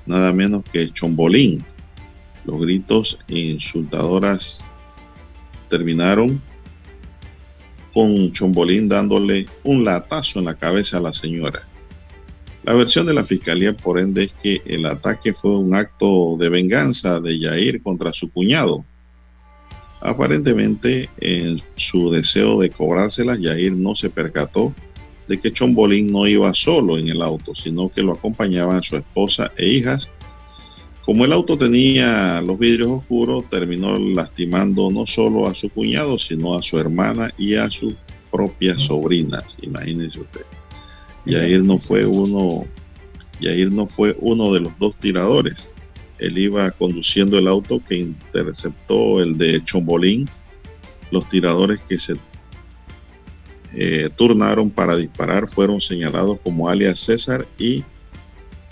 nada 0.06 0.34
menos 0.34 0.64
que 0.72 0.92
Chombolín. 0.92 1.64
Los 2.46 2.60
gritos 2.60 3.18
insultadoras 3.28 4.64
terminaron 5.70 6.42
con 7.94 8.32
Chombolín 8.32 8.90
dándole 8.90 9.46
un 9.64 9.86
latazo 9.86 10.40
en 10.40 10.46
la 10.46 10.56
cabeza 10.56 10.98
a 10.98 11.02
la 11.02 11.14
señora. 11.14 11.68
La 12.64 12.74
versión 12.74 13.08
de 13.08 13.14
la 13.14 13.26
fiscalía, 13.26 13.76
por 13.76 14.00
ende, 14.00 14.26
es 14.26 14.34
que 14.42 14.62
el 14.66 14.86
ataque 14.86 15.34
fue 15.34 15.58
un 15.58 15.76
acto 15.76 16.38
de 16.38 16.50
venganza 16.50 17.20
de 17.20 17.40
Yair 17.40 17.82
contra 17.82 18.14
su 18.14 18.30
cuñado. 18.32 18.86
Aparentemente, 20.02 21.10
en 21.20 21.62
su 21.76 22.10
deseo 22.12 22.60
de 22.60 22.70
cobrárselas, 22.70 23.40
Yair 23.40 23.74
no 23.74 23.96
se 23.96 24.10
percató 24.10 24.74
de 25.28 25.40
que 25.40 25.54
Chombolín 25.54 26.12
no 26.12 26.28
iba 26.28 26.54
solo 26.54 26.98
en 26.98 27.08
el 27.08 27.22
auto, 27.22 27.56
sino 27.56 27.90
que 27.90 28.02
lo 28.02 28.14
acompañaban 28.14 28.84
su 28.84 28.98
esposa 28.98 29.52
e 29.58 29.68
hijas. 29.68 30.10
Como 31.06 31.26
el 31.26 31.32
auto 31.34 31.58
tenía 31.58 32.42
los 32.42 32.60
vidrios 32.60 32.92
oscuros, 32.92 33.50
terminó 33.50 33.98
lastimando 33.98 34.92
no 34.92 35.08
solo 35.08 35.48
a 35.48 35.56
su 35.56 35.70
cuñado, 35.70 36.18
sino 36.18 36.56
a 36.56 36.62
su 36.62 36.78
hermana 36.78 37.34
y 37.38 37.56
a 37.56 37.72
sus 37.72 37.94
propias 38.32 38.82
sobrinas. 38.82 39.58
Imagínense 39.62 40.20
usted. 40.20 40.46
Yair 41.26 41.64
no 41.64 41.80
fue 41.80 42.06
uno, 42.06 42.66
Yair 43.40 43.72
no 43.72 43.88
fue 43.88 44.16
uno 44.20 44.54
de 44.54 44.60
los 44.60 44.78
dos 44.80 44.96
tiradores. 44.98 45.71
Él 46.22 46.38
iba 46.38 46.70
conduciendo 46.72 47.38
el 47.40 47.48
auto 47.48 47.82
que 47.84 47.98
interceptó 47.98 49.22
el 49.22 49.38
de 49.38 49.64
Chombolín. 49.64 50.30
Los 51.10 51.28
tiradores 51.28 51.80
que 51.90 51.98
se 51.98 52.16
eh, 53.74 54.08
turnaron 54.16 54.70
para 54.70 54.96
disparar 54.96 55.50
fueron 55.50 55.82
señalados 55.82 56.38
como 56.44 56.70
alias 56.70 57.00
César 57.00 57.48
y 57.58 57.84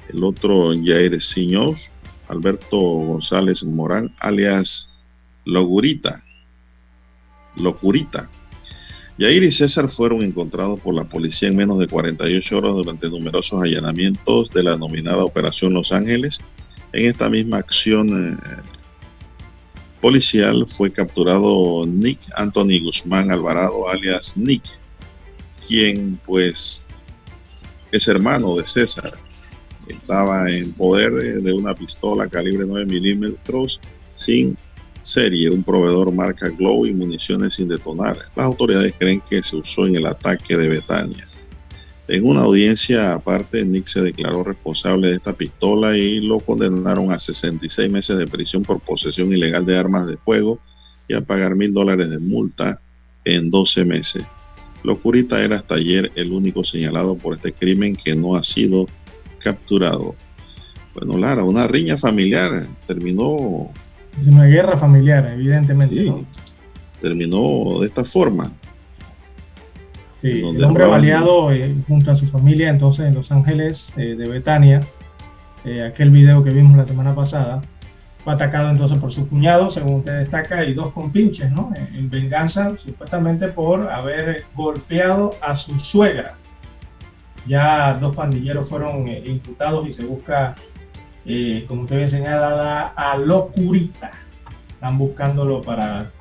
el 0.10 0.24
otro 0.24 0.70
Jair 0.84 1.20
Siños, 1.22 1.90
Alberto 2.28 2.78
González 2.78 3.64
Morán, 3.64 4.14
alias 4.20 4.90
Logurita. 5.44 6.24
Locurita. 7.56 8.30
Yair 9.18 9.44
y 9.44 9.52
César 9.52 9.90
fueron 9.90 10.22
encontrados 10.22 10.80
por 10.80 10.94
la 10.94 11.04
policía 11.04 11.50
en 11.50 11.58
menos 11.58 11.80
de 11.80 11.88
48 11.88 12.58
horas 12.58 12.74
durante 12.74 13.10
numerosos 13.10 13.62
allanamientos 13.62 14.52
de 14.52 14.64
la 14.64 14.72
denominada 14.74 15.26
Operación 15.26 15.74
Los 15.74 15.92
Ángeles. 15.92 16.42
En 16.94 17.06
esta 17.06 17.30
misma 17.30 17.58
acción 17.58 18.34
eh, 18.34 18.62
policial 20.02 20.66
fue 20.68 20.92
capturado 20.92 21.86
Nick 21.86 22.20
Anthony 22.36 22.82
Guzmán 22.84 23.32
Alvarado, 23.32 23.88
alias 23.90 24.36
Nick, 24.36 24.64
quien 25.68 26.20
pues 26.26 26.86
es 27.92 28.08
hermano 28.08 28.56
de 28.56 28.66
César. 28.66 29.18
Estaba 29.88 30.50
en 30.52 30.74
poder 30.74 31.42
de 31.42 31.54
una 31.54 31.74
pistola 31.74 32.28
calibre 32.28 32.66
9 32.68 32.86
milímetros 32.86 33.80
sin 34.16 34.58
serie, 35.02 35.50
un 35.50 35.64
proveedor 35.64 36.12
marca 36.12 36.50
Glow 36.50 36.86
y 36.86 36.94
municiones 36.94 37.56
sin 37.56 37.68
detonar. 37.68 38.18
Las 38.36 38.46
autoridades 38.46 38.94
creen 38.98 39.22
que 39.30 39.42
se 39.42 39.56
usó 39.56 39.88
en 39.88 39.96
el 39.96 40.06
ataque 40.06 40.58
de 40.58 40.70
Betania. 40.70 41.29
En 42.12 42.26
una 42.26 42.42
audiencia 42.42 43.14
aparte, 43.14 43.64
Nick 43.64 43.86
se 43.86 44.02
declaró 44.02 44.44
responsable 44.44 45.10
de 45.10 45.18
esta 45.18 45.34
pistola 45.34 45.96
y 45.96 46.20
lo 46.20 46.40
condenaron 46.40 47.12
a 47.12 47.20
66 47.20 47.88
meses 47.92 48.18
de 48.18 48.26
prisión 48.26 48.64
por 48.64 48.80
posesión 48.80 49.32
ilegal 49.32 49.64
de 49.64 49.78
armas 49.78 50.08
de 50.08 50.18
fuego 50.18 50.60
y 51.08 51.14
a 51.14 51.22
pagar 51.22 51.56
mil 51.56 51.72
dólares 51.72 52.10
de 52.10 52.18
multa 52.18 52.82
en 53.26 53.52
12 53.52 53.86
meses. 53.86 54.24
Locurita 54.84 55.40
era 55.44 55.58
hasta 55.58 55.76
ayer 55.76 56.12
el 56.16 56.32
único 56.32 56.64
señalado 56.64 57.16
por 57.16 57.36
este 57.36 57.54
crimen 57.54 57.96
que 57.96 58.16
no 58.16 58.36
ha 58.36 58.42
sido 58.42 58.88
capturado. 59.44 60.16
Bueno, 60.96 61.16
Lara, 61.16 61.44
una 61.44 61.68
riña 61.68 61.96
familiar 61.96 62.68
terminó. 62.88 63.70
Es 64.20 64.26
una 64.26 64.46
guerra 64.46 64.80
familiar, 64.80 65.32
evidentemente. 65.32 66.12
Terminó 67.00 67.80
de 67.80 67.86
esta 67.86 68.04
forma. 68.04 68.52
Sí, 70.22 70.42
el 70.42 70.62
hombre 70.66 70.86
baleado 70.86 71.50
eh, 71.54 71.74
junto 71.88 72.12
a 72.12 72.16
su 72.16 72.28
familia 72.28 72.70
entonces 72.70 73.06
en 73.06 73.14
Los 73.14 73.32
Ángeles 73.32 73.94
eh, 73.96 74.16
de 74.16 74.28
Betania, 74.28 74.82
eh, 75.64 75.82
aquel 75.82 76.10
video 76.10 76.44
que 76.44 76.50
vimos 76.50 76.76
la 76.76 76.86
semana 76.86 77.16
pasada, 77.16 77.62
fue 78.26 78.34
atacado 78.34 78.70
entonces 78.70 78.98
por 78.98 79.14
su 79.14 79.30
cuñado, 79.30 79.72
según 79.72 79.96
usted 79.96 80.20
destaca, 80.20 80.66
y 80.66 80.74
dos 80.74 80.92
compinches, 80.92 81.50
¿no? 81.52 81.72
En 81.94 82.10
venganza 82.10 82.76
supuestamente 82.76 83.48
por 83.48 83.90
haber 83.90 84.44
golpeado 84.56 85.36
a 85.42 85.56
su 85.56 85.80
suegra. 85.80 86.36
Ya 87.48 87.94
dos 87.94 88.14
pandilleros 88.14 88.68
fueron 88.68 89.08
imputados 89.08 89.88
y 89.88 89.94
se 89.94 90.04
busca, 90.04 90.54
como 91.70 91.84
usted 91.84 91.96
bien 91.96 92.12
señala, 92.12 92.88
a 92.88 93.18
locurita. 93.18 94.12
Están 94.70 94.98
buscándolo 94.98 95.62
para 95.62 96.12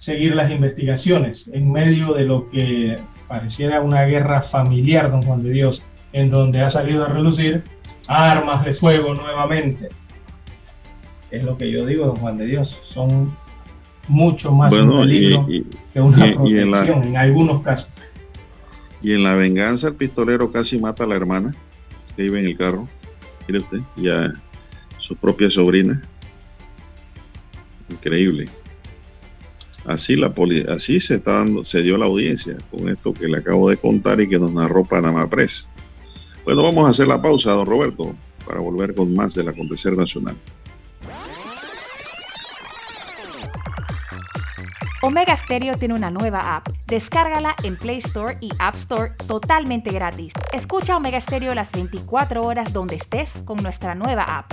seguir 0.00 0.34
las 0.34 0.50
investigaciones 0.50 1.48
en 1.52 1.70
medio 1.70 2.14
de 2.14 2.24
lo 2.24 2.50
que 2.50 2.98
pareciera 3.28 3.80
una 3.80 4.02
guerra 4.04 4.42
familiar, 4.42 5.10
don 5.10 5.22
Juan 5.22 5.44
de 5.44 5.50
Dios, 5.50 5.82
en 6.12 6.30
donde 6.30 6.62
ha 6.62 6.70
salido 6.70 7.04
a 7.04 7.08
relucir 7.08 7.62
armas 8.08 8.64
de 8.64 8.74
fuego 8.74 9.14
nuevamente. 9.14 9.90
Es 11.30 11.44
lo 11.44 11.56
que 11.56 11.70
yo 11.70 11.86
digo, 11.86 12.06
don 12.06 12.16
Juan 12.16 12.38
de 12.38 12.46
Dios, 12.46 12.80
son 12.82 13.36
mucho 14.08 14.50
más 14.52 14.72
un 14.72 15.02
peligro 15.02 15.46
que 15.46 16.00
una 16.00 16.34
protección 16.34 17.04
en, 17.04 17.16
algunos 17.16 17.62
casos. 17.62 17.90
Y 19.02 19.12
en 19.12 19.22
la 19.22 19.34
venganza 19.34 19.88
el 19.88 19.94
pistolero 19.94 20.50
casi 20.50 20.78
mata 20.78 21.04
a 21.04 21.06
la 21.06 21.14
hermana 21.14 21.54
que 22.16 22.24
iba 22.24 22.40
en 22.40 22.46
el 22.46 22.56
carro. 22.56 22.88
Mire 23.46 23.60
usted, 23.60 23.78
ya 23.96 24.32
su 24.98 25.14
propia 25.14 25.50
sobrina. 25.50 26.02
Increíble. 27.88 28.48
Así, 29.84 30.14
la 30.16 30.32
así 30.68 31.00
se, 31.00 31.16
está 31.16 31.36
dando, 31.38 31.64
se 31.64 31.82
dio 31.82 31.96
la 31.96 32.06
audiencia 32.06 32.56
con 32.70 32.88
esto 32.88 33.14
que 33.14 33.26
le 33.26 33.38
acabo 33.38 33.68
de 33.68 33.76
contar 33.76 34.20
y 34.20 34.28
que 34.28 34.38
nos 34.38 34.52
narró 34.52 34.84
Panamá 34.84 35.28
Press. 35.28 35.68
Bueno, 36.44 36.62
vamos 36.62 36.86
a 36.86 36.90
hacer 36.90 37.08
la 37.08 37.20
pausa, 37.20 37.52
don 37.52 37.66
Roberto, 37.66 38.14
para 38.46 38.60
volver 38.60 38.94
con 38.94 39.14
más 39.14 39.34
del 39.34 39.48
acontecer 39.48 39.96
nacional. 39.96 40.36
Omega 45.02 45.38
Stereo 45.44 45.78
tiene 45.78 45.94
una 45.94 46.10
nueva 46.10 46.56
app. 46.56 46.68
Descárgala 46.86 47.56
en 47.62 47.76
Play 47.76 48.00
Store 48.04 48.36
y 48.42 48.50
App 48.58 48.74
Store 48.76 49.12
totalmente 49.26 49.90
gratis. 49.90 50.30
Escucha 50.52 50.96
Omega 50.96 51.22
Stereo 51.22 51.54
las 51.54 51.72
24 51.72 52.42
horas 52.42 52.70
donde 52.74 52.96
estés 52.96 53.30
con 53.46 53.62
nuestra 53.62 53.94
nueva 53.94 54.24
app. 54.24 54.52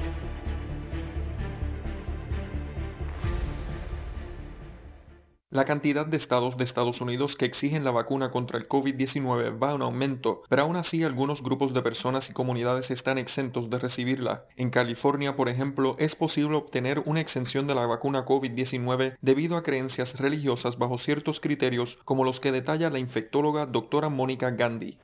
La 5.51 5.65
cantidad 5.65 6.05
de 6.05 6.15
estados 6.15 6.55
de 6.55 6.63
Estados 6.63 7.01
Unidos 7.01 7.35
que 7.35 7.43
exigen 7.43 7.83
la 7.83 7.91
vacuna 7.91 8.31
contra 8.31 8.57
el 8.57 8.69
COVID-19 8.69 9.61
va 9.61 9.73
en 9.73 9.81
aumento, 9.81 10.43
pero 10.47 10.61
aún 10.61 10.77
así 10.77 11.03
algunos 11.03 11.43
grupos 11.43 11.73
de 11.73 11.81
personas 11.81 12.29
y 12.29 12.33
comunidades 12.33 12.89
están 12.89 13.17
exentos 13.17 13.69
de 13.69 13.77
recibirla. 13.77 14.45
En 14.55 14.69
California, 14.69 15.35
por 15.35 15.49
ejemplo, 15.49 15.97
es 15.99 16.15
posible 16.15 16.55
obtener 16.55 17.03
una 17.05 17.19
exención 17.19 17.67
de 17.67 17.75
la 17.75 17.85
vacuna 17.85 18.23
COVID-19 18.23 19.17
debido 19.19 19.57
a 19.57 19.63
creencias 19.63 20.17
religiosas 20.17 20.77
bajo 20.77 20.97
ciertos 20.97 21.41
criterios 21.41 21.99
como 22.05 22.23
los 22.23 22.39
que 22.39 22.53
detalla 22.53 22.89
la 22.89 22.99
infectóloga 22.99 23.65
doctora 23.65 24.07
Mónica 24.07 24.51
Gandhi. 24.51 24.97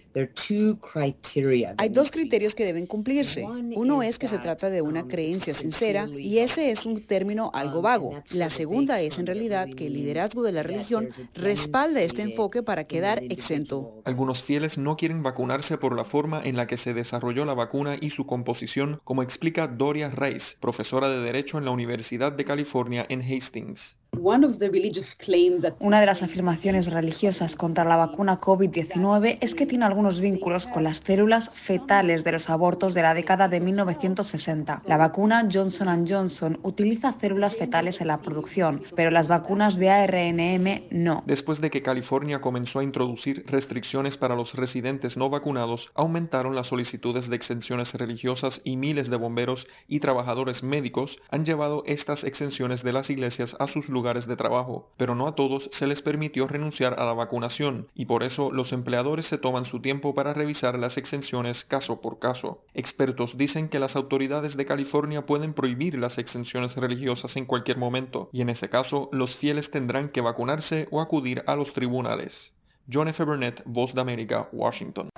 Hay 1.78 1.90
dos 1.90 2.10
criterios 2.10 2.56
que 2.56 2.64
deben 2.64 2.88
cumplirse. 2.88 3.44
Uno 3.76 4.02
es 4.02 4.18
que 4.18 4.30
se 4.30 4.40
trata 4.40 4.70
de 4.70 4.82
una 4.82 5.08
creencia 5.08 5.54
sincera 5.54 6.08
y 6.08 6.40
ese 6.40 6.72
es 6.72 6.86
un 6.86 7.06
término 7.06 7.52
algo 7.54 7.82
vago. 7.82 8.24
La 8.32 8.50
segunda 8.50 9.02
es 9.02 9.20
en 9.20 9.28
realidad 9.28 9.68
que 9.76 9.88
el 9.88 9.94
liderazgo 9.94 10.37
de 10.44 10.52
la 10.52 10.64
religión 10.64 11.10
respalda 11.34 12.02
este 12.02 12.22
enfoque 12.22 12.64
para 12.64 12.86
quedar 12.86 13.24
exento. 13.24 14.02
Algunos 14.06 14.44
fieles 14.44 14.78
no 14.78 14.96
quieren 14.96 15.24
vacunarse 15.24 15.78
por 15.78 15.96
la 15.96 16.06
forma 16.06 16.42
en 16.44 16.56
la 16.56 16.68
que 16.68 16.78
se 16.78 16.94
desarrolló 16.94 17.46
la 17.46 17.54
vacuna 17.54 17.98
y 18.00 18.12
su 18.12 18.26
composición, 18.26 19.02
como 19.04 19.24
explica 19.24 19.68
Doria 19.68 20.10
Reis, 20.10 20.58
profesora 20.60 21.10
de 21.10 21.22
Derecho 21.22 21.58
en 21.58 21.66
la 21.66 21.72
Universidad 21.72 22.32
de 22.32 22.46
California 22.46 23.06
en 23.10 23.22
Hastings. 23.22 23.97
Una 24.12 26.00
de 26.00 26.06
las 26.06 26.24
afirmaciones 26.24 26.92
religiosas 26.92 27.56
contra 27.56 27.84
la 27.84 27.98
vacuna 27.98 28.40
COVID-19 28.40 29.38
es 29.42 29.54
que 29.54 29.66
tiene 29.66 29.86
algunos 29.86 30.20
vínculos 30.20 30.66
con 30.68 30.84
las 30.84 31.00
células 31.00 31.50
fetales 31.66 32.24
de 32.24 32.32
los 32.32 32.50
abortos 32.50 32.94
de 32.94 33.02
la 33.02 33.14
década 33.14 33.48
de 33.48 33.60
1960. 33.60 34.84
La 34.88 34.98
vacuna 34.98 35.48
Johnson 35.52 36.06
Johnson 36.08 36.60
utiliza 36.64 37.14
células 37.20 37.56
fetales 37.58 38.02
en 38.02 38.08
la 38.08 38.20
producción, 38.20 38.82
pero 38.96 39.12
las 39.12 39.28
vacunas 39.28 39.76
de 39.76 39.90
ARNM 39.90 40.88
no. 40.92 41.24
Después 41.26 41.62
de 41.62 41.70
que 41.70 41.82
California 41.84 42.42
comenzó 42.42 42.80
a 42.80 42.84
introducir 42.84 43.46
restricciones 43.48 44.18
para 44.18 44.36
los 44.36 44.54
residentes 44.54 45.18
no 45.18 45.30
vacunados, 45.30 45.90
aumentaron 45.96 46.56
las 46.56 46.68
solicitudes 46.68 47.30
de 47.30 47.36
exenciones 47.36 47.94
religiosas 47.94 48.62
y 48.64 48.78
miles 48.78 49.10
de 49.10 49.18
bomberos 49.18 49.68
y 49.88 50.00
trabajadores 50.00 50.64
médicos 50.64 51.20
han 51.30 51.46
llevado 51.46 51.84
estas 51.86 52.24
exenciones 52.24 52.84
de 52.84 52.94
las 52.94 53.10
iglesias 53.10 53.56
a 53.60 53.68
sus 53.68 53.90
lugares 53.90 53.97
de 54.04 54.36
trabajo, 54.36 54.90
pero 54.96 55.16
no 55.16 55.28
a 55.28 55.36
todos 55.36 55.70
se 55.72 55.88
les 55.88 56.02
permitió 56.02 56.48
renunciar 56.48 57.00
a 57.00 57.06
la 57.06 57.14
vacunación 57.14 57.88
y 57.96 58.06
por 58.06 58.24
eso 58.24 58.52
los 58.52 58.72
empleadores 58.72 59.26
se 59.26 59.40
toman 59.40 59.66
su 59.66 59.82
tiempo 59.82 60.14
para 60.14 60.34
revisar 60.34 60.78
las 60.78 60.98
exenciones 60.98 61.66
caso 61.66 62.00
por 62.00 62.20
caso. 62.20 62.62
Expertos 62.76 63.38
dicen 63.38 63.70
que 63.70 63.80
las 63.80 63.96
autoridades 63.96 64.56
de 64.56 64.66
California 64.66 65.26
pueden 65.26 65.54
prohibir 65.54 65.98
las 65.98 66.20
exenciones 66.20 66.76
religiosas 66.76 67.36
en 67.38 67.46
cualquier 67.46 67.78
momento 67.78 68.30
y 68.32 68.42
en 68.42 68.50
ese 68.50 68.70
caso 68.70 69.10
los 69.12 69.36
fieles 69.36 69.72
tendrán 69.72 70.10
que 70.10 70.22
vacunarse 70.22 70.88
o 70.92 71.02
acudir 71.02 71.44
a 71.48 71.56
los 71.56 71.74
tribunales. 71.74 72.54
John 72.92 73.08
F. 73.08 73.24
Burnett, 73.24 73.64
Voz 73.66 73.94
de 73.96 74.02
América, 74.02 74.48
Washington. 74.52 75.10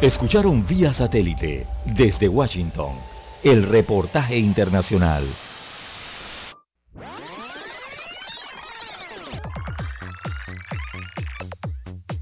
Escucharon 0.00 0.64
vía 0.64 0.94
satélite 0.94 1.66
desde 1.84 2.28
Washington 2.28 2.92
el 3.42 3.62
reportaje 3.62 4.36
internacional. 4.36 5.24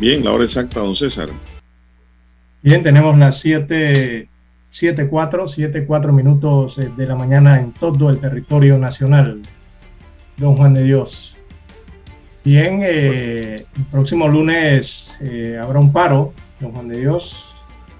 Bien, 0.00 0.24
la 0.24 0.32
hora 0.32 0.44
exacta, 0.44 0.80
don 0.80 0.96
César. 0.96 1.28
Bien, 2.62 2.82
tenemos 2.82 3.18
las 3.18 3.38
7, 3.40 4.30
7, 4.70 5.08
4, 5.08 5.46
7, 5.46 5.84
4 5.84 6.12
minutos 6.14 6.78
eh, 6.78 6.90
de 6.96 7.06
la 7.06 7.14
mañana 7.14 7.60
en 7.60 7.72
todo 7.72 8.08
el 8.08 8.18
territorio 8.18 8.78
nacional. 8.78 9.42
Don 10.38 10.56
Juan 10.56 10.72
de 10.72 10.84
Dios. 10.84 11.36
Bien, 12.42 12.80
eh, 12.82 13.66
el 13.76 13.84
próximo 13.90 14.26
lunes 14.26 15.14
eh, 15.20 15.60
habrá 15.62 15.78
un 15.78 15.92
paro, 15.92 16.32
don 16.60 16.72
Juan 16.72 16.88
de 16.88 17.00
Dios. 17.00 17.36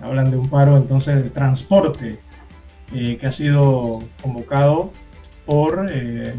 Hablan 0.01 0.31
de 0.31 0.39
un 0.39 0.49
paro 0.49 0.79
entonces 0.79 1.23
de 1.23 1.29
transporte 1.29 2.19
que 2.91 3.21
ha 3.23 3.31
sido 3.31 4.03
convocado 4.23 4.91
por 5.45 5.89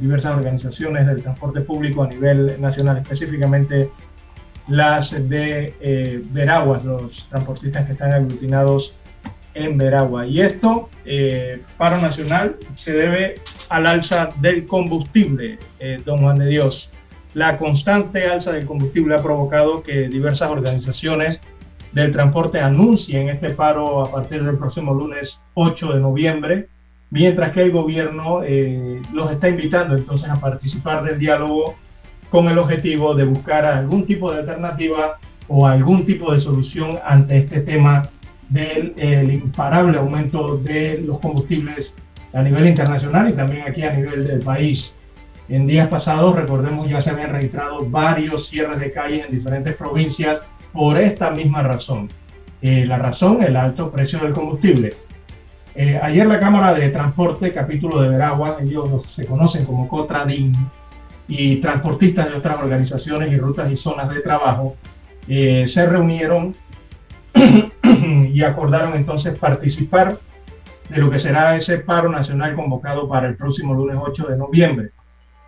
diversas 0.02 0.36
organizaciones 0.36 1.06
del 1.06 1.22
transporte 1.22 1.62
público 1.62 2.04
a 2.04 2.08
nivel 2.08 2.60
nacional, 2.60 2.98
específicamente 2.98 3.90
las 4.68 5.12
de 5.12 5.74
eh, 5.80 6.22
Veraguas, 6.32 6.84
los 6.84 7.28
transportistas 7.30 7.86
que 7.86 7.94
están 7.94 8.14
aglutinados 8.14 8.94
en 9.54 9.78
Veragua. 9.78 10.26
Y 10.26 10.42
esto, 10.42 10.90
eh, 11.06 11.62
paro 11.78 11.98
nacional, 12.00 12.58
se 12.76 12.94
debe 12.94 13.36
al 13.70 13.88
alza 13.88 14.34
del 14.40 14.66
combustible, 14.66 15.60
eh, 15.80 16.02
don 16.06 16.22
Juan 16.22 16.40
de 16.40 16.48
Dios. 16.48 16.90
La 17.34 17.58
constante 17.58 18.28
alza 18.28 18.52
del 18.52 18.66
combustible 18.66 19.16
ha 19.16 19.24
provocado 19.24 19.84
que 19.84 20.10
diversas 20.10 20.50
organizaciones 20.50 21.40
del 21.94 22.12
transporte 22.12 22.60
anuncien 22.60 23.30
este 23.30 23.52
paro 23.52 24.02
a 24.02 24.12
partir 24.12 24.44
del 24.44 24.58
próximo 24.58 24.94
lunes 24.94 25.42
8 25.54 25.94
de 25.94 26.00
noviembre, 26.00 26.68
mientras 27.10 27.52
que 27.52 27.62
el 27.62 27.72
gobierno 27.72 28.42
eh, 28.44 29.02
los 29.14 29.32
está 29.32 29.50
invitando 29.50 29.96
entonces 29.96 30.30
a 30.30 30.40
participar 30.40 31.04
del 31.04 31.20
diálogo 31.20 31.76
con 32.32 32.48
el 32.48 32.58
objetivo 32.58 33.14
de 33.14 33.26
buscar 33.26 33.66
algún 33.66 34.06
tipo 34.06 34.32
de 34.32 34.40
alternativa 34.40 35.20
o 35.48 35.68
algún 35.68 36.06
tipo 36.06 36.34
de 36.34 36.40
solución 36.40 36.98
ante 37.06 37.38
este 37.38 37.60
tema 37.60 38.10
del 38.50 39.34
imparable 39.34 39.98
aumento 39.98 40.58
de 40.58 41.02
los 41.06 41.20
combustibles 41.20 41.96
a 42.34 42.42
nivel 42.42 42.68
internacional 42.68 43.30
y 43.30 43.34
también 43.34 43.68
aquí 43.68 43.84
a 43.84 43.94
nivel 43.94 44.26
del 44.26 44.40
país. 44.40 44.96
En 45.50 45.68
días 45.68 45.90
pasados, 45.90 46.36
recordemos, 46.36 46.90
ya 46.90 47.02
se 47.02 47.10
habían 47.10 47.32
registrado 47.32 47.86
varios 47.90 48.48
cierres 48.48 48.80
de 48.80 48.92
calles 48.92 49.26
en 49.26 49.36
diferentes 49.36 49.76
provincias 49.76 50.42
por 50.72 50.98
esta 50.98 51.32
misma 51.32 51.62
razón. 51.62 52.10
Eh, 52.62 52.86
la 52.86 52.98
razón, 52.98 53.44
el 53.44 53.58
alto 53.58 53.92
precio 53.92 54.20
del 54.20 54.32
combustible. 54.32 54.94
Eh, 55.76 56.00
ayer 56.02 56.26
la 56.28 56.40
Cámara 56.40 56.74
de 56.74 56.90
Transporte, 56.90 57.52
capítulo 57.52 58.02
de 58.02 58.10
Veragua, 58.10 58.58
ellos 58.62 59.12
se 59.12 59.26
conocen 59.26 59.66
como 59.66 59.90
COTRADIN, 59.90 60.56
y 61.28 61.58
transportistas 61.58 62.30
de 62.30 62.38
otras 62.38 62.62
organizaciones 62.62 63.32
y 63.32 63.38
rutas 63.38 63.72
y 63.72 63.76
zonas 63.76 64.10
de 64.10 64.20
trabajo, 64.22 64.76
eh, 65.28 65.68
se 65.68 65.86
reunieron 65.86 66.56
y 68.34 68.42
acordaron 68.44 68.94
entonces 68.96 69.38
participar 69.38 70.20
de 70.90 70.98
lo 70.98 71.10
que 71.10 71.20
será 71.20 71.56
ese 71.56 71.78
paro 71.78 72.10
nacional 72.10 72.56
convocado 72.56 73.08
para 73.08 73.28
el 73.28 73.36
próximo 73.36 73.74
lunes 73.74 73.98
8 74.00 74.28
de 74.28 74.38
noviembre. 74.38 74.90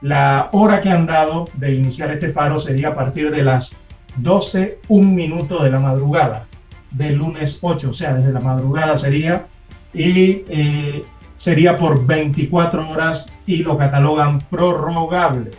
La 0.02 0.50
hora 0.52 0.82
que 0.82 0.90
han 0.90 1.06
dado 1.06 1.50
de 1.56 1.74
iniciar 1.74 2.12
este 2.12 2.30
paro 2.30 2.60
sería 2.60 2.90
a 2.90 2.96
partir 2.96 3.32
de 3.32 3.44
las 3.44 3.74
12, 4.18 4.80
un 4.90 5.16
minuto 5.16 5.64
de 5.64 5.72
la 5.72 5.80
madrugada 5.80 6.48
del 6.94 7.16
lunes 7.16 7.58
8, 7.62 7.90
o 7.90 7.94
sea, 7.94 8.14
desde 8.14 8.32
la 8.32 8.40
madrugada 8.40 8.98
sería, 8.98 9.48
y 9.94 10.44
eh, 10.48 11.04
sería 11.38 11.78
por 11.78 12.06
24 12.06 12.90
horas 12.90 13.28
y 13.46 13.58
lo 13.58 13.78
catalogan 13.78 14.42
prorrogable. 14.50 15.52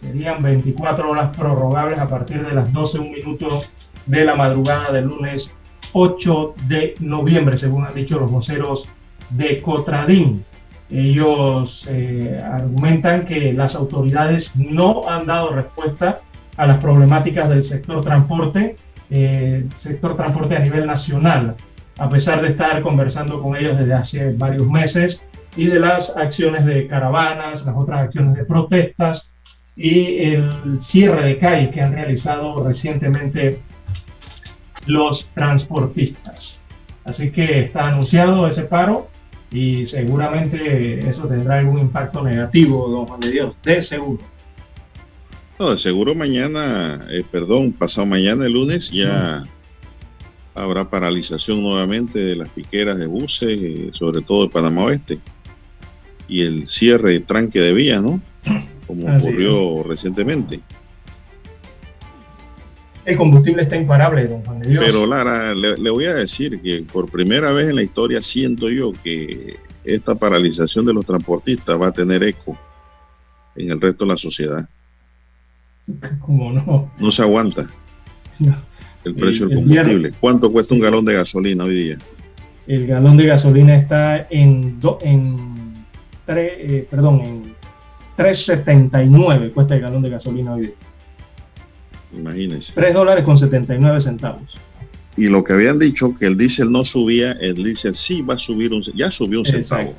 Serían 0.00 0.42
24 0.42 1.10
horas 1.10 1.36
prorrogables 1.36 1.98
a 1.98 2.06
partir 2.06 2.46
de 2.46 2.54
las 2.54 2.72
12, 2.72 2.98
un 3.00 3.10
minuto 3.10 3.62
de 4.06 4.24
la 4.24 4.34
madrugada 4.34 4.92
del 4.92 5.06
lunes 5.06 5.52
8 5.92 6.54
de 6.68 6.94
noviembre, 7.00 7.56
según 7.56 7.84
han 7.84 7.94
dicho 7.94 8.18
los 8.18 8.30
voceros 8.30 8.88
de 9.30 9.60
Cotradín. 9.60 10.44
Ellos 10.90 11.84
eh, 11.88 12.40
argumentan 12.42 13.26
que 13.26 13.52
las 13.52 13.74
autoridades 13.74 14.54
no 14.56 15.08
han 15.08 15.26
dado 15.26 15.50
respuesta 15.50 16.20
a 16.56 16.66
las 16.66 16.78
problemáticas 16.78 17.48
del 17.48 17.64
sector 17.64 18.02
transporte, 18.02 18.76
eh, 19.10 19.66
sector 19.80 20.16
transporte 20.16 20.56
a 20.56 20.60
nivel 20.60 20.86
nacional, 20.86 21.56
a 21.98 22.08
pesar 22.08 22.40
de 22.40 22.48
estar 22.48 22.80
conversando 22.82 23.42
con 23.42 23.56
ellos 23.56 23.76
desde 23.76 23.94
hace 23.94 24.32
varios 24.32 24.66
meses 24.66 25.26
y 25.56 25.66
de 25.66 25.80
las 25.80 26.16
acciones 26.16 26.64
de 26.64 26.86
caravanas, 26.86 27.66
las 27.66 27.76
otras 27.76 28.00
acciones 28.00 28.36
de 28.36 28.44
protestas 28.44 29.30
y 29.78 30.18
el 30.24 30.80
cierre 30.82 31.24
de 31.24 31.38
calles 31.38 31.70
que 31.70 31.80
han 31.80 31.92
realizado 31.92 32.64
recientemente 32.64 33.60
los 34.86 35.28
transportistas. 35.34 36.60
Así 37.04 37.30
que 37.30 37.60
está 37.60 37.86
anunciado 37.86 38.48
ese 38.48 38.62
paro 38.62 39.08
y 39.52 39.86
seguramente 39.86 41.08
eso 41.08 41.28
tendrá 41.28 41.60
algún 41.60 41.78
impacto 41.78 42.22
negativo, 42.22 42.88
don 42.88 43.06
Juan 43.06 43.20
de 43.20 43.30
Dios, 43.30 43.54
de 43.62 43.80
seguro. 43.82 44.22
No, 45.60 45.70
de 45.70 45.78
seguro 45.78 46.14
mañana, 46.14 47.06
eh, 47.10 47.24
perdón, 47.30 47.72
pasado 47.72 48.06
mañana, 48.06 48.46
el 48.46 48.52
lunes, 48.52 48.90
ya 48.90 49.44
habrá 50.56 50.90
paralización 50.90 51.62
nuevamente 51.62 52.18
de 52.18 52.34
las 52.34 52.48
piqueras 52.48 52.98
de 52.98 53.06
buses, 53.06 53.58
eh, 53.62 53.90
sobre 53.92 54.22
todo 54.22 54.42
de 54.42 54.50
Panamá 54.50 54.84
Oeste, 54.84 55.20
y 56.28 56.42
el 56.42 56.68
cierre 56.68 57.14
y 57.14 57.20
tranque 57.20 57.60
de 57.60 57.72
vía, 57.72 58.00
¿no? 58.00 58.20
Como 58.88 59.06
ocurrió 59.16 59.84
recientemente 59.84 60.60
el 63.08 63.16
combustible 63.16 63.62
está 63.62 63.74
imparable, 63.74 64.26
don 64.26 64.42
Juan 64.42 64.60
de 64.60 64.68
Dios. 64.68 64.84
Pero 64.84 65.06
Lara, 65.06 65.54
le, 65.54 65.90
voy 65.90 66.04
a 66.04 66.14
decir 66.14 66.60
que 66.60 66.84
por 66.92 67.10
primera 67.10 67.52
vez 67.52 67.68
en 67.68 67.76
la 67.76 67.82
historia 67.82 68.20
siento 68.20 68.68
yo 68.68 68.92
que 69.02 69.56
esta 69.82 70.14
paralización 70.14 70.84
de 70.84 70.92
los 70.92 71.06
transportistas 71.06 71.80
va 71.80 71.88
a 71.88 71.92
tener 71.92 72.22
eco 72.22 72.58
en 73.56 73.70
el 73.70 73.80
resto 73.80 74.04
de 74.04 74.10
la 74.10 74.16
sociedad. 74.18 74.68
¿Cómo 76.20 76.52
no? 76.52 76.92
No 76.98 77.10
se 77.10 77.22
aguanta 77.22 77.70
el 79.04 79.14
precio 79.14 79.48
del 79.48 79.56
combustible. 79.56 80.12
¿Cuánto 80.20 80.52
cuesta 80.52 80.74
un 80.74 80.80
galón 80.80 81.06
de 81.06 81.14
gasolina 81.14 81.64
hoy 81.64 81.74
día? 81.74 81.98
El 82.66 82.86
galón 82.86 83.16
de 83.16 83.24
gasolina 83.24 83.74
está 83.74 84.26
en, 84.28 84.78
en, 85.00 85.86
eh, 86.26 86.86
perdón, 86.90 87.20
en 87.22 87.54
3.79 88.18 89.52
cuesta 89.52 89.76
el 89.76 89.80
galón 89.80 90.02
de 90.02 90.10
gasolina 90.10 90.54
hoy 90.54 90.62
día. 90.62 90.74
Imagínense. 92.12 92.72
3 92.74 92.92
dólares 92.92 93.24
con 93.24 93.38
79 93.38 94.00
centavos. 94.00 94.58
Y 95.16 95.28
lo 95.28 95.44
que 95.44 95.52
habían 95.52 95.78
dicho 95.78 96.14
que 96.14 96.26
el 96.26 96.36
diésel 96.36 96.70
no 96.72 96.84
subía, 96.84 97.32
el 97.32 97.54
diésel 97.54 97.94
sí 97.94 98.22
va 98.22 98.34
a 98.34 98.38
subir 98.38 98.72
un 98.72 98.82
ya 98.82 99.10
subió 99.10 99.40
un 99.40 99.44
centavo. 99.44 99.94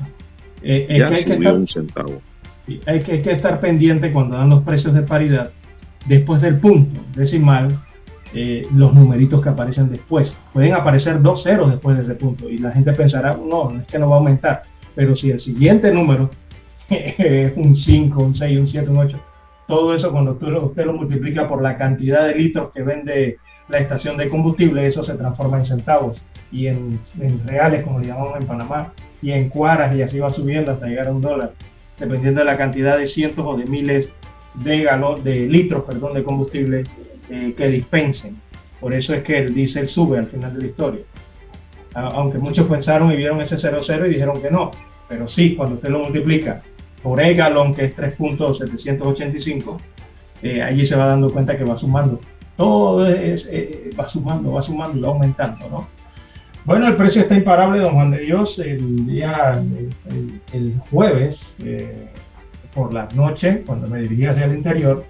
Eh, 0.62 0.96
ya 0.98 1.16
subió 1.16 1.56
un 1.56 1.66
centavo. 1.66 2.22
Hay 2.86 3.00
que, 3.02 3.14
hay 3.14 3.22
que 3.22 3.32
estar 3.32 3.62
pendiente 3.62 4.12
cuando 4.12 4.38
dan 4.38 4.50
los 4.50 4.64
precios 4.64 4.94
de 4.94 5.02
paridad, 5.02 5.52
después 6.06 6.42
del 6.42 6.60
punto 6.60 7.02
decimal, 7.16 7.82
eh, 8.34 8.68
los 8.74 8.94
numeritos 8.94 9.42
que 9.42 9.50
aparecen 9.50 9.90
después. 9.90 10.36
Pueden 10.54 10.74
aparecer 10.74 11.22
dos 11.22 11.44
ceros 11.44 11.72
después 11.72 11.98
de 11.98 12.04
ese 12.04 12.16
punto 12.16 12.50
y 12.50 12.58
la 12.58 12.72
gente 12.72 12.92
pensará, 12.94 13.38
no, 13.38 13.78
es 13.80 13.88
que 13.88 13.98
no 13.98 14.10
va 14.10 14.18
a 14.18 14.20
aumentar. 14.20 14.64
Pero 14.94 15.16
si 15.16 15.32
el 15.32 15.40
siguiente 15.40 15.92
número 15.92 16.30
un 17.56 17.76
5, 17.76 18.24
un 18.24 18.34
6, 18.34 18.60
un 18.60 18.68
7, 18.68 18.90
un 18.90 18.98
8, 18.98 19.20
todo 19.68 19.94
eso 19.94 20.12
cuando 20.12 20.32
usted 20.32 20.48
lo, 20.48 20.66
usted 20.66 20.86
lo 20.86 20.94
multiplica 20.94 21.48
por 21.48 21.62
la 21.62 21.78
cantidad 21.78 22.28
de 22.28 22.36
litros 22.36 22.72
que 22.72 22.82
vende 22.82 23.38
la 23.68 23.78
estación 23.78 24.18
de 24.18 24.28
combustible, 24.28 24.86
eso 24.86 25.04
se 25.04 25.14
transforma 25.14 25.60
en 25.60 25.66
centavos 25.66 26.24
y 26.52 26.66
en, 26.66 27.00
reales, 27.46 27.84
como 27.84 28.00
le 28.00 28.08
llamamos 28.08 28.40
en 28.40 28.48
Panamá, 28.48 28.94
y 29.22 29.32
en 29.32 29.50
cuaras, 29.50 29.96
y 29.96 30.02
así 30.02 30.18
va 30.18 30.32
subiendo 30.32 30.72
hasta 30.72 30.88
llegar 30.88 31.08
a 31.08 31.12
un 31.12 31.22
dólar, 31.22 31.54
dependiendo 32.00 32.40
de 32.40 32.46
la 32.46 32.58
cantidad 32.58 32.98
de 32.98 33.06
cientos 33.06 33.46
o 33.46 33.56
de 33.56 33.66
miles 33.66 34.10
de, 34.56 34.82
galón, 34.82 35.24
de 35.24 35.42
litros 35.42 35.84
perdón, 35.84 36.16
de 36.16 36.24
combustible 36.24 36.86
eh, 37.30 37.54
que 37.56 37.68
dispensen. 37.68 38.38
Por 38.80 38.96
eso 38.96 39.14
es 39.14 39.24
que 39.24 39.38
el 39.38 39.54
diésel 39.54 39.88
sube 39.88 40.18
al 40.18 40.28
final 40.28 40.54
de 40.54 40.62
la 40.62 40.66
historia. 40.66 41.02
Aunque 41.94 42.38
muchos 42.38 42.68
pensaron 42.68 43.12
y 43.12 43.18
vieron 43.18 43.42
ese 43.42 43.58
0,0 43.58 44.08
y 44.08 44.10
dijeron 44.10 44.42
que 44.42 44.50
no. 44.50 44.72
Pero 45.08 45.28
sí, 45.28 45.56
cuando 45.56 45.76
usted 45.76 45.90
lo 45.90 46.00
multiplica 46.00 46.62
por 47.02 47.22
el 47.22 47.36
galón, 47.36 47.74
que 47.74 47.86
es 47.86 47.96
3.785, 47.96 49.78
eh, 50.42 50.62
allí 50.62 50.86
se 50.86 50.96
va 50.96 51.08
dando 51.08 51.32
cuenta 51.32 51.58
que 51.58 51.64
va 51.64 51.78
sumando. 51.78 52.20
Todo 52.56 53.08
eh, 53.08 53.92
va 53.98 54.08
sumando, 54.08 54.54
va 54.54 54.62
sumando 54.62 54.98
y 54.98 55.02
va 55.02 55.10
aumentando, 55.10 55.70
¿no? 55.70 55.88
Bueno, 56.66 56.88
el 56.88 56.96
precio 56.96 57.22
está 57.22 57.36
imparable, 57.36 57.80
don 57.80 57.94
Juan 57.94 58.12
de 58.12 58.20
Dios, 58.20 58.60
el 58.60 59.08
día, 59.08 59.64
el, 60.54 60.80
jueves, 60.92 61.56
eh, 61.60 62.10
por 62.74 62.94
las 62.94 63.16
noches, 63.16 63.62
cuando 63.66 63.88
me 63.88 64.02
dirigía 64.02 64.32
hacia 64.32 64.46
el 64.46 64.56
interior, 64.56 65.06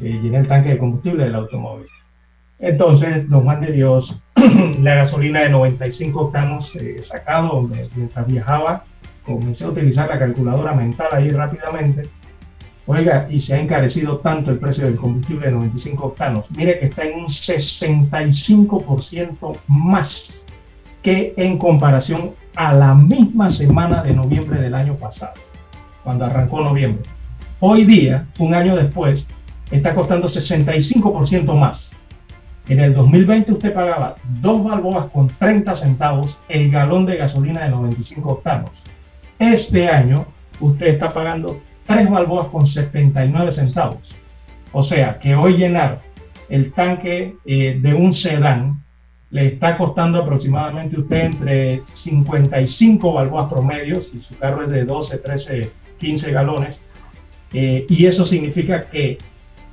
llené 0.00 0.38
el 0.38 0.48
tanque 0.48 0.70
de 0.70 0.78
combustible 0.78 1.24
del 1.24 1.36
automóvil. 1.36 1.86
Entonces, 2.58 3.28
don 3.28 3.44
Juan 3.44 3.60
de 3.60 3.72
Dios, 3.72 4.20
la 4.80 4.96
gasolina 4.96 5.42
de 5.42 5.50
95 5.50 6.20
octanos 6.20 6.76
sacado 7.02 7.62
mientras 7.62 8.26
viajaba, 8.26 8.84
comencé 9.28 9.64
a 9.64 9.68
utilizar 9.68 10.08
la 10.08 10.18
calculadora 10.18 10.72
mental 10.72 11.06
ahí 11.12 11.30
rápidamente, 11.30 12.08
oiga, 12.86 13.28
y 13.30 13.38
se 13.38 13.54
ha 13.54 13.60
encarecido 13.60 14.18
tanto 14.18 14.50
el 14.50 14.58
precio 14.58 14.86
del 14.86 14.96
combustible 14.96 15.46
de 15.46 15.52
95 15.52 16.06
octanos. 16.06 16.50
Mire 16.50 16.76
que 16.78 16.86
está 16.86 17.04
en 17.04 17.20
un 17.20 17.26
65% 17.26 19.58
más 19.68 20.32
que 21.02 21.34
en 21.36 21.58
comparación 21.58 22.32
a 22.56 22.72
la 22.72 22.94
misma 22.94 23.50
semana 23.50 24.02
de 24.02 24.14
noviembre 24.14 24.58
del 24.60 24.74
año 24.74 24.96
pasado, 24.96 25.34
cuando 26.02 26.24
arrancó 26.24 26.60
noviembre. 26.60 27.08
Hoy 27.60 27.84
día, 27.84 28.26
un 28.38 28.54
año 28.54 28.74
después, 28.74 29.28
está 29.70 29.94
costando 29.94 30.28
65% 30.28 31.54
más. 31.54 31.92
En 32.68 32.80
el 32.80 32.94
2020 32.94 33.52
usted 33.52 33.72
pagaba 33.72 34.16
dos 34.40 34.62
balboas 34.62 35.06
con 35.06 35.28
30 35.28 35.74
centavos 35.76 36.36
el 36.48 36.70
galón 36.70 37.06
de 37.06 37.16
gasolina 37.16 37.64
de 37.64 37.70
95 37.70 38.30
octanos. 38.30 38.70
Este 39.38 39.88
año 39.88 40.26
usted 40.60 40.86
está 40.88 41.10
pagando 41.10 41.60
3 41.86 42.10
balboas 42.10 42.48
con 42.48 42.66
79 42.66 43.52
centavos. 43.52 44.14
O 44.72 44.82
sea 44.82 45.18
que 45.18 45.34
hoy 45.34 45.56
llenar 45.56 46.00
el 46.48 46.72
tanque 46.72 47.36
eh, 47.44 47.78
de 47.80 47.94
un 47.94 48.12
sedán 48.12 48.82
le 49.30 49.46
está 49.46 49.76
costando 49.76 50.22
aproximadamente 50.22 50.98
usted 50.98 51.26
entre 51.26 51.82
55 51.94 53.12
balboas 53.12 53.52
promedios, 53.52 54.08
si 54.08 54.20
su 54.20 54.36
carro 54.38 54.62
es 54.62 54.70
de 54.70 54.84
12, 54.84 55.18
13, 55.18 55.70
15 55.98 56.32
galones. 56.32 56.80
Eh, 57.52 57.86
y 57.88 58.06
eso 58.06 58.24
significa 58.24 58.88
que, 58.88 59.18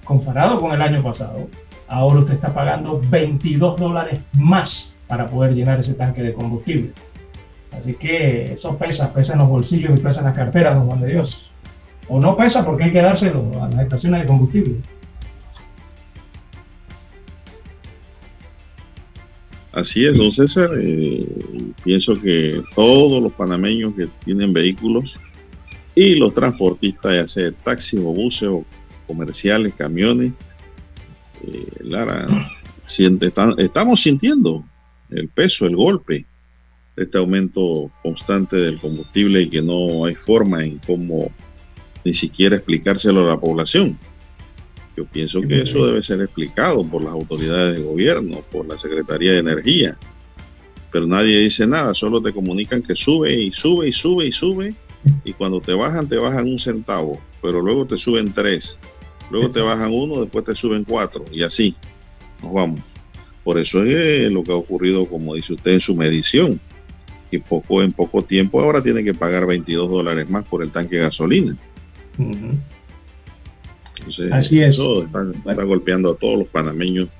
comparado 0.04 0.60
con 0.60 0.74
el 0.74 0.82
año 0.82 1.02
pasado, 1.02 1.48
ahora 1.88 2.20
usted 2.20 2.36
está 2.36 2.54
pagando 2.54 3.02
22 3.10 3.80
dólares 3.80 4.20
más 4.34 4.94
para 5.08 5.28
poder 5.28 5.54
llenar 5.54 5.80
ese 5.80 5.94
tanque 5.94 6.22
de 6.22 6.34
combustible. 6.34 6.92
Así 7.78 7.94
que 7.94 8.54
eso 8.54 8.78
pesa, 8.78 9.14
pesa 9.14 9.34
en 9.34 9.40
los 9.40 9.50
bolsillos 9.50 9.98
y 9.98 10.02
pesa 10.02 10.20
en 10.20 10.26
las 10.26 10.36
carteras, 10.36 10.76
don 10.76 10.88
Juan 10.88 11.02
de 11.02 11.08
Dios. 11.08 11.52
O 12.08 12.20
no 12.20 12.38
pesa 12.38 12.66
porque 12.66 12.86
hay 12.86 12.92
que 12.92 13.02
dárselo 13.02 13.52
a 13.62 13.70
las 13.70 13.84
estaciones 13.84 14.22
de 14.22 14.28
combustible. 14.28 14.76
Así 19.72 20.06
es, 20.06 20.16
don 20.16 20.32
César. 20.32 20.70
Eh, 20.80 21.28
pienso 21.84 22.20
que 22.22 22.62
todos 22.76 23.22
los 23.22 23.34
panameños 23.34 23.94
que 23.96 24.08
tienen 24.24 24.54
vehículos 24.54 25.20
y 25.96 26.16
los 26.16 26.34
transportistas, 26.34 27.14
ya 27.14 27.28
sea 27.28 27.52
taxis 27.52 28.00
o 28.00 28.14
buses 28.14 28.48
o 28.48 28.66
comerciales, 29.06 29.74
camiones, 29.76 30.34
eh, 31.44 31.68
Lara, 31.82 32.28
estamos 33.58 34.02
sintiendo 34.02 34.64
el 35.10 35.28
peso, 35.30 35.66
el 35.66 35.76
golpe 35.76 36.26
este 36.96 37.18
aumento 37.18 37.92
constante 38.04 38.56
del 38.56 38.80
combustible 38.80 39.42
y 39.44 39.50
que 39.50 39.62
no 39.62 40.06
hay 40.06 40.16
forma 40.16 40.64
en 40.64 40.80
cómo 40.80 41.32
ni 42.04 42.14
siquiera 42.14 42.56
explicárselo 42.56 43.22
a 43.22 43.36
la 43.36 43.40
población. 43.40 43.98
Yo 44.96 45.06
pienso 45.06 45.42
que 45.42 45.62
eso 45.64 45.86
debe 45.86 46.02
ser 46.02 46.22
explicado 46.22 46.88
por 46.88 47.04
las 47.04 47.12
autoridades 47.12 47.76
de 47.76 47.82
gobierno, 47.82 48.42
por 48.52 48.66
la 48.66 48.78
Secretaría 48.78 49.34
de 49.34 49.40
Energía. 49.40 49.98
Pero 50.90 51.06
nadie 51.06 51.40
dice 51.40 51.68
nada, 51.68 51.94
solo 51.94 52.22
te 52.22 52.32
comunican 52.32 52.82
que 52.82 52.96
sube 52.96 53.34
y 53.34 53.52
sube 53.52 53.90
y 53.90 53.92
sube 53.92 54.28
y 54.28 54.32
sube. 54.32 54.76
Y 55.26 55.34
cuando 55.34 55.60
te 55.60 55.74
bajan, 55.74 56.08
te 56.08 56.18
bajan 56.18 56.46
un 56.46 56.58
centavo, 56.58 57.20
pero 57.42 57.62
luego 57.62 57.86
te 57.86 57.98
suben 57.98 58.34
tres. 58.34 58.80
Luego 59.30 59.50
te 59.50 59.60
bajan 59.60 59.92
uno, 59.92 60.22
después 60.22 60.46
te 60.46 60.56
suben 60.56 60.86
cuatro. 60.86 61.26
Y 61.32 61.44
así 61.44 61.76
nos 62.42 62.54
vamos. 62.54 62.80
Por 63.44 63.60
eso 63.60 63.84
es 63.84 64.32
lo 64.32 64.44
que 64.44 64.52
ha 64.52 64.56
ocurrido, 64.56 65.06
como 65.08 65.36
dice 65.36 65.54
usted, 65.54 65.74
en 65.74 65.82
su 65.82 65.96
medición. 65.96 66.62
Que 67.36 67.42
poco 67.42 67.84
en 67.84 67.92
poco 67.92 68.24
tiempo 68.24 68.62
ahora 68.62 68.82
tiene 68.82 69.04
que 69.04 69.14
pagar 69.14 69.46
22 69.46 69.90
dólares 69.90 70.30
más 70.30 70.46
por 70.46 70.64
el 70.64 70.72
tanque 70.72 70.96
de 70.96 71.02
gasolina. 71.02 71.58
Así 74.32 74.62
es. 74.62 74.76
Eso 74.76 75.04
está, 75.04 75.64
golpeando 75.64 76.12
a 76.12 76.16
todos 76.16 76.40
los 76.40 76.48
panameños 76.48 77.12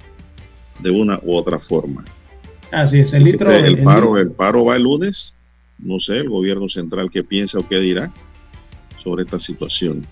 de 0.80 0.92
una 0.92 1.20
u 1.22 1.36
otra 1.36 1.60
forma. 1.60 2.06
Así 2.72 3.00
es, 3.00 3.14
el 3.14 3.26
litro. 3.26 3.52
El, 3.52 3.84
paro, 3.84 4.18
el 4.18 4.32
paro 4.32 4.64
va 4.64 4.78
el 4.78 4.84
lunes. 4.84 5.36
No 5.80 6.00
sé, 6.00 6.20
el 6.20 6.30
gobierno 6.30 6.70
central 6.70 7.10
qué 7.12 7.22
piensa 7.22 7.60
o 7.60 7.68
qué 7.68 7.80
dirá 7.80 8.14
sobre 9.04 9.24
esta 9.24 9.40
situación. 9.40 10.08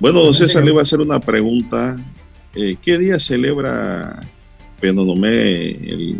Bueno, 0.00 0.20
don 0.20 0.34
César 0.34 0.64
le 0.64 0.72
iba 0.72 0.80
a 0.80 0.82
hacer 0.82 1.00
una 1.00 1.20
pregunta. 1.20 1.96
Eh, 2.56 2.76
¿Qué 2.82 2.98
día 2.98 3.20
celebra 3.20 4.20
Penonomé 4.80 6.16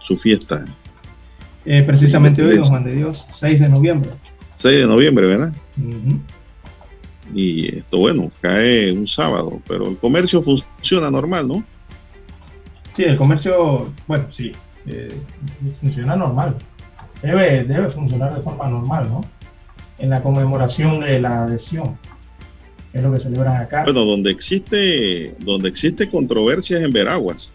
su 0.00 0.18
fiesta? 0.18 0.64
Eh, 1.70 1.82
precisamente 1.82 2.42
hoy, 2.42 2.56
don 2.56 2.64
Juan 2.64 2.82
de 2.82 2.94
Dios, 2.94 3.26
6 3.40 3.60
de 3.60 3.68
noviembre. 3.68 4.10
6 4.56 4.78
de 4.78 4.86
noviembre, 4.86 5.26
¿verdad? 5.26 5.52
Y 7.34 7.76
esto, 7.80 7.98
bueno, 7.98 8.32
cae 8.40 8.90
un 8.90 9.06
sábado, 9.06 9.60
pero 9.68 9.86
el 9.86 9.98
comercio 9.98 10.42
funciona 10.42 11.10
normal, 11.10 11.46
¿no? 11.46 11.62
Sí, 12.96 13.04
el 13.04 13.18
comercio, 13.18 13.92
bueno, 14.06 14.32
sí, 14.32 14.52
eh, 14.86 15.14
funciona 15.82 16.16
normal. 16.16 16.56
Debe, 17.20 17.64
debe 17.64 17.90
funcionar 17.90 18.34
de 18.34 18.40
forma 18.40 18.66
normal, 18.66 19.10
¿no? 19.10 19.20
En 19.98 20.08
la 20.08 20.22
conmemoración 20.22 21.00
de 21.00 21.20
la 21.20 21.44
adhesión, 21.44 21.98
es 22.94 23.02
lo 23.02 23.12
que 23.12 23.20
celebran 23.20 23.60
acá. 23.60 23.84
Bueno, 23.84 24.06
donde 24.06 24.30
existe, 24.30 25.34
donde 25.40 25.68
existe 25.68 26.08
controversias 26.08 26.80
en 26.80 26.94
Veraguas. 26.94 27.52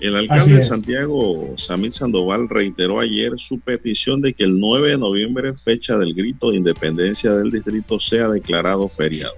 El 0.00 0.16
alcalde 0.16 0.54
de 0.54 0.62
Santiago, 0.62 1.52
Samit 1.58 1.92
Sandoval, 1.92 2.48
reiteró 2.48 3.00
ayer 3.00 3.32
su 3.36 3.60
petición 3.60 4.22
de 4.22 4.32
que 4.32 4.44
el 4.44 4.58
9 4.58 4.92
de 4.92 4.98
noviembre, 4.98 5.52
fecha 5.52 5.98
del 5.98 6.14
grito 6.14 6.50
de 6.50 6.56
independencia 6.56 7.34
del 7.34 7.50
distrito, 7.50 8.00
sea 8.00 8.30
declarado 8.30 8.88
feriado. 8.88 9.34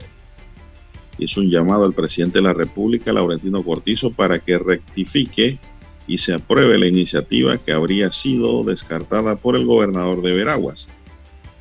Hizo 1.18 1.40
un 1.40 1.50
llamado 1.50 1.84
al 1.84 1.94
presidente 1.94 2.38
de 2.38 2.44
la 2.44 2.52
República, 2.52 3.12
Laurentino 3.12 3.64
Cortizo, 3.64 4.12
para 4.12 4.38
que 4.38 4.56
rectifique 4.56 5.58
y 6.06 6.18
se 6.18 6.34
apruebe 6.34 6.78
la 6.78 6.86
iniciativa 6.86 7.58
que 7.58 7.72
habría 7.72 8.12
sido 8.12 8.62
descartada 8.62 9.34
por 9.34 9.56
el 9.56 9.66
gobernador 9.66 10.22
de 10.22 10.32
Veraguas. 10.32 10.88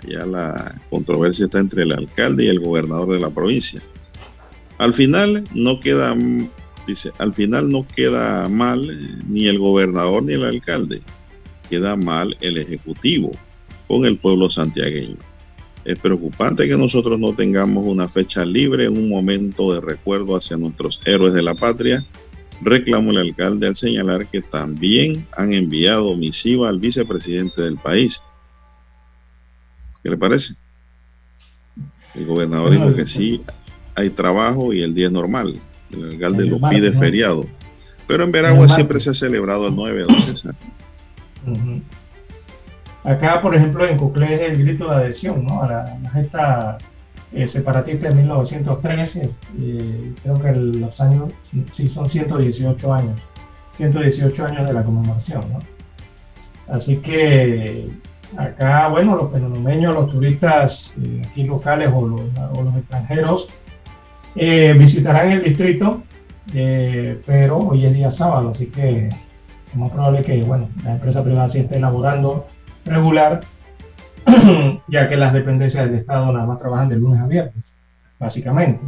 Ya 0.07 0.27
la 0.27 0.79
controversia 0.91 1.45
está 1.45 1.57
entre 1.57 1.83
el 1.83 1.91
alcalde 1.91 2.45
y 2.45 2.49
el 2.49 2.59
gobernador 2.59 3.13
de 3.13 3.19
la 3.19 3.31
provincia. 3.31 3.81
Al 4.77 4.93
final 4.93 5.47
no 5.53 5.79
queda 5.79 6.15
Dice, 6.87 7.11
al 7.19 7.33
final 7.33 7.69
no 7.69 7.87
queda 7.87 8.49
mal 8.49 8.89
eh, 8.89 9.23
ni 9.27 9.47
el 9.47 9.59
gobernador 9.59 10.23
ni 10.23 10.33
el 10.33 10.43
alcalde, 10.43 11.01
queda 11.69 11.95
mal 11.95 12.35
el 12.41 12.57
ejecutivo 12.57 13.31
con 13.87 14.05
el 14.05 14.17
pueblo 14.17 14.49
santiagueño. 14.49 15.17
Es 15.83 15.97
preocupante 15.97 16.67
que 16.67 16.77
nosotros 16.77 17.19
no 17.19 17.33
tengamos 17.33 17.85
una 17.85 18.07
fecha 18.07 18.45
libre 18.45 18.85
en 18.85 18.97
un 18.97 19.09
momento 19.09 19.73
de 19.73 19.81
recuerdo 19.81 20.35
hacia 20.35 20.57
nuestros 20.57 21.01
héroes 21.05 21.33
de 21.33 21.41
la 21.41 21.55
patria, 21.55 22.05
reclamó 22.61 23.11
el 23.11 23.17
alcalde 23.17 23.67
al 23.67 23.75
señalar 23.75 24.27
que 24.27 24.41
también 24.41 25.27
han 25.35 25.53
enviado 25.53 26.15
misiva 26.15 26.69
al 26.69 26.79
vicepresidente 26.79 27.63
del 27.63 27.77
país. 27.77 28.23
¿Qué 30.03 30.09
le 30.09 30.17
parece? 30.17 30.55
El 32.13 32.25
gobernador 32.25 32.71
dijo 32.71 32.95
que 32.95 33.05
sí 33.05 33.41
hay 33.95 34.09
trabajo 34.09 34.73
y 34.73 34.81
el 34.81 34.93
día 34.93 35.07
es 35.07 35.11
normal. 35.11 35.59
El 35.93 36.11
alcalde 36.11 36.45
lo 36.45 36.59
pide 36.69 36.91
feriado. 36.93 37.45
Pero 38.07 38.23
en 38.23 38.31
Veragua 38.31 38.68
siempre 38.68 38.99
se 38.99 39.11
ha 39.11 39.13
celebrado 39.13 39.68
el 39.68 39.76
9, 39.76 40.03
don 40.03 40.19
César. 40.22 40.55
Acá, 43.03 43.41
por 43.41 43.55
ejemplo, 43.55 43.85
en 43.85 43.97
Cuclé 43.97 44.35
es 44.35 44.51
el 44.51 44.57
grito 44.63 44.89
de 44.89 44.95
adhesión, 44.95 45.45
¿no? 45.45 45.63
A 45.63 45.68
la, 45.68 46.11
gesta 46.13 46.77
eh, 47.34 47.47
separatista 47.47 48.09
de 48.09 48.15
1913, 48.15 49.30
eh, 49.59 50.13
creo 50.22 50.41
que 50.41 50.51
los 50.53 51.01
años, 51.01 51.31
sí, 51.72 51.89
son 51.89 52.09
118 52.09 52.93
años, 52.93 53.19
118 53.77 54.45
años 54.45 54.68
de 54.68 54.73
la 54.73 54.84
conmemoración, 54.84 55.41
¿no? 55.51 55.59
Así 56.68 56.97
que 56.97 57.89
acá, 58.38 58.88
bueno, 58.89 59.15
los 59.15 59.31
penonomeños, 59.31 59.95
los 59.95 60.11
turistas 60.11 60.93
eh, 61.01 61.23
aquí 61.27 61.43
locales 61.43 61.89
o 61.93 62.07
los 62.63 62.76
extranjeros, 62.76 63.47
eh, 64.35 64.73
visitarán 64.77 65.31
el 65.31 65.43
distrito, 65.43 66.03
eh, 66.53 67.21
pero 67.25 67.57
hoy 67.57 67.85
es 67.85 67.93
día 67.93 68.11
sábado, 68.11 68.49
así 68.49 68.67
que 68.67 69.07
es 69.07 69.75
más 69.75 69.91
probable 69.91 70.23
que 70.23 70.41
bueno, 70.43 70.69
la 70.83 70.93
empresa 70.93 71.23
privada 71.23 71.49
sí 71.49 71.59
esté 71.59 71.77
elaborando 71.77 72.47
regular, 72.85 73.41
ya 74.87 75.07
que 75.07 75.17
las 75.17 75.33
dependencias 75.33 75.85
del 75.85 75.99
Estado 75.99 76.31
nada 76.31 76.45
más 76.45 76.59
trabajan 76.59 76.89
de 76.89 76.95
lunes 76.95 77.21
a 77.21 77.27
viernes, 77.27 77.75
básicamente. 78.19 78.81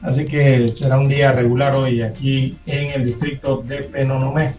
Así 0.00 0.26
que 0.26 0.72
será 0.76 0.98
un 0.98 1.08
día 1.08 1.32
regular 1.32 1.74
hoy 1.74 2.02
aquí 2.02 2.56
en 2.66 2.92
el 2.92 3.06
distrito 3.06 3.62
de 3.66 3.78
Penonomé. 3.82 4.54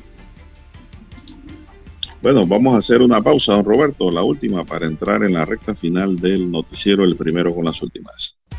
Bueno, 2.22 2.46
vamos 2.46 2.76
a 2.76 2.80
hacer 2.80 3.02
una 3.02 3.22
pausa, 3.22 3.54
don 3.54 3.64
Roberto, 3.64 4.12
la 4.12 4.24
última 4.24 4.66
para 4.66 4.86
entrar 4.86 5.24
en 5.24 5.34
la 5.34 5.46
recta 5.46 5.74
final 5.74 6.18
del 6.20 6.52
noticiero, 6.52 7.06
el 7.06 7.16
primero 7.16 7.56
con 7.56 7.64
las 7.64 7.82
últimas. 7.82 8.38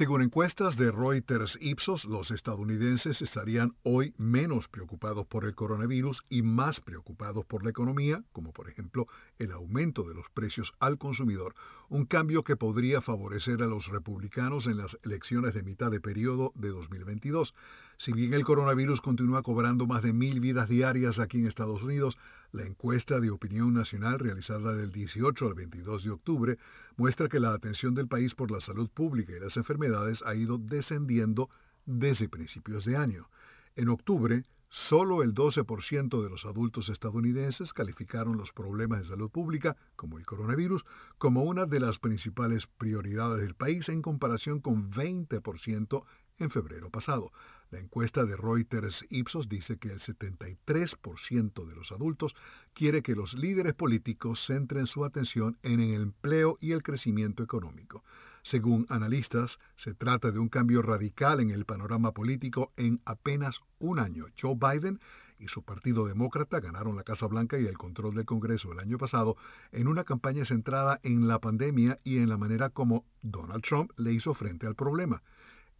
Según 0.00 0.22
encuestas 0.22 0.78
de 0.78 0.90
Reuters 0.90 1.58
Ipsos, 1.60 2.06
los 2.06 2.30
estadounidenses 2.30 3.20
estarían 3.20 3.74
hoy 3.82 4.14
menos 4.16 4.66
preocupados 4.66 5.26
por 5.26 5.44
el 5.44 5.54
coronavirus 5.54 6.24
y 6.30 6.40
más 6.40 6.80
preocupados 6.80 7.44
por 7.44 7.64
la 7.64 7.68
economía, 7.68 8.24
como 8.32 8.54
por 8.54 8.70
ejemplo 8.70 9.08
el 9.38 9.52
aumento 9.52 10.04
de 10.04 10.14
los 10.14 10.30
precios 10.30 10.72
al 10.80 10.96
consumidor, 10.96 11.54
un 11.90 12.06
cambio 12.06 12.44
que 12.44 12.56
podría 12.56 13.02
favorecer 13.02 13.62
a 13.62 13.66
los 13.66 13.88
republicanos 13.88 14.66
en 14.66 14.78
las 14.78 14.98
elecciones 15.02 15.52
de 15.52 15.64
mitad 15.64 15.90
de 15.90 16.00
periodo 16.00 16.52
de 16.54 16.70
2022. 16.70 17.52
Si 17.98 18.14
bien 18.14 18.32
el 18.32 18.46
coronavirus 18.46 19.02
continúa 19.02 19.42
cobrando 19.42 19.86
más 19.86 20.02
de 20.02 20.14
mil 20.14 20.40
vidas 20.40 20.70
diarias 20.70 21.18
aquí 21.18 21.40
en 21.40 21.46
Estados 21.46 21.82
Unidos, 21.82 22.16
la 22.52 22.62
encuesta 22.62 23.20
de 23.20 23.30
opinión 23.30 23.74
nacional 23.74 24.18
realizada 24.18 24.74
del 24.74 24.92
18 24.92 25.46
al 25.46 25.52
22 25.52 26.04
de 26.04 26.10
octubre 26.10 26.58
muestra 26.96 27.28
que 27.28 27.40
la 27.40 27.52
atención 27.52 27.94
del 27.94 28.08
país 28.08 28.34
por 28.34 28.50
la 28.50 28.60
salud 28.60 28.88
pública 28.90 29.32
y 29.36 29.40
las 29.40 29.56
enfermedades 29.56 30.22
ha 30.24 30.34
ido 30.34 30.58
descendiendo 30.58 31.48
desde 31.86 32.28
principios 32.28 32.84
de 32.84 32.96
año. 32.96 33.28
En 33.76 33.88
octubre, 33.88 34.44
solo 34.68 35.22
el 35.22 35.34
12% 35.34 36.22
de 36.22 36.30
los 36.30 36.44
adultos 36.44 36.88
estadounidenses 36.88 37.72
calificaron 37.72 38.36
los 38.36 38.52
problemas 38.52 39.00
de 39.00 39.08
salud 39.08 39.30
pública, 39.30 39.76
como 39.96 40.18
el 40.18 40.26
coronavirus, 40.26 40.84
como 41.18 41.42
una 41.42 41.66
de 41.66 41.80
las 41.80 41.98
principales 41.98 42.66
prioridades 42.66 43.42
del 43.42 43.54
país 43.54 43.88
en 43.88 44.02
comparación 44.02 44.60
con 44.60 44.90
20% 44.92 46.04
en 46.38 46.50
febrero 46.50 46.90
pasado. 46.90 47.32
La 47.70 47.78
encuesta 47.78 48.24
de 48.24 48.36
Reuters 48.36 49.04
Ipsos 49.10 49.48
dice 49.48 49.78
que 49.78 49.92
el 49.92 50.00
73% 50.00 51.64
de 51.64 51.74
los 51.76 51.92
adultos 51.92 52.34
quiere 52.74 53.00
que 53.00 53.14
los 53.14 53.34
líderes 53.34 53.74
políticos 53.74 54.44
centren 54.44 54.88
su 54.88 55.04
atención 55.04 55.56
en 55.62 55.78
el 55.78 56.02
empleo 56.02 56.58
y 56.60 56.72
el 56.72 56.82
crecimiento 56.82 57.44
económico. 57.44 58.02
Según 58.42 58.86
analistas, 58.88 59.60
se 59.76 59.94
trata 59.94 60.32
de 60.32 60.40
un 60.40 60.48
cambio 60.48 60.82
radical 60.82 61.38
en 61.38 61.50
el 61.50 61.64
panorama 61.64 62.10
político 62.10 62.72
en 62.76 63.00
apenas 63.04 63.60
un 63.78 64.00
año. 64.00 64.26
Joe 64.36 64.56
Biden 64.56 64.98
y 65.38 65.46
su 65.46 65.62
Partido 65.62 66.06
Demócrata 66.06 66.58
ganaron 66.58 66.96
la 66.96 67.04
Casa 67.04 67.28
Blanca 67.28 67.56
y 67.56 67.66
el 67.66 67.78
control 67.78 68.16
del 68.16 68.24
Congreso 68.24 68.72
el 68.72 68.80
año 68.80 68.98
pasado 68.98 69.36
en 69.70 69.86
una 69.86 70.02
campaña 70.02 70.44
centrada 70.44 70.98
en 71.04 71.28
la 71.28 71.38
pandemia 71.38 72.00
y 72.02 72.16
en 72.16 72.30
la 72.30 72.36
manera 72.36 72.70
como 72.70 73.04
Donald 73.22 73.62
Trump 73.62 73.92
le 73.96 74.12
hizo 74.12 74.34
frente 74.34 74.66
al 74.66 74.74
problema. 74.74 75.22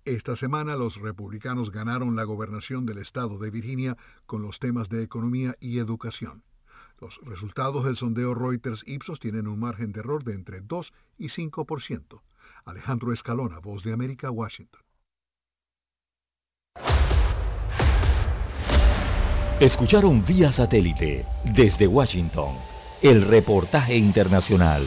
Esta 0.06 0.35
semana 0.35 0.77
los 0.77 0.97
republicanos 0.97 1.70
ganaron 1.70 2.16
la 2.16 2.24
gobernación 2.24 2.86
del 2.86 2.98
estado 2.98 3.39
de 3.39 3.51
Virginia 3.51 3.98
con 4.24 4.40
los 4.40 4.59
temas 4.59 4.89
de 4.89 5.02
economía 5.02 5.56
y 5.60 5.78
educación. 5.78 6.43
Los 7.01 7.20
resultados 7.24 7.85
del 7.85 7.97
sondeo 7.97 8.35
Reuters 8.35 8.82
Ipsos 8.86 9.20
tienen 9.20 9.47
un 9.47 9.59
margen 9.59 9.93
de 9.93 10.01
error 10.01 10.24
de 10.24 10.35
entre 10.35 10.62
2 10.62 10.93
y 11.18 11.28
5%. 11.28 12.22
Alejandro 12.64 13.12
Escalona, 13.12 13.59
Voz 13.59 13.85
de 13.85 13.93
América, 13.93 14.31
Washington. 14.31 14.81
Escucharon 19.60 20.24
vía 20.24 20.51
satélite 20.52 21.27
desde 21.55 21.86
Washington 21.86 22.56
el 23.02 23.27
reportaje 23.27 23.97
internacional. 23.97 24.86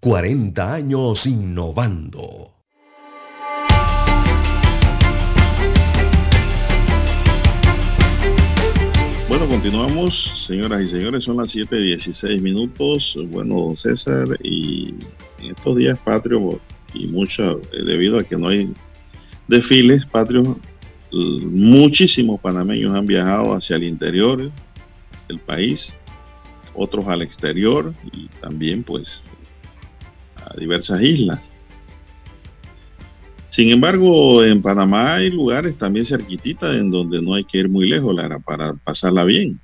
40 0.00 0.74
años 0.74 1.26
innovando. 1.26 2.52
Bueno, 9.28 9.48
continuamos, 9.48 10.46
señoras 10.46 10.82
y 10.82 10.86
señores, 10.86 11.24
son 11.24 11.38
las 11.38 11.52
7.16 11.54 12.40
minutos. 12.40 13.18
Bueno, 13.26 13.56
don 13.56 13.76
César, 13.76 14.28
y 14.40 14.94
en 15.40 15.50
estos 15.56 15.76
días 15.76 15.98
patrios, 16.04 16.60
y 16.94 17.08
mucho, 17.08 17.60
eh, 17.72 17.84
debido 17.84 18.20
a 18.20 18.24
que 18.24 18.36
no 18.36 18.48
hay 18.48 18.72
desfiles 19.48 20.06
patrios, 20.06 20.56
muchísimos 21.10 22.40
panameños 22.40 22.94
han 22.96 23.06
viajado 23.06 23.52
hacia 23.52 23.76
el 23.76 23.84
interior 23.84 24.52
del 25.26 25.40
país, 25.40 25.96
otros 26.74 27.08
al 27.08 27.22
exterior 27.22 27.92
y 28.12 28.28
también 28.40 28.84
pues 28.84 29.24
diversas 30.56 31.02
islas. 31.02 31.50
Sin 33.48 33.70
embargo, 33.70 34.44
en 34.44 34.60
Panamá 34.62 35.14
hay 35.14 35.30
lugares 35.30 35.76
también 35.78 36.04
cerquititas 36.04 36.76
en 36.76 36.90
donde 36.90 37.20
no 37.22 37.34
hay 37.34 37.44
que 37.44 37.58
ir 37.58 37.68
muy 37.68 37.88
lejos 37.88 38.14
para 38.44 38.74
pasarla 38.74 39.24
bien. 39.24 39.58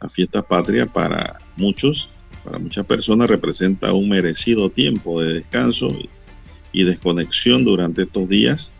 La 0.00 0.08
fiesta 0.08 0.42
patria 0.42 0.86
para 0.86 1.38
muchos, 1.56 2.08
para 2.44 2.58
muchas 2.58 2.86
personas 2.86 3.28
representa 3.28 3.92
un 3.92 4.08
merecido 4.08 4.70
tiempo 4.70 5.20
de 5.20 5.34
descanso 5.34 5.94
y 6.72 6.84
desconexión 6.84 7.64
durante 7.64 8.02
estos 8.02 8.28
días. 8.28 8.72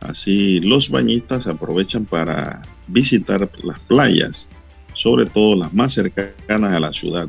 Así 0.00 0.60
los 0.60 0.90
bañistas 0.90 1.46
aprovechan 1.46 2.06
para 2.06 2.62
visitar 2.88 3.50
las 3.62 3.78
playas, 3.80 4.50
sobre 4.94 5.26
todo 5.26 5.54
las 5.54 5.72
más 5.72 5.92
cercanas 5.92 6.72
a 6.72 6.80
la 6.80 6.92
ciudad. 6.92 7.28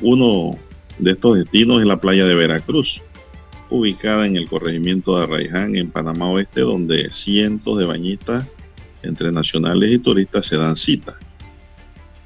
Uno 0.00 0.58
de 1.02 1.12
estos 1.12 1.36
destinos 1.36 1.82
en 1.82 1.88
la 1.88 2.00
playa 2.00 2.24
de 2.24 2.34
Veracruz, 2.34 3.02
ubicada 3.70 4.26
en 4.26 4.36
el 4.36 4.48
corregimiento 4.48 5.16
de 5.16 5.24
Arraiján, 5.24 5.74
en 5.74 5.90
Panamá 5.90 6.30
Oeste, 6.30 6.60
donde 6.60 7.12
cientos 7.12 7.78
de 7.78 7.86
bañistas 7.86 8.46
entre 9.02 9.32
nacionales 9.32 9.90
y 9.90 9.98
turistas 9.98 10.46
se 10.46 10.56
dan 10.56 10.76
cita. 10.76 11.18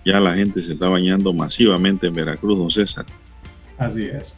Ya 0.04 0.20
la 0.20 0.34
gente 0.34 0.62
se 0.62 0.72
está 0.72 0.88
bañando 0.88 1.32
masivamente 1.32 2.06
en 2.06 2.14
Veracruz, 2.14 2.58
don 2.58 2.70
César. 2.70 3.06
Así 3.78 4.04
es. 4.04 4.36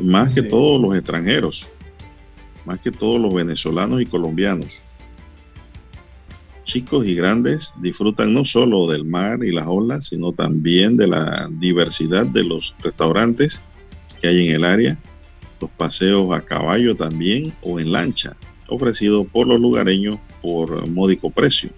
Más 0.00 0.32
que 0.32 0.42
todos 0.42 0.80
los 0.80 0.94
extranjeros, 0.94 1.68
más 2.64 2.78
que 2.80 2.90
todos 2.90 3.20
los 3.20 3.34
venezolanos 3.34 4.00
y 4.00 4.06
colombianos. 4.06 4.82
Chicos 6.64 7.06
y 7.06 7.14
grandes 7.14 7.74
disfrutan 7.80 8.32
no 8.32 8.44
solo 8.44 8.86
del 8.86 9.04
mar 9.04 9.44
y 9.44 9.52
las 9.52 9.66
olas, 9.66 10.06
sino 10.06 10.32
también 10.32 10.96
de 10.96 11.06
la 11.06 11.48
diversidad 11.50 12.26
de 12.26 12.42
los 12.42 12.74
restaurantes 12.82 13.62
que 14.20 14.28
hay 14.28 14.48
en 14.48 14.54
el 14.56 14.64
área, 14.64 14.98
los 15.60 15.70
paseos 15.70 16.34
a 16.34 16.40
caballo 16.40 16.96
también 16.96 17.52
o 17.62 17.78
en 17.78 17.92
lancha, 17.92 18.34
ofrecidos 18.68 19.26
por 19.30 19.46
los 19.46 19.60
lugareños 19.60 20.18
por 20.40 20.86
módico 20.88 21.30
precio. 21.30 21.70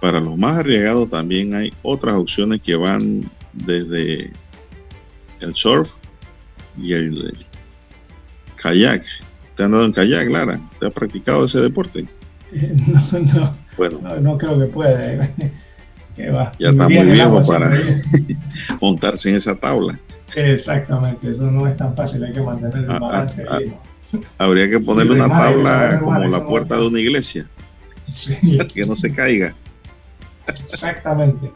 Para 0.00 0.20
los 0.20 0.36
más 0.36 0.58
arriesgados 0.58 1.08
también 1.08 1.54
hay 1.54 1.72
otras 1.82 2.16
opciones 2.16 2.60
que 2.60 2.74
van 2.74 3.30
desde 3.52 4.32
el 5.40 5.54
surf 5.54 5.92
y 6.76 6.92
el 6.92 7.32
kayak. 8.56 9.04
¿Te 9.56 9.62
han 9.62 9.70
dado 9.70 9.84
en 9.84 9.92
kayak, 9.92 10.28
Lara? 10.30 10.60
¿Te 10.80 10.86
ha 10.86 10.90
practicado 10.90 11.44
ese 11.44 11.60
deporte? 11.60 12.06
No, 12.52 13.18
no. 13.18 13.63
Bueno, 13.76 14.00
no, 14.20 14.38
creo 14.38 14.58
que 14.58 14.66
pueda. 14.66 15.30
Ya 16.16 16.68
está 16.70 16.88
muy 16.88 17.10
viejo 17.10 17.42
para 17.42 17.72
montarse 18.80 19.30
en 19.30 19.36
esa 19.36 19.56
tabla. 19.56 19.98
Exactamente, 20.36 21.30
eso 21.30 21.50
no 21.50 21.66
es 21.66 21.76
tan 21.76 21.94
fácil, 21.94 22.22
hay 22.22 22.32
que 22.32 22.40
mantener 22.40 22.84
el 22.84 22.90
ah, 22.90 22.94
ah, 22.94 22.98
balance. 23.00 23.44
Ah, 23.48 23.58
habría 24.38 24.70
que 24.70 24.80
ponerle 24.80 25.14
una 25.14 25.28
tabla 25.28 26.00
como 26.00 26.18
la 26.20 26.46
puerta 26.46 26.76
de 26.76 26.86
una 26.86 27.00
iglesia, 27.00 27.46
que 28.74 28.86
no 28.86 28.94
se 28.94 29.12
caiga. 29.12 29.54
Exactamente. 30.72 31.50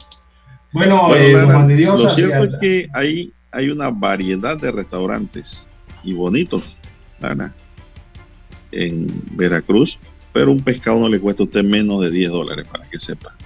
Bueno, 0.73 1.15
eh, 1.15 1.33
lo 1.33 2.09
cierto 2.09 2.45
es 2.45 2.61
que 2.61 2.89
hay, 2.93 3.33
hay 3.53 3.71
una 3.71 3.91
variedad 3.91 4.59
de 4.61 4.71
restaurantes 4.71 5.67
y 6.05 6.13
bonitos, 6.13 6.79
en 8.73 9.23
Veracruz 9.33 9.99
pero 10.33 10.53
un 10.53 10.63
pescado 10.63 10.99
no 11.01 11.09
le 11.09 11.21
cuesta 11.21 11.43
a 11.43 11.47
usted 11.47 11.65
menos 11.65 12.01
de 12.01 12.11
10 12.11 12.31
dólares, 12.31 12.67
para 12.71 12.89
que 12.89 12.99
sepa. 12.99 13.37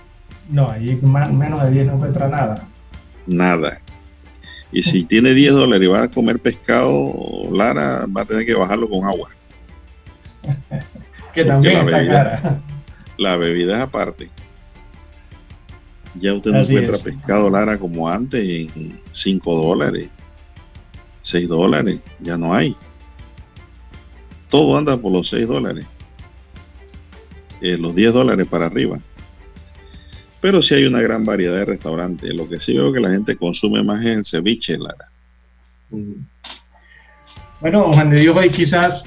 No, 0.48 0.70
ahí 0.70 0.98
menos 1.02 1.62
de 1.64 1.70
10 1.70 1.86
no 1.86 1.94
encuentra 1.94 2.28
nada. 2.28 2.68
Nada. 3.26 3.80
Y 4.72 4.82
si 4.82 5.04
tiene 5.04 5.34
10 5.34 5.52
dólares 5.52 5.86
y 5.86 5.90
va 5.90 6.02
a 6.04 6.10
comer 6.10 6.38
pescado, 6.38 7.12
Lara 7.52 8.06
va 8.06 8.22
a 8.22 8.24
tener 8.24 8.46
que 8.46 8.54
bajarlo 8.54 8.88
con 8.88 9.04
agua. 9.04 9.30
que 11.34 11.44
también 11.44 11.78
está 11.78 11.96
bebida, 11.96 12.24
cara. 12.40 12.60
La 13.18 13.36
bebida 13.36 13.76
es 13.76 13.82
aparte. 13.82 14.30
Ya 16.14 16.34
usted 16.34 16.50
no 16.50 16.60
encuentra 16.60 16.98
pescado, 16.98 17.48
Lara, 17.48 17.78
como 17.78 18.08
antes, 18.08 18.46
en 18.48 19.00
5 19.12 19.54
dólares, 19.54 20.08
6 21.20 21.48
dólares. 21.48 22.00
Ya 22.20 22.36
no 22.36 22.54
hay. 22.54 22.76
todo 24.48 24.76
anda 24.76 24.96
por 24.96 25.12
los 25.12 25.28
6 25.28 25.46
dólares. 25.46 25.86
Eh, 27.62 27.78
los 27.78 27.94
10 27.94 28.12
dólares 28.12 28.46
para 28.50 28.66
arriba. 28.66 28.98
Pero 30.40 30.60
sí 30.60 30.74
hay 30.74 30.84
una 30.84 31.00
gran 31.00 31.24
variedad 31.24 31.54
de 31.54 31.64
restaurantes. 31.64 32.34
Lo 32.34 32.48
que 32.48 32.58
sí 32.58 32.76
veo 32.76 32.92
que 32.92 32.98
la 32.98 33.10
gente 33.10 33.36
consume 33.36 33.84
más 33.84 34.04
es 34.04 34.16
el 34.16 34.24
ceviche, 34.24 34.76
Lara. 34.76 35.08
Bueno, 37.60 37.92
Juan 37.92 38.10
de 38.10 38.20
Dios, 38.20 38.36
hoy 38.36 38.50
quizás 38.50 39.04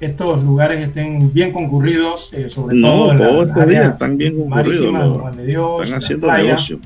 estos 0.00 0.44
lugares 0.44 0.86
estén 0.86 1.32
bien 1.32 1.52
concurridos, 1.52 2.30
eh, 2.32 2.48
sobre 2.48 2.80
todo 2.80 3.10
en 3.10 3.18
todos 3.18 3.48
estos 3.48 3.66
días 3.66 3.92
están 3.92 4.16
bien 4.16 4.36
concurridos. 4.38 5.18
Juan 5.18 5.36
de 5.36 5.46
Dios, 5.46 5.82
están 5.82 5.98
haciendo 5.98 6.32
negocio. 6.32 6.80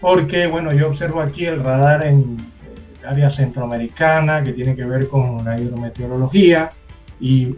Porque, 0.00 0.46
bueno, 0.46 0.72
yo 0.72 0.88
observo 0.88 1.20
aquí 1.20 1.46
el 1.46 1.60
radar 1.64 2.06
en 2.06 2.36
el 3.02 3.08
área 3.08 3.30
centroamericana 3.30 4.44
que 4.44 4.52
tiene 4.52 4.76
que 4.76 4.84
ver 4.84 5.08
con 5.08 5.44
la 5.44 5.58
hidrometeorología 5.58 6.70
y 7.20 7.56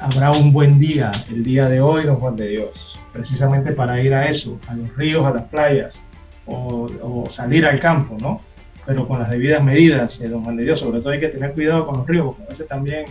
habrá 0.00 0.30
un 0.32 0.52
buen 0.52 0.80
día 0.80 1.12
el 1.30 1.44
día 1.44 1.68
de 1.68 1.80
hoy, 1.80 2.04
don 2.04 2.16
Juan 2.16 2.34
de 2.34 2.48
Dios, 2.48 2.98
precisamente 3.12 3.72
para 3.72 4.00
ir 4.00 4.14
a 4.14 4.28
eso, 4.28 4.58
a 4.66 4.74
los 4.74 4.96
ríos, 4.96 5.24
a 5.24 5.30
las 5.30 5.44
playas 5.44 6.00
o, 6.46 7.26
salir 7.28 7.66
al 7.66 7.78
campo, 7.78 8.16
¿no? 8.18 8.40
Pero 8.86 9.06
con 9.06 9.20
las 9.20 9.30
debidas 9.30 9.62
medidas, 9.62 10.20
eh, 10.20 10.28
don 10.28 10.42
Juan 10.42 10.56
de 10.56 10.64
Dios, 10.64 10.80
sobre 10.80 11.00
todo 11.00 11.10
hay 11.10 11.20
que 11.20 11.28
tener 11.28 11.52
cuidado 11.52 11.86
con 11.86 11.98
los 11.98 12.06
ríos, 12.06 12.26
porque 12.26 12.42
a 12.42 12.46
veces 12.46 12.66
también 12.66 13.04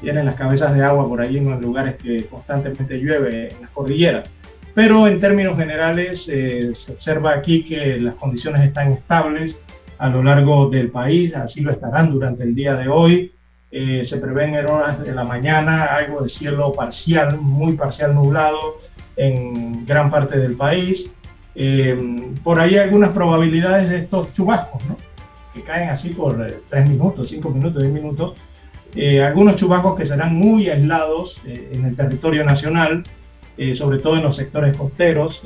tienen 0.00 0.26
las 0.26 0.34
cabezas 0.34 0.74
de 0.74 0.84
agua 0.84 1.08
por 1.08 1.20
allí 1.20 1.38
en 1.38 1.50
los 1.50 1.60
lugares 1.62 1.96
que 1.96 2.26
constantemente 2.26 2.98
llueve, 2.98 3.54
en 3.54 3.62
las 3.62 3.70
cordilleras. 3.70 4.30
Pero 4.74 5.06
en 5.06 5.18
términos 5.18 5.56
generales 5.56 6.28
eh, 6.30 6.72
se 6.74 6.92
observa 6.92 7.32
aquí 7.32 7.64
que 7.64 7.98
las 7.98 8.14
condiciones 8.14 8.64
están 8.64 8.92
estables 8.92 9.56
a 9.98 10.08
lo 10.08 10.22
largo 10.22 10.68
del 10.68 10.90
país, 10.90 11.34
así 11.34 11.62
lo 11.62 11.72
estarán 11.72 12.10
durante 12.10 12.42
el 12.42 12.54
día 12.54 12.74
de 12.74 12.88
hoy. 12.88 13.32
Eh, 13.74 14.04
se 14.04 14.18
prevén 14.18 14.54
en 14.54 14.66
horas 14.66 15.02
de 15.02 15.14
la 15.14 15.24
mañana 15.24 15.84
algo 15.84 16.20
de 16.20 16.28
cielo 16.28 16.74
parcial, 16.74 17.38
muy 17.40 17.72
parcial 17.72 18.14
nublado 18.14 18.76
en 19.16 19.86
gran 19.86 20.10
parte 20.10 20.38
del 20.38 20.56
país. 20.56 21.10
Eh, 21.54 22.34
por 22.44 22.60
ahí 22.60 22.76
algunas 22.76 23.12
probabilidades 23.12 23.88
de 23.88 23.96
estos 24.00 24.30
chubascos, 24.34 24.84
¿no? 24.84 24.98
que 25.54 25.62
caen 25.62 25.88
así 25.88 26.10
por 26.10 26.36
3 26.36 26.54
eh, 26.70 26.86
minutos, 26.86 27.30
5 27.30 27.48
minutos, 27.48 27.82
10 27.82 27.94
minutos. 27.94 28.34
algunos 29.24 29.56
chubascos 29.56 29.98
que 29.98 30.04
serán 30.04 30.34
muy 30.34 30.68
aislados 30.68 31.40
en 31.46 31.86
el 31.86 31.96
territorio 31.96 32.44
nacional, 32.44 33.04
sobre 33.74 34.00
todo 34.00 34.16
en 34.16 34.22
los 34.22 34.36
sectores 34.36 34.76
costeros, 34.76 35.42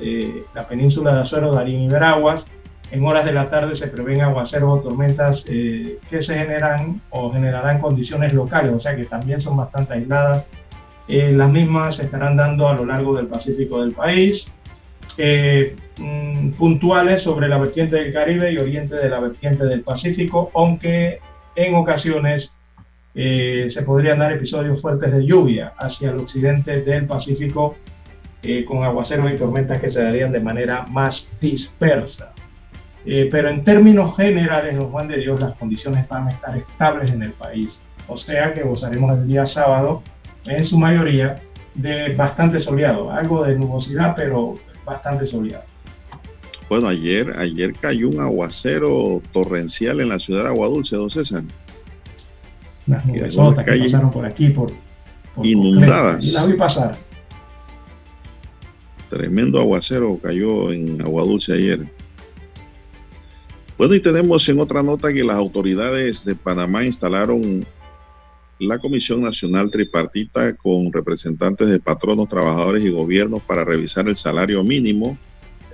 la 0.52 0.66
península 0.66 1.14
de 1.14 1.20
Azuero, 1.20 1.52
Darín 1.52 1.82
y 1.82 1.88
Veraguas, 1.88 2.44
en 2.90 3.04
horas 3.04 3.24
de 3.24 3.32
la 3.32 3.50
tarde 3.50 3.74
se 3.74 3.88
prevén 3.88 4.20
aguaceros 4.20 4.78
o 4.78 4.80
tormentas 4.80 5.44
eh, 5.48 5.98
que 6.08 6.22
se 6.22 6.38
generan 6.38 7.00
o 7.10 7.32
generarán 7.32 7.80
condiciones 7.80 8.32
locales, 8.32 8.72
o 8.72 8.80
sea 8.80 8.94
que 8.94 9.04
también 9.04 9.40
son 9.40 9.56
bastante 9.56 9.94
aisladas. 9.94 10.44
Eh, 11.08 11.32
las 11.32 11.50
mismas 11.50 11.96
se 11.96 12.04
estarán 12.04 12.36
dando 12.36 12.68
a 12.68 12.74
lo 12.74 12.84
largo 12.84 13.16
del 13.16 13.26
Pacífico 13.26 13.80
del 13.80 13.92
país, 13.92 14.50
eh, 15.18 15.74
mm, 15.98 16.50
puntuales 16.52 17.22
sobre 17.22 17.48
la 17.48 17.58
vertiente 17.58 17.96
del 17.96 18.12
Caribe 18.12 18.52
y 18.52 18.58
oriente 18.58 18.94
de 18.94 19.08
la 19.08 19.20
vertiente 19.20 19.64
del 19.64 19.82
Pacífico, 19.82 20.50
aunque 20.54 21.20
en 21.54 21.74
ocasiones 21.74 22.52
se 23.14 23.82
podrían 23.86 24.18
dar 24.18 24.30
episodios 24.32 24.78
fuertes 24.82 25.10
de 25.10 25.24
lluvia 25.24 25.72
hacia 25.78 26.10
el 26.10 26.18
occidente 26.18 26.82
del 26.82 27.06
Pacífico 27.06 27.74
con 28.68 28.84
aguaceros 28.84 29.32
y 29.32 29.36
tormentas 29.38 29.80
que 29.80 29.88
se 29.88 30.02
darían 30.02 30.32
de 30.32 30.40
manera 30.40 30.84
más 30.90 31.26
dispersa. 31.40 32.34
Eh, 33.06 33.28
pero 33.30 33.48
en 33.48 33.62
términos 33.62 34.16
generales, 34.16 34.76
don 34.76 34.90
Juan 34.90 35.06
de 35.06 35.18
Dios, 35.18 35.38
las 35.38 35.54
condiciones 35.54 36.08
van 36.08 36.26
a 36.26 36.32
estar 36.32 36.56
estables 36.56 37.10
en 37.10 37.22
el 37.22 37.32
país. 37.32 37.78
O 38.08 38.16
sea 38.16 38.52
que 38.52 38.62
gozaremos 38.62 39.16
el 39.16 39.28
día 39.28 39.46
sábado, 39.46 40.02
en 40.44 40.64
su 40.64 40.76
mayoría, 40.76 41.40
de 41.74 42.14
bastante 42.14 42.58
soleado. 42.58 43.10
Algo 43.10 43.44
de 43.44 43.56
nubosidad, 43.56 44.14
pero 44.16 44.58
bastante 44.84 45.26
soleado. 45.26 45.64
Bueno, 46.68 46.88
ayer, 46.88 47.32
ayer 47.38 47.74
cayó 47.74 48.08
un 48.08 48.20
aguacero 48.20 49.22
torrencial 49.32 50.00
en 50.00 50.08
la 50.08 50.18
ciudad 50.18 50.42
de 50.42 50.48
Aguadulce, 50.48 50.96
don 50.96 51.10
César. 51.10 51.44
Las 52.88 53.06
nubes 53.06 53.36
que 53.36 53.78
pasaron 53.78 54.10
por 54.10 54.26
aquí, 54.26 54.48
por, 54.48 54.72
inundadas. 55.42 56.32
La 56.32 56.46
vi 56.46 56.54
pasar. 56.54 56.98
Tremendo 59.10 59.60
aguacero 59.60 60.18
cayó 60.20 60.72
en 60.72 61.00
Aguadulce 61.00 61.52
ayer. 61.52 61.86
Bueno, 63.78 63.94
y 63.94 64.00
tenemos 64.00 64.48
en 64.48 64.58
otra 64.58 64.82
nota 64.82 65.12
que 65.12 65.22
las 65.22 65.36
autoridades 65.36 66.24
de 66.24 66.34
Panamá 66.34 66.84
instalaron 66.84 67.66
la 68.58 68.78
Comisión 68.78 69.20
Nacional 69.20 69.70
Tripartita 69.70 70.56
con 70.56 70.90
representantes 70.90 71.68
de 71.68 71.78
patronos, 71.78 72.28
trabajadores 72.28 72.82
y 72.82 72.88
gobiernos 72.88 73.42
para 73.42 73.66
revisar 73.66 74.08
el 74.08 74.16
salario 74.16 74.64
mínimo 74.64 75.18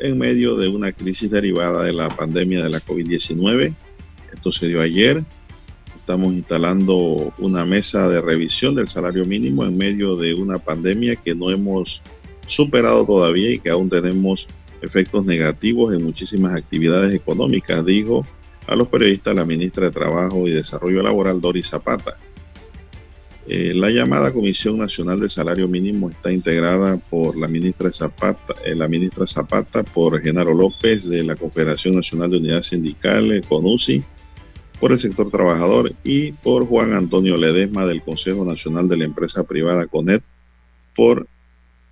en 0.01 0.19
medio 0.19 0.57
de 0.57 0.67
una 0.67 0.91
crisis 0.91 1.31
derivada 1.31 1.85
de 1.85 1.93
la 1.93 2.09
pandemia 2.09 2.65
de 2.65 2.71
la 2.71 2.81
COVID-19. 2.81 3.73
Esto 4.35 4.51
se 4.51 4.67
dio 4.67 4.81
ayer. 4.81 5.25
Estamos 5.97 6.33
instalando 6.33 7.33
una 7.39 7.65
mesa 7.65 8.09
de 8.09 8.21
revisión 8.21 8.75
del 8.75 8.89
salario 8.89 9.25
mínimo 9.25 9.65
en 9.65 9.77
medio 9.77 10.17
de 10.17 10.35
una 10.35 10.59
pandemia 10.59 11.15
que 11.15 11.37
no 11.37 11.53
hemos 11.53 12.03
superado 12.49 13.07
todavía 13.07 13.53
y 13.53 13.61
que 13.61 13.71
aún 13.71 13.89
tenemos 13.89 14.49
efectos 14.83 15.25
negativos 15.25 15.95
en 15.95 16.03
muchísimas 16.05 16.55
actividades 16.55 17.15
económicas, 17.15 17.85
dijo 17.87 18.27
a 18.67 18.77
los 18.77 18.89
periodistas 18.89 19.35
la 19.35 19.45
ministra 19.45 19.87
de 19.87 19.93
Trabajo 19.93 20.47
y 20.47 20.51
Desarrollo 20.51 21.03
Laboral, 21.03 21.41
Doris 21.41 21.69
Zapata. 21.69 22.17
Eh, 23.49 23.73
la 23.75 23.91
llamada 23.91 24.33
Comisión 24.33 24.79
Nacional 24.79 25.19
de 25.19 25.29
Salario 25.29 25.67
Mínimo 25.67 26.11
está 26.11 26.33
integrada 26.33 26.97
por 26.97 27.37
la 27.37 27.49
ministra 27.49 27.91
eh, 27.91 28.75
la 28.77 28.87
ministra 28.87 29.27
Zapata, 29.27 29.83
por 29.83 30.21
Genaro 30.21 30.55
López 30.55 31.09
de 31.09 31.25
la 31.25 31.35
Confederación 31.35 31.97
Nacional 31.97 32.31
de 32.31 32.37
Unidades 32.39 32.67
Sindicales, 32.67 33.45
CONUSI, 33.47 34.05
por 34.79 34.93
el 34.93 34.99
sector 35.01 35.31
trabajador 35.31 35.93
y 36.05 36.33
por 36.33 36.67
Juan 36.67 36.93
Antonio 36.93 37.37
Ledesma 37.37 37.85
del 37.85 38.03
Consejo 38.03 38.45
Nacional 38.45 38.89
de 38.89 38.99
la 38.99 39.05
Empresa 39.05 39.43
Privada 39.43 39.87
CONET, 39.87 40.23
por 40.95 41.27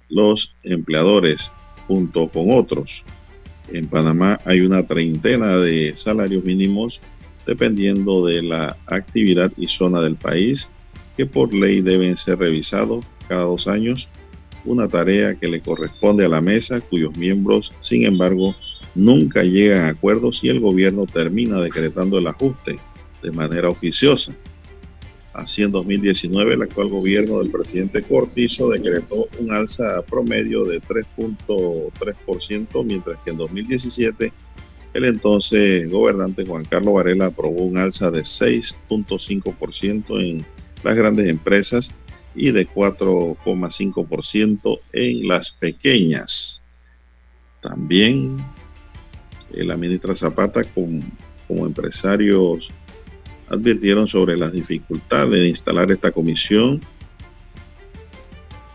los 0.09 0.55
empleadores 0.63 1.53
junto 1.91 2.29
con 2.29 2.53
otros. 2.53 3.03
En 3.73 3.89
Panamá 3.89 4.39
hay 4.45 4.61
una 4.61 4.87
treintena 4.87 5.57
de 5.57 5.97
salarios 5.97 6.45
mínimos 6.45 7.01
dependiendo 7.49 8.25
de 8.25 8.43
la 8.45 8.77
actividad 8.87 9.51
y 9.57 9.67
zona 9.67 10.01
del 10.01 10.15
país 10.15 10.71
que 11.17 11.27
por 11.27 11.53
ley 11.53 11.81
deben 11.81 12.17
ser 12.17 12.39
revisados 12.39 13.05
cada 13.27 13.43
dos 13.43 13.67
años, 13.67 14.09
una 14.65 14.87
tarea 14.87 15.35
que 15.35 15.49
le 15.49 15.61
corresponde 15.61 16.25
a 16.25 16.29
la 16.29 16.41
mesa 16.41 16.81
cuyos 16.81 17.17
miembros, 17.17 17.73
sin 17.81 18.05
embargo, 18.05 18.55
nunca 18.95 19.43
llegan 19.43 19.87
a 19.87 19.89
acuerdos 19.89 20.45
y 20.45 20.49
el 20.49 20.61
gobierno 20.61 21.07
termina 21.07 21.61
decretando 21.61 22.19
el 22.19 22.29
ajuste 22.29 22.79
de 23.21 23.33
manera 23.33 23.69
oficiosa. 23.69 24.33
Así 25.33 25.63
en 25.63 25.71
2019 25.71 26.55
el 26.55 26.63
actual 26.63 26.89
gobierno 26.89 27.39
del 27.39 27.51
presidente 27.51 28.03
Cortizo 28.03 28.71
decretó 28.71 29.29
un 29.39 29.53
alza 29.53 30.03
promedio 30.03 30.65
de 30.65 30.83
3.3%, 30.83 32.85
mientras 32.85 33.17
que 33.25 33.31
en 33.31 33.37
2017 33.37 34.33
el 34.93 35.05
entonces 35.05 35.89
gobernante 35.89 36.45
Juan 36.45 36.65
Carlos 36.65 36.95
Varela 36.95 37.27
aprobó 37.27 37.63
un 37.63 37.79
alza 37.79 38.11
de 38.11 38.23
6.5% 38.23 40.21
en 40.21 40.45
las 40.83 40.97
grandes 40.97 41.29
empresas 41.29 41.95
y 42.35 42.51
de 42.51 42.69
4,5% 42.69 44.81
en 44.93 45.29
las 45.29 45.53
pequeñas. 45.53 46.65
También 47.63 48.39
la 49.53 49.77
ministra 49.77 50.17
Zapata 50.17 50.65
como 50.65 51.67
empresarios 51.67 52.73
advirtieron 53.51 54.09
sobre 54.09 54.37
las 54.37 54.53
dificultades 54.53 55.41
de 55.41 55.49
instalar 55.49 55.91
esta 55.91 56.13
comisión, 56.13 56.81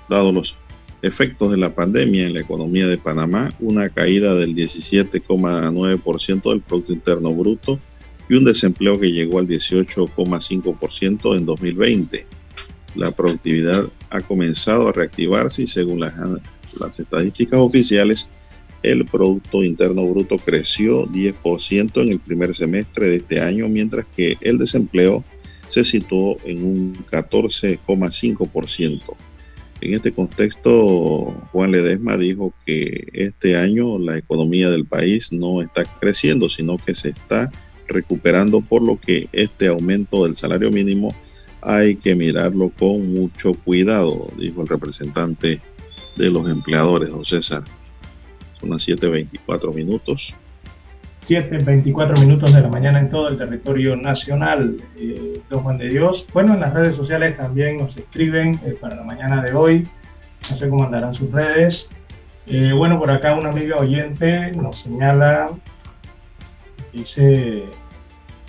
dado 0.09 0.31
los 0.31 0.55
efectos 1.01 1.49
de 1.51 1.57
la 1.57 1.73
pandemia 1.73 2.27
en 2.27 2.33
la 2.33 2.41
economía 2.41 2.87
de 2.87 2.97
Panamá, 2.97 3.53
una 3.59 3.89
caída 3.89 4.35
del 4.35 4.55
17,9% 4.55 6.49
del 6.49 6.61
Producto 6.61 6.93
Interno 6.93 7.33
Bruto 7.33 7.79
y 8.27 8.35
un 8.35 8.43
desempleo 8.43 8.99
que 8.99 9.11
llegó 9.11 9.39
al 9.39 9.47
18,5% 9.47 11.37
en 11.37 11.45
2020. 11.45 12.27
La 12.95 13.11
productividad 13.11 13.87
ha 14.09 14.21
comenzado 14.21 14.89
a 14.89 14.91
reactivarse 14.91 15.63
y 15.63 15.67
según 15.67 15.99
las, 15.99 16.13
las 16.79 16.99
estadísticas 16.99 17.59
oficiales, 17.59 18.29
el 18.91 19.05
Producto 19.05 19.63
Interno 19.63 20.05
Bruto 20.07 20.37
creció 20.37 21.07
10% 21.07 22.01
en 22.01 22.09
el 22.09 22.19
primer 22.19 22.53
semestre 22.53 23.09
de 23.09 23.15
este 23.17 23.41
año, 23.41 23.67
mientras 23.67 24.05
que 24.15 24.37
el 24.41 24.57
desempleo 24.57 25.23
se 25.67 25.83
situó 25.83 26.37
en 26.45 26.63
un 26.63 26.95
14,5%. 27.11 29.01
En 29.81 29.93
este 29.93 30.13
contexto, 30.13 31.33
Juan 31.51 31.71
Ledesma 31.71 32.15
dijo 32.17 32.53
que 32.65 33.07
este 33.13 33.57
año 33.57 33.99
la 33.99 34.17
economía 34.17 34.69
del 34.69 34.85
país 34.85 35.33
no 35.33 35.61
está 35.61 35.83
creciendo, 35.99 36.47
sino 36.47 36.77
que 36.77 36.93
se 36.93 37.09
está 37.09 37.51
recuperando, 37.87 38.61
por 38.61 38.81
lo 38.81 38.99
que 38.99 39.27
este 39.31 39.67
aumento 39.67 40.23
del 40.25 40.37
salario 40.37 40.71
mínimo 40.71 41.13
hay 41.61 41.95
que 41.95 42.15
mirarlo 42.15 42.71
con 42.77 43.13
mucho 43.13 43.53
cuidado, 43.53 44.31
dijo 44.37 44.61
el 44.61 44.67
representante 44.67 45.61
de 46.15 46.29
los 46.29 46.49
empleadores, 46.49 47.09
don 47.09 47.25
César. 47.25 47.63
Son 48.59 48.69
las 48.69 48.87
7.24 48.87 49.73
minutos. 49.73 50.35
7.24 51.27 52.19
minutos 52.19 52.53
de 52.53 52.61
la 52.61 52.67
mañana 52.67 52.99
en 52.99 53.09
todo 53.09 53.29
el 53.29 53.37
territorio 53.37 53.95
nacional. 53.95 54.77
Eh, 54.95 55.41
don 55.49 55.63
Juan 55.63 55.77
de 55.77 55.89
Dios. 55.89 56.25
Bueno, 56.33 56.53
en 56.53 56.59
las 56.59 56.73
redes 56.73 56.95
sociales 56.95 57.35
también 57.35 57.77
nos 57.77 57.97
escriben 57.97 58.59
eh, 58.63 58.77
para 58.79 58.95
la 58.95 59.03
mañana 59.03 59.41
de 59.41 59.53
hoy. 59.53 59.87
No 60.49 60.57
sé 60.57 60.69
cómo 60.69 60.83
andarán 60.83 61.13
sus 61.13 61.31
redes. 61.31 61.89
Eh, 62.47 62.73
bueno, 62.77 62.99
por 62.99 63.09
acá 63.09 63.33
una 63.35 63.49
amiga 63.49 63.77
oyente 63.77 64.51
nos 64.51 64.81
señala, 64.81 65.49
dice, 66.93 67.63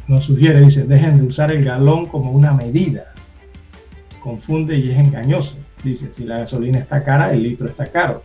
nos 0.07 0.25
sugiere, 0.25 0.61
dice, 0.61 0.85
dejen 0.85 1.19
de 1.19 1.27
usar 1.29 1.51
el 1.51 1.65
galón 1.65 2.05
como 2.05 2.33
una 2.33 2.53
medida. 2.53 3.15
Confunde 4.21 4.77
y 4.77 4.91
es 4.91 4.99
engañoso. 4.99 5.57
Dice, 5.83 6.11
si 6.15 6.25
la 6.25 6.41
gasolina 6.41 6.81
está 6.81 7.03
cara, 7.05 7.33
el 7.33 7.43
litro 7.43 7.69
está 7.69 7.87
caro. 7.87 8.23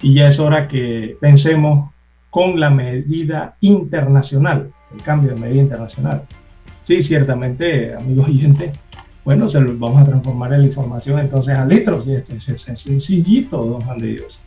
Y 0.00 0.14
ya 0.14 0.28
es 0.28 0.38
hora 0.38 0.68
que 0.68 1.16
pensemos 1.20 1.90
con 2.30 2.60
la 2.60 2.70
medida 2.70 3.56
internacional, 3.60 4.70
el 4.94 5.02
cambio 5.02 5.34
de 5.34 5.40
medida 5.40 5.62
internacional. 5.62 6.22
Sí, 6.82 7.02
ciertamente, 7.02 7.94
amigos 7.94 8.28
oyentes, 8.28 8.78
bueno, 9.24 9.48
se 9.48 9.60
lo 9.60 9.76
vamos 9.76 10.02
a 10.02 10.04
transformar 10.06 10.52
en 10.54 10.60
la 10.60 10.66
información 10.68 11.18
entonces 11.18 11.54
a 11.54 11.64
litros, 11.64 12.06
y 12.06 12.14
esto 12.14 12.34
es 12.34 12.62
sencillito, 12.80 13.64
don 13.64 13.82
Juan 13.82 13.98
de 13.98 14.06
Dios. 14.06 14.40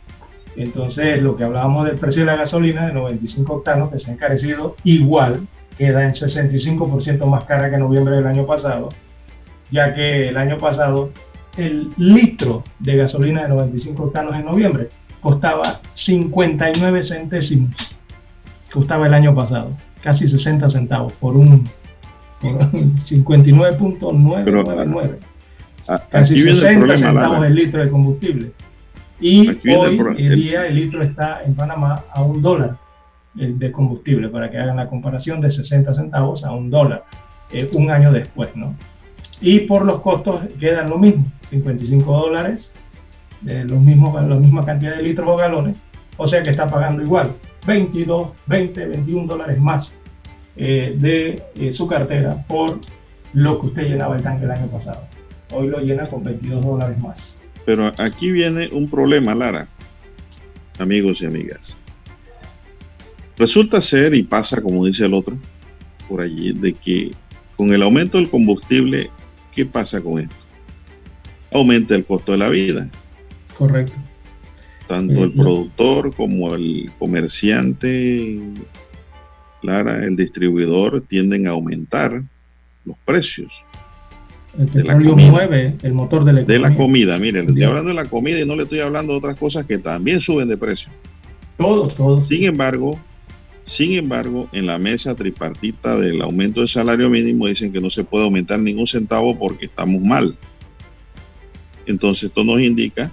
Entonces, 0.56 1.22
lo 1.22 1.36
que 1.36 1.44
hablábamos 1.44 1.86
del 1.86 1.98
precio 1.98 2.22
de 2.22 2.26
la 2.26 2.36
gasolina 2.36 2.86
de 2.86 2.92
95 2.92 3.52
octanos, 3.52 3.90
que 3.90 3.98
se 3.98 4.10
ha 4.10 4.14
encarecido 4.14 4.76
igual, 4.84 5.46
queda 5.78 6.04
en 6.04 6.12
65% 6.12 7.26
más 7.26 7.44
cara 7.44 7.70
que 7.70 7.78
noviembre 7.78 8.16
del 8.16 8.26
año 8.26 8.46
pasado, 8.46 8.88
ya 9.70 9.94
que 9.94 10.28
el 10.28 10.36
año 10.36 10.58
pasado 10.58 11.10
el 11.56 11.90
litro 11.96 12.64
de 12.78 12.96
gasolina 12.96 13.42
de 13.42 13.48
95 13.50 14.04
octanos 14.04 14.36
en 14.36 14.44
noviembre 14.44 14.88
costaba 15.22 15.80
59 15.94 17.02
centésimos. 17.02 17.96
Costaba 18.70 19.06
el 19.06 19.14
año 19.14 19.34
pasado, 19.34 19.74
casi 20.02 20.26
60 20.26 20.68
centavos 20.68 21.14
por 21.14 21.34
un, 21.36 21.66
59.999. 22.42 25.16
Casi 26.10 26.42
60 26.42 26.98
centavos 26.98 27.46
el 27.46 27.54
litro 27.54 27.82
de 27.82 27.88
combustible. 27.90 28.52
Y 29.20 29.48
hoy 29.70 29.98
el, 30.18 30.34
día 30.34 30.66
el 30.66 30.74
litro 30.74 31.02
está 31.02 31.42
en 31.44 31.54
Panamá 31.54 32.04
a 32.12 32.22
un 32.22 32.42
dólar 32.42 32.76
de 33.34 33.72
combustible, 33.72 34.28
para 34.28 34.50
que 34.50 34.58
hagan 34.58 34.76
la 34.76 34.88
comparación 34.88 35.40
de 35.40 35.50
60 35.50 35.94
centavos 35.94 36.44
a 36.44 36.52
un 36.52 36.68
dólar, 36.70 37.04
eh, 37.50 37.70
un 37.72 37.90
año 37.90 38.12
después, 38.12 38.50
¿no? 38.54 38.76
Y 39.40 39.60
por 39.60 39.86
los 39.86 40.00
costos 40.00 40.42
quedan 40.58 40.90
lo 40.90 40.98
mismo, 40.98 41.24
55 41.48 42.12
dólares 42.12 42.70
de 43.42 43.64
los 43.64 43.80
mismos, 43.80 44.14
la 44.14 44.36
misma 44.36 44.64
cantidad 44.64 44.96
de 44.96 45.02
litros 45.02 45.28
o 45.28 45.36
galones, 45.36 45.76
o 46.16 46.26
sea 46.26 46.42
que 46.42 46.50
está 46.50 46.66
pagando 46.66 47.02
igual, 47.02 47.34
22, 47.66 48.32
20, 48.46 48.86
21 48.86 49.26
dólares 49.26 49.58
más 49.58 49.92
eh, 50.56 50.96
de 50.98 51.42
eh, 51.54 51.72
su 51.72 51.86
cartera 51.86 52.44
por 52.46 52.80
lo 53.32 53.58
que 53.58 53.66
usted 53.66 53.88
llenaba 53.88 54.16
el 54.16 54.22
tanque 54.22 54.44
el 54.44 54.50
año 54.50 54.66
pasado. 54.66 55.06
Hoy 55.50 55.68
lo 55.68 55.80
llena 55.80 56.04
con 56.06 56.22
22 56.22 56.64
dólares 56.64 56.98
más. 56.98 57.34
Pero 57.64 57.92
aquí 57.98 58.30
viene 58.30 58.68
un 58.72 58.88
problema, 58.90 59.34
Lara, 59.34 59.66
amigos 60.78 61.22
y 61.22 61.26
amigas. 61.26 61.78
Resulta 63.38 63.80
ser, 63.80 64.14
y 64.14 64.22
pasa 64.22 64.60
como 64.60 64.84
dice 64.84 65.06
el 65.06 65.14
otro, 65.14 65.38
por 66.08 66.20
allí, 66.20 66.52
de 66.52 66.74
que 66.74 67.12
con 67.56 67.72
el 67.72 67.82
aumento 67.82 68.18
del 68.18 68.28
combustible, 68.28 69.10
¿qué 69.52 69.64
pasa 69.64 70.00
con 70.00 70.20
esto? 70.20 70.34
Aumenta 71.52 71.94
el 71.94 72.04
costo 72.04 72.32
de 72.32 72.38
la 72.38 72.48
vida. 72.48 72.90
Correcto. 73.56 73.94
Tanto 74.88 75.24
el 75.24 75.32
productor 75.32 76.14
como 76.14 76.54
el 76.54 76.90
comerciante, 76.98 78.40
Lara, 79.62 80.04
el 80.04 80.16
distribuidor 80.16 81.00
tienden 81.02 81.46
a 81.46 81.50
aumentar 81.50 82.22
los 82.84 82.98
precios. 83.04 83.64
El 84.58 84.66
petróleo 84.66 85.16
mueve 85.16 85.78
el 85.82 85.94
motor 85.94 86.24
de 86.24 86.32
la 86.32 86.40
economía. 86.40 86.68
De 86.68 86.70
la 86.70 86.76
comida, 86.76 87.18
mire, 87.18 87.42
le 87.42 87.48
estoy 87.48 87.62
hablando 87.62 87.88
de 87.88 87.94
la 87.94 88.04
comida 88.06 88.40
y 88.40 88.46
no 88.46 88.54
le 88.54 88.64
estoy 88.64 88.80
hablando 88.80 89.12
de 89.12 89.18
otras 89.18 89.38
cosas 89.38 89.64
que 89.64 89.78
también 89.78 90.20
suben 90.20 90.48
de 90.48 90.58
precio. 90.58 90.92
Todos, 91.56 91.94
todos. 91.94 92.28
Sin 92.28 92.44
embargo, 92.44 92.98
sin 93.64 93.92
embargo, 93.92 94.48
en 94.52 94.66
la 94.66 94.78
mesa 94.78 95.14
tripartita 95.14 95.96
del 95.96 96.20
aumento 96.20 96.60
del 96.60 96.68
salario 96.68 97.08
mínimo 97.08 97.46
dicen 97.46 97.72
que 97.72 97.80
no 97.80 97.88
se 97.88 98.04
puede 98.04 98.24
aumentar 98.24 98.58
ningún 98.58 98.86
centavo 98.86 99.38
porque 99.38 99.66
estamos 99.66 100.02
mal. 100.02 100.36
Entonces 101.86 102.24
esto 102.24 102.44
nos 102.44 102.60
indica 102.60 103.12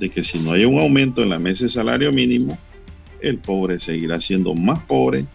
de 0.00 0.08
que 0.08 0.24
si 0.24 0.38
no 0.38 0.52
hay 0.52 0.64
un 0.64 0.78
aumento 0.78 1.22
en 1.22 1.28
la 1.28 1.38
mesa 1.38 1.64
de 1.64 1.68
salario 1.68 2.10
mínimo, 2.10 2.58
el 3.20 3.38
pobre 3.38 3.78
seguirá 3.78 4.18
siendo 4.20 4.54
más 4.54 4.82
pobre, 4.84 5.26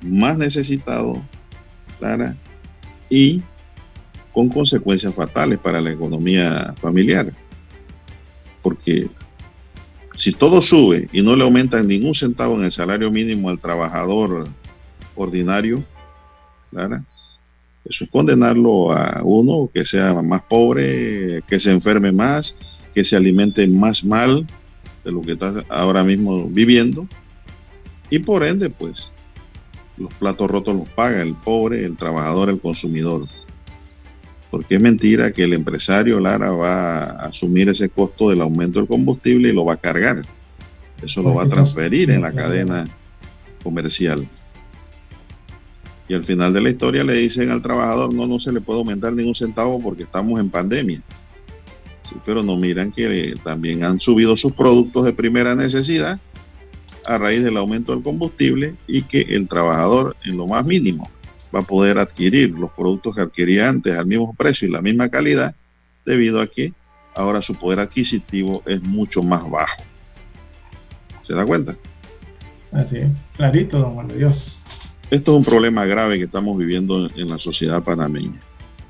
más 0.00 0.38
necesitado, 0.38 1.20
y 3.10 3.42
con 4.32 4.48
consecuencias 4.48 5.14
fatales 5.14 5.58
para 5.58 5.80
la 5.80 5.90
economía 5.90 6.74
familiar. 6.80 7.32
Porque 8.62 9.08
si 10.14 10.32
todo 10.32 10.62
sube 10.62 11.08
y 11.12 11.22
no 11.22 11.34
le 11.34 11.42
aumentan 11.42 11.86
ningún 11.86 12.14
centavo 12.14 12.56
en 12.56 12.64
el 12.64 12.70
salario 12.70 13.10
mínimo 13.10 13.50
al 13.50 13.58
trabajador 13.58 14.48
ordinario, 15.16 15.84
eso 17.84 18.04
es 18.04 18.10
condenarlo 18.10 18.92
a 18.92 19.22
uno 19.24 19.70
que 19.72 19.84
sea 19.84 20.14
más 20.22 20.42
pobre, 20.42 21.42
que 21.48 21.58
se 21.58 21.70
enferme 21.70 22.12
más, 22.12 22.56
que 22.94 23.04
se 23.04 23.16
alimente 23.16 23.66
más 23.66 24.04
mal 24.04 24.46
de 25.04 25.12
lo 25.12 25.20
que 25.22 25.32
está 25.32 25.64
ahora 25.68 26.04
mismo 26.04 26.48
viviendo. 26.48 27.06
Y 28.10 28.20
por 28.20 28.44
ende, 28.44 28.70
pues, 28.70 29.10
los 29.96 30.12
platos 30.14 30.50
rotos 30.50 30.76
los 30.76 30.88
paga 30.90 31.22
el 31.22 31.34
pobre, 31.34 31.84
el 31.84 31.96
trabajador, 31.96 32.48
el 32.48 32.60
consumidor. 32.60 33.26
Porque 34.50 34.76
es 34.76 34.80
mentira 34.80 35.32
que 35.32 35.44
el 35.44 35.52
empresario 35.52 36.20
Lara 36.20 36.50
va 36.50 37.02
a 37.02 37.26
asumir 37.26 37.68
ese 37.68 37.88
costo 37.88 38.30
del 38.30 38.40
aumento 38.40 38.78
del 38.78 38.88
combustible 38.88 39.48
y 39.48 39.52
lo 39.52 39.64
va 39.64 39.74
a 39.74 39.78
cargar. 39.78 40.24
Eso 41.02 41.22
lo 41.22 41.34
va 41.34 41.42
a 41.42 41.48
transferir 41.48 42.10
en 42.10 42.22
la 42.22 42.32
cadena 42.32 42.88
comercial. 43.62 44.28
Y 46.08 46.14
al 46.14 46.24
final 46.24 46.52
de 46.52 46.60
la 46.60 46.70
historia 46.70 47.02
le 47.02 47.14
dicen 47.14 47.50
al 47.50 47.62
trabajador, 47.62 48.12
no, 48.14 48.26
no 48.26 48.38
se 48.38 48.52
le 48.52 48.60
puede 48.60 48.78
aumentar 48.78 49.12
ningún 49.12 49.34
centavo 49.34 49.80
porque 49.80 50.04
estamos 50.04 50.38
en 50.38 50.50
pandemia. 50.50 51.02
Sí, 52.04 52.16
pero 52.24 52.42
no 52.42 52.56
miran 52.56 52.92
que 52.92 53.34
también 53.42 53.82
han 53.82 53.98
subido 53.98 54.36
sus 54.36 54.52
productos 54.52 55.06
de 55.06 55.14
primera 55.14 55.54
necesidad 55.54 56.20
a 57.06 57.18
raíz 57.18 57.42
del 57.42 57.56
aumento 57.56 57.92
del 57.92 58.02
combustible 58.02 58.74
y 58.86 59.02
que 59.02 59.22
el 59.22 59.48
trabajador 59.48 60.14
en 60.24 60.36
lo 60.36 60.46
más 60.46 60.64
mínimo 60.66 61.10
va 61.54 61.60
a 61.60 61.66
poder 61.66 61.98
adquirir 61.98 62.50
los 62.50 62.70
productos 62.72 63.16
que 63.16 63.22
adquiría 63.22 63.70
antes 63.70 63.94
al 63.94 64.06
mismo 64.06 64.34
precio 64.34 64.68
y 64.68 64.70
la 64.70 64.82
misma 64.82 65.08
calidad 65.08 65.54
debido 66.04 66.42
a 66.42 66.46
que 66.46 66.74
ahora 67.14 67.40
su 67.40 67.54
poder 67.54 67.78
adquisitivo 67.78 68.62
es 68.66 68.82
mucho 68.82 69.22
más 69.22 69.48
bajo. 69.50 69.82
¿Se 71.22 71.34
da 71.34 71.46
cuenta? 71.46 71.74
Así 72.72 72.98
es, 72.98 73.10
clarito, 73.36 73.78
don 73.78 73.94
Juan 73.94 74.08
de 74.08 74.18
Dios. 74.18 74.58
Esto 75.10 75.32
es 75.32 75.38
un 75.38 75.44
problema 75.44 75.86
grave 75.86 76.18
que 76.18 76.24
estamos 76.24 76.58
viviendo 76.58 77.08
en 77.16 77.28
la 77.30 77.38
sociedad 77.38 77.82
panameña. 77.82 78.40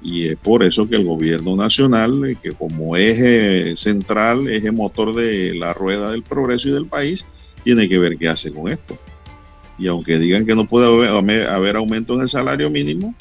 Y 0.05 0.29
es 0.29 0.37
por 0.37 0.63
eso 0.63 0.87
que 0.87 0.97
el 0.97 1.07
gobierno 1.07 1.57
nacional, 1.57 2.27
eh, 2.27 2.37
que 2.41 2.53
como 2.53 2.95
eje 2.95 3.75
central, 3.75 4.49
eje 4.49 4.71
motor 4.71 5.15
de 5.15 5.55
la 5.55 5.73
rueda 5.73 6.11
del 6.11 6.23
progreso 6.23 6.69
y 6.69 6.73
del 6.73 6.87
país, 6.87 7.27
tiene 7.65 7.89
que 7.89 7.99
ver 7.99 8.19
qué 8.19 8.29
hace 8.29 8.53
con 8.53 8.71
esto. 8.71 8.99
Y 9.79 9.89
aunque 9.89 10.19
digan 10.19 10.45
que 10.45 10.55
no 10.55 10.69
puede 10.69 11.09
haber, 11.49 11.77
aumento 11.77 12.15
en 12.15 12.21
el 12.21 12.29
salario 12.29 12.69
mínimo, 12.69 13.15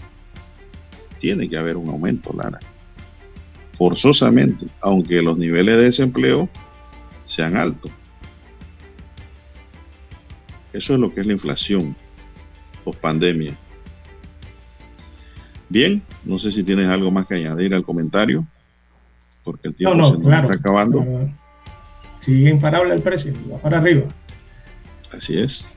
tiene 1.19 1.49
que 1.49 1.57
haber 1.57 1.77
un 1.77 1.87
aumento, 1.87 2.33
Lara. 2.33 2.59
Forzosamente, 3.77 4.67
aunque 4.81 5.21
los 5.21 5.37
niveles 5.37 5.77
de 5.77 5.83
desempleo 5.85 6.49
sean 7.23 7.55
altos. 7.55 7.91
Eso 10.73 10.95
es 10.95 10.99
lo 10.99 11.13
que 11.13 11.21
es 11.21 11.25
la 11.25 11.33
inflación 11.33 11.95
post 12.83 12.99
pandemia. 12.99 13.57
Bien, 15.69 16.03
no 16.25 16.37
sé 16.37 16.51
si 16.51 16.63
tienes 16.63 16.87
algo 16.87 17.11
más 17.11 17.27
que 17.27 17.35
añadir 17.35 17.73
al 17.73 17.83
comentario, 17.83 18.45
porque 19.43 19.67
el 19.67 19.75
tiempo 19.75 20.03
se 20.03 20.17
nos 20.17 20.41
está 20.41 20.53
acabando. 20.53 21.05
Sigue 22.21 22.49
imparable 22.49 22.93
el 22.93 23.01
precio, 23.01 23.33
va 23.51 23.57
para 23.57 23.79
arriba. 23.79 24.03
Así 25.11 25.37
es. 25.37 25.67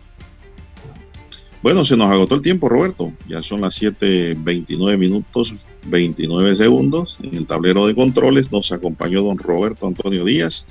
Bueno, 1.62 1.84
se 1.84 1.96
nos 1.96 2.08
agotó 2.10 2.36
el 2.36 2.42
tiempo, 2.42 2.68
Roberto. 2.68 3.12
Ya 3.28 3.42
son 3.42 3.60
las 3.60 3.82
7.29 3.82 4.96
minutos, 4.96 5.52
29 5.86 6.54
segundos. 6.54 7.18
En 7.22 7.36
el 7.36 7.46
tablero 7.46 7.86
de 7.86 7.94
controles 7.94 8.52
nos 8.52 8.70
acompañó 8.70 9.22
don 9.22 9.38
Roberto 9.38 9.86
Antonio 9.86 10.24
Díaz. 10.24 10.68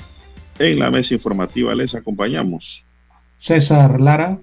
En 0.57 0.79
la 0.79 0.91
mesa 0.91 1.13
informativa 1.13 1.75
les 1.75 1.95
acompañamos. 1.95 2.85
César 3.37 3.99
Lara 3.99 4.39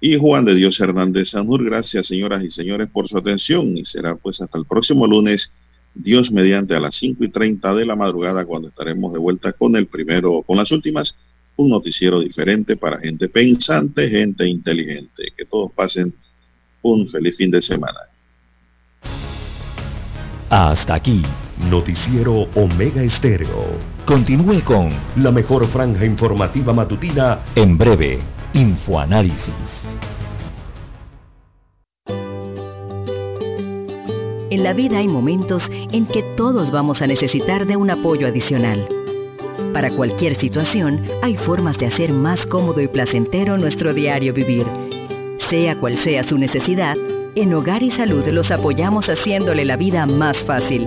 y 0.00 0.18
Juan 0.18 0.44
de 0.44 0.54
Dios 0.54 0.78
Hernández 0.80 1.30
Sanur. 1.30 1.64
Gracias, 1.64 2.06
señoras 2.06 2.42
y 2.44 2.50
señores, 2.50 2.88
por 2.90 3.08
su 3.08 3.16
atención 3.16 3.76
y 3.76 3.84
será 3.84 4.16
pues 4.16 4.40
hasta 4.40 4.58
el 4.58 4.66
próximo 4.66 5.06
lunes 5.06 5.52
Dios 5.94 6.30
mediante 6.30 6.74
a 6.74 6.80
las 6.80 6.96
5 6.96 7.24
y 7.24 7.28
30 7.28 7.74
de 7.74 7.86
la 7.86 7.96
madrugada 7.96 8.44
cuando 8.44 8.68
estaremos 8.68 9.12
de 9.12 9.18
vuelta 9.18 9.52
con 9.52 9.76
el 9.76 9.86
primero, 9.86 10.42
con 10.42 10.56
las 10.56 10.70
últimas, 10.72 11.16
un 11.56 11.70
noticiero 11.70 12.20
diferente 12.20 12.76
para 12.76 12.98
gente 12.98 13.28
pensante, 13.28 14.10
gente 14.10 14.46
inteligente. 14.46 15.32
Que 15.36 15.44
todos 15.44 15.70
pasen 15.72 16.12
un 16.82 17.08
feliz 17.08 17.36
fin 17.36 17.50
de 17.50 17.62
semana. 17.62 18.00
Hasta 20.50 20.94
aquí. 20.94 21.22
Noticiero 21.70 22.48
Omega 22.56 23.02
Estéreo. 23.02 23.78
Continúe 24.04 24.62
con 24.64 24.90
la 25.16 25.30
mejor 25.30 25.66
franja 25.68 26.04
informativa 26.04 26.72
matutina 26.72 27.44
en 27.54 27.78
breve. 27.78 28.33
Infoanálisis. 28.54 29.52
En 34.50 34.62
la 34.62 34.72
vida 34.72 34.98
hay 34.98 35.08
momentos 35.08 35.68
en 35.90 36.06
que 36.06 36.22
todos 36.36 36.70
vamos 36.70 37.02
a 37.02 37.08
necesitar 37.08 37.66
de 37.66 37.76
un 37.76 37.90
apoyo 37.90 38.28
adicional. 38.28 38.86
Para 39.72 39.90
cualquier 39.90 40.36
situación, 40.36 41.02
hay 41.20 41.36
formas 41.36 41.78
de 41.78 41.86
hacer 41.86 42.12
más 42.12 42.46
cómodo 42.46 42.80
y 42.80 42.86
placentero 42.86 43.58
nuestro 43.58 43.92
diario 43.92 44.32
vivir. 44.32 44.66
Sea 45.50 45.80
cual 45.80 45.96
sea 45.98 46.22
su 46.22 46.38
necesidad, 46.38 46.96
en 47.34 47.52
Hogar 47.54 47.82
y 47.82 47.90
Salud 47.90 48.24
los 48.28 48.52
apoyamos 48.52 49.08
haciéndole 49.08 49.64
la 49.64 49.76
vida 49.76 50.06
más 50.06 50.36
fácil, 50.44 50.86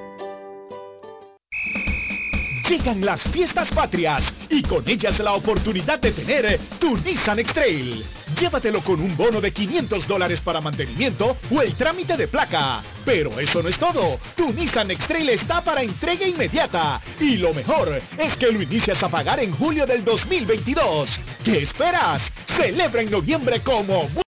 Llegan 2.71 3.03
las 3.03 3.21
fiestas 3.23 3.67
patrias 3.73 4.23
y 4.49 4.61
con 4.61 4.87
ellas 4.87 5.19
la 5.19 5.33
oportunidad 5.33 5.99
de 5.99 6.13
tener 6.13 6.57
tu 6.79 6.95
Nissan 6.99 7.39
X-Trail. 7.39 8.05
Llévatelo 8.39 8.81
con 8.81 9.01
un 9.01 9.17
bono 9.17 9.41
de 9.41 9.51
500 9.51 10.07
dólares 10.07 10.39
para 10.39 10.61
mantenimiento 10.61 11.35
o 11.51 11.61
el 11.61 11.75
trámite 11.75 12.15
de 12.15 12.29
placa. 12.29 12.81
Pero 13.03 13.37
eso 13.41 13.61
no 13.61 13.67
es 13.67 13.77
todo. 13.77 14.17
Tu 14.37 14.53
Nissan 14.53 14.89
X-Trail 14.89 15.31
está 15.31 15.61
para 15.61 15.83
entrega 15.83 16.25
inmediata. 16.25 17.01
Y 17.19 17.35
lo 17.35 17.53
mejor 17.53 18.01
es 18.17 18.37
que 18.37 18.49
lo 18.49 18.61
inicias 18.61 19.03
a 19.03 19.09
pagar 19.09 19.41
en 19.41 19.51
julio 19.51 19.85
del 19.85 20.05
2022. 20.05 21.09
¿Qué 21.43 21.63
esperas? 21.63 22.21
Celebra 22.55 23.01
en 23.01 23.11
noviembre 23.11 23.59
como... 23.59 24.07